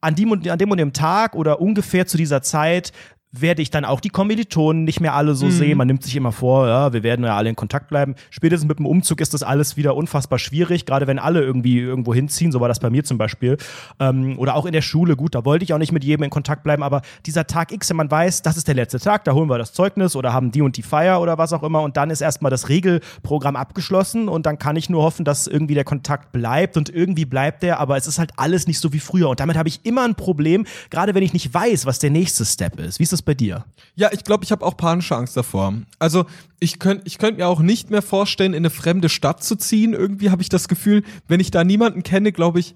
an 0.01 0.15
dem, 0.15 0.31
und, 0.31 0.45
dem 0.45 0.93
Tag 0.93 1.34
oder 1.34 1.61
ungefähr 1.61 2.05
zu 2.05 2.17
dieser 2.17 2.41
Zeit 2.41 2.91
werde 3.34 3.63
ich 3.63 3.71
dann 3.71 3.84
auch 3.84 3.99
die 3.99 4.09
Kommilitonen 4.09 4.84
nicht 4.84 5.01
mehr 5.01 5.15
alle 5.15 5.34
so 5.34 5.47
mhm. 5.47 5.51
sehen. 5.51 5.77
Man 5.77 5.88
nimmt 5.88 6.03
sich 6.03 6.15
immer 6.15 6.31
vor, 6.31 6.67
ja, 6.67 6.93
wir 6.93 7.01
werden 7.01 7.25
ja 7.25 7.36
alle 7.36 7.49
in 7.49 7.55
Kontakt 7.55 7.88
bleiben. 7.88 8.13
Spätestens 8.29 8.67
mit 8.67 8.77
dem 8.77 8.86
Umzug 8.86 9.19
ist 9.21 9.34
das 9.34 9.41
alles 9.41 9.75
wieder 9.75 9.95
unfassbar 9.95 10.38
schwierig, 10.38 10.86
gerade 10.86 11.07
wenn 11.07 11.17
alle 11.17 11.41
irgendwie 11.41 11.79
irgendwo 11.79 12.13
hinziehen, 12.13 12.51
so 12.51 12.61
war 12.61 12.67
das 12.67 12.79
bei 12.79 12.91
mir 12.91 13.03
zum 13.03 13.17
Beispiel. 13.17 13.57
Ähm, 13.99 14.38
oder 14.38 14.55
auch 14.55 14.67
in 14.67 14.71
der 14.71 14.84
Schule, 14.84 15.15
gut, 15.15 15.34
da 15.34 15.45
wollte 15.45 15.63
ich 15.63 15.73
auch 15.73 15.79
nicht 15.79 15.91
mit 15.91 16.03
jedem 16.03 16.23
in 16.23 16.29
Kontakt 16.29 16.63
bleiben, 16.63 16.84
aber 16.84 17.01
dieser 17.25 17.47
Tag 17.47 17.71
X, 17.71 17.89
wenn 17.89 17.97
man 17.97 18.11
weiß, 18.11 18.43
das 18.43 18.55
ist 18.55 18.67
der 18.67 18.75
letzte 18.75 18.99
Tag, 18.99 19.25
da 19.25 19.34
holen 19.34 19.49
wir 19.49 19.57
das 19.57 19.73
Zeugnis 19.73 20.15
oder 20.15 20.31
haben 20.31 20.51
die 20.51 20.61
und 20.61 20.77
die 20.77 20.84
Feier 20.84 21.19
oder 21.19 21.39
was 21.39 21.53
auch 21.53 21.63
immer 21.63 21.81
und 21.81 21.97
dann 21.97 22.11
ist 22.11 22.21
erstmal 22.21 22.51
das 22.51 22.69
Regelprogramm 22.69 23.55
abgeschlossen 23.55 24.29
und 24.29 24.45
dann 24.45 24.59
kann 24.59 24.75
ich 24.75 24.91
nur 24.91 25.01
hoffen, 25.01 25.25
dass 25.25 25.47
irgendwie 25.47 25.73
der 25.73 25.86
Kontakt 25.86 26.31
bleibt 26.34 26.77
und 26.77 26.89
irgendwie 26.89 27.25
bleibt 27.25 27.63
der, 27.63 27.79
aber 27.79 27.97
es 27.97 28.05
ist 28.05 28.19
halt 28.19 28.31
alles 28.38 28.67
nicht 28.67 28.79
so 28.79 28.93
wie 28.93 28.99
früher 28.99 29.29
und 29.29 29.39
damit 29.39 29.57
habe 29.57 29.69
ich 29.69 29.79
immer 29.84 30.03
ein 30.03 30.13
Problem, 30.13 30.67
gerade 30.91 31.15
wenn 31.15 31.23
ich 31.23 31.34
nicht 31.34 31.51
weiß, 31.51 31.88
was 31.88 31.97
der 31.97 32.11
nächste 32.11 32.45
Step 32.45 32.79
ist. 32.79 32.99
Wie 32.99 33.03
ist 33.03 33.11
das 33.11 33.22
bei 33.26 33.34
dir? 33.34 33.65
Ja, 33.95 34.09
ich 34.11 34.24
glaube, 34.24 34.43
ich 34.43 34.51
habe 34.51 34.65
auch 34.65 34.78
panische 34.78 35.15
Angst 35.15 35.38
davor. 35.38 35.74
Also 35.99 36.26
ich 36.59 36.80
könnte 36.80 37.03
ich 37.05 37.17
könnt 37.17 37.38
mir 37.38 37.47
auch 37.47 37.61
nicht 37.61 37.89
mehr 37.89 38.01
vorstellen, 38.01 38.53
in 38.53 38.61
eine 38.61 38.69
fremde 38.69 39.09
Stadt 39.09 39.43
zu 39.43 39.55
ziehen. 39.55 39.93
Irgendwie 39.93 40.30
habe 40.30 40.41
ich 40.41 40.49
das 40.49 40.67
Gefühl, 40.67 41.03
wenn 41.28 41.39
ich 41.39 41.51
da 41.51 41.63
niemanden 41.63 42.03
kenne, 42.03 42.32
glaube 42.32 42.59
ich, 42.59 42.76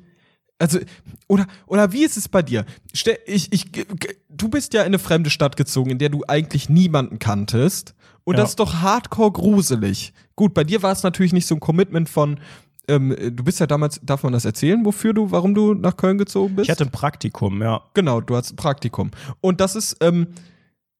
also, 0.60 0.80
oder, 1.28 1.45
oder 1.68 1.91
wie 1.91 2.04
ist 2.04 2.18
es 2.18 2.28
bei 2.28 2.41
dir? 2.41 2.66
Ich, 2.91 3.52
ich, 3.52 3.66
du 4.30 4.50
bist 4.50 4.74
ja 4.74 4.82
in 4.82 4.88
eine 4.88 5.00
fremde 5.00 5.30
Stadt 5.30 5.56
gezogen, 5.56 5.91
in 5.91 6.00
der 6.00 6.10
du 6.10 6.24
eigentlich 6.28 6.68
niemanden 6.68 7.20
kanntest. 7.20 7.93
Und 8.24 8.36
ja. 8.36 8.41
das 8.41 8.52
ist 8.52 8.60
doch 8.60 8.82
hardcore 8.82 9.32
gruselig. 9.32 10.14
Gut, 10.36 10.54
bei 10.54 10.64
dir 10.64 10.82
war 10.82 10.91
es 10.91 11.04
natürlich 11.04 11.34
nicht 11.34 11.48
so 11.48 11.56
ein 11.56 11.60
Commitment 11.60 12.10
von, 12.10 12.39
ähm, 12.88 13.16
du 13.20 13.44
bist 13.44 13.60
ja 13.60 13.68
damals, 13.68 14.00
darf 14.04 14.24
man 14.24 14.34
das 14.34 14.46
erzählen, 14.46 14.84
wofür 14.86 15.14
du, 15.14 15.32
warum 15.32 15.54
du 15.54 15.74
nach 15.74 15.98
Köln 15.98 16.18
gezogen 16.18 16.56
bist? 16.56 16.68
Ich 16.68 16.72
hatte 16.72 16.86
ein 16.86 16.92
Praktikum, 16.92 17.62
ja. 17.62 17.82
Genau, 17.94 18.22
du 18.22 18.36
hast 18.36 18.54
ein 18.54 18.56
Praktikum. 18.56 19.12
Und 19.42 19.60
das 19.62 19.76
ist, 19.76 19.98
ähm, 20.02 20.28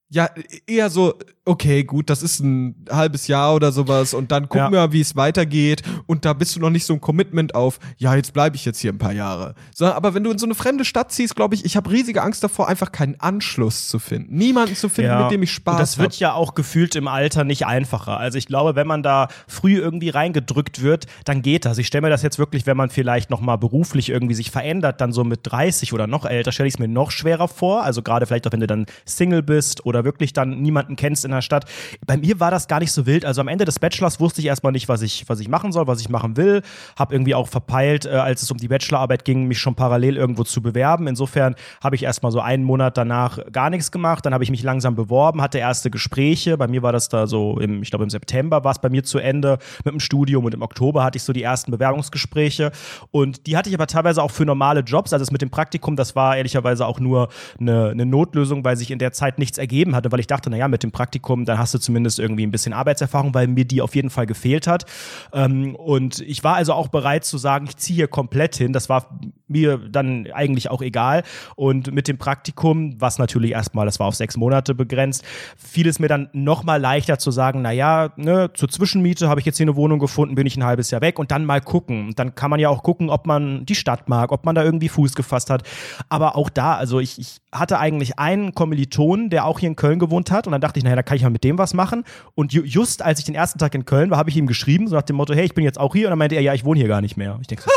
ja, 0.10 0.30
eher 0.66 0.90
so, 0.90 1.16
okay, 1.48 1.84
gut, 1.84 2.10
das 2.10 2.24
ist 2.24 2.40
ein 2.40 2.76
halbes 2.90 3.28
Jahr 3.28 3.56
oder 3.56 3.72
sowas 3.72 4.14
und 4.14 4.32
dann 4.32 4.50
gucken 4.50 4.74
ja. 4.74 4.90
wir, 4.90 4.92
wie 4.94 5.02
es 5.02 5.16
weitergeht 5.16 5.84
und 6.06 6.26
da 6.26 6.34
bist 6.34 6.56
du 6.56 6.60
noch 6.60 6.70
nicht 6.70 6.86
so 6.86 6.94
ein 6.94 7.02
Commitment 7.02 7.56
auf, 7.56 7.80
ja, 7.98 8.16
jetzt 8.16 8.34
bleibe 8.34 8.56
ich 8.56 8.66
jetzt 8.66 8.80
hier 8.80 8.92
ein 8.92 8.98
paar 8.98 9.14
Jahre. 9.14 9.56
So, 9.74 9.86
aber 9.86 10.14
wenn 10.14 10.24
du 10.24 10.32
in 10.32 10.38
so 10.38 10.46
eine 10.46 10.56
fremde 10.56 10.86
Stadt 10.86 11.12
ziehst, 11.12 11.36
glaube 11.36 11.56
ich, 11.56 11.66
ich 11.66 11.76
habe 11.78 11.90
riesige 11.90 12.22
Angst 12.22 12.44
davor, 12.44 12.68
einfach 12.68 12.92
keinen 12.92 13.20
Anschluss 13.20 13.88
zu 13.88 14.00
finden. 14.00 14.36
Niemanden 14.36 14.76
zu 14.76 14.90
finden, 14.90 15.12
ja. 15.12 15.24
mit 15.24 15.32
dem 15.32 15.44
ich 15.44 15.52
Spaß 15.52 15.74
habe. 15.74 15.82
Das 15.82 15.98
wird 15.98 16.14
hab. 16.14 16.20
ja 16.20 16.34
auch 16.34 16.54
gefühlt 16.56 16.96
im 16.96 17.08
Alter 17.08 17.44
nicht 17.44 17.66
einfacher. 17.66 18.18
Also 18.18 18.38
ich 18.38 18.48
glaube, 18.48 18.76
wenn 18.76 18.88
man 18.88 19.04
da 19.04 19.30
früh 19.48 19.78
irgendwie 19.78 20.10
reingedrückt 20.10 20.82
wird, 20.82 21.06
dann 21.26 21.42
geht 21.42 21.66
das. 21.66 21.78
Ich 21.78 21.88
stelle 21.88 22.04
mir 22.04 22.10
das 22.10 22.24
jetzt 22.24 22.40
wirklich, 22.40 22.66
wenn 22.66 22.78
man 22.78 22.90
vielleicht 22.90 23.30
noch 23.30 23.42
mal 23.42 23.56
beruflich 23.56 24.10
irgendwie 24.10 24.36
sich 24.36 24.52
verändert, 24.52 25.02
dann 25.02 25.12
so 25.12 25.24
mit 25.24 25.42
30 25.44 25.94
oder 25.94 26.08
noch 26.08 26.26
älter, 26.26 26.52
stelle 26.52 26.68
ich 26.68 26.76
es 26.76 26.80
mir 26.80 26.88
noch 26.88 27.12
schwerer 27.12 27.48
vor. 27.48 27.84
Also 27.84 28.02
gerade 28.02 28.26
vielleicht 28.26 28.48
auch, 28.48 28.52
wenn 28.52 28.60
du 28.60 28.68
dann 28.68 28.86
Single 29.06 29.44
bist 29.44 29.86
oder 29.86 30.04
wirklich 30.04 30.34
dann 30.34 30.62
niemanden 30.62 30.96
kennst 30.96 31.26
in 31.26 31.32
der 31.32 31.37
Stadt. 31.42 31.66
Bei 32.06 32.18
mir 32.18 32.40
war 32.40 32.52
das 32.52 32.68
gar 32.68 32.80
nicht 32.80 32.92
so 32.92 33.06
wild. 33.06 33.26
Also 33.26 33.42
am 33.42 33.48
Ende 33.48 33.66
des 33.66 33.80
Bachelors 33.80 34.20
wusste 34.20 34.42
ich 34.42 34.48
erstmal 34.48 34.72
nicht, 34.72 34.90
was 34.90 35.02
ich, 35.02 35.28
was 35.28 35.40
ich 35.40 35.50
machen 35.50 35.72
soll, 35.72 35.88
was 35.88 36.02
ich 36.02 36.10
machen 36.10 36.38
will. 36.38 36.62
Hab 36.98 37.12
irgendwie 37.12 37.36
auch 37.36 37.48
verpeilt, 37.48 38.06
äh, 38.06 38.10
als 38.10 38.42
es 38.42 38.52
um 38.52 38.58
die 38.58 38.68
Bachelorarbeit 38.68 39.26
ging, 39.26 39.46
mich 39.46 39.60
schon 39.60 39.76
parallel 39.76 40.18
irgendwo 40.18 40.44
zu 40.44 40.62
bewerben. 40.62 41.08
Insofern 41.08 41.56
habe 41.84 41.96
ich 41.96 42.04
erstmal 42.04 42.32
so 42.32 42.40
einen 42.40 42.64
Monat 42.64 42.98
danach 42.98 43.40
gar 43.52 43.70
nichts 43.70 43.92
gemacht. 43.92 44.26
Dann 44.26 44.34
habe 44.34 44.44
ich 44.44 44.52
mich 44.52 44.64
langsam 44.64 44.96
beworben, 44.96 45.42
hatte 45.42 45.58
erste 45.58 45.90
Gespräche. 45.90 46.58
Bei 46.58 46.68
mir 46.68 46.82
war 46.82 46.92
das 46.92 47.10
da 47.10 47.28
so, 47.28 47.60
im, 47.60 47.82
ich 47.82 47.90
glaube 47.90 48.04
im 48.04 48.10
September 48.10 48.64
war 48.64 48.72
es 48.72 48.80
bei 48.80 48.90
mir 48.90 49.04
zu 49.04 49.20
Ende 49.20 49.58
mit 49.84 49.94
dem 49.94 50.00
Studium 50.00 50.46
und 50.46 50.54
im 50.54 50.62
Oktober 50.62 51.04
hatte 51.04 51.18
ich 51.18 51.24
so 51.24 51.34
die 51.34 51.44
ersten 51.44 51.72
Bewerbungsgespräche. 51.72 52.72
Und 53.12 53.48
die 53.48 53.58
hatte 53.58 53.70
ich 53.70 53.76
aber 53.76 53.88
teilweise 53.88 54.22
auch 54.22 54.32
für 54.32 54.46
normale 54.46 54.82
Jobs. 54.82 55.14
Also 55.14 55.24
das 55.24 55.32
mit 55.32 55.42
dem 55.42 55.50
Praktikum, 55.50 55.96
das 55.96 56.16
war 56.16 56.38
ehrlicherweise 56.38 56.86
auch 56.86 57.00
nur 57.00 57.30
eine, 57.60 57.90
eine 57.90 58.06
Notlösung, 58.06 58.64
weil 58.64 58.78
sich 58.78 58.92
in 58.92 59.00
der 59.00 59.12
Zeit 59.12 59.40
nichts 59.40 59.58
ergeben 59.58 59.96
hatte, 59.96 60.12
weil 60.12 60.20
ich 60.20 60.28
dachte, 60.28 60.50
naja, 60.50 60.68
mit 60.68 60.84
dem 60.84 60.92
Praktikum, 60.92 61.27
dann 61.46 61.58
hast 61.58 61.74
du 61.74 61.80
zumindest 61.80 62.20
irgendwie 62.20 62.46
ein 62.46 62.52
bisschen 62.52 62.74
Arbeitserfahrung, 62.74 63.34
weil 63.34 63.48
mir 63.48 63.66
die 63.66 63.82
auf 63.82 63.96
jeden 63.96 64.10
Fall 64.10 64.26
gefehlt 64.26 64.68
hat. 64.68 64.86
Ähm, 65.34 65.76
und 65.76 66.20
ich 66.22 66.44
war 66.44 66.56
also 66.56 66.74
auch 66.74 66.88
bereit 66.88 67.26
zu 67.26 67.38
sagen, 67.38 67.66
ich 67.68 67.78
ziehe 67.78 67.96
hier 67.96 68.08
komplett 68.08 68.56
hin. 68.56 68.74
Das 68.74 68.90
war 68.90 69.20
mir 69.48 69.78
dann 69.78 70.28
eigentlich 70.34 70.70
auch 70.70 70.82
egal. 70.82 71.24
Und 71.56 71.92
mit 71.94 72.08
dem 72.08 72.18
Praktikum, 72.18 73.00
was 73.00 73.18
natürlich 73.18 73.52
erstmal, 73.52 73.86
das 73.86 74.00
war 74.00 74.08
auf 74.08 74.16
sechs 74.16 74.38
Monate 74.38 74.76
begrenzt, 74.76 75.24
fiel 75.58 75.88
es 75.88 76.00
mir 76.00 76.08
dann 76.08 76.30
nochmal 76.34 76.80
leichter 76.80 77.20
zu 77.20 77.32
sagen, 77.32 77.62
naja, 77.62 78.12
ne, 78.16 78.52
zur 78.54 78.70
Zwischenmiete 78.70 79.30
habe 79.30 79.40
ich 79.40 79.46
jetzt 79.46 79.58
hier 79.58 79.66
eine 79.66 79.76
Wohnung 79.76 80.00
gefunden, 80.00 80.36
bin 80.36 80.48
ich 80.48 80.58
ein 80.58 80.64
halbes 80.64 80.92
Jahr 80.92 81.02
weg 81.02 81.20
und 81.20 81.32
dann 81.32 81.46
mal 81.46 81.62
gucken. 81.62 82.08
Und 82.08 82.20
dann 82.20 82.36
kann 82.36 82.50
man 82.50 82.60
ja 82.60 82.70
auch 82.70 82.84
gucken, 82.84 83.10
ob 83.10 83.26
man 83.26 83.66
die 83.66 83.76
Stadt 83.76 84.10
mag, 84.10 84.32
ob 84.32 84.46
man 84.46 84.56
da 84.56 84.64
irgendwie 84.64 84.90
Fuß 84.90 85.16
gefasst 85.16 85.50
hat. 85.50 85.64
Aber 86.10 86.36
auch 86.36 86.50
da, 86.50 86.76
also 86.76 87.00
ich, 87.00 87.20
ich 87.20 87.40
hatte 87.52 87.80
eigentlich 87.80 88.20
einen 88.20 88.54
Kommiliton, 88.54 89.30
der 89.30 89.46
auch 89.46 89.60
hier 89.60 89.70
in 89.70 89.76
Köln 89.76 90.00
gewohnt 90.00 90.32
hat. 90.32 90.48
Und 90.48 90.52
dann 90.52 90.62
dachte 90.62 90.80
ich, 90.80 90.84
naja, 90.84 90.96
da 90.96 91.04
kann 91.04 91.17
ich 91.17 91.17
mal 91.24 91.30
mit 91.30 91.44
dem 91.44 91.58
was 91.58 91.74
machen. 91.74 92.04
Und 92.36 92.54
ju 92.54 92.64
just 92.64 93.02
als 93.02 93.20
ich 93.20 93.26
den 93.26 93.36
ersten 93.36 93.60
Tag 93.60 93.74
in 93.76 93.86
Köln 93.86 94.10
war, 94.10 94.18
habe 94.18 94.30
ich 94.30 94.38
ihm 94.38 94.48
geschrieben, 94.48 94.88
so 94.88 94.96
nach 94.96 95.04
dem 95.04 95.16
Motto, 95.16 95.34
hey, 95.34 95.46
ich 95.46 95.54
bin 95.54 95.64
jetzt 95.64 95.80
auch 95.80 95.94
hier. 95.94 96.08
Und 96.08 96.12
dann 96.12 96.20
meinte 96.20 96.36
er, 96.36 96.42
ja, 96.42 96.54
ich 96.54 96.66
wohne 96.66 96.80
hier 96.80 96.88
gar 96.88 97.02
nicht 97.02 97.18
mehr. 97.18 97.38
Ich 97.42 97.48
denke 97.48 97.64
so, 97.64 97.72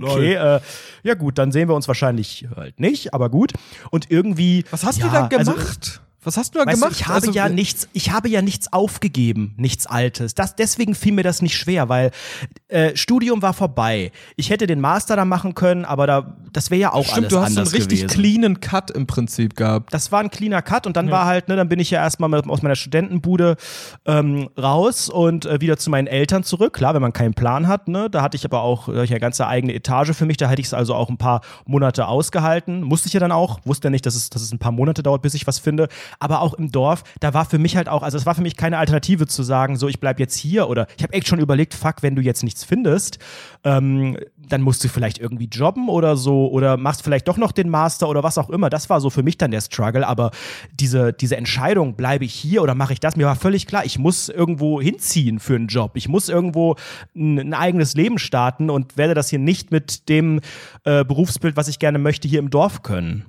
okay, 0.02 0.34
äh, 0.34 0.60
ja 1.02 1.14
gut, 1.14 1.38
dann 1.38 1.52
sehen 1.52 1.68
wir 1.68 1.74
uns 1.74 1.88
wahrscheinlich 1.88 2.46
halt 2.56 2.80
nicht, 2.80 3.14
aber 3.14 3.30
gut. 3.30 3.52
Und 3.90 4.10
irgendwie. 4.10 4.64
Was 4.70 4.84
hast 4.84 4.98
ja, 4.98 5.06
du 5.06 5.12
da 5.12 5.26
also, 5.26 5.52
gemacht? 5.52 5.78
Also, 5.80 6.09
Was 6.22 6.36
hast 6.36 6.54
du 6.54 6.58
da 6.58 6.66
weißt 6.66 6.80
gemacht? 6.80 6.92
Du, 6.92 6.96
ich 6.96 7.06
habe 7.06 7.14
also, 7.14 7.32
ja 7.32 7.48
nichts, 7.48 7.88
ich 7.94 8.10
habe 8.12 8.28
ja 8.28 8.42
nichts 8.42 8.72
aufgegeben, 8.72 9.54
nichts 9.56 9.86
Altes. 9.86 10.34
Das, 10.34 10.54
deswegen 10.54 10.94
fiel 10.94 11.12
mir 11.12 11.22
das 11.22 11.40
nicht 11.40 11.56
schwer, 11.56 11.88
weil 11.88 12.10
äh, 12.68 12.94
Studium 12.94 13.40
war 13.40 13.54
vorbei. 13.54 14.12
Ich 14.36 14.50
hätte 14.50 14.66
den 14.66 14.80
Master 14.80 15.16
da 15.16 15.24
machen 15.24 15.54
können, 15.54 15.86
aber 15.86 16.06
da, 16.06 16.36
das 16.52 16.70
wäre 16.70 16.80
ja 16.80 16.92
auch 16.92 17.04
Stimmt, 17.04 17.16
alles 17.16 17.28
du 17.30 17.38
hast 17.38 17.46
anders 17.46 17.68
einen 17.68 17.82
richtig 17.82 18.00
gewesen. 18.00 18.20
cleanen 18.20 18.60
Cut 18.60 18.90
im 18.90 19.06
Prinzip 19.06 19.56
gehabt. 19.56 19.94
Das 19.94 20.12
war 20.12 20.20
ein 20.20 20.30
cleaner 20.30 20.60
Cut 20.60 20.86
und 20.86 20.96
dann 20.96 21.06
ja. 21.06 21.12
war 21.12 21.24
halt, 21.24 21.48
ne, 21.48 21.56
dann 21.56 21.70
bin 21.70 21.80
ich 21.80 21.90
ja 21.90 22.02
erstmal 22.02 22.28
mit, 22.28 22.46
aus 22.46 22.60
meiner 22.60 22.76
Studentenbude 22.76 23.56
ähm, 24.04 24.50
raus 24.58 25.08
und 25.08 25.46
äh, 25.46 25.62
wieder 25.62 25.78
zu 25.78 25.88
meinen 25.88 26.06
Eltern 26.06 26.44
zurück. 26.44 26.74
Klar, 26.74 26.92
wenn 26.92 27.02
man 27.02 27.14
keinen 27.14 27.32
Plan 27.32 27.66
hat, 27.66 27.88
ne, 27.88 28.10
da 28.10 28.20
hatte 28.20 28.36
ich 28.36 28.44
aber 28.44 28.60
auch 28.60 28.88
äh, 28.88 29.00
eine 29.00 29.20
ganze 29.20 29.46
eigene 29.46 29.72
Etage 29.72 30.12
für 30.12 30.26
mich, 30.26 30.36
da 30.36 30.50
hätte 30.50 30.60
ich 30.60 30.66
es 30.66 30.74
also 30.74 30.94
auch 30.94 31.08
ein 31.08 31.16
paar 31.16 31.40
Monate 31.64 32.06
ausgehalten. 32.06 32.82
Musste 32.82 33.06
ich 33.06 33.14
ja 33.14 33.20
dann 33.20 33.32
auch, 33.32 33.60
wusste 33.64 33.88
ja 33.88 33.90
nicht, 33.90 34.04
dass 34.04 34.14
es, 34.14 34.28
dass 34.28 34.42
es 34.42 34.52
ein 34.52 34.58
paar 34.58 34.72
Monate 34.72 35.02
dauert, 35.02 35.22
bis 35.22 35.32
ich 35.32 35.46
was 35.46 35.58
finde. 35.58 35.88
Aber 36.18 36.40
auch 36.40 36.54
im 36.54 36.70
Dorf, 36.72 37.04
da 37.20 37.34
war 37.34 37.44
für 37.44 37.58
mich 37.58 37.76
halt 37.76 37.88
auch, 37.88 38.02
also 38.02 38.16
es 38.16 38.26
war 38.26 38.34
für 38.34 38.42
mich 38.42 38.56
keine 38.56 38.78
Alternative 38.78 39.26
zu 39.26 39.42
sagen, 39.42 39.76
so 39.76 39.88
ich 39.88 40.00
bleib 40.00 40.20
jetzt 40.20 40.36
hier 40.36 40.68
oder 40.68 40.86
ich 40.96 41.02
habe 41.02 41.12
echt 41.12 41.28
schon 41.28 41.40
überlegt, 41.40 41.74
fuck, 41.74 42.02
wenn 42.02 42.16
du 42.16 42.22
jetzt 42.22 42.42
nichts 42.42 42.64
findest, 42.64 43.18
ähm, 43.64 44.16
dann 44.36 44.62
musst 44.62 44.82
du 44.84 44.88
vielleicht 44.88 45.18
irgendwie 45.18 45.46
jobben 45.46 45.88
oder 45.88 46.16
so 46.16 46.48
oder 46.50 46.76
machst 46.76 47.02
vielleicht 47.02 47.28
doch 47.28 47.36
noch 47.36 47.52
den 47.52 47.68
Master 47.68 48.08
oder 48.08 48.22
was 48.22 48.38
auch 48.38 48.50
immer. 48.50 48.70
Das 48.70 48.90
war 48.90 49.00
so 49.00 49.10
für 49.10 49.22
mich 49.22 49.38
dann 49.38 49.50
der 49.50 49.60
Struggle. 49.60 50.06
Aber 50.06 50.30
diese, 50.72 51.12
diese 51.12 51.36
Entscheidung, 51.36 51.94
bleibe 51.94 52.24
ich 52.24 52.34
hier 52.34 52.62
oder 52.62 52.74
mache 52.74 52.92
ich 52.92 53.00
das, 53.00 53.16
mir 53.16 53.26
war 53.26 53.36
völlig 53.36 53.66
klar, 53.66 53.84
ich 53.84 53.98
muss 53.98 54.28
irgendwo 54.28 54.80
hinziehen 54.80 55.38
für 55.38 55.54
einen 55.54 55.68
Job. 55.68 55.92
Ich 55.94 56.08
muss 56.08 56.28
irgendwo 56.28 56.76
ein, 57.14 57.38
ein 57.38 57.54
eigenes 57.54 57.94
Leben 57.94 58.18
starten 58.18 58.70
und 58.70 58.96
werde 58.96 59.14
das 59.14 59.30
hier 59.30 59.38
nicht 59.38 59.70
mit 59.70 60.08
dem 60.08 60.40
äh, 60.84 61.04
Berufsbild, 61.04 61.56
was 61.56 61.68
ich 61.68 61.78
gerne 61.78 61.98
möchte, 61.98 62.28
hier 62.28 62.40
im 62.40 62.50
Dorf 62.50 62.82
können. 62.82 63.26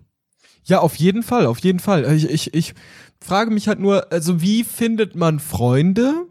Ja, 0.64 0.80
auf 0.80 0.96
jeden 0.96 1.24
Fall, 1.24 1.46
auf 1.46 1.60
jeden 1.60 1.80
Fall. 1.80 2.12
Ich, 2.14 2.30
ich, 2.30 2.54
ich 2.54 2.74
frage 3.20 3.52
mich 3.52 3.68
halt 3.68 3.80
nur, 3.80 4.12
also 4.12 4.42
wie 4.42 4.64
findet 4.64 5.16
man 5.16 5.40
Freunde? 5.40 6.28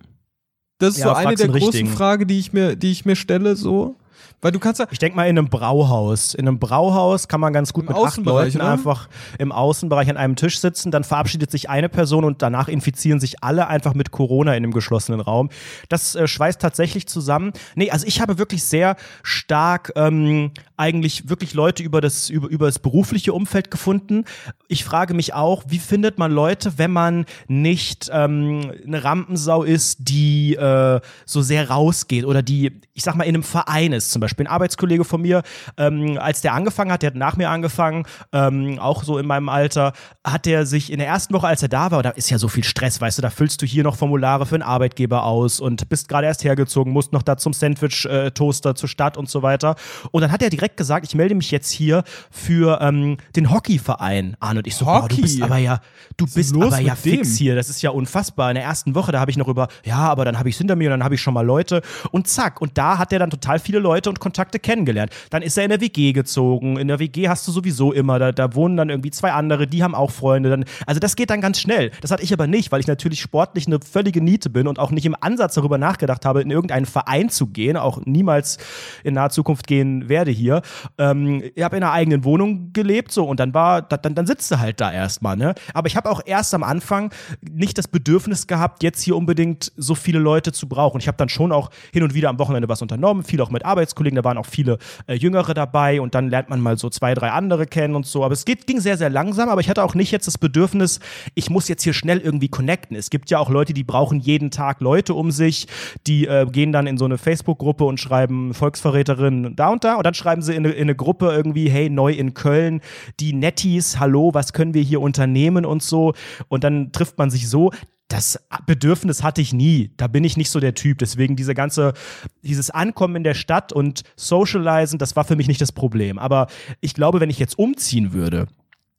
Das 0.79 0.95
ist 0.95 1.01
ja, 1.01 1.09
so 1.09 1.15
eine 1.15 1.35
der 1.35 1.49
großen 1.49 1.87
Fragen, 1.87 2.27
die 2.27 2.39
ich 2.39 2.53
mir, 2.53 2.77
die 2.77 2.91
ich 2.91 3.05
mir 3.05 3.17
stelle, 3.17 3.57
so. 3.57 3.97
Weil 4.43 4.53
du 4.53 4.59
kannst 4.59 4.81
ja. 4.81 4.87
Ich 4.91 4.99
denke 4.99 5.17
mal 5.17 5.25
in 5.25 5.39
einem 5.39 5.49
Brauhaus. 5.49 6.35
In 6.35 6.49
einem 6.49 6.59
Brauhaus 6.59 7.29
kann 7.29 7.41
man 7.41 7.53
ganz 7.53 7.73
gut 7.73 7.87
mit 7.89 7.97
acht 7.97 8.17
Leuten 8.19 8.59
oder? 8.59 8.71
einfach 8.71 9.09
im 9.39 9.53
Außenbereich 9.53 10.09
an 10.09 10.17
einem 10.17 10.37
Tisch 10.37 10.61
sitzen. 10.61 10.91
Dann 10.91 11.05
verabschiedet 11.05 11.51
sich 11.51 11.69
eine 11.69 11.89
Person 11.89 12.25
und 12.25 12.41
danach 12.41 12.69
infizieren 12.69 13.21
sich 13.21 13.43
alle 13.43 13.67
einfach 13.67 13.95
mit 13.95 14.11
Corona 14.11 14.55
in 14.55 14.63
dem 14.63 14.73
geschlossenen 14.73 15.21
Raum. 15.21 15.51
Das 15.89 16.15
äh, 16.15 16.27
schweißt 16.27 16.61
tatsächlich 16.61 17.07
zusammen. 17.07 17.53
Nee, 17.75 17.91
also 17.91 18.07
ich 18.07 18.21
habe 18.21 18.39
wirklich 18.39 18.65
sehr 18.65 18.97
stark 19.23 19.93
ähm, 19.95 20.53
eigentlich 20.77 21.29
wirklich 21.29 21.53
Leute 21.53 21.83
über 21.83 22.01
das, 22.01 22.31
über, 22.31 22.49
über 22.49 22.67
das 22.67 22.79
berufliche 22.79 23.35
Umfeld 23.35 23.71
gefunden. 23.71 24.25
Ich 24.69 24.85
frage 24.85 25.13
mich 25.13 25.35
auch, 25.35 25.65
wie 25.69 25.79
findet 25.79 26.19
man 26.19 26.33
Leute, 26.33 26.79
wenn 26.79 26.93
man 26.93 27.27
nicht 27.47 28.11
ähm, 28.13 28.73
eine 28.87 29.05
Rampensau 29.05 29.65
ist, 29.65 29.99
die 30.01 30.55
äh, 30.55 31.01
so 31.27 31.43
sehr 31.43 31.69
rausgeht 31.69 32.25
oder 32.25 32.43
die, 32.43 32.81
ich 32.95 33.03
sag 33.03 33.17
mal, 33.17 33.25
in 33.25 33.35
einem 33.35 33.43
Verein 33.43 33.93
ist 33.93 34.11
zum 34.11 34.21
Beispiel. 34.21 34.30
Beispiel 34.31 34.47
ein 34.47 34.53
Arbeitskollege 34.53 35.05
von 35.05 35.21
mir, 35.21 35.43
ähm, 35.77 36.19
als 36.19 36.41
der 36.41 36.55
angefangen 36.55 36.93
hat, 36.93 37.03
der 37.03 37.09
hat 37.09 37.17
nach 37.17 37.37
mir 37.37 37.51
angefangen, 37.51 38.05
ähm, 38.33 38.79
auch 38.79 39.03
so 39.05 39.19
in 39.19 39.27
meinem 39.27 39.49
Alter, 39.49 39.93
hat 40.25 40.47
der 40.47 40.67
sich 40.67 40.93
in 40.93 40.99
der 40.99 41.09
ersten 41.09 41.35
Woche, 41.35 41.47
als 41.47 41.63
er 41.63 41.69
da 41.69 41.91
war, 41.91 42.03
da 42.03 42.11
ist 42.11 42.31
ja 42.31 42.39
so 42.39 42.49
viel 42.49 42.65
Stress, 42.65 43.01
weißt 43.01 43.19
du, 43.19 43.23
da 43.23 43.31
füllst 43.31 43.61
du 43.63 43.67
hier 43.67 43.83
noch 43.83 43.97
Formulare 43.97 44.47
für 44.47 44.55
einen 44.55 44.63
Arbeitgeber 44.63 45.25
aus 45.25 45.61
und 45.61 45.89
bist 45.89 46.09
gerade 46.09 46.27
erst 46.27 46.45
hergezogen, 46.45 46.93
musst 46.93 47.13
noch 47.13 47.23
da 47.23 47.37
zum 47.37 47.53
Sandwich-Toaster 47.53 48.75
zur 48.75 48.89
Stadt 48.89 49.17
und 49.17 49.29
so 49.29 49.43
weiter. 49.43 49.75
Und 50.13 50.23
dann 50.23 50.33
hat 50.33 50.43
er 50.43 50.51
direkt 50.51 50.77
gesagt, 50.77 51.07
ich 51.07 51.15
melde 51.15 51.35
mich 51.35 51.51
jetzt 51.51 51.71
hier 51.71 52.05
für 52.31 52.81
ähm, 52.81 53.17
den 53.35 53.51
Hockeyverein 53.51 54.37
an. 54.41 54.59
Und 54.59 54.67
ich 54.67 54.77
so, 54.77 54.87
Hockey. 54.87 55.01
Boah, 55.01 55.09
du 55.09 55.23
bist 55.23 55.43
aber 55.43 55.59
ja, 55.59 55.81
du 56.17 56.27
bist 56.27 56.55
aber 56.55 56.81
ja 56.81 56.95
fix 56.95 57.37
hier. 57.37 57.57
Das 57.57 57.69
ist 57.69 57.83
ja 57.83 57.91
unfassbar. 57.91 58.51
In 58.51 58.55
der 58.55 58.65
ersten 58.65 58.95
Woche, 58.95 59.13
da 59.13 59.21
habe 59.21 59.31
ich 59.31 59.37
noch 59.37 59.49
über, 59.49 59.69
ja, 59.85 59.99
aber 59.99 60.25
dann 60.25 60.39
habe 60.39 60.49
ich 60.49 60.55
es 60.55 60.59
hinter 60.59 60.77
mir 60.77 60.89
und 60.89 60.99
dann 60.99 61.05
habe 61.05 61.15
ich 61.15 61.21
schon 61.21 61.35
mal 61.35 61.45
Leute. 61.45 61.83
Und 62.13 62.29
zack. 62.29 62.61
Und 62.61 62.79
da 62.79 62.99
hat 62.99 63.13
er 63.13 63.19
dann 63.19 63.31
total 63.31 63.59
viele 63.59 63.79
Leute 63.79 64.09
und 64.09 64.20
Kontakte 64.21 64.59
kennengelernt. 64.59 65.13
Dann 65.31 65.43
ist 65.43 65.57
er 65.59 65.65
in 65.65 65.71
der 65.71 65.81
WG 65.81 66.13
gezogen. 66.13 66.79
In 66.79 66.89
der 66.89 66.99
WG 66.99 67.29
hast 67.29 67.47
du 67.49 67.53
sowieso 67.53 67.93
immer, 67.93 68.19
da, 68.19 68.33
da 68.33 68.55
wohnen 68.55 68.77
dann 68.77 68.91
irgendwie 68.91 69.11
zwei 69.11 69.33
andere, 69.33 69.67
die 69.67 69.83
haben 69.83 69.95
auch 69.95 70.11
Freunde. 70.11 70.51
Dann, 70.51 70.65
also 70.87 71.01
das 71.01 71.17
geht 71.17 71.31
dann 71.31 71.41
ganz 71.41 71.61
schnell. 71.61 71.91
Das 72.01 72.11
hatte 72.11 72.23
ich 72.23 72.33
aber 72.33 72.47
nicht, 72.47 72.71
weil 72.73 72.81
ich 72.81 72.87
natürlich 72.87 73.21
sportlich 73.21 73.67
eine 73.67 73.81
völlige 73.81 74.21
Niete 74.21 74.51
bin 74.51 74.67
und 74.69 74.79
auch 74.79 74.91
nicht 74.91 75.07
im 75.07 75.17
Ansatz 75.21 75.55
darüber 75.55 75.79
nachgedacht 75.79 76.25
habe, 76.25 76.43
in 76.43 76.51
irgendeinen 76.51 76.87
Verein 76.87 77.31
zu 77.31 77.49
gehen, 77.49 77.77
auch 77.77 78.05
niemals 78.05 78.59
in 79.05 79.15
naher 79.15 79.31
Zukunft 79.31 79.67
gehen 79.67 80.09
werde 80.09 80.31
hier. 80.31 80.63
Ähm, 80.99 81.43
ich 81.55 81.63
habe 81.63 81.77
in 81.77 81.83
einer 81.83 81.93
eigenen 81.93 82.25
Wohnung 82.25 82.73
gelebt, 82.73 83.13
so 83.13 83.25
und 83.25 83.41
dann 83.41 83.55
war, 83.55 83.83
dann, 83.83 84.15
dann 84.15 84.27
sitzt 84.27 84.51
du 84.51 84.59
halt 84.59 84.81
da 84.81 84.93
erstmal, 84.93 85.37
ne? 85.37 85.55
Aber 85.75 85.87
ich 85.87 85.97
habe 85.97 86.11
auch 86.11 86.21
erst 86.25 86.55
am 86.55 86.63
Anfang 86.63 87.13
nicht 87.41 87.79
das 87.79 87.89
Bedürfnis 87.89 88.47
gehabt, 88.47 88.83
jetzt 88.83 89.03
hier 89.03 89.17
unbedingt 89.17 89.73
so 89.77 89.95
viele 89.95 90.19
Leute 90.19 90.53
zu 90.53 90.69
brauchen. 90.69 91.01
Ich 91.01 91.09
habe 91.09 91.17
dann 91.17 91.29
schon 91.29 91.53
auch 91.53 91.71
hin 91.93 92.03
und 92.03 92.15
wieder 92.15 92.29
am 92.29 92.39
Wochenende 92.39 92.69
was 92.69 92.83
unternommen, 92.83 93.23
viel 93.23 93.41
auch 93.41 93.51
mit 93.51 93.65
Arbeitskollegen, 93.65 94.10
da 94.15 94.25
waren 94.25 94.39
auch 94.39 94.47
viele 94.47 94.79
äh, 95.07 95.15
Jüngere 95.15 95.55
dabei 95.55 96.01
und 96.01 96.15
dann 96.15 96.29
lernt 96.29 96.51
man 96.51 96.61
mal 96.61 96.79
so 96.79 96.91
zwei, 96.91 97.15
drei 97.15 97.31
andere 97.31 97.67
kennen 97.67 97.95
und 97.95 98.07
so. 98.07 98.25
Aber 98.25 98.33
es 98.33 98.45
geht, 98.45 98.67
ging 98.67 98.81
sehr, 98.81 98.97
sehr 98.97 99.11
langsam, 99.11 99.49
aber 99.49 99.61
ich 99.61 99.69
hatte 99.69 99.83
auch 99.83 99.95
nicht 99.95 100.11
jetzt 100.11 100.27
das 100.27 100.39
Bedürfnis, 100.39 101.01
ich 101.35 101.51
muss 101.51 101.69
jetzt 101.69 101.83
hier 101.83 101.93
schnell 101.93 102.19
irgendwie 102.19 102.49
connecten. 102.49 102.97
Es 102.97 103.11
gibt 103.11 103.31
ja 103.31 103.39
auch 103.39 103.51
Leute, 103.51 103.75
die 103.75 103.85
brauchen 103.85 104.21
jeden 104.21 104.51
Tag 104.51 104.81
Leute 104.81 105.15
um 105.15 105.31
sich, 105.31 105.67
die 106.07 106.27
äh, 106.27 106.47
gehen 106.47 106.73
dann 106.73 106.87
in 106.87 106.99
so 106.99 107.05
eine 107.05 107.19
Facebook-Gruppe 107.19 107.85
und 107.85 107.99
schreiben 108.01 108.55
Volksverräterin 108.55 109.55
da 109.57 109.69
und 109.69 109.85
da 109.85 109.97
und 109.97 110.07
dann 110.07 110.15
schreiben 110.15 110.43
sie 110.43 110.55
in 110.55 110.65
eine, 110.65 110.75
in 110.75 110.83
eine 110.83 110.95
Gruppe 110.95 111.31
irgendwie, 111.31 111.69
hey, 111.69 111.91
neu 111.91 112.13
in 112.13 112.35
Köln, 112.35 112.81
die 113.21 113.33
Netties, 113.33 113.99
hallo, 113.99 114.31
was 114.35 114.53
können 114.53 114.75
wir 114.75 114.83
hier 114.83 115.01
unternehmen 115.01 115.65
und 115.65 115.83
so. 115.83 116.15
Und 116.49 116.65
dann 116.65 116.93
trifft 116.93 117.19
man 117.19 117.31
sich 117.31 117.49
so 117.49 117.71
das 118.11 118.41
Bedürfnis 118.67 119.23
hatte 119.23 119.41
ich 119.41 119.53
nie. 119.53 119.93
Da 119.97 120.09
bin 120.09 120.25
ich 120.25 120.37
nicht 120.37 120.51
so 120.51 120.59
der 120.59 120.75
Typ. 120.75 120.99
Deswegen 120.99 121.37
diese 121.37 121.55
ganze, 121.55 121.95
dieses 122.43 122.71
Ankommen 122.71 123.17
in 123.17 123.25
der 123.25 123.35
Stadt 123.35 123.73
und 123.73 124.03
Socializen, 124.17 124.99
das 124.99 125.15
war 125.15 125.25
für 125.25 125.37
mich 125.37 125.47
nicht 125.47 125.61
das 125.61 125.71
Problem. 125.71 126.19
Aber 126.19 126.49
ich 126.81 126.95
glaube, 126.95 127.21
wenn 127.21 127.31
ich 127.31 127.39
jetzt 127.39 127.59
umziehen 127.59 128.13
würde 128.13 128.49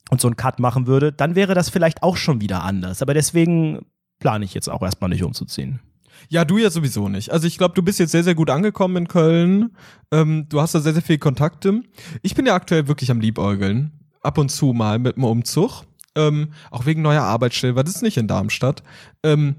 und 0.10 0.22
so 0.22 0.30
einen 0.30 0.38
Cut 0.38 0.60
machen 0.60 0.88
würde, 0.88 1.12
dann 1.12 1.36
wäre 1.36 1.54
das 1.54 1.70
vielleicht 1.70 2.04
auch 2.04 2.16
schon 2.16 2.40
wieder 2.40 2.64
anders. 2.64 3.02
Aber 3.02 3.14
deswegen 3.14 3.86
plane 4.20 4.46
ich 4.46 4.54
jetzt 4.54 4.70
auch 4.70 4.82
erstmal 4.82 5.10
nicht 5.10 5.24
umzuziehen. 5.24 5.82
Ja, 6.30 6.46
du 6.46 6.58
ja 6.58 6.70
sowieso 6.70 7.10
nicht. 7.10 7.32
Also 7.32 7.48
ich 7.48 7.58
glaube, 7.58 7.74
du 7.74 7.82
bist 7.82 8.00
jetzt 8.00 8.12
sehr, 8.12 8.24
sehr 8.24 8.36
gut 8.36 8.50
angekommen 8.50 8.96
in 8.96 9.08
Köln. 9.10 9.76
Ähm, 10.12 10.46
du 10.48 10.62
hast 10.62 10.74
da 10.74 10.80
sehr, 10.80 10.94
sehr 10.94 11.02
viele 11.02 11.20
Kontakte. 11.20 11.82
Ich 12.22 12.34
bin 12.34 12.46
ja 12.46 12.56
aktuell 12.56 12.88
wirklich 12.88 13.12
am 13.12 13.20
Liebäugeln. 13.20 13.92
Ab 14.22 14.38
und 14.38 14.50
zu 14.50 14.72
mal 14.72 15.00
mit 15.00 15.18
dem 15.18 15.24
Umzug 15.26 15.84
ähm, 16.16 16.54
auch 16.70 16.86
wegen 16.86 17.02
neuer 17.02 17.24
Arbeitsstelle, 17.24 17.76
weil 17.76 17.84
das 17.84 17.96
ist 17.96 18.02
nicht 18.02 18.18
in 18.18 18.28
Darmstadt. 18.28 18.84
Ähm, 19.24 19.56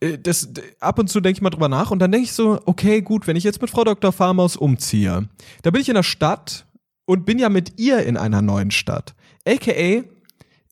äh, 0.00 0.18
das, 0.18 0.50
ab 0.80 0.98
und 0.98 1.08
zu 1.08 1.20
denke 1.20 1.38
ich 1.38 1.42
mal 1.42 1.50
drüber 1.50 1.68
nach 1.68 1.90
und 1.90 1.98
dann 1.98 2.12
denke 2.12 2.24
ich 2.24 2.32
so, 2.32 2.60
okay, 2.64 3.02
gut, 3.02 3.26
wenn 3.26 3.36
ich 3.36 3.44
jetzt 3.44 3.60
mit 3.60 3.70
Frau 3.70 3.84
Dr. 3.84 4.12
Farmaus 4.12 4.56
umziehe, 4.56 5.28
da 5.62 5.70
bin 5.70 5.80
ich 5.80 5.88
in 5.88 5.94
der 5.94 6.02
Stadt 6.02 6.66
und 7.06 7.26
bin 7.26 7.38
ja 7.38 7.48
mit 7.48 7.78
ihr 7.78 8.04
in 8.04 8.16
einer 8.16 8.42
neuen 8.42 8.70
Stadt. 8.70 9.14
AKA, 9.46 10.04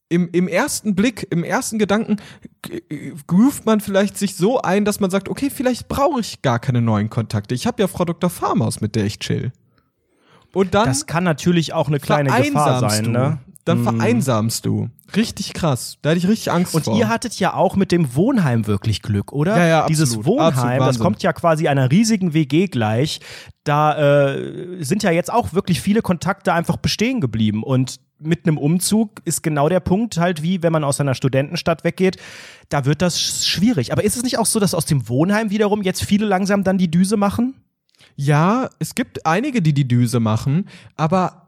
im, 0.08 0.28
im 0.32 0.46
ersten 0.46 0.94
Blick, 0.94 1.26
im 1.30 1.42
ersten 1.42 1.78
Gedanken 1.78 2.16
groovt 3.26 3.64
man 3.64 3.80
vielleicht 3.80 4.18
sich 4.18 4.36
so 4.36 4.60
ein, 4.60 4.84
dass 4.84 5.00
man 5.00 5.10
sagt, 5.10 5.30
okay, 5.30 5.48
vielleicht 5.48 5.88
brauche 5.88 6.20
ich 6.20 6.42
gar 6.42 6.58
keine 6.58 6.82
neuen 6.82 7.08
Kontakte. 7.08 7.54
Ich 7.54 7.66
habe 7.66 7.80
ja 7.80 7.88
Frau 7.88 8.04
Dr. 8.04 8.28
Farmaus, 8.28 8.82
mit 8.82 8.94
der 8.94 9.06
ich 9.06 9.18
chill. 9.20 9.52
Und 10.52 10.74
dann 10.74 10.86
das 10.86 11.06
kann 11.06 11.24
natürlich 11.24 11.72
auch 11.72 11.88
eine 11.88 11.98
kleine 11.98 12.30
Gefahr 12.30 12.90
sein, 12.90 13.10
ne? 13.10 13.38
Dann 13.64 13.80
mhm. 13.80 13.84
vereinsamst 13.84 14.66
du. 14.66 14.88
Richtig 15.14 15.52
krass. 15.52 15.98
Da 16.02 16.10
hatte 16.10 16.18
ich 16.18 16.28
richtig 16.28 16.50
Angst 16.50 16.74
und 16.74 16.84
vor. 16.84 16.94
Und 16.94 16.98
ihr 16.98 17.08
hattet 17.08 17.38
ja 17.38 17.54
auch 17.54 17.76
mit 17.76 17.92
dem 17.92 18.14
Wohnheim 18.14 18.66
wirklich 18.66 19.02
Glück, 19.02 19.32
oder? 19.32 19.56
Ja, 19.56 19.66
ja, 19.66 19.86
Dieses 19.86 20.16
absolut, 20.16 20.26
Wohnheim, 20.26 20.52
absolut 20.54 20.88
das 20.88 20.98
kommt 20.98 21.22
ja 21.22 21.32
quasi 21.32 21.68
einer 21.68 21.90
riesigen 21.90 22.34
WG 22.34 22.66
gleich. 22.66 23.20
Da 23.64 24.30
äh, 24.30 24.82
sind 24.82 25.02
ja 25.02 25.10
jetzt 25.10 25.32
auch 25.32 25.52
wirklich 25.52 25.80
viele 25.80 26.02
Kontakte 26.02 26.52
einfach 26.52 26.76
bestehen 26.76 27.20
geblieben. 27.20 27.62
Und 27.62 28.00
mit 28.18 28.46
einem 28.46 28.58
Umzug 28.58 29.20
ist 29.24 29.42
genau 29.42 29.68
der 29.68 29.80
Punkt 29.80 30.16
halt 30.16 30.42
wie, 30.42 30.62
wenn 30.62 30.72
man 30.72 30.84
aus 30.84 31.00
einer 31.00 31.14
Studentenstadt 31.14 31.84
weggeht, 31.84 32.16
da 32.68 32.84
wird 32.84 33.02
das 33.02 33.46
schwierig. 33.46 33.92
Aber 33.92 34.02
ist 34.02 34.16
es 34.16 34.22
nicht 34.22 34.38
auch 34.38 34.46
so, 34.46 34.58
dass 34.58 34.74
aus 34.74 34.86
dem 34.86 35.08
Wohnheim 35.08 35.50
wiederum 35.50 35.82
jetzt 35.82 36.04
viele 36.04 36.26
langsam 36.26 36.64
dann 36.64 36.78
die 36.78 36.90
Düse 36.90 37.16
machen? 37.16 37.54
Ja, 38.16 38.68
es 38.78 38.94
gibt 38.94 39.26
einige, 39.26 39.62
die 39.62 39.72
die 39.72 39.86
Düse 39.86 40.20
machen, 40.20 40.68
aber 40.96 41.41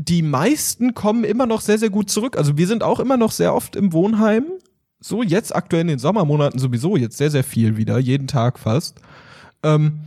die 0.00 0.22
meisten 0.22 0.94
kommen 0.94 1.24
immer 1.24 1.46
noch 1.46 1.60
sehr, 1.60 1.78
sehr 1.78 1.90
gut 1.90 2.10
zurück. 2.10 2.36
Also 2.36 2.56
wir 2.56 2.66
sind 2.66 2.82
auch 2.82 3.00
immer 3.00 3.16
noch 3.16 3.32
sehr 3.32 3.54
oft 3.54 3.76
im 3.76 3.92
Wohnheim. 3.92 4.44
So, 4.98 5.22
jetzt 5.22 5.54
aktuell 5.54 5.82
in 5.82 5.88
den 5.88 5.98
Sommermonaten 5.98 6.58
sowieso, 6.58 6.96
jetzt 6.96 7.18
sehr, 7.18 7.30
sehr 7.30 7.44
viel 7.44 7.76
wieder, 7.76 7.98
jeden 7.98 8.26
Tag 8.26 8.58
fast. 8.58 9.00
Ähm, 9.62 10.00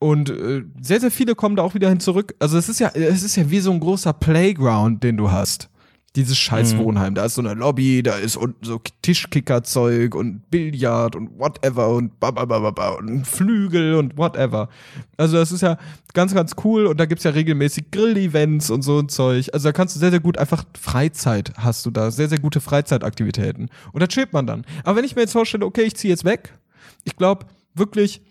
und 0.00 0.30
äh, 0.30 0.62
sehr, 0.80 1.00
sehr 1.00 1.10
viele 1.10 1.34
kommen 1.34 1.56
da 1.56 1.62
auch 1.62 1.74
wieder 1.74 1.88
hin 1.88 2.00
zurück. 2.00 2.34
Also 2.38 2.58
es 2.58 2.68
ist 2.68 2.78
ja, 2.78 2.88
es 2.94 3.22
ist 3.22 3.36
ja 3.36 3.50
wie 3.50 3.60
so 3.60 3.72
ein 3.72 3.80
großer 3.80 4.12
Playground, 4.12 5.02
den 5.02 5.16
du 5.16 5.30
hast. 5.30 5.70
Dieses 6.16 6.38
scheiß 6.38 6.74
Mhm. 6.74 6.78
Wohnheim. 6.78 7.14
Da 7.14 7.26
ist 7.26 7.34
so 7.34 7.42
eine 7.42 7.54
Lobby, 7.54 8.02
da 8.02 8.16
ist 8.16 8.36
unten 8.36 8.64
so 8.64 8.80
Tischkickerzeug 9.02 10.14
und 10.14 10.50
Billard 10.50 11.14
und 11.14 11.38
whatever 11.38 11.90
und 11.90 12.18
babababa 12.18 12.90
und 12.90 13.26
Flügel 13.26 13.94
und 13.94 14.16
whatever. 14.16 14.68
Also 15.16 15.36
das 15.36 15.52
ist 15.52 15.60
ja 15.60 15.76
ganz, 16.14 16.34
ganz 16.34 16.52
cool 16.64 16.86
und 16.86 16.98
da 16.98 17.04
gibt's 17.06 17.24
ja 17.24 17.30
regelmäßig 17.32 17.90
Grill-Events 17.90 18.70
und 18.70 18.82
so 18.82 18.98
ein 18.98 19.08
Zeug. 19.08 19.50
Also 19.52 19.68
da 19.68 19.72
kannst 19.72 19.94
du 19.96 20.00
sehr, 20.00 20.10
sehr 20.10 20.20
gut 20.20 20.38
einfach 20.38 20.64
Freizeit 20.80 21.52
hast 21.58 21.84
du 21.86 21.90
da. 21.90 22.10
Sehr, 22.10 22.28
sehr 22.28 22.38
gute 22.40 22.60
Freizeitaktivitäten. 22.60 23.68
Und 23.92 24.02
da 24.02 24.06
chillt 24.06 24.32
man 24.32 24.46
dann. 24.46 24.64
Aber 24.84 24.96
wenn 24.96 25.04
ich 25.04 25.14
mir 25.14 25.22
jetzt 25.22 25.32
vorstelle, 25.32 25.66
okay, 25.66 25.82
ich 25.82 25.94
ziehe 25.94 26.12
jetzt 26.12 26.24
weg, 26.24 26.58
ich 27.04 27.16
glaube 27.16 27.46
wirklich, 27.74 28.22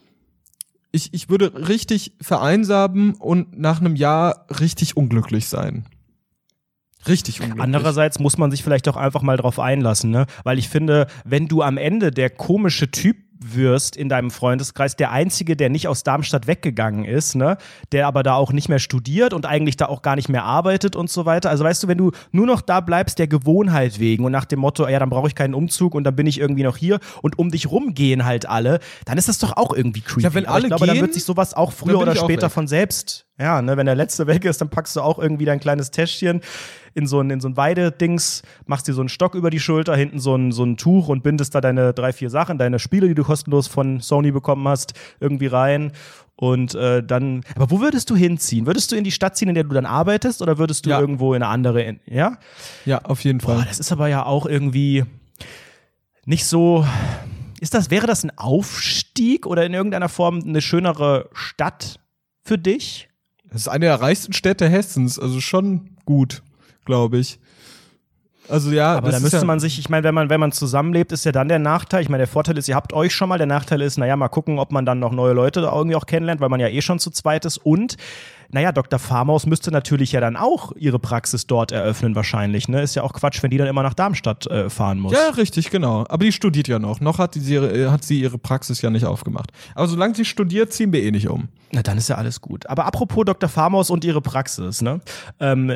ich, 0.91 1.13
ich 1.13 1.29
würde 1.29 1.67
richtig 1.67 2.13
vereinsamen 2.21 3.13
und 3.13 3.57
nach 3.57 3.79
einem 3.79 3.95
Jahr 3.95 4.45
richtig 4.59 4.97
unglücklich 4.97 5.47
sein. 5.47 5.85
Richtig 7.07 7.39
unglücklich. 7.39 7.63
Andererseits 7.63 8.19
muss 8.19 8.37
man 8.37 8.51
sich 8.51 8.63
vielleicht 8.63 8.87
auch 8.87 8.97
einfach 8.97 9.21
mal 9.21 9.37
drauf 9.37 9.59
einlassen, 9.59 10.11
ne? 10.11 10.25
Weil 10.43 10.57
ich 10.59 10.69
finde, 10.69 11.07
wenn 11.25 11.47
du 11.47 11.61
am 11.61 11.77
Ende 11.77 12.11
der 12.11 12.29
komische 12.29 12.89
Typ 12.91 13.17
wirst 13.39 13.95
in 13.95 14.09
deinem 14.09 14.31
Freundeskreis, 14.31 14.95
der 14.95 15.11
einzige, 15.11 15.55
der 15.55 15.69
nicht 15.69 15.87
aus 15.87 16.03
Darmstadt 16.03 16.47
weggegangen 16.47 17.05
ist, 17.05 17.35
ne, 17.35 17.57
der 17.91 18.07
aber 18.07 18.23
da 18.23 18.35
auch 18.35 18.51
nicht 18.51 18.69
mehr 18.69 18.79
studiert 18.79 19.33
und 19.33 19.45
eigentlich 19.45 19.77
da 19.77 19.87
auch 19.87 20.01
gar 20.01 20.15
nicht 20.15 20.29
mehr 20.29 20.43
arbeitet 20.43 20.95
und 20.95 21.09
so 21.09 21.25
weiter. 21.25 21.49
Also 21.49 21.63
weißt 21.63 21.83
du, 21.83 21.87
wenn 21.87 21.97
du 21.97 22.11
nur 22.31 22.45
noch 22.45 22.61
da 22.61 22.81
bleibst 22.81 23.19
der 23.19 23.27
Gewohnheit 23.27 23.99
wegen 23.99 24.25
und 24.25 24.31
nach 24.31 24.45
dem 24.45 24.59
Motto, 24.59 24.87
ja, 24.87 24.99
dann 24.99 25.09
brauche 25.09 25.27
ich 25.27 25.35
keinen 25.35 25.53
Umzug 25.53 25.95
und 25.95 26.03
dann 26.03 26.15
bin 26.15 26.27
ich 26.27 26.39
irgendwie 26.39 26.63
noch 26.63 26.77
hier 26.77 26.99
und 27.21 27.37
um 27.37 27.51
dich 27.51 27.69
rum 27.69 27.93
gehen 27.93 28.25
halt 28.25 28.47
alle, 28.47 28.79
dann 29.05 29.17
ist 29.17 29.27
das 29.29 29.39
doch 29.39 29.55
auch 29.57 29.73
irgendwie 29.73 30.01
creepy. 30.01 30.23
Ja, 30.23 30.33
wenn 30.33 30.45
Aber 30.45 30.55
alle 30.55 30.63
ich 30.65 30.69
glaube, 30.69 30.85
dann 30.87 30.95
gehen, 30.95 31.01
wird 31.01 31.13
sich 31.13 31.23
sowas 31.23 31.53
auch 31.53 31.71
dann 31.71 31.77
früher 31.77 31.99
oder 31.99 32.15
später 32.15 32.49
von 32.49 32.67
selbst. 32.67 33.26
Ja, 33.39 33.61
ne, 33.61 33.77
wenn 33.77 33.85
der 33.85 33.93
letzte 33.95 34.25
weg 34.25 34.45
ist, 34.45 34.61
dann 34.61 34.69
packst 34.69 34.95
du 34.95 35.01
auch 35.01 35.19
irgendwie 35.19 35.45
dein 35.45 35.59
kleines 35.59 35.91
Täschchen 35.91 36.41
in 36.95 37.05
so 37.05 37.19
ein, 37.21 37.29
in 37.29 37.39
so 37.39 37.47
ein 37.47 37.55
Weidedings, 37.55 38.41
machst 38.65 38.87
dir 38.87 38.93
so 38.93 39.01
einen 39.01 39.09
Stock 39.09 39.35
über 39.35 39.51
die 39.51 39.59
Schulter, 39.59 39.95
hinten 39.95 40.19
so 40.19 40.35
ein, 40.35 40.51
so 40.51 40.63
ein 40.63 40.75
Tuch 40.77 41.07
und 41.07 41.21
bindest 41.21 41.53
da 41.53 41.61
deine 41.61 41.93
drei, 41.93 42.13
vier 42.13 42.31
Sachen, 42.31 42.57
deine 42.57 42.79
Spiele, 42.79 43.07
die 43.07 43.13
du 43.13 43.23
kostenlos 43.23 43.67
von 43.67 43.99
Sony 43.99 44.31
bekommen 44.31 44.67
hast, 44.67 44.93
irgendwie 45.19 45.45
rein. 45.45 45.91
Und 46.35 46.73
äh, 46.75 47.03
dann, 47.03 47.43
aber 47.55 47.69
wo 47.69 47.79
würdest 47.79 48.09
du 48.09 48.15
hinziehen? 48.15 48.65
Würdest 48.65 48.91
du 48.91 48.95
in 48.95 49.03
die 49.03 49.11
Stadt 49.11 49.37
ziehen, 49.37 49.49
in 49.49 49.55
der 49.55 49.63
du 49.65 49.73
dann 49.73 49.85
arbeitest, 49.85 50.41
oder 50.41 50.57
würdest 50.57 50.85
du 50.85 50.89
Ja. 50.89 50.99
irgendwo 50.99 51.33
in 51.35 51.43
eine 51.43 51.51
andere, 51.51 51.83
in, 51.83 51.99
ja? 52.05 52.37
Ja, 52.85 52.99
auf 53.03 53.23
jeden 53.23 53.37
Boah, 53.39 53.57
Fall. 53.57 53.65
das 53.67 53.79
ist 53.79 53.91
aber 53.91 54.07
ja 54.07 54.25
auch 54.25 54.45
irgendwie 54.47 55.03
nicht 56.25 56.45
so. 56.45 56.85
Ist 57.59 57.73
das, 57.73 57.89
wäre 57.89 58.05
das 58.07 58.23
ein 58.23 58.35
Aufstieg 58.37 59.45
oder 59.47 59.65
in 59.65 59.73
irgendeiner 59.73 60.09
Form 60.09 60.41
eine 60.45 60.61
schönere 60.61 61.29
Stadt 61.33 61.99
für 62.43 62.57
dich? 62.59 63.09
Das 63.51 63.61
ist 63.61 63.67
eine 63.67 63.85
der 63.85 64.01
reichsten 64.01 64.33
Städte 64.33 64.67
Hessens, 64.67 65.19
also 65.19 65.39
schon 65.41 65.89
gut, 66.05 66.43
glaube 66.85 67.17
ich. 67.19 67.39
Also 68.49 68.71
ja, 68.71 68.95
Aber 68.95 69.11
da 69.11 69.19
müsste 69.19 69.37
ja, 69.37 69.43
man 69.45 69.59
sich, 69.59 69.77
ich 69.79 69.89
meine, 69.89 70.03
wenn 70.03 70.15
man, 70.15 70.29
wenn 70.29 70.39
man 70.39 70.51
zusammenlebt, 70.51 71.11
ist 71.11 71.25
ja 71.25 71.31
dann 71.31 71.47
der 71.49 71.59
Nachteil. 71.59 72.01
Ich 72.01 72.09
meine, 72.09 72.21
der 72.21 72.27
Vorteil 72.27 72.57
ist, 72.57 72.67
ihr 72.69 72.75
habt 72.75 72.93
euch 72.93 73.13
schon 73.13 73.29
mal. 73.29 73.37
Der 73.37 73.47
Nachteil 73.47 73.81
ist, 73.81 73.97
naja, 73.97 74.15
mal 74.15 74.29
gucken, 74.29 74.59
ob 74.59 74.71
man 74.71 74.85
dann 74.85 74.99
noch 74.99 75.11
neue 75.11 75.33
Leute 75.33 75.61
da 75.61 75.73
irgendwie 75.75 75.95
auch 75.95 76.05
kennenlernt, 76.05 76.41
weil 76.41 76.49
man 76.49 76.59
ja 76.59 76.67
eh 76.67 76.81
schon 76.81 76.99
zu 76.99 77.11
zweit 77.11 77.45
ist. 77.45 77.57
Und, 77.57 77.97
naja, 78.49 78.71
Dr. 78.71 78.97
Farmaus 78.99 79.45
müsste 79.45 79.71
natürlich 79.71 80.13
ja 80.13 80.21
dann 80.21 80.37
auch 80.37 80.71
ihre 80.77 80.99
Praxis 80.99 81.47
dort 81.47 81.71
eröffnen, 81.73 82.15
wahrscheinlich. 82.15 82.69
Ne? 82.69 82.81
Ist 82.81 82.95
ja 82.95 83.03
auch 83.03 83.11
Quatsch, 83.13 83.43
wenn 83.43 83.49
die 83.51 83.57
dann 83.57 83.67
immer 83.67 83.83
nach 83.83 83.93
Darmstadt 83.93 84.47
äh, 84.47 84.69
fahren 84.69 84.99
muss. 84.99 85.11
Ja, 85.13 85.29
richtig, 85.35 85.69
genau. 85.69 86.05
Aber 86.07 86.23
die 86.23 86.31
studiert 86.31 86.67
ja 86.69 86.79
noch. 86.79 87.01
Noch 87.01 87.19
hat, 87.19 87.35
die, 87.35 87.39
sie- 87.41 87.55
äh, 87.55 87.89
hat 87.89 88.03
sie 88.05 88.21
ihre 88.21 88.37
Praxis 88.37 88.81
ja 88.81 88.89
nicht 88.89 89.05
aufgemacht. 89.05 89.51
Aber 89.75 89.87
solange 89.87 90.15
sie 90.15 90.23
studiert, 90.25 90.71
ziehen 90.71 90.93
wir 90.93 91.03
eh 91.03 91.11
nicht 91.11 91.27
um. 91.27 91.49
Na, 91.73 91.81
dann 91.83 91.97
ist 91.97 92.07
ja 92.07 92.15
alles 92.15 92.39
gut. 92.39 92.65
Aber 92.67 92.85
apropos 92.85 93.25
Dr. 93.25 93.49
Farmaus 93.49 93.89
und 93.89 94.05
ihre 94.05 94.21
Praxis, 94.21 94.81
ne? 94.81 95.01
Ähm, 95.41 95.73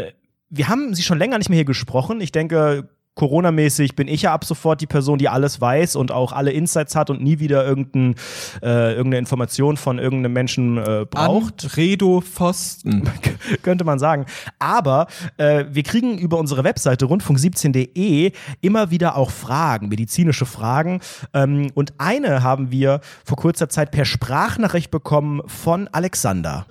wir 0.51 0.67
haben 0.67 0.93
sie 0.93 1.01
schon 1.01 1.17
länger 1.17 1.37
nicht 1.37 1.49
mehr 1.49 1.57
hier 1.57 1.65
gesprochen. 1.65 2.21
Ich 2.21 2.31
denke, 2.31 2.89
Corona-mäßig 3.15 3.95
bin 3.95 4.07
ich 4.07 4.23
ja 4.23 4.33
ab 4.33 4.45
sofort 4.45 4.81
die 4.81 4.87
Person, 4.87 5.17
die 5.17 5.29
alles 5.29 5.59
weiß 5.59 5.95
und 5.95 6.11
auch 6.11 6.31
alle 6.31 6.51
Insights 6.51 6.95
hat 6.95 7.09
und 7.09 7.21
nie 7.21 7.39
wieder 7.39 7.65
irgendein, 7.65 8.15
äh, 8.61 8.91
irgendeine 8.91 9.17
Information 9.17 9.77
von 9.77 9.99
irgendeinem 9.99 10.33
Menschen 10.33 10.77
äh, 10.77 11.05
braucht. 11.09 11.65
Anredo 11.65 12.21
Pfosten. 12.21 13.09
könnte 13.63 13.83
man 13.83 13.99
sagen. 13.99 14.25
Aber 14.59 15.07
äh, 15.37 15.65
wir 15.69 15.83
kriegen 15.83 16.17
über 16.17 16.37
unsere 16.37 16.63
Webseite 16.63 17.05
rundfunk17.de 17.05 18.31
immer 18.61 18.91
wieder 18.91 19.15
auch 19.15 19.31
Fragen, 19.31 19.89
medizinische 19.89 20.45
Fragen. 20.45 21.01
Ähm, 21.33 21.71
und 21.73 21.93
eine 21.97 22.43
haben 22.43 22.71
wir 22.71 23.01
vor 23.25 23.37
kurzer 23.37 23.69
Zeit 23.69 23.91
per 23.91 24.05
Sprachnachricht 24.05 24.91
bekommen 24.91 25.41
von 25.47 25.87
Alexander. 25.89 26.65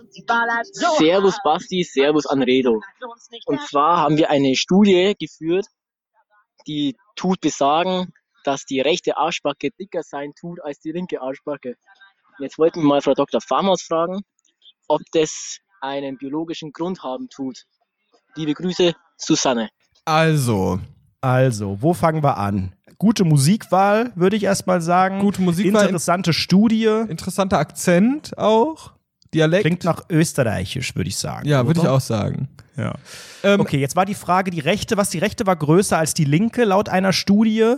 Servus 0.98 1.36
Basti, 1.44 1.82
Servus 1.84 2.26
Anredo. 2.26 2.80
Und 3.46 3.60
zwar 3.68 3.98
haben 3.98 4.16
wir 4.16 4.30
eine 4.30 4.56
Studie 4.56 5.14
geführt, 5.18 5.66
die 6.66 6.96
tut 7.16 7.40
besagen, 7.40 8.12
dass 8.44 8.64
die 8.64 8.80
rechte 8.80 9.16
Arschbacke 9.16 9.70
dicker 9.78 10.02
sein 10.02 10.32
tut 10.38 10.62
als 10.62 10.80
die 10.80 10.92
linke 10.92 11.20
Arschbacke. 11.20 11.70
Und 12.38 12.42
jetzt 12.42 12.58
wollten 12.58 12.80
wir 12.80 12.86
mal 12.88 13.02
Frau 13.02 13.14
Dr. 13.14 13.40
Farmaus 13.40 13.82
fragen, 13.82 14.20
ob 14.88 15.02
das 15.12 15.58
einen 15.80 16.16
biologischen 16.18 16.72
Grund 16.72 17.02
haben 17.02 17.28
tut. 17.28 17.64
Liebe 18.36 18.54
Grüße, 18.54 18.94
Susanne. 19.16 19.68
Also, 20.04 20.80
Also, 21.20 21.76
wo 21.82 21.92
fangen 21.92 22.22
wir 22.22 22.38
an? 22.38 22.74
Gute 22.98 23.24
Musikwahl, 23.24 24.12
würde 24.14 24.36
ich 24.36 24.44
erstmal 24.44 24.80
sagen. 24.80 25.20
Gute 25.20 25.42
Musikwahl. 25.42 25.84
Interessante 25.84 26.32
Studie. 26.32 27.04
interessanter 27.08 27.58
Akzent 27.58 28.36
auch. 28.38 28.92
Dialekt. 29.32 29.62
Klingt 29.62 29.84
nach 29.84 30.02
österreichisch, 30.10 30.96
würde 30.96 31.08
ich 31.08 31.16
sagen. 31.16 31.46
ja, 31.46 31.66
würde 31.66 31.80
ich 31.80 31.88
auch 31.88 32.00
sagen. 32.00 32.48
Ja. 32.80 32.94
Ähm, 33.42 33.60
Okay, 33.60 33.78
jetzt 33.78 33.94
war 33.96 34.06
die 34.06 34.14
Frage, 34.14 34.50
die 34.50 34.60
rechte, 34.60 34.96
was 34.96 35.10
die 35.10 35.18
rechte 35.18 35.46
war 35.46 35.56
größer 35.56 35.98
als 35.98 36.14
die 36.14 36.24
linke, 36.24 36.64
laut 36.64 36.88
einer 36.88 37.12
Studie. 37.12 37.74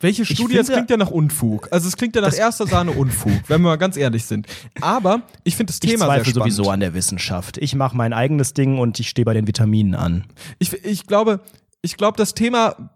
Welche 0.00 0.22
Ich 0.22 0.28
Studie? 0.30 0.56
Das 0.56 0.66
finde- 0.66 0.72
klingt 0.86 0.90
ja 0.90 0.96
nach 0.98 1.10
Unfug. 1.10 1.68
Also 1.70 1.88
es 1.88 1.96
klingt 1.96 2.14
ja 2.16 2.20
nach 2.20 2.28
Das- 2.28 2.38
erster 2.38 2.66
Sahne 2.66 2.90
Unfug, 2.92 3.32
wenn 3.48 3.62
wir 3.62 3.68
mal 3.70 3.76
ganz 3.76 3.96
ehrlich 3.96 4.26
sind. 4.26 4.46
Aber 4.82 5.22
ich 5.42 5.56
finde 5.56 5.72
das 5.72 5.76
Ich 5.82 5.90
Thema 5.90 6.04
sehr 6.04 6.16
zweifle 6.16 6.30
spannend. 6.32 6.52
sowieso 6.54 6.70
an 6.70 6.80
der 6.80 6.92
Wissenschaft. 6.92 7.56
Ich 7.58 7.74
mache 7.74 7.96
mein 7.96 8.12
eigenes 8.12 8.52
Ding 8.52 8.78
und 8.78 9.00
ich 9.00 9.08
stehe 9.08 9.24
bei 9.24 9.32
den 9.34 9.46
Vitaminen 9.46 9.94
an. 9.94 10.24
Ich, 10.58 10.72
ich 10.84 11.06
glaube, 11.06 11.40
ich 11.80 11.96
glaube, 11.96 12.18
das 12.18 12.34
Thema, 12.34 12.90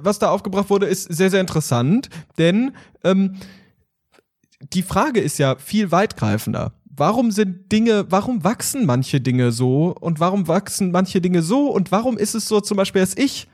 was 0.00 0.20
da 0.20 0.30
aufgebracht 0.30 0.70
wurde, 0.70 0.86
ist 0.86 1.04
sehr, 1.12 1.30
sehr 1.30 1.40
interessant, 1.40 2.08
denn 2.38 2.72
ähm, 3.02 3.36
die 4.72 4.82
Frage 4.82 5.20
ist 5.20 5.38
ja 5.38 5.56
viel 5.56 5.90
weitgreifender. 5.92 6.72
Warum 6.98 7.30
sind 7.30 7.70
Dinge, 7.70 8.06
warum 8.10 8.42
wachsen 8.42 8.84
manche 8.84 9.20
Dinge 9.20 9.52
so 9.52 9.94
und 10.00 10.18
warum 10.18 10.48
wachsen 10.48 10.90
manche 10.90 11.20
Dinge 11.20 11.42
so 11.42 11.70
und 11.70 11.92
warum 11.92 12.18
ist 12.18 12.34
es 12.34 12.48
so 12.48 12.60
zum 12.60 12.76
Beispiel, 12.76 13.00
dass 13.02 13.16
ich 13.16 13.46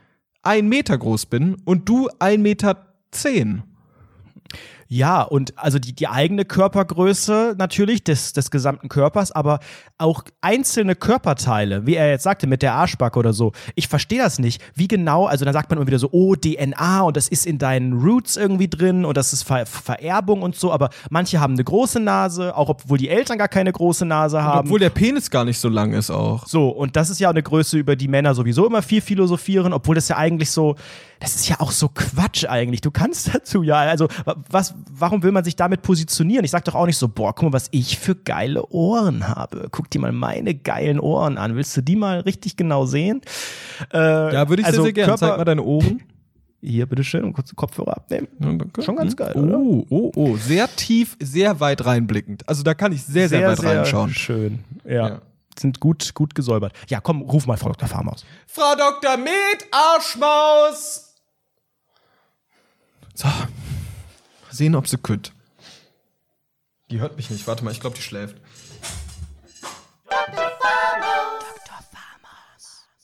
ein 0.43 0.67
Meter 0.67 0.97
groß 0.97 1.27
bin 1.27 1.57
und 1.67 1.87
du 1.87 2.09
ein 2.21 2.41
Meter 2.41 2.95
zehn? 3.11 3.63
Ja, 4.95 5.23
und 5.23 5.59
also 5.59 5.81
die, 5.81 5.93
die 5.93 6.07
eigene 6.07 6.45
Körpergröße 6.45 7.57
natürlich 7.59 8.05
des, 8.05 8.33
des 8.33 8.53
gesamten 8.53 8.89
Körpers, 8.89 9.33
aber 9.33 9.59
auch 9.99 10.23
einzelne 10.41 10.95
Körperteile, 10.95 11.85
wie 11.85 11.97
er 11.97 12.11
jetzt 12.11 12.23
sagte, 12.23 12.47
mit 12.47 12.63
der 12.63 12.75
Arschbacke 12.75 13.19
oder 13.19 13.33
so. 13.33 13.51
Ich 13.75 13.89
verstehe 13.89 14.21
das 14.21 14.39
nicht. 14.39 14.63
Wie 14.77 14.87
genau, 14.87 15.27
also 15.27 15.45
dann 15.45 15.53
sagt 15.53 15.69
man 15.69 15.79
immer 15.79 15.89
wieder 15.89 15.99
so, 15.99 16.11
oh, 16.13 16.37
DNA 16.37 17.01
und 17.03 17.17
das 17.17 17.27
ist 17.27 17.45
in 17.45 17.59
deinen 17.59 17.95
Roots 17.95 18.37
irgendwie 18.37 18.69
drin 18.69 19.05
und 19.05 19.17
das 19.17 19.33
ist 19.33 19.43
Ver 19.43 19.67
Vererbung 19.67 20.43
und 20.43 20.55
so, 20.55 20.73
aber 20.73 20.91
manche 21.11 21.41
haben 21.41 21.55
eine 21.55 21.65
große 21.65 21.99
Nase, 21.99 22.57
auch 22.57 22.69
obwohl 22.69 22.99
die 22.99 23.09
Eltern 23.09 23.37
gar 23.37 23.49
keine 23.49 23.73
große 23.73 24.07
Nase 24.07 24.45
haben. 24.45 24.69
Obwohl 24.69 24.79
der 24.79 24.91
Penis 24.91 25.29
gar 25.29 25.45
nicht 25.45 25.59
so 25.59 25.69
lang 25.69 25.93
ist 25.93 26.13
auch. 26.13 26.47
So, 26.47 26.69
und 26.69 26.95
das 26.95 27.11
ist 27.11 27.19
ja 27.19 27.31
eine 27.31 27.43
Größe, 27.43 27.79
über 27.79 27.97
die 27.97 28.07
Männer 28.07 28.33
sowieso 28.37 28.65
immer 28.65 28.81
viel 28.81 29.01
philosophieren, 29.01 29.73
obwohl 29.73 29.97
das 29.97 30.07
ja 30.07 30.19
eigentlich 30.19 30.53
so, 30.53 30.77
das 31.25 31.37
ist 31.37 31.49
ja 31.49 31.59
auch 31.61 31.71
so 31.73 31.89
Quatsch 31.89 32.45
eigentlich. 32.47 32.81
Du 32.83 32.91
kannst 32.91 33.29
dazu 33.35 33.63
ja, 33.63 33.77
also 33.77 34.09
wa- 34.25 34.37
was, 34.51 34.75
warum 34.93 35.23
will 35.23 35.33
man 35.33 35.43
sich 35.43 35.57
damit 35.57 35.83
positionieren? 35.83 36.45
Ich 36.45 36.51
sag 36.51 36.65
doch 36.67 36.75
auch 36.75 36.87
nicht 36.87 36.99
so, 36.99 37.09
boah, 37.09 37.35
guck 37.35 37.45
mal, 37.45 37.53
was 37.55 37.69
ich 37.71 37.99
für 37.99 38.15
geile 38.15 38.67
Ohren 38.71 39.27
habe. 39.27 39.69
Guck 39.71 39.89
dir 39.91 40.01
mal 40.01 40.13
meine 40.13 40.55
geilen 40.55 41.01
Ohren 41.01 41.39
an. 41.39 41.57
Willst 41.57 41.77
du 41.77 41.81
die 41.81 41.97
mal 41.97 42.21
richtig 42.21 42.57
genau 42.57 42.85
sehen? 42.87 43.23
Äh, 43.93 43.99
Ja, 44.35 44.49
würde 44.49 44.61
ich 44.63 44.67
also 44.67 44.83
sehr, 44.83 44.85
sehr 44.85 44.93
gerne. 44.93 45.09
Körper- 45.13 45.29
Zeig 45.29 45.39
mal 45.39 45.45
deine 45.45 45.63
Ohren. 45.63 46.03
Hier, 46.61 46.87
bitteschön, 46.87 47.25
und 47.25 47.35
kurz 47.35 47.51
den 47.51 47.57
Kopfhörer 47.57 47.97
abnehmen. 47.97 48.29
Ja. 48.41 48.83
Schon 48.83 48.97
ganz 48.97 49.15
geil, 49.17 49.35
oder? 49.35 49.59
Oh, 49.59 49.85
oh, 49.91 50.13
oh. 50.17 50.37
Sehr 50.39 50.67
tief, 50.75 51.15
sehr 51.21 51.61
weit 51.61 51.85
reinblickend. 51.85 52.49
Also 52.49 52.63
da 52.63 52.73
kann 52.73 52.91
ich 52.93 53.03
sehr, 53.05 53.29
sehr, 53.29 53.47
weit 53.49 53.63
reinschauen. 53.63 54.11
schön. 54.15 54.65
Ja. 54.85 55.09
Ja. 55.09 55.21
Sind 55.59 55.79
gut, 55.79 56.15
gut 56.15 56.35
gesäubert. 56.35 56.73
Ja, 56.89 57.01
komm, 57.01 57.21
ruf 57.23 57.47
mal 57.47 57.57
Frau 57.59 57.69
Dr. 57.69 57.87
Farmaus. 57.89 58.25
Frau 58.47 58.75
Dr. 58.77 59.17
Med 59.19 59.31
Arschmaus! 59.71 61.04
So. 63.15 63.29
Sehen, 64.51 64.75
ob 64.75 64.89
sie 64.89 64.99
könnt. 64.99 65.33
Die 66.91 67.01
hört 67.01 67.17
mich 67.17 67.31
nicht. 67.31 67.47
Warte 67.47 67.65
mal, 67.65 67.71
ich 67.71 67.81
glaube, 67.81 67.97
die 67.97 68.03
schläft. 68.03 68.37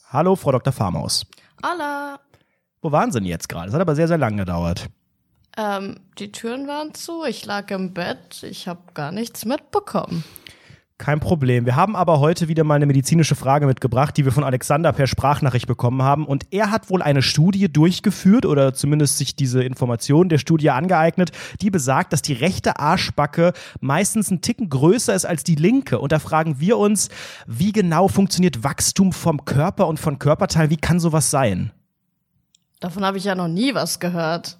Hallo, 0.09 0.35
Frau 0.35 0.51
Dr. 0.51 0.73
Farmaus. 0.73 1.25
Alla. 1.61 2.19
Wo 2.81 2.91
waren 2.91 3.11
Sie 3.11 3.19
denn 3.19 3.27
jetzt 3.27 3.47
gerade? 3.47 3.67
Das 3.67 3.73
hat 3.73 3.81
aber 3.81 3.95
sehr, 3.95 4.07
sehr 4.07 4.17
lange 4.17 4.37
gedauert. 4.37 4.89
Ähm, 5.57 6.01
die 6.17 6.31
Türen 6.31 6.67
waren 6.67 6.93
zu, 6.93 7.23
ich 7.23 7.45
lag 7.45 7.69
im 7.71 7.93
Bett, 7.93 8.43
ich 8.43 8.67
habe 8.67 8.81
gar 8.93 9.11
nichts 9.11 9.45
mitbekommen. 9.45 10.23
Kein 11.01 11.19
Problem. 11.19 11.65
Wir 11.65 11.75
haben 11.75 11.95
aber 11.95 12.19
heute 12.19 12.47
wieder 12.47 12.63
mal 12.63 12.75
eine 12.75 12.85
medizinische 12.85 13.33
Frage 13.33 13.65
mitgebracht, 13.65 14.15
die 14.15 14.23
wir 14.23 14.31
von 14.31 14.43
Alexander 14.43 14.93
per 14.93 15.07
Sprachnachricht 15.07 15.65
bekommen 15.65 16.03
haben. 16.03 16.27
Und 16.27 16.45
er 16.51 16.69
hat 16.69 16.91
wohl 16.91 17.01
eine 17.01 17.23
Studie 17.23 17.73
durchgeführt 17.73 18.45
oder 18.45 18.75
zumindest 18.75 19.17
sich 19.17 19.35
diese 19.35 19.63
Information 19.63 20.29
der 20.29 20.37
Studie 20.37 20.69
angeeignet, 20.69 21.31
die 21.59 21.71
besagt, 21.71 22.13
dass 22.13 22.21
die 22.21 22.33
rechte 22.33 22.77
Arschbacke 22.77 23.53
meistens 23.79 24.29
einen 24.29 24.41
Ticken 24.41 24.69
größer 24.69 25.15
ist 25.15 25.25
als 25.25 25.43
die 25.43 25.55
linke. 25.55 25.97
Und 25.97 26.11
da 26.11 26.19
fragen 26.19 26.59
wir 26.59 26.77
uns, 26.77 27.09
wie 27.47 27.71
genau 27.71 28.07
funktioniert 28.07 28.63
Wachstum 28.63 29.11
vom 29.11 29.43
Körper 29.43 29.87
und 29.87 29.99
von 29.99 30.19
Körperteilen? 30.19 30.69
Wie 30.69 30.77
kann 30.77 30.99
sowas 30.99 31.31
sein? 31.31 31.71
Davon 32.79 33.03
habe 33.03 33.17
ich 33.17 33.23
ja 33.23 33.33
noch 33.33 33.47
nie 33.47 33.73
was 33.73 33.99
gehört. 33.99 34.59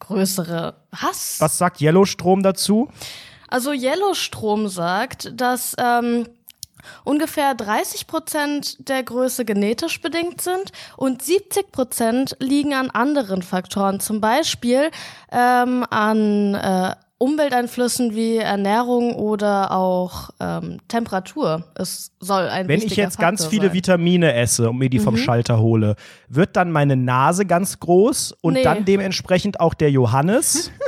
Größere. 0.00 0.74
Was? 0.90 1.36
Was 1.38 1.56
sagt 1.56 1.80
Yellowstrom 1.80 2.42
dazu? 2.42 2.88
Also 3.48 3.72
Yellowstrom 3.72 4.68
sagt, 4.68 5.32
dass 5.40 5.74
ähm, 5.78 6.26
ungefähr 7.04 7.54
30 7.54 8.06
Prozent 8.06 8.88
der 8.88 9.02
Größe 9.02 9.44
genetisch 9.44 10.00
bedingt 10.00 10.40
sind 10.40 10.72
und 10.96 11.22
70 11.22 11.72
Prozent 11.72 12.36
liegen 12.40 12.74
an 12.74 12.90
anderen 12.90 13.42
Faktoren, 13.42 14.00
zum 14.00 14.20
Beispiel 14.20 14.90
ähm, 15.32 15.84
an 15.90 16.54
äh, 16.54 16.94
Umwelteinflüssen 17.20 18.14
wie 18.14 18.36
Ernährung 18.36 19.16
oder 19.16 19.72
auch 19.72 20.30
ähm, 20.38 20.78
Temperatur. 20.86 21.64
Es 21.74 22.12
soll 22.20 22.48
ein 22.48 22.68
Wenn 22.68 22.80
ich 22.80 22.94
jetzt 22.94 23.14
Faktor 23.16 23.22
ganz 23.30 23.46
viele 23.46 23.66
sein. 23.66 23.72
Vitamine 23.72 24.34
esse 24.34 24.70
und 24.70 24.78
mir 24.78 24.88
die 24.88 25.00
vom 25.00 25.14
Mhm. 25.14 25.18
Schalter 25.18 25.58
hole, 25.58 25.96
wird 26.28 26.54
dann 26.54 26.70
meine 26.70 26.94
Nase 26.96 27.44
ganz 27.44 27.80
groß 27.80 28.36
und 28.40 28.52
Nee. 28.52 28.62
dann 28.62 28.84
dementsprechend 28.84 29.58
auch 29.58 29.74
der 29.74 29.90
Johannes? 29.90 30.70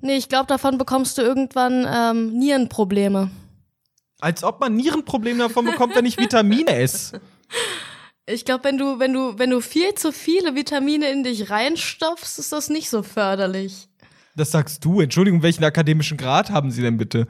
Nee, 0.00 0.16
ich 0.16 0.28
glaube, 0.28 0.46
davon 0.46 0.78
bekommst 0.78 1.18
du 1.18 1.22
irgendwann 1.22 1.86
ähm, 1.88 2.38
Nierenprobleme. 2.38 3.30
Als 4.20 4.42
ob 4.42 4.60
man 4.60 4.74
Nierenprobleme 4.74 5.38
davon 5.38 5.64
bekommt, 5.64 5.94
wenn 5.94 6.06
ich 6.06 6.18
Vitamine 6.18 6.74
esse. 6.74 7.20
Ich 8.26 8.44
glaube, 8.44 8.64
wenn 8.64 8.78
du, 8.78 8.98
wenn 8.98 9.12
du, 9.12 9.38
wenn 9.38 9.50
du 9.50 9.60
viel 9.60 9.94
zu 9.94 10.12
viele 10.12 10.54
Vitamine 10.54 11.10
in 11.10 11.24
dich 11.24 11.50
reinstopfst, 11.50 12.38
ist 12.38 12.52
das 12.52 12.68
nicht 12.68 12.90
so 12.90 13.02
förderlich. 13.02 13.88
Das 14.36 14.50
sagst 14.50 14.84
du. 14.84 15.00
Entschuldigung, 15.00 15.42
welchen 15.42 15.64
akademischen 15.64 16.16
Grad 16.16 16.50
haben 16.50 16.70
Sie 16.70 16.82
denn 16.82 16.96
bitte? 16.96 17.26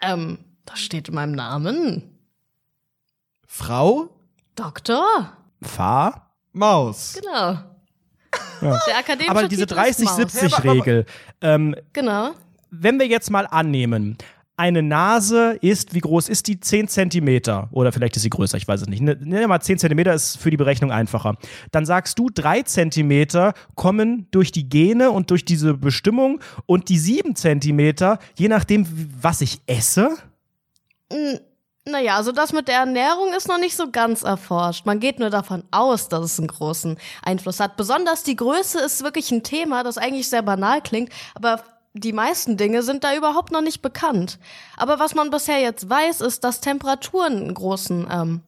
Ähm, 0.00 0.38
das 0.66 0.80
steht 0.80 1.08
in 1.08 1.14
meinem 1.14 1.32
Namen. 1.32 2.18
Frau 3.46 4.10
Doktor. 4.54 5.36
Fahr? 5.62 6.36
Maus. 6.52 7.18
Genau. 7.20 7.58
Ja. 8.60 8.80
Der 8.86 8.98
akademische 8.98 9.30
Aber 9.30 9.48
diese 9.48 9.66
Titel 9.66 9.80
ist 9.86 10.00
Maus. 10.02 10.18
30-70-Regel, 10.18 11.06
ähm, 11.42 11.74
Genau. 11.92 12.30
wenn 12.70 12.98
wir 12.98 13.06
jetzt 13.06 13.30
mal 13.30 13.46
annehmen, 13.46 14.16
eine 14.56 14.82
Nase 14.84 15.58
ist, 15.60 15.94
wie 15.94 15.98
groß 16.00 16.28
ist 16.28 16.46
die? 16.46 16.60
10 16.60 16.86
Zentimeter. 16.86 17.68
Oder 17.72 17.90
vielleicht 17.90 18.14
ist 18.16 18.22
sie 18.22 18.30
größer, 18.30 18.56
ich 18.56 18.68
weiß 18.68 18.82
es 18.82 18.86
nicht. 18.88 19.02
Ne- 19.02 19.16
Nehmen 19.20 19.40
wir 19.40 19.48
mal 19.48 19.60
10 19.60 19.78
Zentimeter, 19.78 20.14
ist 20.14 20.36
für 20.38 20.50
die 20.50 20.56
Berechnung 20.56 20.92
einfacher. 20.92 21.34
Dann 21.72 21.84
sagst 21.84 22.20
du, 22.20 22.30
3 22.32 22.62
Zentimeter 22.62 23.52
kommen 23.74 24.28
durch 24.30 24.52
die 24.52 24.68
Gene 24.68 25.10
und 25.10 25.30
durch 25.32 25.44
diese 25.44 25.74
Bestimmung 25.74 26.40
und 26.66 26.88
die 26.88 26.98
7 26.98 27.34
Zentimeter, 27.34 28.20
je 28.36 28.46
nachdem, 28.46 28.86
was 29.20 29.40
ich 29.40 29.60
esse. 29.66 30.16
N- 31.10 31.40
Naja, 31.86 32.16
also 32.16 32.32
das 32.32 32.54
mit 32.54 32.68
der 32.68 32.78
Ernährung 32.78 33.34
ist 33.36 33.46
noch 33.46 33.58
nicht 33.58 33.76
so 33.76 33.90
ganz 33.90 34.22
erforscht. 34.22 34.86
Man 34.86 35.00
geht 35.00 35.18
nur 35.18 35.28
davon 35.28 35.64
aus, 35.70 36.08
dass 36.08 36.24
es 36.24 36.38
einen 36.38 36.48
großen 36.48 36.96
Einfluss 37.22 37.60
hat. 37.60 37.76
Besonders 37.76 38.22
die 38.22 38.36
Größe 38.36 38.80
ist 38.80 39.04
wirklich 39.04 39.30
ein 39.30 39.42
Thema, 39.42 39.82
das 39.82 39.98
eigentlich 39.98 40.30
sehr 40.30 40.40
banal 40.40 40.80
klingt, 40.80 41.12
aber 41.34 41.62
die 41.92 42.14
meisten 42.14 42.56
Dinge 42.56 42.82
sind 42.82 43.04
da 43.04 43.14
überhaupt 43.14 43.52
noch 43.52 43.60
nicht 43.60 43.82
bekannt. 43.82 44.38
Aber 44.78 44.98
was 44.98 45.14
man 45.14 45.30
bisher 45.30 45.60
jetzt 45.60 45.88
weiß, 45.88 46.22
ist, 46.22 46.42
dass 46.42 46.60
Temperaturen 46.60 47.36
einen 47.36 47.54
großen 47.54 48.06
ähm, 48.10 48.40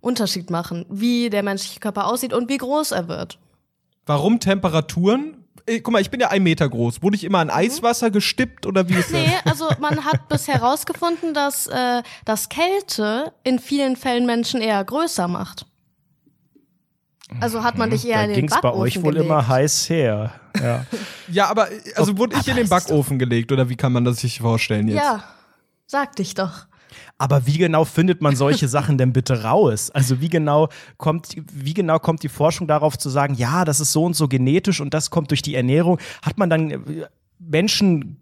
Unterschied 0.00 0.48
machen, 0.48 0.86
wie 0.88 1.30
der 1.30 1.42
menschliche 1.42 1.80
Körper 1.80 2.06
aussieht 2.06 2.32
und 2.32 2.48
wie 2.48 2.58
groß 2.58 2.92
er 2.92 3.08
wird. 3.08 3.38
Warum 4.06 4.38
Temperaturen? 4.38 5.37
Ey, 5.68 5.80
guck 5.80 5.92
mal, 5.92 6.00
ich 6.00 6.10
bin 6.10 6.18
ja 6.20 6.28
ein 6.28 6.42
Meter 6.42 6.68
groß. 6.68 7.02
Wurde 7.02 7.16
ich 7.16 7.24
immer 7.24 7.38
an 7.40 7.50
Eiswasser 7.50 8.10
gestippt 8.10 8.64
oder 8.66 8.88
wie 8.88 8.94
ist 8.94 9.12
das? 9.12 9.20
Nee, 9.20 9.34
also 9.44 9.68
man 9.80 10.04
hat 10.04 10.26
bisher 10.28 10.54
herausgefunden, 10.54 11.34
dass, 11.34 11.66
äh, 11.66 12.02
dass 12.24 12.48
Kälte 12.48 13.32
in 13.44 13.58
vielen 13.58 13.96
Fällen 13.96 14.24
Menschen 14.24 14.60
eher 14.62 14.82
größer 14.82 15.28
macht. 15.28 15.66
Also 17.40 17.62
hat 17.62 17.76
man 17.76 17.90
dich 17.90 18.06
eher 18.06 18.16
Da 18.16 18.22
in 18.24 18.28
den 18.30 18.34
ging 18.36 18.44
es 18.48 18.54
bei 18.54 18.60
Backofen 18.62 18.80
euch 18.82 18.96
wohl 19.02 19.12
gelegt. 19.12 19.26
immer 19.26 19.46
heiß 19.46 19.90
her. 19.90 20.32
Ja. 20.60 20.86
Ja, 21.30 21.50
aber 21.50 21.70
äh, 21.70 21.78
also 21.94 22.16
wurde 22.16 22.36
ich 22.40 22.48
in 22.48 22.56
den 22.56 22.68
Backofen 22.70 23.18
gelegt 23.18 23.52
oder 23.52 23.68
wie 23.68 23.76
kann 23.76 23.92
man 23.92 24.02
das 24.06 24.16
sich 24.20 24.40
vorstellen 24.40 24.88
jetzt? 24.88 24.96
Ja, 24.96 25.22
sag 25.86 26.16
dich 26.16 26.32
doch. 26.32 26.67
Aber 27.18 27.46
wie 27.46 27.58
genau 27.58 27.84
findet 27.84 28.22
man 28.22 28.36
solche 28.36 28.68
Sachen 28.68 28.98
denn 28.98 29.12
bitte 29.12 29.42
raus? 29.42 29.90
Also 29.90 30.20
wie 30.20 30.28
genau 30.28 30.68
kommt, 30.96 31.36
wie 31.52 31.74
genau 31.74 31.98
kommt 31.98 32.22
die 32.22 32.28
Forschung 32.28 32.66
darauf 32.66 32.98
zu 32.98 33.08
sagen, 33.08 33.34
ja, 33.34 33.64
das 33.64 33.80
ist 33.80 33.92
so 33.92 34.04
und 34.04 34.14
so 34.14 34.28
genetisch 34.28 34.80
und 34.80 34.94
das 34.94 35.10
kommt 35.10 35.30
durch 35.30 35.42
die 35.42 35.54
Ernährung? 35.54 35.98
Hat 36.22 36.38
man 36.38 36.50
dann 36.50 36.70
äh, 36.70 37.06
Menschen 37.38 38.18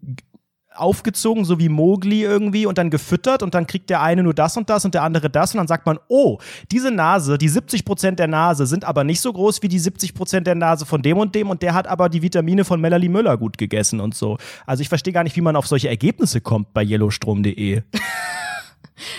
aufgezogen, 0.79 1.45
so 1.45 1.59
wie 1.59 1.69
Mowgli 1.69 2.23
irgendwie 2.23 2.65
und 2.65 2.77
dann 2.77 2.89
gefüttert 2.89 3.43
und 3.43 3.53
dann 3.53 3.67
kriegt 3.67 3.89
der 3.89 4.01
eine 4.01 4.23
nur 4.23 4.33
das 4.33 4.57
und 4.57 4.69
das 4.69 4.85
und 4.85 4.93
der 4.93 5.03
andere 5.03 5.29
das 5.29 5.53
und 5.53 5.57
dann 5.57 5.67
sagt 5.67 5.85
man, 5.85 5.99
oh, 6.07 6.37
diese 6.71 6.91
Nase, 6.91 7.37
die 7.37 7.49
70 7.49 7.85
Prozent 7.85 8.19
der 8.19 8.27
Nase 8.27 8.65
sind 8.65 8.85
aber 8.85 9.03
nicht 9.03 9.21
so 9.21 9.33
groß 9.33 9.61
wie 9.63 9.67
die 9.67 9.79
70 9.79 10.13
Prozent 10.13 10.47
der 10.47 10.55
Nase 10.55 10.85
von 10.85 11.01
dem 11.01 11.17
und 11.17 11.35
dem 11.35 11.49
und 11.49 11.61
der 11.61 11.73
hat 11.73 11.87
aber 11.87 12.09
die 12.09 12.21
Vitamine 12.21 12.65
von 12.65 12.79
Melanie 12.79 13.09
Müller 13.09 13.37
gut 13.37 13.57
gegessen 13.57 13.99
und 13.99 14.15
so. 14.15 14.37
Also 14.65 14.81
ich 14.81 14.89
verstehe 14.89 15.13
gar 15.13 15.23
nicht, 15.23 15.35
wie 15.35 15.41
man 15.41 15.55
auf 15.55 15.67
solche 15.67 15.89
Ergebnisse 15.89 16.41
kommt 16.41 16.73
bei 16.73 16.83
yellowstrom.de. 16.83 17.81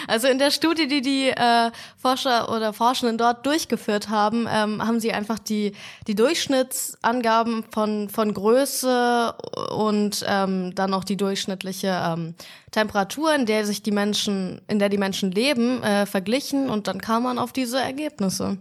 Also 0.06 0.26
in 0.28 0.38
der 0.38 0.50
Studie, 0.50 0.88
die 0.88 1.00
die 1.00 1.28
äh, 1.28 1.70
Forscher 1.96 2.52
oder 2.52 2.72
Forschenden 2.72 3.18
dort 3.18 3.46
durchgeführt 3.46 4.08
haben, 4.08 4.46
ähm, 4.50 4.84
haben 4.84 5.00
sie 5.00 5.12
einfach 5.12 5.38
die, 5.38 5.72
die 6.06 6.14
Durchschnittsangaben 6.14 7.64
von, 7.70 8.08
von 8.08 8.34
Größe 8.34 9.34
und 9.70 10.24
ähm, 10.26 10.74
dann 10.74 10.94
auch 10.94 11.04
die 11.04 11.16
durchschnittliche 11.16 12.00
ähm, 12.04 12.34
Temperatur, 12.70 13.34
in 13.34 13.46
der 13.46 13.64
sich 13.64 13.82
die 13.82 13.92
Menschen, 13.92 14.60
in 14.68 14.78
der 14.78 14.88
die 14.88 14.98
Menschen 14.98 15.30
leben, 15.30 15.82
äh, 15.82 16.06
verglichen 16.06 16.68
und 16.70 16.88
dann 16.88 17.00
kam 17.00 17.22
man 17.22 17.38
auf 17.38 17.52
diese 17.52 17.80
Ergebnisse. 17.80 18.58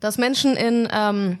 Dass 0.00 0.18
Menschen 0.18 0.56
in 0.56 0.88
ähm, 0.92 1.38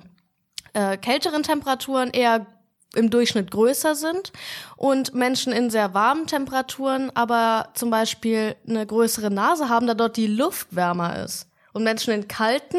äh, 0.74 0.96
kälteren 0.96 1.42
Temperaturen 1.42 2.10
eher 2.10 2.46
im 2.94 3.10
Durchschnitt 3.10 3.50
größer 3.50 3.94
sind 3.94 4.32
und 4.76 5.14
Menschen 5.14 5.52
in 5.52 5.70
sehr 5.70 5.94
warmen 5.94 6.26
Temperaturen 6.26 7.10
aber 7.14 7.70
zum 7.74 7.90
Beispiel 7.90 8.56
eine 8.68 8.86
größere 8.86 9.30
Nase 9.30 9.68
haben, 9.68 9.86
da 9.86 9.94
dort 9.94 10.16
die 10.16 10.26
Luft 10.26 10.74
wärmer 10.74 11.24
ist. 11.24 11.48
Und 11.74 11.82
Menschen 11.82 12.14
in 12.14 12.28
kalten 12.28 12.78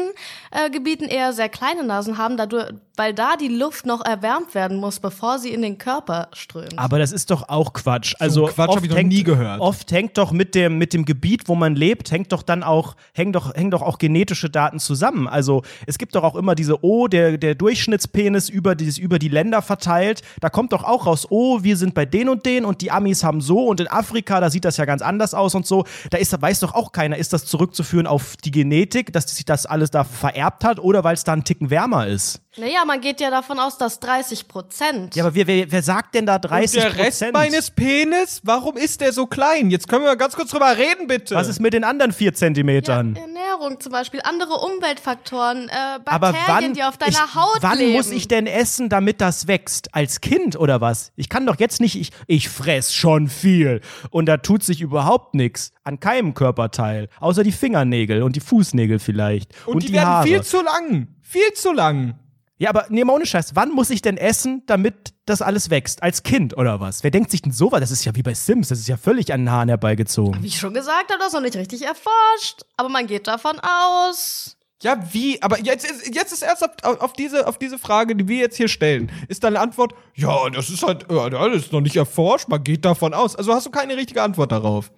äh, 0.50 0.70
Gebieten 0.70 1.04
eher 1.04 1.34
sehr 1.34 1.50
kleine 1.50 1.84
Nasen 1.84 2.16
haben, 2.16 2.38
dadurch, 2.38 2.72
weil 2.96 3.12
da 3.12 3.36
die 3.36 3.48
Luft 3.48 3.84
noch 3.84 4.02
erwärmt 4.02 4.54
werden 4.54 4.78
muss, 4.78 5.00
bevor 5.00 5.38
sie 5.38 5.50
in 5.50 5.60
den 5.60 5.76
Körper 5.76 6.28
strömt. 6.32 6.78
Aber 6.78 6.98
das 6.98 7.12
ist 7.12 7.30
doch 7.30 7.48
auch 7.50 7.74
Quatsch. 7.74 8.14
Also 8.18 8.46
Quatsch 8.46 8.68
oft 8.68 8.76
hab 8.78 8.84
ich 8.84 8.90
noch 8.90 8.96
hängt, 8.96 9.12
nie 9.12 9.22
gehört. 9.22 9.60
Oft 9.60 9.92
hängt 9.92 10.16
doch 10.16 10.32
mit 10.32 10.54
dem, 10.54 10.78
mit 10.78 10.94
dem 10.94 11.04
Gebiet, 11.04 11.46
wo 11.46 11.54
man 11.54 11.76
lebt, 11.76 12.10
hängt 12.10 12.32
doch 12.32 12.42
dann 12.42 12.62
auch, 12.62 12.96
hängen 13.12 13.34
doch, 13.34 13.54
hängen 13.54 13.70
doch 13.70 13.82
auch 13.82 13.98
genetische 13.98 14.48
Daten 14.48 14.78
zusammen. 14.78 15.28
Also 15.28 15.62
es 15.86 15.98
gibt 15.98 16.14
doch 16.14 16.22
auch 16.22 16.34
immer 16.34 16.54
diese, 16.54 16.82
oh, 16.82 17.06
der, 17.06 17.36
der 17.36 17.54
Durchschnittspenis 17.54 18.48
über, 18.48 18.74
dieses, 18.74 18.96
über 18.96 19.18
die 19.18 19.28
Länder 19.28 19.60
verteilt. 19.60 20.22
Da 20.40 20.48
kommt 20.48 20.72
doch 20.72 20.84
auch 20.84 21.04
raus, 21.04 21.26
oh, 21.28 21.62
wir 21.62 21.76
sind 21.76 21.92
bei 21.92 22.06
den 22.06 22.30
und 22.30 22.46
den 22.46 22.64
und 22.64 22.80
die 22.80 22.90
Amis 22.90 23.22
haben 23.22 23.42
so 23.42 23.66
und 23.66 23.78
in 23.78 23.88
Afrika, 23.88 24.40
da 24.40 24.48
sieht 24.48 24.64
das 24.64 24.78
ja 24.78 24.86
ganz 24.86 25.02
anders 25.02 25.34
aus 25.34 25.54
und 25.54 25.66
so. 25.66 25.84
Da 26.08 26.16
ist, 26.16 26.40
weiß 26.40 26.60
doch 26.60 26.74
auch 26.74 26.92
keiner, 26.92 27.18
ist 27.18 27.34
das 27.34 27.44
zurückzuführen 27.44 28.06
auf 28.06 28.36
die 28.38 28.50
Genetik, 28.50 28.85
dass 29.12 29.34
sich 29.34 29.44
das 29.44 29.66
alles 29.66 29.90
da 29.90 30.04
vererbt 30.04 30.64
hat 30.64 30.78
oder 30.78 31.04
weil 31.04 31.14
es 31.14 31.24
da 31.24 31.32
einen 31.32 31.44
Ticken 31.44 31.70
wärmer 31.70 32.06
ist. 32.06 32.40
Naja, 32.58 32.84
man 32.86 33.00
geht 33.00 33.20
ja 33.20 33.30
davon 33.30 33.58
aus, 33.58 33.78
dass 33.78 34.00
30 34.00 34.48
Prozent. 34.48 35.14
Ja, 35.14 35.24
aber 35.24 35.34
wer, 35.34 35.46
wer, 35.46 35.70
wer 35.70 35.82
sagt 35.82 36.14
denn 36.14 36.26
da 36.26 36.38
30 36.38 36.84
Und 36.84 36.92
der 36.96 37.04
Rest 37.04 37.24
meines 37.32 37.70
Penis, 37.70 38.40
warum 38.44 38.76
ist 38.76 39.00
der 39.00 39.12
so 39.12 39.26
klein? 39.26 39.70
Jetzt 39.70 39.88
können 39.88 40.02
wir 40.02 40.10
mal 40.10 40.16
ganz 40.16 40.34
kurz 40.34 40.50
drüber 40.50 40.76
reden, 40.76 41.06
bitte. 41.06 41.34
Was 41.34 41.48
ist 41.48 41.60
mit 41.60 41.74
den 41.74 41.84
anderen 41.84 42.12
vier 42.12 42.34
Zentimetern? 42.34 43.16
Ernährung 43.16 43.80
zum 43.80 43.92
Beispiel, 43.92 44.20
andere 44.24 44.54
Umweltfaktoren, 44.54 45.68
äh, 45.68 45.72
Aber 46.04 46.32
Bakterien, 46.32 46.46
wann, 46.48 46.74
die 46.74 46.82
auf 46.82 46.96
deiner 46.96 47.12
ich, 47.12 47.34
Haut 47.34 47.58
wann 47.60 47.78
leben. 47.78 47.92
muss 47.92 48.10
ich 48.10 48.28
denn 48.28 48.46
essen, 48.46 48.88
damit 48.88 49.20
das 49.20 49.46
wächst? 49.46 49.94
Als 49.94 50.20
Kind 50.20 50.56
oder 50.58 50.80
was? 50.80 51.12
Ich 51.16 51.28
kann 51.28 51.46
doch 51.46 51.58
jetzt 51.58 51.80
nicht, 51.80 52.00
ich, 52.00 52.10
ich 52.26 52.48
fress 52.48 52.94
schon 52.94 53.28
viel 53.28 53.80
und 54.10 54.26
da 54.26 54.38
tut 54.38 54.62
sich 54.62 54.80
überhaupt 54.80 55.34
nichts 55.34 55.72
an 55.84 56.00
keinem 56.00 56.34
Körperteil, 56.34 57.08
außer 57.20 57.44
die 57.44 57.52
Fingernägel 57.52 58.22
und 58.22 58.36
die 58.36 58.40
Fußnägel 58.40 58.98
vielleicht 58.98 59.52
und, 59.66 59.74
Und 59.76 59.88
die, 59.88 59.92
werden 59.92 60.06
Haare. 60.06 60.26
viel 60.26 60.42
zu 60.42 60.62
lang. 60.62 61.08
Viel 61.22 61.52
zu 61.54 61.72
lang. 61.72 62.18
Ja, 62.58 62.70
aber 62.70 62.86
nee, 62.88 63.04
mal 63.04 63.14
ohne 63.14 63.26
Scheiß, 63.26 63.54
wann 63.54 63.70
muss 63.70 63.90
ich 63.90 64.00
denn 64.00 64.16
essen, 64.16 64.62
damit 64.66 65.14
das 65.26 65.42
alles 65.42 65.68
wächst? 65.68 66.02
Als 66.02 66.22
Kind 66.22 66.56
oder 66.56 66.80
was? 66.80 67.02
Wer 67.02 67.10
denkt 67.10 67.30
sich 67.30 67.42
denn 67.42 67.52
sowas? 67.52 67.80
Das 67.80 67.90
ist 67.90 68.04
ja 68.04 68.14
wie 68.14 68.22
bei 68.22 68.34
Sims, 68.34 68.68
das 68.68 68.78
ist 68.78 68.88
ja 68.88 68.96
völlig 68.96 69.32
an 69.32 69.42
den 69.42 69.50
Haaren 69.50 69.68
herbeigezogen. 69.68 70.42
Wie 70.42 70.46
ich 70.46 70.58
schon 70.58 70.72
gesagt 70.72 71.10
habe, 71.10 71.18
das 71.18 71.28
ist 71.28 71.34
noch 71.34 71.42
nicht 71.42 71.56
richtig 71.56 71.82
erforscht. 71.82 72.62
Aber 72.76 72.88
man 72.88 73.06
geht 73.06 73.26
davon 73.26 73.60
aus. 73.60 74.56
Ja, 74.82 74.98
wie? 75.12 75.42
Aber 75.42 75.58
jetzt 75.60 75.90
ist, 75.90 76.14
jetzt 76.14 76.32
ist 76.32 76.42
erst 76.42 76.62
auf, 76.84 77.00
auf, 77.00 77.12
diese, 77.12 77.46
auf 77.46 77.58
diese 77.58 77.78
Frage, 77.78 78.14
die 78.14 78.28
wir 78.28 78.38
jetzt 78.38 78.56
hier 78.56 78.68
stellen, 78.68 79.10
ist 79.28 79.44
deine 79.44 79.60
Antwort, 79.60 79.94
ja, 80.14 80.50
das 80.50 80.70
ist 80.70 80.82
halt, 80.82 81.06
ja, 81.10 81.28
das 81.30 81.56
ist 81.56 81.72
noch 81.72 81.80
nicht 81.80 81.96
erforscht, 81.96 82.48
man 82.48 82.62
geht 82.62 82.84
davon 82.84 83.14
aus. 83.14 83.36
Also 83.36 83.54
hast 83.54 83.66
du 83.66 83.70
keine 83.70 83.96
richtige 83.96 84.22
Antwort 84.22 84.52
darauf. 84.52 84.90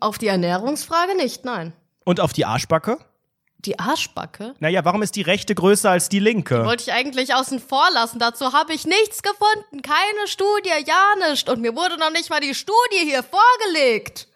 Auf 0.00 0.18
die 0.18 0.26
Ernährungsfrage 0.26 1.16
nicht, 1.16 1.44
nein. 1.44 1.72
Und 2.04 2.20
auf 2.20 2.32
die 2.32 2.44
Arschbacke? 2.44 2.98
Die 3.64 3.78
Arschbacke? 3.78 4.54
Naja, 4.58 4.84
warum 4.84 5.02
ist 5.02 5.14
die 5.14 5.22
rechte 5.22 5.54
größer 5.54 5.90
als 5.90 6.08
die 6.08 6.18
linke? 6.18 6.64
Wollte 6.64 6.82
ich 6.82 6.92
eigentlich 6.92 7.34
außen 7.34 7.60
vor 7.60 7.88
lassen. 7.94 8.18
Dazu 8.18 8.52
habe 8.52 8.74
ich 8.74 8.86
nichts 8.86 9.22
gefunden. 9.22 9.82
Keine 9.82 10.26
Studie, 10.26 10.70
ja 10.84 11.28
nicht. 11.30 11.48
Und 11.48 11.60
mir 11.60 11.76
wurde 11.76 11.96
noch 11.96 12.10
nicht 12.10 12.28
mal 12.28 12.40
die 12.40 12.54
Studie 12.54 13.04
hier 13.04 13.22
vorgelegt. 13.22 14.26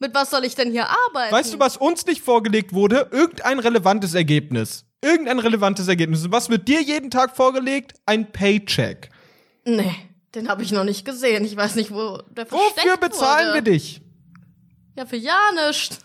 Mit 0.00 0.14
was 0.14 0.30
soll 0.30 0.44
ich 0.44 0.54
denn 0.54 0.70
hier 0.72 0.88
arbeiten? 0.88 1.34
Weißt 1.34 1.54
du, 1.54 1.58
was 1.58 1.76
uns 1.76 2.06
nicht 2.06 2.22
vorgelegt 2.22 2.72
wurde? 2.72 3.08
Irgendein 3.12 3.60
relevantes 3.60 4.14
Ergebnis. 4.14 4.84
Irgendein 5.02 5.38
relevantes 5.38 5.86
Ergebnis. 5.86 6.24
Und 6.24 6.32
was 6.32 6.50
wird 6.50 6.66
dir 6.66 6.82
jeden 6.82 7.10
Tag 7.10 7.36
vorgelegt? 7.36 7.94
Ein 8.06 8.32
Paycheck. 8.32 9.10
Nee, 9.64 9.94
den 10.34 10.48
habe 10.48 10.62
ich 10.62 10.72
noch 10.72 10.84
nicht 10.84 11.04
gesehen. 11.04 11.44
Ich 11.44 11.56
weiß 11.56 11.76
nicht, 11.76 11.92
wo 11.92 12.22
der 12.30 12.50
Wofür 12.50 12.96
bezahlen 12.96 13.48
wurde. 13.48 13.64
wir 13.64 13.72
dich? 13.72 14.00
Ja, 14.96 15.06
für 15.06 15.16
ja 15.16 15.38
nicht. 15.66 15.98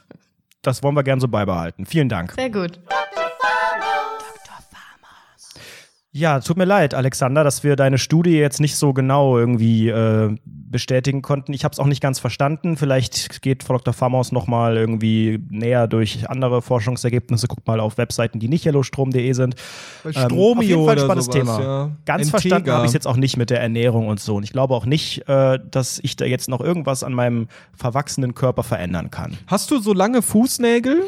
Das 0.64 0.82
wollen 0.82 0.96
wir 0.96 1.04
gern 1.04 1.20
so 1.20 1.28
beibehalten. 1.28 1.86
Vielen 1.86 2.10
Dank. 2.10 2.32
Sehr 2.32 2.50
gut. 2.50 2.80
Ja, 6.16 6.40
tut 6.42 6.58
mir 6.58 6.66
leid, 6.66 6.94
Alexander, 6.94 7.44
dass 7.44 7.64
wir 7.64 7.76
deine 7.76 7.98
Studie 7.98 8.38
jetzt 8.38 8.62
nicht 8.62 8.76
so 8.76 8.94
genau 8.94 9.36
irgendwie 9.36 9.90
äh, 9.90 10.36
bestätigen 10.46 11.24
konnten. 11.24 11.54
Ich 11.54 11.64
habe 11.64 11.74
es 11.74 11.80
auch 11.80 11.88
nicht 11.88 12.02
ganz 12.02 12.20
verstanden. 12.20 12.78
Vielleicht 12.78 13.42
geht 13.42 13.64
Frau 13.64 13.74
Dr. 13.74 13.96
Farmaus 13.96 14.32
noch 14.32 14.46
mal 14.46 14.78
irgendwie 14.78 15.40
näher 15.50 15.88
durch 15.88 16.30
andere 16.30 16.62
Forschungsergebnisse. 16.62 17.48
Guckt 17.48 17.66
mal 17.66 17.80
auf 17.80 17.98
Webseiten, 17.98 18.40
die 18.40 18.48
nicht 18.48 18.64
yellowstrom.de 18.64 19.34
sind. 19.34 19.56
Ähm, 20.06 20.12
Stromio 20.12 20.58
auf 20.58 20.64
jeden 20.64 20.86
Fall 20.86 21.00
spannendes 21.00 21.26
sowas, 21.26 21.36
Thema. 21.36 21.62
ja. 21.62 21.92
Ganz 22.06 22.28
Entega. 22.28 22.30
verstanden 22.30 22.72
habe 22.72 22.86
ich 22.86 22.90
es 22.90 22.94
jetzt 22.94 23.08
auch 23.08 23.18
nicht 23.18 23.38
mit 23.38 23.50
der 23.50 23.62
Ernährung 23.62 24.08
und 24.08 24.20
so. 24.20 24.36
Und 24.36 24.44
ich 24.44 24.52
glaube 24.52 24.76
auch 24.76 24.86
nicht, 24.86 25.28
äh, 25.28 25.58
dass 25.72 25.98
ich 26.04 26.16
da 26.16 26.26
jetzt 26.26 26.48
noch 26.48 26.62
irgendwas 26.62 27.04
an 27.04 27.14
meinem 27.14 27.48
verwachsenen 27.76 28.36
Körper 28.36 28.62
verändern 28.62 29.10
kann. 29.10 29.38
Hast 29.48 29.72
du 29.72 29.80
so 29.80 29.94
lange 29.94 30.22
Fußnägel? 30.22 31.02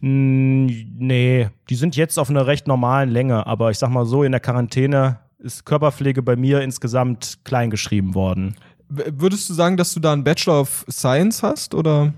Nee, 0.00 1.48
die 1.68 1.74
sind 1.74 1.96
jetzt 1.96 2.18
auf 2.18 2.30
einer 2.30 2.46
recht 2.46 2.68
normalen 2.68 3.08
Länge, 3.08 3.46
aber 3.46 3.70
ich 3.70 3.78
sag 3.78 3.90
mal 3.90 4.06
so, 4.06 4.22
in 4.22 4.32
der 4.32 4.40
Quarantäne 4.40 5.18
ist 5.38 5.64
Körperpflege 5.64 6.22
bei 6.22 6.36
mir 6.36 6.62
insgesamt 6.62 7.38
klein 7.44 7.70
geschrieben 7.70 8.14
worden. 8.14 8.56
Würdest 8.88 9.48
du 9.50 9.54
sagen, 9.54 9.76
dass 9.76 9.92
du 9.92 10.00
da 10.00 10.12
einen 10.12 10.24
Bachelor 10.24 10.60
of 10.60 10.84
Science 10.90 11.42
hast 11.42 11.74
oder, 11.74 12.12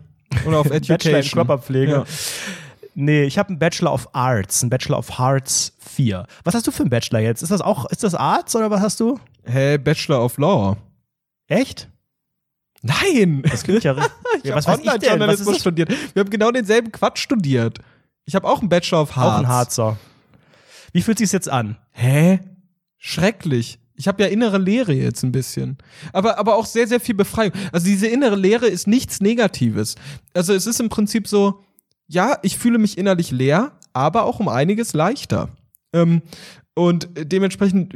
oder 0.47 0.59
auf 0.59 0.71
Education? 0.71 0.89
Bachelor 0.99 1.19
in 1.19 1.29
Körperpflege. 1.31 1.93
Ja. 1.93 2.05
Nee, 2.95 3.23
ich 3.25 3.39
habe 3.39 3.51
einen 3.51 3.59
Bachelor 3.59 3.93
of 3.93 4.09
Arts, 4.13 4.63
einen 4.63 4.71
Bachelor 4.71 4.99
of 4.99 5.19
Hearts 5.19 5.75
4. 5.79 6.27
Was 6.45 6.55
hast 6.55 6.67
du 6.67 6.71
für 6.71 6.83
einen 6.83 6.91
Bachelor 6.91 7.21
jetzt? 7.21 7.43
Ist 7.43 7.51
das 7.51 7.61
auch, 7.61 7.87
ist 7.87 8.03
das 8.03 8.15
Arts 8.15 8.55
oder 8.57 8.71
was 8.71 8.81
hast 8.81 9.01
du? 9.01 9.19
Hä, 9.45 9.79
Bachelor 9.79 10.25
of 10.25 10.39
Law? 10.39 10.77
Echt? 11.49 11.89
Nein! 12.83 13.43
Das 13.43 13.63
klingt 13.63 13.85
ja 13.85 13.93
richtig. 13.93 14.13
Ich 14.43 14.49
ja, 14.49 14.55
was? 14.55 14.67
Was 14.67 14.79
Online-Journalismus 14.79 15.59
studiert. 15.59 15.91
Wir 16.15 16.21
haben 16.21 16.31
genau 16.31 16.51
denselben 16.51 16.93
Quatsch 16.93 17.19
studiert. 17.19 17.79
Ich 18.25 18.35
habe 18.35 18.49
auch 18.49 18.61
einen 18.61 18.69
Bachelor 18.69 19.03
of 19.03 19.17
Harz. 19.17 19.35
Auch 19.35 19.39
ein 19.39 19.49
Harzer. 19.49 19.99
Wie 20.93 21.03
fühlt 21.03 21.19
sich's 21.19 21.33
jetzt 21.33 21.49
an? 21.49 21.77
Hä? 21.91 22.41
Schrecklich. 22.97 23.79
Ich 23.97 24.09
habe 24.09 24.23
ja 24.23 24.31
innere 24.31 24.57
Leere 24.57 24.95
jetzt 24.95 25.23
ein 25.25 25.33
bisschen. 25.33 25.77
Aber, 26.15 26.39
aber 26.39 26.57
auch 26.57 26.65
sehr, 26.65 26.87
sehr 26.87 27.01
viel 27.01 27.15
Befreiung. 27.15 27.53
Also 27.71 27.87
diese 27.87 28.07
innere 28.07 28.37
Leere 28.37 28.67
ist 28.67 28.87
nichts 28.87 29.21
Negatives. 29.21 29.97
Also 30.33 30.55
es 30.55 30.67
ist 30.67 30.81
im 30.81 30.89
Prinzip 30.89 31.29
so, 31.29 31.63
ja, 32.07 32.39
ich 32.43 32.57
fühle 32.57 32.79
mich 32.79 32.97
innerlich 32.97 33.31
leer, 33.31 33.73
aber 33.93 34.25
auch 34.25 34.41
um 34.41 34.49
einiges 34.49 34.95
leichter. 34.95 35.51
Ähm, 35.93 36.23
und 36.75 37.09
dementsprechend 37.15 37.95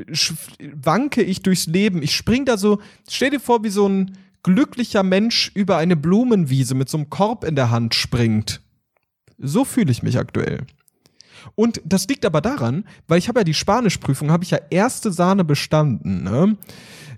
wanke 0.74 1.22
ich 1.22 1.42
durchs 1.42 1.66
Leben. 1.66 2.02
Ich 2.02 2.14
spring 2.14 2.44
da 2.44 2.58
so, 2.58 2.80
stell 3.08 3.30
dir 3.30 3.40
vor, 3.40 3.64
wie 3.64 3.70
so 3.70 3.88
ein 3.88 4.18
glücklicher 4.44 5.02
Mensch 5.02 5.50
über 5.54 5.78
eine 5.78 5.96
Blumenwiese 5.96 6.76
mit 6.76 6.88
so 6.88 6.98
einem 6.98 7.10
Korb 7.10 7.42
in 7.42 7.56
der 7.56 7.70
Hand 7.72 7.96
springt. 7.96 8.60
So 9.38 9.64
fühle 9.64 9.90
ich 9.90 10.04
mich 10.04 10.18
aktuell. 10.18 10.60
Und 11.56 11.80
das 11.84 12.06
liegt 12.08 12.24
aber 12.24 12.40
daran, 12.40 12.84
weil 13.08 13.18
ich 13.18 13.28
habe 13.28 13.40
ja 13.40 13.44
die 13.44 13.54
Spanischprüfung, 13.54 14.30
habe 14.30 14.44
ich 14.44 14.50
ja 14.50 14.58
erste 14.70 15.12
Sahne 15.12 15.44
bestanden. 15.44 16.22
Ne? 16.22 16.56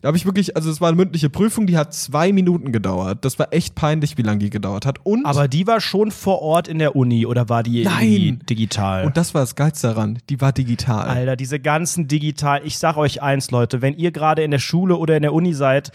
Da 0.02 0.08
habe 0.08 0.16
ich 0.16 0.26
wirklich, 0.26 0.56
also 0.56 0.70
es 0.70 0.80
war 0.80 0.88
eine 0.88 0.96
mündliche 0.96 1.30
Prüfung, 1.30 1.66
die 1.66 1.76
hat 1.76 1.94
zwei 1.94 2.32
Minuten 2.32 2.72
gedauert. 2.72 3.24
Das 3.24 3.38
war 3.38 3.52
echt 3.52 3.74
peinlich, 3.74 4.18
wie 4.18 4.22
lange 4.22 4.38
die 4.38 4.50
gedauert 4.50 4.84
hat. 4.86 4.98
Und, 5.04 5.24
Aber 5.26 5.48
die 5.48 5.66
war 5.66 5.80
schon 5.80 6.10
vor 6.10 6.42
Ort 6.42 6.68
in 6.68 6.78
der 6.78 6.96
Uni 6.96 7.26
oder 7.26 7.48
war 7.48 7.62
die 7.62 7.84
Nein. 7.84 8.40
digital? 8.48 9.04
und 9.06 9.16
das 9.16 9.34
war 9.34 9.40
das 9.42 9.54
Geilste 9.54 9.88
daran, 9.88 10.18
die 10.28 10.40
war 10.40 10.52
digital. 10.52 11.08
Alter, 11.08 11.36
diese 11.36 11.60
ganzen 11.60 12.08
digital. 12.08 12.60
Ich 12.64 12.78
sag 12.78 12.96
euch 12.96 13.22
eins, 13.22 13.50
Leute, 13.50 13.82
wenn 13.82 13.94
ihr 13.94 14.10
gerade 14.10 14.42
in 14.42 14.50
der 14.50 14.58
Schule 14.58 14.96
oder 14.96 15.16
in 15.16 15.22
der 15.22 15.32
Uni 15.32 15.54
seid, 15.54 15.92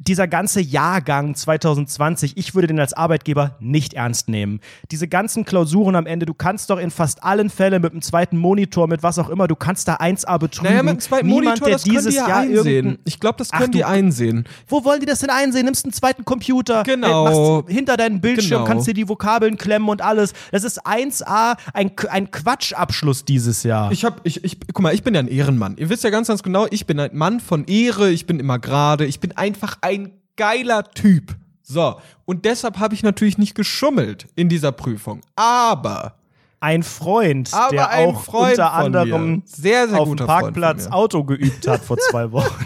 dieser 0.00 0.28
ganze 0.28 0.60
Jahrgang 0.60 1.34
2020, 1.34 2.36
ich 2.36 2.54
würde 2.54 2.68
den 2.68 2.78
als 2.80 2.92
Arbeitgeber 2.92 3.56
nicht 3.60 3.94
ernst 3.94 4.28
nehmen. 4.28 4.60
Diese 4.90 5.08
ganzen 5.08 5.44
Klausuren 5.44 5.96
am 5.96 6.06
Ende, 6.06 6.24
du 6.26 6.34
kannst 6.34 6.70
doch 6.70 6.78
in 6.78 6.90
fast 6.90 7.24
allen 7.24 7.50
Fällen 7.50 7.82
mit 7.82 7.92
einem 7.92 8.02
zweiten 8.02 8.36
Monitor, 8.38 8.86
mit 8.86 9.02
was 9.02 9.18
auch 9.18 9.28
immer, 9.28 9.48
du 9.48 9.56
kannst 9.56 9.88
da 9.88 9.96
1A 9.96 10.38
betrügen. 10.38 10.70
naja, 10.70 10.82
mit 10.82 10.94
dem 10.94 11.00
zweiten 11.00 11.26
Niemand, 11.26 11.60
Monitor, 11.60 11.68
der 11.68 11.78
dieses 11.78 12.14
die 12.14 12.20
ja 12.20 12.28
Jahr 12.28 12.38
einsehen. 12.40 12.98
Ich 13.04 13.18
glaube, 13.20 13.36
das 13.38 13.48
Ach, 13.52 13.58
können 13.58 13.72
die 13.72 13.78
du- 13.80 13.86
einsehen. 13.86 14.44
wo 14.68 14.84
wollen 14.84 15.00
die 15.00 15.06
das 15.06 15.18
denn 15.20 15.30
einsehen? 15.30 15.64
Nimmst 15.64 15.84
einen 15.84 15.92
zweiten 15.92 16.24
Computer, 16.24 16.82
Genau. 16.84 17.60
äh, 17.68 17.72
hinter 17.72 17.96
deinen 17.96 18.20
Bildschirm, 18.20 18.60
Genau. 18.62 18.64
kannst 18.64 18.86
dir 18.86 18.94
die 18.94 19.08
Vokabeln 19.08 19.56
klemmen 19.56 19.88
und 19.88 20.00
alles. 20.02 20.32
Das 20.52 20.64
ist 20.64 20.86
1A, 20.86 21.56
ein, 21.74 21.90
ein 22.10 22.30
Quatschabschluss 22.30 23.24
dieses 23.24 23.62
Jahr. 23.64 23.90
Ich 23.92 24.04
hab, 24.04 24.20
ich, 24.24 24.44
ich, 24.44 24.58
guck 24.72 24.80
mal, 24.82 24.94
ich 24.94 25.02
bin 25.02 25.14
ja 25.14 25.20
ein 25.20 25.28
Ehrenmann. 25.28 25.76
Ihr 25.76 25.88
wisst 25.88 26.04
ja 26.04 26.10
ganz, 26.10 26.28
ganz 26.28 26.42
genau, 26.42 26.66
ich 26.70 26.86
bin 26.86 27.00
ein 27.00 27.10
Mann 27.16 27.40
von 27.40 27.64
Ehre, 27.66 28.10
ich 28.10 28.26
bin 28.26 28.38
immer 28.38 28.58
gerade, 28.58 29.04
ich 29.04 29.20
bin 29.20 29.36
einfach 29.36 29.78
ein 29.80 29.87
geiler 30.36 30.84
Typ. 30.84 31.36
So, 31.62 32.00
und 32.24 32.44
deshalb 32.44 32.78
habe 32.78 32.94
ich 32.94 33.02
natürlich 33.02 33.36
nicht 33.36 33.54
geschummelt 33.54 34.26
in 34.34 34.48
dieser 34.48 34.72
Prüfung. 34.72 35.20
Aber 35.36 36.14
ein 36.60 36.82
Freund, 36.82 37.52
Aber 37.52 37.70
der 37.70 37.90
ein 37.90 38.08
auch 38.08 38.24
Freund 38.24 38.52
unter 38.52 38.72
anderem. 38.72 39.42
Sehr, 39.44 39.88
sehr 39.88 40.00
auf 40.00 40.08
dem 40.08 40.26
Parkplatz. 40.26 40.86
Auto 40.86 41.24
geübt 41.24 41.68
hat 41.68 41.84
vor 41.84 41.98
zwei 41.98 42.32
Wochen. 42.32 42.64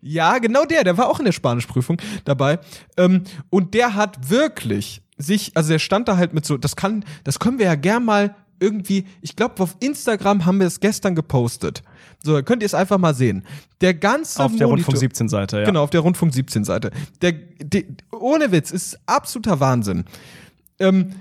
Ja, 0.00 0.38
genau 0.38 0.64
der, 0.64 0.84
der 0.84 0.96
war 0.96 1.08
auch 1.08 1.18
in 1.18 1.26
der 1.26 1.32
Spanischprüfung 1.32 2.00
dabei. 2.24 2.58
Ähm, 2.96 3.24
und 3.50 3.74
der 3.74 3.94
hat 3.94 4.30
wirklich 4.30 5.02
sich, 5.18 5.52
also 5.54 5.70
der 5.70 5.78
stand 5.78 6.08
da 6.08 6.16
halt 6.16 6.32
mit 6.32 6.46
so, 6.46 6.56
das 6.56 6.76
kann, 6.76 7.04
das 7.24 7.38
können 7.38 7.58
wir 7.58 7.66
ja 7.66 7.74
gern 7.74 8.04
mal 8.04 8.34
irgendwie, 8.58 9.06
ich 9.20 9.36
glaube, 9.36 9.62
auf 9.62 9.76
Instagram 9.80 10.46
haben 10.46 10.60
wir 10.60 10.66
es 10.66 10.80
gestern 10.80 11.14
gepostet. 11.14 11.82
So, 12.22 12.34
da 12.34 12.42
könnt 12.42 12.62
ihr 12.62 12.66
es 12.66 12.74
einfach 12.74 12.98
mal 12.98 13.14
sehen. 13.14 13.44
Der 13.80 13.94
ganze 13.94 14.44
auf 14.44 14.52
der 14.56 14.66
Monitor- 14.66 14.88
Rundfunk 14.92 14.98
17 14.98 15.28
Seite, 15.28 15.58
ja. 15.60 15.64
Genau, 15.64 15.82
auf 15.82 15.90
der 15.90 16.00
Rundfunk 16.00 16.34
17 16.34 16.64
Seite. 16.64 16.90
Der, 17.22 17.32
der, 17.32 17.84
ohne 18.12 18.52
Witz, 18.52 18.70
ist 18.70 18.98
absoluter 19.06 19.58
Wahnsinn. 19.60 20.04
Ähm, 20.78 21.12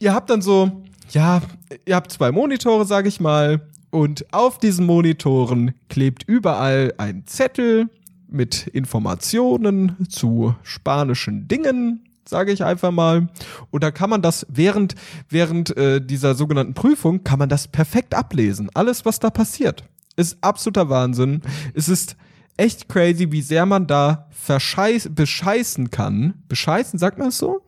ihr 0.00 0.12
habt 0.14 0.30
dann 0.30 0.42
so, 0.42 0.82
ja, 1.10 1.42
ihr 1.84 1.94
habt 1.94 2.10
zwei 2.12 2.32
Monitore, 2.32 2.84
sage 2.86 3.08
ich 3.08 3.20
mal, 3.20 3.60
und 3.90 4.32
auf 4.32 4.58
diesen 4.58 4.86
Monitoren 4.86 5.74
klebt 5.88 6.24
überall 6.26 6.94
ein 6.98 7.24
Zettel 7.26 7.88
mit 8.28 8.68
Informationen 8.68 9.96
zu 10.08 10.54
spanischen 10.62 11.48
Dingen, 11.48 12.04
sage 12.24 12.52
ich 12.52 12.62
einfach 12.64 12.92
mal. 12.92 13.28
Und 13.70 13.82
da 13.82 13.90
kann 13.90 14.08
man 14.10 14.22
das 14.22 14.46
während, 14.48 14.94
während 15.28 15.76
äh, 15.76 16.00
dieser 16.00 16.34
sogenannten 16.36 16.74
Prüfung, 16.74 17.24
kann 17.24 17.40
man 17.40 17.48
das 17.48 17.66
perfekt 17.66 18.14
ablesen. 18.14 18.70
Alles, 18.74 19.04
was 19.04 19.18
da 19.18 19.30
passiert. 19.30 19.84
Ist 20.16 20.38
absoluter 20.42 20.88
Wahnsinn. 20.88 21.42
Es 21.74 21.88
ist 21.88 22.16
echt 22.56 22.88
crazy, 22.88 23.32
wie 23.32 23.42
sehr 23.42 23.64
man 23.66 23.86
da 23.86 24.28
verscheiß 24.30 25.10
bescheißen 25.14 25.90
kann. 25.90 26.34
Bescheißen, 26.48 26.98
sagt 26.98 27.18
man 27.18 27.28
es 27.28 27.38
so? 27.38 27.62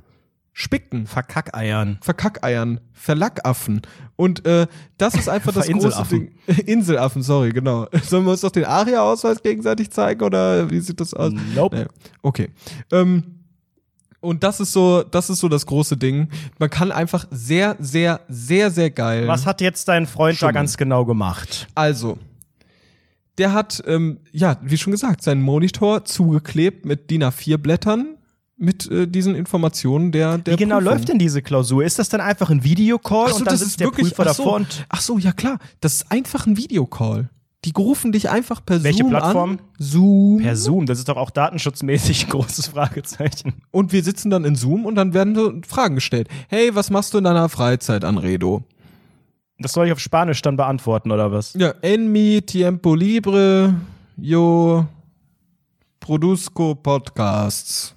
Spicken. 0.52 1.06
Verkackeiern. 1.06 1.98
Verkackeiern, 2.02 2.80
Verlackaffen. 2.92 3.80
Und 4.16 4.44
äh, 4.46 4.66
das 4.98 5.14
ist 5.14 5.28
einfach 5.28 5.52
das 5.52 5.66
große. 5.66 6.04
Ding. 6.10 6.32
Inselaffen, 6.66 7.22
sorry, 7.22 7.50
genau. 7.50 7.86
Sollen 8.02 8.24
wir 8.24 8.32
uns 8.32 8.42
doch 8.42 8.50
den 8.50 8.66
ARIA-Ausweis 8.66 9.42
gegenseitig 9.42 9.90
zeigen 9.90 10.22
oder 10.22 10.70
wie 10.70 10.80
sieht 10.80 11.00
das 11.00 11.14
aus? 11.14 11.32
Nope. 11.54 11.76
Nee. 11.76 11.86
Okay. 12.20 12.50
Ähm, 12.92 13.38
und 14.20 14.44
das 14.44 14.60
ist 14.60 14.72
so, 14.72 15.02
das 15.02 15.30
ist 15.30 15.40
so 15.40 15.48
das 15.48 15.66
große 15.66 15.96
Ding. 15.96 16.28
Man 16.58 16.70
kann 16.70 16.92
einfach 16.92 17.26
sehr, 17.30 17.76
sehr, 17.80 18.20
sehr, 18.28 18.70
sehr 18.70 18.90
geil. 18.90 19.26
Was 19.26 19.46
hat 19.46 19.60
jetzt 19.60 19.88
dein 19.88 20.06
Freund 20.06 20.36
da 20.36 20.40
Schummeln. 20.40 20.54
ganz 20.54 20.76
genau 20.76 21.04
gemacht? 21.04 21.66
Also, 21.74 22.18
der 23.42 23.52
hat, 23.52 23.82
ähm, 23.88 24.20
ja, 24.30 24.56
wie 24.62 24.78
schon 24.78 24.92
gesagt, 24.92 25.20
seinen 25.20 25.42
Monitor 25.42 26.04
zugeklebt 26.04 26.86
mit 26.86 27.10
DIN 27.10 27.24
A4-Blättern 27.24 28.16
mit 28.56 28.88
äh, 28.88 29.08
diesen 29.08 29.34
Informationen 29.34 30.12
der, 30.12 30.38
der 30.38 30.54
Wie 30.54 30.58
genau 30.58 30.76
Prüfung. 30.76 30.92
läuft 30.92 31.08
denn 31.08 31.18
diese 31.18 31.42
Klausur? 31.42 31.82
Ist 31.82 31.98
das 31.98 32.08
dann 32.08 32.20
einfach 32.20 32.50
ein 32.50 32.62
Videocall 32.62 33.30
so, 33.30 33.38
und 33.38 33.46
dann 33.48 33.54
das 33.54 33.58
sitzt 33.58 33.70
ist 33.72 33.80
der 33.80 33.88
wirklich, 33.88 34.14
Prüfer 34.14 34.30
ach 34.30 34.34
so, 34.34 34.44
davor 34.44 34.56
und 34.58 34.86
ach 34.88 35.00
so, 35.00 35.18
ja 35.18 35.32
klar, 35.32 35.58
das 35.80 35.94
ist 35.94 36.12
einfach 36.12 36.46
ein 36.46 36.56
Videocall. 36.56 37.30
Die 37.64 37.72
rufen 37.76 38.12
dich 38.12 38.30
einfach 38.30 38.64
per 38.64 38.84
Welche 38.84 38.98
Zoom 38.98 39.10
Plattform? 39.10 39.50
an. 39.50 39.60
Zoom. 39.80 40.38
per 40.40 40.54
Zoom, 40.54 40.86
das 40.86 41.00
ist 41.00 41.08
doch 41.08 41.16
auch 41.16 41.30
datenschutzmäßig 41.30 42.26
ein 42.26 42.30
großes 42.30 42.68
Fragezeichen. 42.68 43.54
Und 43.72 43.92
wir 43.92 44.04
sitzen 44.04 44.30
dann 44.30 44.44
in 44.44 44.54
Zoom 44.54 44.86
und 44.86 44.94
dann 44.94 45.14
werden 45.14 45.34
so 45.34 45.52
Fragen 45.66 45.96
gestellt. 45.96 46.28
Hey, 46.48 46.72
was 46.76 46.90
machst 46.90 47.12
du 47.12 47.18
in 47.18 47.24
deiner 47.24 47.48
Freizeit, 47.48 48.04
Anredo? 48.04 48.62
Das 49.62 49.72
soll 49.72 49.86
ich 49.86 49.92
auf 49.92 50.00
Spanisch 50.00 50.42
dann 50.42 50.56
beantworten 50.56 51.10
oder 51.10 51.30
was? 51.32 51.54
Ja, 51.54 51.74
en 51.82 52.10
mi 52.12 52.42
tiempo 52.42 52.94
libre 52.94 53.74
yo 54.16 54.84
produzco 56.00 56.74
podcasts. 56.74 57.94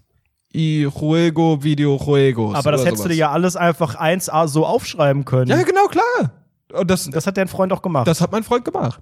y 0.54 0.86
juego 0.86 1.62
videojuegos. 1.62 2.56
Aber 2.56 2.72
das 2.72 2.82
hättest 2.86 3.00
du 3.00 3.04
sowas. 3.04 3.12
dir 3.12 3.18
ja 3.18 3.32
alles 3.32 3.56
einfach 3.58 3.96
1a 4.00 4.48
so 4.48 4.66
aufschreiben 4.66 5.26
können. 5.26 5.50
Ja, 5.52 5.62
genau, 5.64 5.88
klar. 5.88 6.32
Und 6.74 6.90
das, 6.90 7.10
Das 7.10 7.28
hat 7.28 7.36
dein 7.38 7.50
Freund 7.50 7.74
auch 7.74 7.82
gemacht. 7.82 8.08
das 8.08 8.22
hat 8.22 8.32
mein 8.32 8.44
Freund 8.44 8.64
gemacht. 8.64 9.02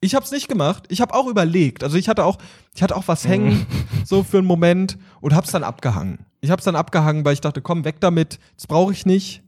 Ich 0.00 0.14
hab's 0.14 0.30
nicht 0.30 0.48
gemacht. 0.48 0.84
Ich 0.88 1.02
habe 1.02 1.12
auch 1.14 1.26
überlegt. 1.26 1.84
Also 1.84 1.98
ich 1.98 2.08
hatte 2.08 2.24
auch, 2.24 2.38
ich 2.74 2.82
hatte 2.82 2.96
auch 2.96 3.06
was 3.08 3.28
hängen, 3.28 3.66
so 4.06 4.22
für 4.22 4.38
einen 4.38 4.46
Moment 4.46 4.96
und 5.20 5.34
hab's 5.34 5.50
dann 5.50 5.62
abgehangen. 5.64 6.24
Ich 6.40 6.50
hab's 6.50 6.64
dann 6.64 6.76
abgehangen, 6.76 7.26
weil 7.26 7.34
ich 7.34 7.42
dachte, 7.42 7.60
komm, 7.60 7.84
weg 7.84 7.96
damit. 8.00 8.38
Das 8.56 8.66
brauche 8.66 8.92
ich 8.92 9.04
nicht. 9.04 9.42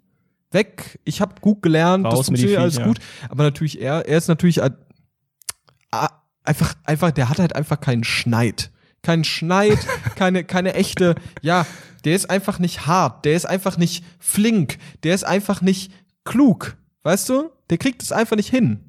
Weg. 0.53 0.99
Ich 1.05 1.21
habe 1.21 1.35
gut 1.41 1.63
gelernt. 1.63 2.05
Raus 2.05 2.19
das 2.19 2.27
funktioniert 2.27 2.59
alles 2.61 2.77
gut. 2.87 2.99
Aber 3.29 3.43
natürlich 3.45 3.81
er, 3.81 4.07
er 4.07 4.19
ist 4.19 4.29
natürlich 4.29 4.63
a- 4.63 4.71
einfach, 6.45 6.75
einfach, 6.85 7.11
der 7.11 7.29
hat 7.29 7.39
halt 7.39 7.55
einfach 7.55 7.81
keinen 7.81 8.05
Schneid. 8.05 8.71
Keinen 9.03 9.25
Schneid, 9.25 9.79
keine, 10.17 10.45
keine 10.45 10.75
echte, 10.75 11.15
ja, 11.41 11.67
der 12.05 12.15
ist 12.17 12.31
einfach 12.31 12.59
nicht 12.59 12.87
hart, 12.87 13.25
der 13.25 13.35
ist 13.35 13.47
einfach 13.47 13.77
nicht 13.77 14.05
flink, 14.19 14.79
der 15.03 15.15
ist 15.15 15.25
einfach 15.25 15.61
nicht 15.61 15.93
klug. 16.25 16.77
Weißt 17.03 17.29
du? 17.29 17.51
Der 17.71 17.79
kriegt 17.79 18.03
es 18.03 18.13
einfach 18.13 18.37
nicht 18.37 18.51
hin. 18.51 18.81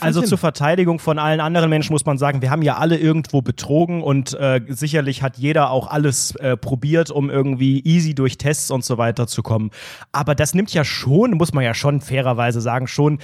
Also 0.00 0.20
zur. 0.20 0.36
Verteidigung 0.36 0.98
von 0.98 1.18
allen 1.18 1.40
anderen 1.40 1.70
Menschen 1.70 1.92
muss 1.92 2.04
man 2.04 2.18
sagen, 2.18 2.42
wir 2.42 2.50
haben 2.50 2.60
ja 2.60 2.76
alle 2.76 2.98
irgendwo 2.98 3.40
betrogen 3.40 4.02
und 4.02 4.34
äh, 4.34 4.60
sicherlich 4.68 5.22
hat 5.22 5.38
jeder 5.38 5.70
auch 5.70 5.86
alles 5.86 6.34
äh, 6.36 6.56
probiert, 6.56 7.10
um 7.10 7.30
irgendwie 7.30 7.80
easy 7.80 8.14
durch 8.14 8.36
Tests 8.36 8.70
und 8.70 8.84
so 8.84 8.98
weiter 8.98 9.26
zu 9.26 9.42
kommen. 9.42 9.70
Aber 10.12 10.34
das 10.34 10.52
nimmt 10.52 10.74
ja 10.74 10.84
schon, 10.84 11.32
muss 11.32 11.54
man 11.54 11.64
ja 11.64 11.72
schon 11.72 12.02
fairerweise 12.02 12.60
sagen, 12.60 12.86
schon 12.86 13.20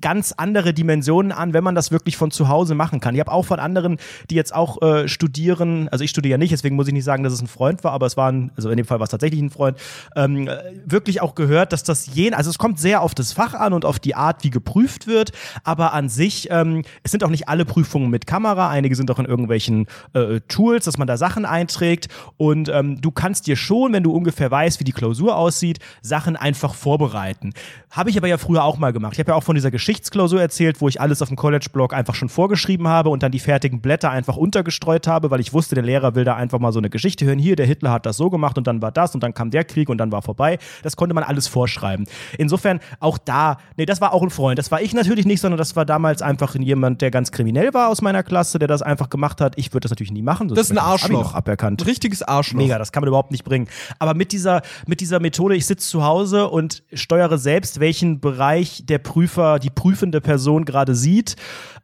ganz 0.00 0.32
andere 0.36 0.72
Dimensionen 0.72 1.32
an, 1.32 1.52
wenn 1.52 1.64
man 1.64 1.74
das 1.74 1.90
wirklich 1.90 2.16
von 2.16 2.30
zu 2.30 2.48
Hause 2.48 2.76
machen 2.76 3.00
kann. 3.00 3.14
Ich 3.14 3.20
habe 3.20 3.32
auch 3.32 3.44
von 3.44 3.58
anderen, 3.58 3.98
die 4.30 4.36
jetzt 4.36 4.54
auch 4.54 4.80
äh, 4.82 5.08
studieren, 5.08 5.88
also 5.88 6.04
ich 6.04 6.10
studiere 6.10 6.32
ja 6.32 6.38
nicht, 6.38 6.52
deswegen 6.52 6.76
muss 6.76 6.86
ich 6.86 6.92
nicht 6.92 7.04
sagen, 7.04 7.24
dass 7.24 7.32
es 7.32 7.42
ein 7.42 7.48
Freund 7.48 7.82
war, 7.82 7.92
aber 7.92 8.06
es 8.06 8.16
war 8.16 8.30
ein, 8.30 8.52
also 8.54 8.70
in 8.70 8.76
dem 8.76 8.86
Fall 8.86 9.00
war 9.00 9.04
es 9.04 9.10
tatsächlich 9.10 9.40
ein 9.40 9.50
Freund, 9.50 9.78
ähm, 10.14 10.46
äh, 10.46 10.58
wirklich 10.84 11.20
auch 11.20 11.34
gehört, 11.34 11.72
dass 11.72 11.82
das 11.82 12.14
jeden, 12.14 12.34
also 12.34 12.50
es 12.50 12.58
kommt 12.58 12.78
sehr 12.78 13.02
auf 13.02 13.16
das 13.16 13.32
Fach 13.32 13.54
an 13.54 13.72
und 13.72 13.84
auf 13.84 13.98
die 13.98 14.14
Art, 14.14 14.44
wie 14.44 14.50
geprüft 14.50 15.08
wird, 15.08 15.32
aber 15.64 15.92
an 15.92 16.08
sich, 16.08 16.48
ähm, 16.50 16.84
es 17.02 17.10
sind 17.10 17.24
auch 17.24 17.30
nicht 17.30 17.48
alle 17.48 17.64
Prüfungen 17.64 18.10
mit 18.10 18.28
Kamera, 18.28 18.68
einige 18.68 18.94
sind 18.94 19.10
auch 19.10 19.18
in 19.18 19.26
irgendwelchen 19.26 19.86
äh, 20.12 20.40
Tools, 20.46 20.84
dass 20.84 20.98
man 20.98 21.08
da 21.08 21.16
Sachen 21.16 21.44
einträgt 21.44 22.06
und 22.36 22.68
ähm, 22.68 23.00
du 23.00 23.10
kannst 23.10 23.48
dir 23.48 23.56
schon, 23.56 23.92
wenn 23.92 24.04
du 24.04 24.12
ungefähr 24.12 24.52
weißt, 24.52 24.78
wie 24.78 24.84
die 24.84 24.92
Klausur 24.92 25.36
aussieht, 25.36 25.80
Sachen 26.00 26.36
einfach 26.36 26.74
vorbereiten. 26.74 27.54
Habe 27.90 28.10
ich 28.10 28.16
aber 28.16 28.28
ja 28.28 28.38
früher 28.38 28.62
auch 28.62 28.78
mal 28.78 28.92
gemacht. 28.92 29.14
Ich 29.14 29.18
habe 29.18 29.32
ja 29.32 29.34
auch 29.34 29.42
von 29.42 29.56
dieser 29.56 29.72
Geschichtsklausur 29.80 30.42
erzählt, 30.42 30.82
wo 30.82 30.88
ich 30.88 31.00
alles 31.00 31.22
auf 31.22 31.28
dem 31.28 31.38
College-Blog 31.38 31.94
einfach 31.94 32.14
schon 32.14 32.28
vorgeschrieben 32.28 32.86
habe 32.86 33.08
und 33.08 33.22
dann 33.22 33.32
die 33.32 33.38
fertigen 33.38 33.80
Blätter 33.80 34.10
einfach 34.10 34.36
untergestreut 34.36 35.06
habe, 35.06 35.30
weil 35.30 35.40
ich 35.40 35.54
wusste, 35.54 35.74
der 35.74 35.82
Lehrer 35.82 36.14
will 36.14 36.24
da 36.24 36.36
einfach 36.36 36.58
mal 36.58 36.70
so 36.70 36.78
eine 36.78 36.90
Geschichte 36.90 37.24
hören. 37.24 37.38
Hier, 37.38 37.56
der 37.56 37.64
Hitler 37.64 37.90
hat 37.90 38.04
das 38.04 38.18
so 38.18 38.28
gemacht 38.28 38.58
und 38.58 38.66
dann 38.66 38.82
war 38.82 38.92
das 38.92 39.14
und 39.14 39.22
dann 39.22 39.32
kam 39.32 39.50
der 39.50 39.64
Krieg 39.64 39.88
und 39.88 39.96
dann 39.96 40.12
war 40.12 40.20
vorbei. 40.20 40.58
Das 40.82 40.96
konnte 40.96 41.14
man 41.14 41.24
alles 41.24 41.48
vorschreiben. 41.48 42.06
Insofern 42.36 42.80
auch 42.98 43.16
da, 43.16 43.56
nee, 43.78 43.86
das 43.86 44.02
war 44.02 44.12
auch 44.12 44.22
ein 44.22 44.28
Freund. 44.28 44.58
Das 44.58 44.70
war 44.70 44.82
ich 44.82 44.92
natürlich 44.92 45.24
nicht, 45.24 45.40
sondern 45.40 45.56
das 45.56 45.74
war 45.76 45.86
damals 45.86 46.20
einfach 46.20 46.54
jemand, 46.56 47.00
der 47.00 47.10
ganz 47.10 47.32
kriminell 47.32 47.72
war 47.72 47.88
aus 47.88 48.02
meiner 48.02 48.22
Klasse, 48.22 48.58
der 48.58 48.68
das 48.68 48.82
einfach 48.82 49.08
gemacht 49.08 49.40
hat. 49.40 49.56
Ich 49.56 49.72
würde 49.72 49.80
das 49.80 49.92
natürlich 49.92 50.12
nie 50.12 50.20
machen. 50.20 50.48
Das 50.48 50.58
ist 50.58 50.72
ein 50.72 50.78
Arschloch. 50.78 51.32
aberkannt. 51.32 51.80
Ein 51.80 51.86
richtiges 51.86 52.22
Arschloch. 52.22 52.60
Mega, 52.60 52.78
das 52.78 52.92
kann 52.92 53.00
man 53.00 53.08
überhaupt 53.08 53.30
nicht 53.30 53.44
bringen. 53.44 53.66
Aber 53.98 54.12
mit 54.12 54.32
dieser, 54.32 54.60
mit 54.86 55.00
dieser 55.00 55.20
Methode, 55.20 55.56
ich 55.56 55.64
sitze 55.64 55.88
zu 55.88 56.04
Hause 56.04 56.48
und 56.48 56.82
steuere 56.92 57.38
selbst, 57.38 57.80
welchen 57.80 58.20
Bereich 58.20 58.84
der 58.84 58.98
Prüfer, 58.98 59.58
die 59.58 59.69
prüfende 59.70 60.20
Person 60.20 60.64
gerade 60.64 60.94
sieht. 60.94 61.36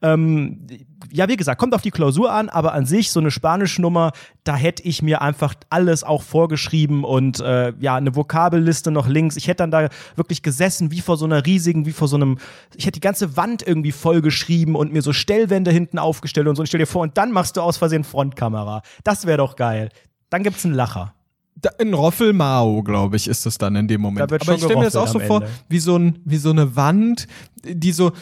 Ähm, 0.02 0.66
ja, 1.10 1.28
wie 1.28 1.36
gesagt, 1.36 1.58
kommt 1.58 1.74
auf 1.74 1.82
die 1.82 1.90
Klausur 1.90 2.32
an, 2.32 2.48
aber 2.48 2.74
an 2.74 2.86
sich 2.86 3.10
so 3.10 3.20
eine 3.20 3.30
Spanischnummer, 3.30 4.12
da 4.44 4.56
hätte 4.56 4.82
ich 4.82 5.02
mir 5.02 5.22
einfach 5.22 5.54
alles 5.70 6.04
auch 6.04 6.22
vorgeschrieben 6.22 7.04
und 7.04 7.40
äh, 7.40 7.72
ja, 7.78 7.96
eine 7.96 8.14
Vokabelliste 8.14 8.90
noch 8.90 9.08
links. 9.08 9.36
Ich 9.36 9.48
hätte 9.48 9.62
dann 9.62 9.70
da 9.70 9.88
wirklich 10.16 10.42
gesessen, 10.42 10.90
wie 10.90 11.00
vor 11.00 11.16
so 11.16 11.24
einer 11.24 11.46
riesigen, 11.46 11.86
wie 11.86 11.92
vor 11.92 12.08
so 12.08 12.16
einem, 12.16 12.38
ich 12.74 12.86
hätte 12.86 13.00
die 13.00 13.00
ganze 13.00 13.36
Wand 13.36 13.66
irgendwie 13.66 13.92
vollgeschrieben 13.92 14.74
und 14.74 14.92
mir 14.92 15.02
so 15.02 15.12
Stellwände 15.12 15.70
hinten 15.70 15.98
aufgestellt 15.98 16.48
und 16.48 16.56
so. 16.56 16.60
Und 16.60 16.66
stell 16.66 16.80
dir 16.80 16.86
vor, 16.86 17.02
und 17.02 17.16
dann 17.16 17.32
machst 17.32 17.56
du 17.56 17.62
aus 17.62 17.76
Versehen 17.76 18.04
Frontkamera. 18.04 18.82
Das 19.04 19.26
wäre 19.26 19.38
doch 19.38 19.56
geil. 19.56 19.88
Dann 20.30 20.42
gibt's 20.42 20.64
einen 20.64 20.74
Lacher. 20.74 21.15
In 21.78 21.94
Roffelmao, 21.94 22.82
glaube 22.82 23.16
ich, 23.16 23.28
ist 23.28 23.46
es 23.46 23.56
dann 23.58 23.76
in 23.76 23.88
dem 23.88 24.00
Moment. 24.00 24.30
Da 24.30 24.36
Aber 24.36 24.36
ich 24.54 24.62
stelle 24.62 24.76
mir 24.76 24.84
das 24.84 24.96
auch 24.96 25.08
so 25.08 25.18
vor, 25.18 25.42
Ende. 25.42 25.50
wie 25.68 25.78
so, 25.78 25.96
ein, 25.96 26.18
wie 26.24 26.36
so 26.36 26.50
eine 26.50 26.76
Wand, 26.76 27.26
die 27.64 27.92
so, 27.92 28.12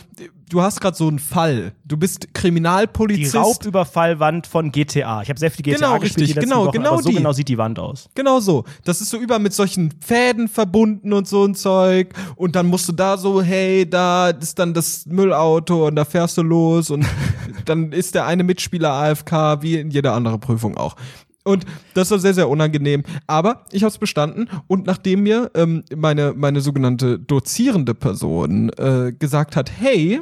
du 0.48 0.62
hast 0.62 0.80
gerade 0.80 0.96
so 0.96 1.08
einen 1.08 1.18
Fall. 1.18 1.72
Du 1.84 1.96
bist 1.96 2.24
Die 2.24 2.32
Kriminalpolizist. 2.32 3.34
Raubüberfallwand 3.34 4.46
von 4.46 4.70
GTA. 4.70 5.22
Ich 5.22 5.28
habe 5.28 5.38
sehr 5.38 5.50
viel 5.50 5.64
GTA 5.64 5.76
Genau, 5.76 5.98
gespielt 5.98 6.28
richtig, 6.28 6.34
die 6.34 6.40
genau, 6.48 6.66
Wochen, 6.66 6.72
genau 6.72 6.92
aber 6.94 7.02
so 7.02 7.08
die. 7.08 7.16
genau 7.16 7.32
sieht 7.32 7.48
die 7.48 7.58
Wand 7.58 7.78
aus. 7.78 8.08
Genau 8.14 8.38
so. 8.40 8.64
Das 8.84 9.00
ist 9.00 9.10
so 9.10 9.18
über 9.18 9.38
mit 9.40 9.52
solchen 9.52 9.92
Fäden 10.00 10.48
verbunden 10.48 11.12
und 11.12 11.26
so 11.28 11.44
ein 11.44 11.54
Zeug. 11.56 12.14
Und 12.36 12.54
dann 12.56 12.66
musst 12.66 12.88
du 12.88 12.92
da 12.92 13.18
so, 13.18 13.42
hey, 13.42 13.88
da 13.88 14.30
ist 14.30 14.58
dann 14.58 14.74
das 14.74 15.06
Müllauto 15.06 15.88
und 15.88 15.96
da 15.96 16.04
fährst 16.04 16.38
du 16.38 16.42
los 16.42 16.90
und 16.90 17.04
dann 17.64 17.92
ist 17.92 18.14
der 18.14 18.26
eine 18.26 18.44
Mitspieler 18.44 18.92
AFK, 18.92 19.60
wie 19.62 19.78
in 19.78 19.90
jeder 19.90 20.14
andere 20.14 20.38
Prüfung 20.38 20.76
auch. 20.76 20.96
Und 21.44 21.66
das 21.92 22.10
war 22.10 22.18
sehr, 22.18 22.34
sehr 22.34 22.48
unangenehm. 22.48 23.02
Aber 23.26 23.66
ich 23.70 23.82
habe 23.82 23.90
es 23.90 23.98
bestanden 23.98 24.48
und 24.66 24.86
nachdem 24.86 25.22
mir 25.22 25.50
ähm, 25.54 25.84
meine, 25.94 26.32
meine 26.32 26.60
sogenannte 26.60 27.18
dozierende 27.18 27.94
Person 27.94 28.70
äh, 28.70 29.12
gesagt 29.12 29.54
hat, 29.54 29.70
hey, 29.78 30.20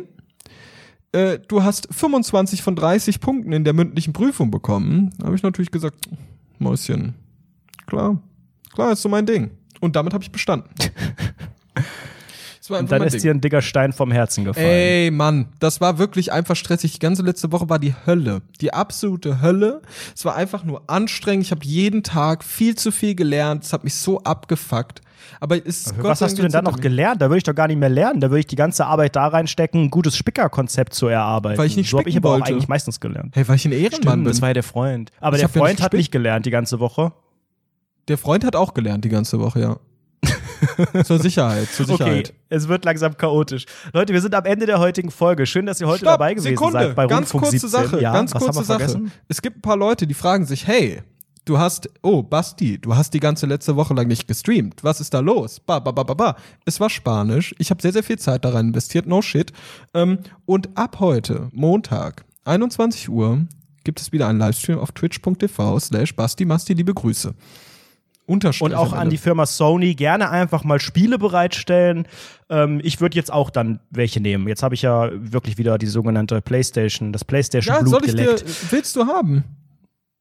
äh, 1.13 1.39
du 1.47 1.63
hast 1.63 1.89
25 1.93 2.63
von 2.63 2.75
30 2.75 3.21
Punkten 3.21 3.53
in 3.53 3.65
der 3.65 3.73
mündlichen 3.73 4.13
Prüfung 4.13 4.51
bekommen, 4.51 5.11
habe 5.23 5.37
ich 5.37 5.43
natürlich 5.43 5.71
gesagt, 5.71 6.09
Mäuschen, 6.59 7.15
klar, 7.87 8.21
klar, 8.75 8.93
ist 8.93 9.03
so 9.03 9.09
mein 9.09 9.27
Ding. 9.27 9.53
Und 9.81 9.97
damit 9.97 10.15
habe 10.15 10.25
ich 10.25 10.33
bestanden. 10.33 10.71
War 12.73 12.81
Und 12.81 12.91
dann 12.91 13.03
ist 13.03 13.13
Ding. 13.15 13.21
dir 13.23 13.31
ein 13.33 13.41
dicker 13.41 13.63
Stein 13.63 13.93
vom 13.93 14.11
Herzen 14.11 14.45
gefallen. 14.45 14.67
Ey, 14.67 15.11
Mann, 15.11 15.47
das 15.61 15.81
war 15.81 15.99
wirklich 15.99 16.33
einfach 16.33 16.57
stressig. 16.57 16.93
Die 16.95 16.99
ganze 16.99 17.23
letzte 17.23 17.53
Woche 17.53 17.69
war 17.69 17.79
die 17.79 17.95
Hölle. 18.07 18.43
Die 18.61 18.73
absolute 18.75 19.41
Hölle. 19.41 19.83
Es 20.15 20.25
war 20.25 20.35
einfach 20.35 20.65
nur 20.65 20.83
anstrengend. 20.89 21.45
Ich 21.47 21.51
habe 21.53 21.65
jeden 21.65 22.03
Tag 22.03 22.43
viel 22.43 22.75
zu 22.75 22.91
viel 22.91 23.15
gelernt. 23.15 23.65
Es 23.65 23.73
hat 23.73 23.85
mich 23.85 23.95
so 23.95 24.21
abgefuckt. 24.23 25.01
Aber 25.39 25.65
ist 25.65 25.95
Gott 25.97 26.05
was 26.05 26.21
hast 26.21 26.37
du 26.39 26.43
denn 26.43 26.51
dann 26.51 26.65
jetzt 26.65 26.75
noch 26.75 26.81
gelernt? 26.81 27.23
Da 27.23 27.27
würde 27.29 27.39
ich 27.39 27.45
doch 27.45 27.55
gar 27.55 27.69
nicht 27.69 27.79
mehr 27.79 27.89
lernen. 27.89 28.21
Da 28.21 28.31
würde 28.31 28.41
ich 28.41 28.47
die 28.49 28.57
ganze 28.57 28.87
Arbeit 28.87 29.15
da 29.15 29.29
reinstecken, 29.29 29.83
ein 29.85 29.91
gutes 29.91 30.17
Spickerkonzept 30.17 30.95
zu 30.95 31.07
erarbeiten. 31.07 31.59
Weil 31.59 31.67
ich 31.67 31.77
nicht 31.77 31.91
so 31.91 31.99
habe 31.99 32.09
ich 32.09 32.17
aber 32.17 32.31
auch 32.35 32.41
eigentlich 32.41 32.69
meistens 32.69 32.99
gelernt. 33.01 33.35
Hey, 33.37 33.47
weil 33.47 33.57
ich 33.57 33.65
ein 33.65 33.73
Ehrenmann 33.73 34.01
Stimmt, 34.21 34.27
das 34.27 34.37
bin. 34.37 34.43
war 34.43 34.49
ja 34.49 34.55
der 34.55 34.63
Freund. 34.63 35.11
Aber 35.21 35.37
Ich 35.37 35.41
der 35.43 35.49
hab 35.49 35.55
ja 35.57 35.63
nicht 35.63 35.69
Freund 35.69 35.83
hat 35.83 35.93
nicht 35.93 36.11
gelernt 36.13 36.47
die 36.47 36.51
ganze 36.51 36.81
Woche. 36.81 37.13
Der 38.09 38.19
Freund 38.19 38.45
hat 38.45 38.57
auch 38.57 38.75
gelernt 38.75 39.05
die 39.05 39.09
ganze 39.11 39.39
Woche, 39.39 39.61
ja. 39.61 39.77
zur 41.05 41.19
Sicherheit, 41.19 41.69
zur 41.69 41.87
Sicherheit. 41.87 42.31
Okay, 42.31 42.39
es 42.49 42.69
wird 42.69 42.85
langsam 42.85 43.17
chaotisch. 43.17 43.67
Leute, 43.93 44.13
wir 44.13 44.21
sind 44.21 44.35
am 44.35 44.45
Ende 44.45 44.67
der 44.67 44.79
heutigen 44.79 45.11
Folge. 45.11 45.47
Schön, 45.47 45.67
dass 45.67 45.81
ihr 45.81 45.87
heute 45.87 46.01
Stopp, 46.01 46.15
dabei 46.15 46.35
gewesen 46.35 46.51
Sekunde, 46.51 46.73
seid 46.73 46.95
bei 46.95 47.07
ganz 47.07 47.35
Rundfunk 47.35 47.45
kurze 47.45 47.69
17. 47.69 47.71
Sache, 47.71 48.01
Ja, 48.01 48.13
ganz 48.13 48.33
kurze 48.33 48.65
Sache. 48.65 49.03
Es 49.29 49.43
gibt 49.43 49.59
ein 49.59 49.63
paar 49.63 49.77
Leute, 49.77 50.07
die 50.07 50.15
fragen 50.15 50.45
sich, 50.47 50.67
hey, 50.67 51.03
du 51.45 51.59
hast, 51.59 51.89
oh, 52.03 52.23
Basti, 52.23 52.79
du 52.79 52.95
hast 52.97 53.15
die 53.15 53.21
ganze 53.21 53.47
letzte 53.47 53.77
Woche 53.77 53.95
lang 53.95 54.07
nicht 54.07 54.29
gestreamt. 54.29 54.85
Was 54.85 55.01
ist 55.01 55.15
da 55.15 55.21
los? 55.21 55.61
Ba, 55.61 55.79
ba, 55.81 55.93
ba, 55.93 56.03
ba, 56.03 56.15
ba. 56.15 56.37
Es 56.65 56.81
war 56.81 56.91
Spanisch. 56.91 57.55
Ich 57.59 57.71
habe 57.71 57.83
sehr, 57.83 57.93
sehr 57.93 58.03
viel 58.03 58.19
Zeit 58.19 58.45
da 58.45 58.51
rein 58.51 58.69
investiert. 58.69 59.07
No 59.07 59.23
shit. 59.23 59.53
Ähm, 59.95 60.19
und 60.47 60.77
ab 60.77 61.01
heute, 61.01 61.49
Montag, 61.53 62.25
21 62.45 63.09
Uhr, 63.09 63.47
gibt 63.85 64.01
es 64.01 64.13
wieder 64.13 64.29
einen 64.29 64.39
Livestream 64.39 64.79
auf 64.79 64.93
twitch.tv 64.93 65.81
slash 65.81 66.15
Basti 66.15 66.45
Masti, 66.45 66.75
liebe 66.75 66.95
Grüße. 66.95 67.35
Unterstrich 68.27 68.63
Und 68.63 68.75
auch 68.75 68.93
an 68.93 69.11
die. 69.11 69.19
Firma 69.19 69.47
Sony 69.47 69.95
gerne 69.95 70.31
einfach 70.31 70.65
mal 70.65 70.81
Spiele 70.81 71.19
bereitstellen. 71.19 72.07
Ähm, 72.49 72.81
ich 72.83 73.01
würde 73.01 73.17
jetzt 73.17 73.33
auch 73.33 73.51
dann 73.51 73.81
welche 73.91 74.21
nehmen. 74.21 74.47
Jetzt 74.49 74.63
habe 74.63 74.75
ich 74.75 74.83
ja 74.83 75.11
wirklich 75.13 75.59
wieder 75.59 75.77
die 75.79 75.87
sogenannte 75.87 76.41
PlayStation, 76.41 77.13
das 77.13 77.25
PlayStation 77.25 77.75
Ja, 77.75 77.81
Blut 77.81 77.91
soll 77.91 78.05
ich 78.05 78.15
dir, 78.15 78.25
geleckt. 78.25 78.73
willst 78.73 78.95
du 78.97 79.07
haben? 79.07 79.45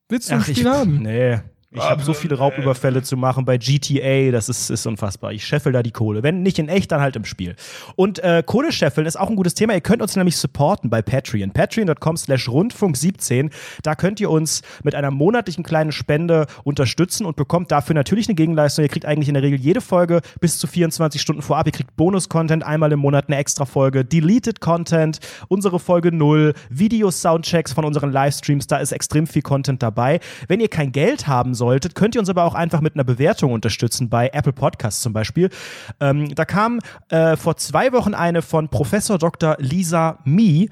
Willst 0.10 0.30
du 0.30 0.34
ein 0.36 0.42
Ach, 0.42 0.48
ich, 0.48 0.58
Spiel 0.58 0.70
haben? 0.70 0.98
Nee. 1.04 1.40
Ich 1.74 1.82
habe 1.82 2.04
so 2.04 2.14
viele 2.14 2.38
Raubüberfälle 2.38 3.02
zu 3.02 3.16
machen 3.16 3.46
bei 3.46 3.58
GTA, 3.58 4.32
das 4.32 4.50
ist, 4.50 4.70
ist 4.70 4.86
unfassbar. 4.86 5.32
Ich 5.32 5.46
scheffel 5.46 5.72
da 5.72 5.82
die 5.82 5.92
Kohle. 5.92 6.22
Wenn 6.22 6.44
nicht 6.44 6.60
in 6.60 6.68
echt, 6.68 6.92
dann 6.92 7.00
halt 7.00 7.16
im 7.16 7.24
Spiel. 7.24 7.56
Und 7.96 8.20
äh, 8.20 8.44
Kohle 8.46 8.74
scheffeln 8.74 9.08
ist 9.08 9.18
auch 9.18 9.30
ein 9.30 9.38
gutes 9.38 9.54
Thema. 9.54 9.74
Ihr 9.74 9.80
könnt 9.80 10.02
uns 10.02 10.18
nämlich 10.18 10.36
supporten 10.36 10.90
bei 10.90 11.02
Patreon. 11.02 11.52
Patreon.com 11.52 12.18
slash 12.18 12.50
Rundfunk17. 12.50 13.52
Da 13.84 13.96
könnt 13.96 14.20
ihr 14.20 14.30
uns 14.30 14.64
mit 14.84 14.96
einer 14.96 15.12
monatlichen 15.12 15.64
kleinen 15.64 15.94
Spende 15.94 16.48
unterstützen 16.66 17.26
und 17.26 17.38
bekommt 17.38 17.72
dafür 17.72 17.94
natürlich 17.94 18.28
eine 18.28 18.36
Gegenleistung. 18.36 18.84
Ihr 18.84 18.90
kriegt 18.90 19.06
eigentlich 19.06 19.30
in 19.30 19.36
der 19.36 19.44
Regel 19.44 19.58
jede 19.58 19.80
Folge 19.80 20.20
bis 20.42 20.60
zu 20.60 20.68
24 20.68 21.22
Stunden 21.22 21.42
vorab. 21.42 21.68
Ihr 21.68 21.72
kriegt 21.72 21.96
Bonus-Content, 21.96 22.66
einmal 22.66 22.92
im 22.92 23.00
Monat 23.00 23.30
eine 23.30 23.38
extra 23.38 23.64
Folge, 23.64 24.04
Deleted 24.04 24.60
Content, 24.60 25.20
unsere 25.48 25.80
Folge 25.80 26.12
0, 26.12 26.54
Video-Soundchecks 26.70 27.72
von 27.72 27.86
unseren 27.86 28.12
Livestreams. 28.12 28.68
Da 28.68 28.80
ist 28.80 28.92
extrem 28.92 29.26
viel 29.26 29.42
Content 29.42 29.82
dabei. 29.82 30.20
Wenn 30.50 30.60
ihr 30.60 30.68
kein 30.68 30.92
Geld 30.92 31.28
haben 31.28 31.56
solltet, 31.62 31.94
könnt 31.94 32.16
ihr 32.16 32.22
uns 32.22 32.30
aber 32.30 32.44
auch 32.44 32.56
einfach 32.56 32.82
mit 32.82 32.96
einer 32.96 33.04
Bewertung 33.04 33.54
unterstützen, 33.54 34.10
bei 34.10 34.32
Apple 34.34 34.52
Podcasts 34.52 35.02
zum 35.04 35.14
Beispiel. 35.14 35.52
Ähm, 36.00 36.34
da 36.34 36.44
kam 36.44 36.80
äh, 37.10 37.38
vor 37.38 37.56
zwei 37.58 37.92
Wochen 37.94 38.16
eine 38.16 38.42
von 38.42 38.68
Professor 38.70 39.20
Dr. 39.20 39.58
Lisa 39.60 40.18
Mee. 40.26 40.70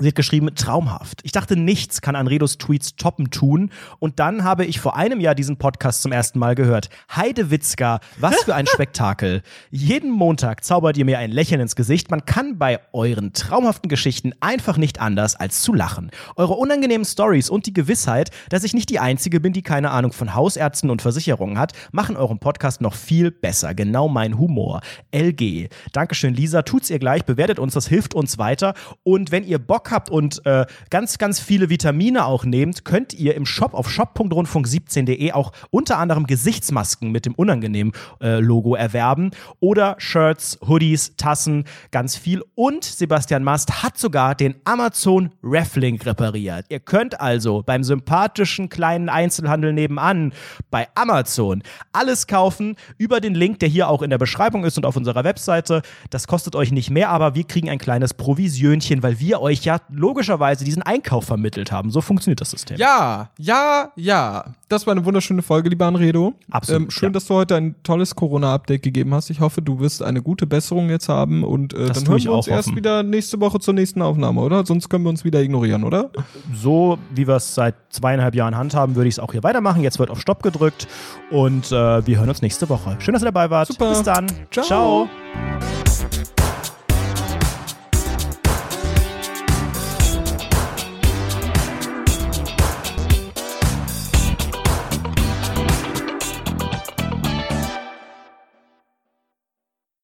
Sie 0.00 0.08
hat 0.08 0.14
geschrieben, 0.14 0.48
traumhaft. 0.54 1.20
Ich 1.24 1.32
dachte, 1.32 1.56
nichts 1.56 2.00
kann 2.00 2.16
Anredos 2.16 2.56
Tweets 2.56 2.96
toppen 2.96 3.30
tun. 3.30 3.70
Und 3.98 4.18
dann 4.18 4.44
habe 4.44 4.64
ich 4.64 4.80
vor 4.80 4.96
einem 4.96 5.20
Jahr 5.20 5.34
diesen 5.34 5.58
Podcast 5.58 6.00
zum 6.00 6.10
ersten 6.10 6.38
Mal 6.38 6.54
gehört. 6.54 6.88
Heide 7.14 7.50
Witzka, 7.50 8.00
was 8.18 8.34
für 8.44 8.54
ein 8.54 8.66
Spektakel. 8.72 9.42
Jeden 9.70 10.10
Montag 10.10 10.64
zaubert 10.64 10.96
ihr 10.96 11.04
mir 11.04 11.18
ein 11.18 11.30
Lächeln 11.30 11.60
ins 11.60 11.76
Gesicht. 11.76 12.10
Man 12.10 12.24
kann 12.24 12.56
bei 12.56 12.80
euren 12.94 13.34
traumhaften 13.34 13.90
Geschichten 13.90 14.32
einfach 14.40 14.78
nicht 14.78 15.02
anders 15.02 15.36
als 15.36 15.60
zu 15.60 15.74
lachen. 15.74 16.10
Eure 16.34 16.54
unangenehmen 16.54 17.04
Stories 17.04 17.50
und 17.50 17.66
die 17.66 17.74
Gewissheit, 17.74 18.30
dass 18.48 18.64
ich 18.64 18.72
nicht 18.72 18.88
die 18.88 19.00
Einzige 19.00 19.38
bin, 19.38 19.52
die 19.52 19.62
keine 19.62 19.90
Ahnung 19.90 20.12
von 20.12 20.34
Hausärzten 20.34 20.88
und 20.88 21.02
Versicherungen 21.02 21.58
hat, 21.58 21.74
machen 21.92 22.16
euren 22.16 22.38
Podcast 22.38 22.80
noch 22.80 22.94
viel 22.94 23.30
besser. 23.30 23.74
Genau 23.74 24.08
mein 24.08 24.38
Humor. 24.38 24.80
LG. 25.14 25.68
Dankeschön, 25.92 26.32
Lisa. 26.32 26.62
Tut's 26.62 26.88
ihr 26.88 26.98
gleich. 26.98 27.26
Bewertet 27.26 27.58
uns. 27.58 27.74
Das 27.74 27.86
hilft 27.86 28.14
uns 28.14 28.38
weiter. 28.38 28.72
Und 29.02 29.30
wenn 29.30 29.44
ihr 29.44 29.58
Bock 29.58 29.89
habt 29.90 30.10
und 30.10 30.44
äh, 30.46 30.66
ganz, 30.90 31.18
ganz 31.18 31.40
viele 31.40 31.70
Vitamine 31.70 32.24
auch 32.24 32.44
nehmt, 32.44 32.84
könnt 32.84 33.14
ihr 33.14 33.34
im 33.34 33.46
Shop 33.46 33.74
auf 33.74 33.90
shop.rundfunk17.de 33.90 35.32
auch 35.32 35.52
unter 35.70 35.98
anderem 35.98 36.26
Gesichtsmasken 36.26 37.10
mit 37.10 37.26
dem 37.26 37.34
unangenehmen 37.34 37.92
äh, 38.20 38.40
Logo 38.40 38.74
erwerben 38.74 39.30
oder 39.60 39.96
Shirts, 39.98 40.58
Hoodies, 40.66 41.16
Tassen, 41.16 41.64
ganz 41.90 42.16
viel. 42.16 42.42
Und 42.54 42.84
Sebastian 42.84 43.42
Mast 43.42 43.82
hat 43.82 43.98
sogar 43.98 44.34
den 44.34 44.54
Amazon 44.64 45.30
Raffling 45.42 46.00
repariert. 46.00 46.66
Ihr 46.68 46.80
könnt 46.80 47.20
also 47.20 47.62
beim 47.64 47.84
sympathischen 47.84 48.68
kleinen 48.68 49.08
Einzelhandel 49.08 49.72
nebenan 49.72 50.32
bei 50.70 50.88
Amazon 50.94 51.62
alles 51.92 52.26
kaufen 52.26 52.76
über 52.98 53.20
den 53.20 53.34
Link, 53.34 53.58
der 53.60 53.68
hier 53.68 53.88
auch 53.88 54.02
in 54.02 54.10
der 54.10 54.18
Beschreibung 54.18 54.64
ist 54.64 54.76
und 54.76 54.86
auf 54.86 54.96
unserer 54.96 55.24
Webseite. 55.24 55.82
Das 56.10 56.26
kostet 56.26 56.54
euch 56.54 56.72
nicht 56.72 56.90
mehr, 56.90 57.10
aber 57.10 57.34
wir 57.34 57.44
kriegen 57.44 57.68
ein 57.68 57.78
kleines 57.78 58.14
Provisionchen, 58.14 59.02
weil 59.02 59.18
wir 59.18 59.40
euch 59.40 59.64
ja 59.64 59.79
logischerweise 59.88 60.64
diesen 60.64 60.82
Einkauf 60.82 61.24
vermittelt 61.24 61.72
haben. 61.72 61.90
So 61.90 62.00
funktioniert 62.00 62.40
das 62.40 62.50
System. 62.50 62.76
Ja, 62.78 63.30
ja, 63.38 63.90
ja. 63.96 64.44
Das 64.68 64.86
war 64.86 64.92
eine 64.92 65.04
wunderschöne 65.04 65.42
Folge, 65.42 65.68
lieber 65.68 65.86
Anredo. 65.86 66.34
Absolut, 66.50 66.82
Ähm, 66.82 66.90
schön, 66.90 67.08
ja. 67.08 67.12
dass 67.12 67.26
du 67.26 67.34
heute 67.34 67.56
ein 67.56 67.74
tolles 67.82 68.14
Corona-Update 68.14 68.82
gegeben 68.82 69.12
hast. 69.14 69.30
Ich 69.30 69.40
hoffe, 69.40 69.62
du 69.62 69.80
wirst 69.80 70.02
eine 70.02 70.22
gute 70.22 70.46
Besserung 70.46 70.90
jetzt 70.90 71.08
haben 71.08 71.42
und 71.44 71.72
äh, 71.74 71.86
dann 71.88 72.06
hören 72.06 72.18
ich 72.18 72.24
wir 72.24 72.32
uns 72.32 72.46
erst 72.46 72.74
wieder 72.76 73.02
nächste 73.02 73.40
Woche 73.40 73.58
zur 73.58 73.74
nächsten 73.74 74.02
Aufnahme, 74.02 74.40
oder? 74.40 74.64
Sonst 74.64 74.88
können 74.88 75.04
wir 75.04 75.10
uns 75.10 75.24
wieder 75.24 75.40
ignorieren, 75.40 75.84
oder? 75.84 76.10
So 76.54 76.98
wie 77.14 77.26
wir 77.26 77.36
es 77.36 77.54
seit 77.54 77.74
zweieinhalb 77.90 78.34
Jahren 78.34 78.56
handhaben, 78.56 78.94
würde 78.94 79.08
ich 79.08 79.14
es 79.14 79.18
auch 79.18 79.32
hier 79.32 79.42
weitermachen. 79.42 79.82
Jetzt 79.82 79.98
wird 79.98 80.10
auf 80.10 80.20
Stopp 80.20 80.42
gedrückt 80.42 80.86
und 81.30 81.72
äh, 81.72 82.06
wir 82.06 82.18
hören 82.18 82.28
uns 82.28 82.42
nächste 82.42 82.68
Woche. 82.68 82.96
Schön, 83.00 83.14
dass 83.14 83.22
ihr 83.22 83.26
dabei 83.26 83.50
wart. 83.50 83.68
Super. 83.68 83.90
Bis 83.90 84.02
dann. 84.02 84.26
Ciao. 84.50 84.64
Ciao. 84.64 85.08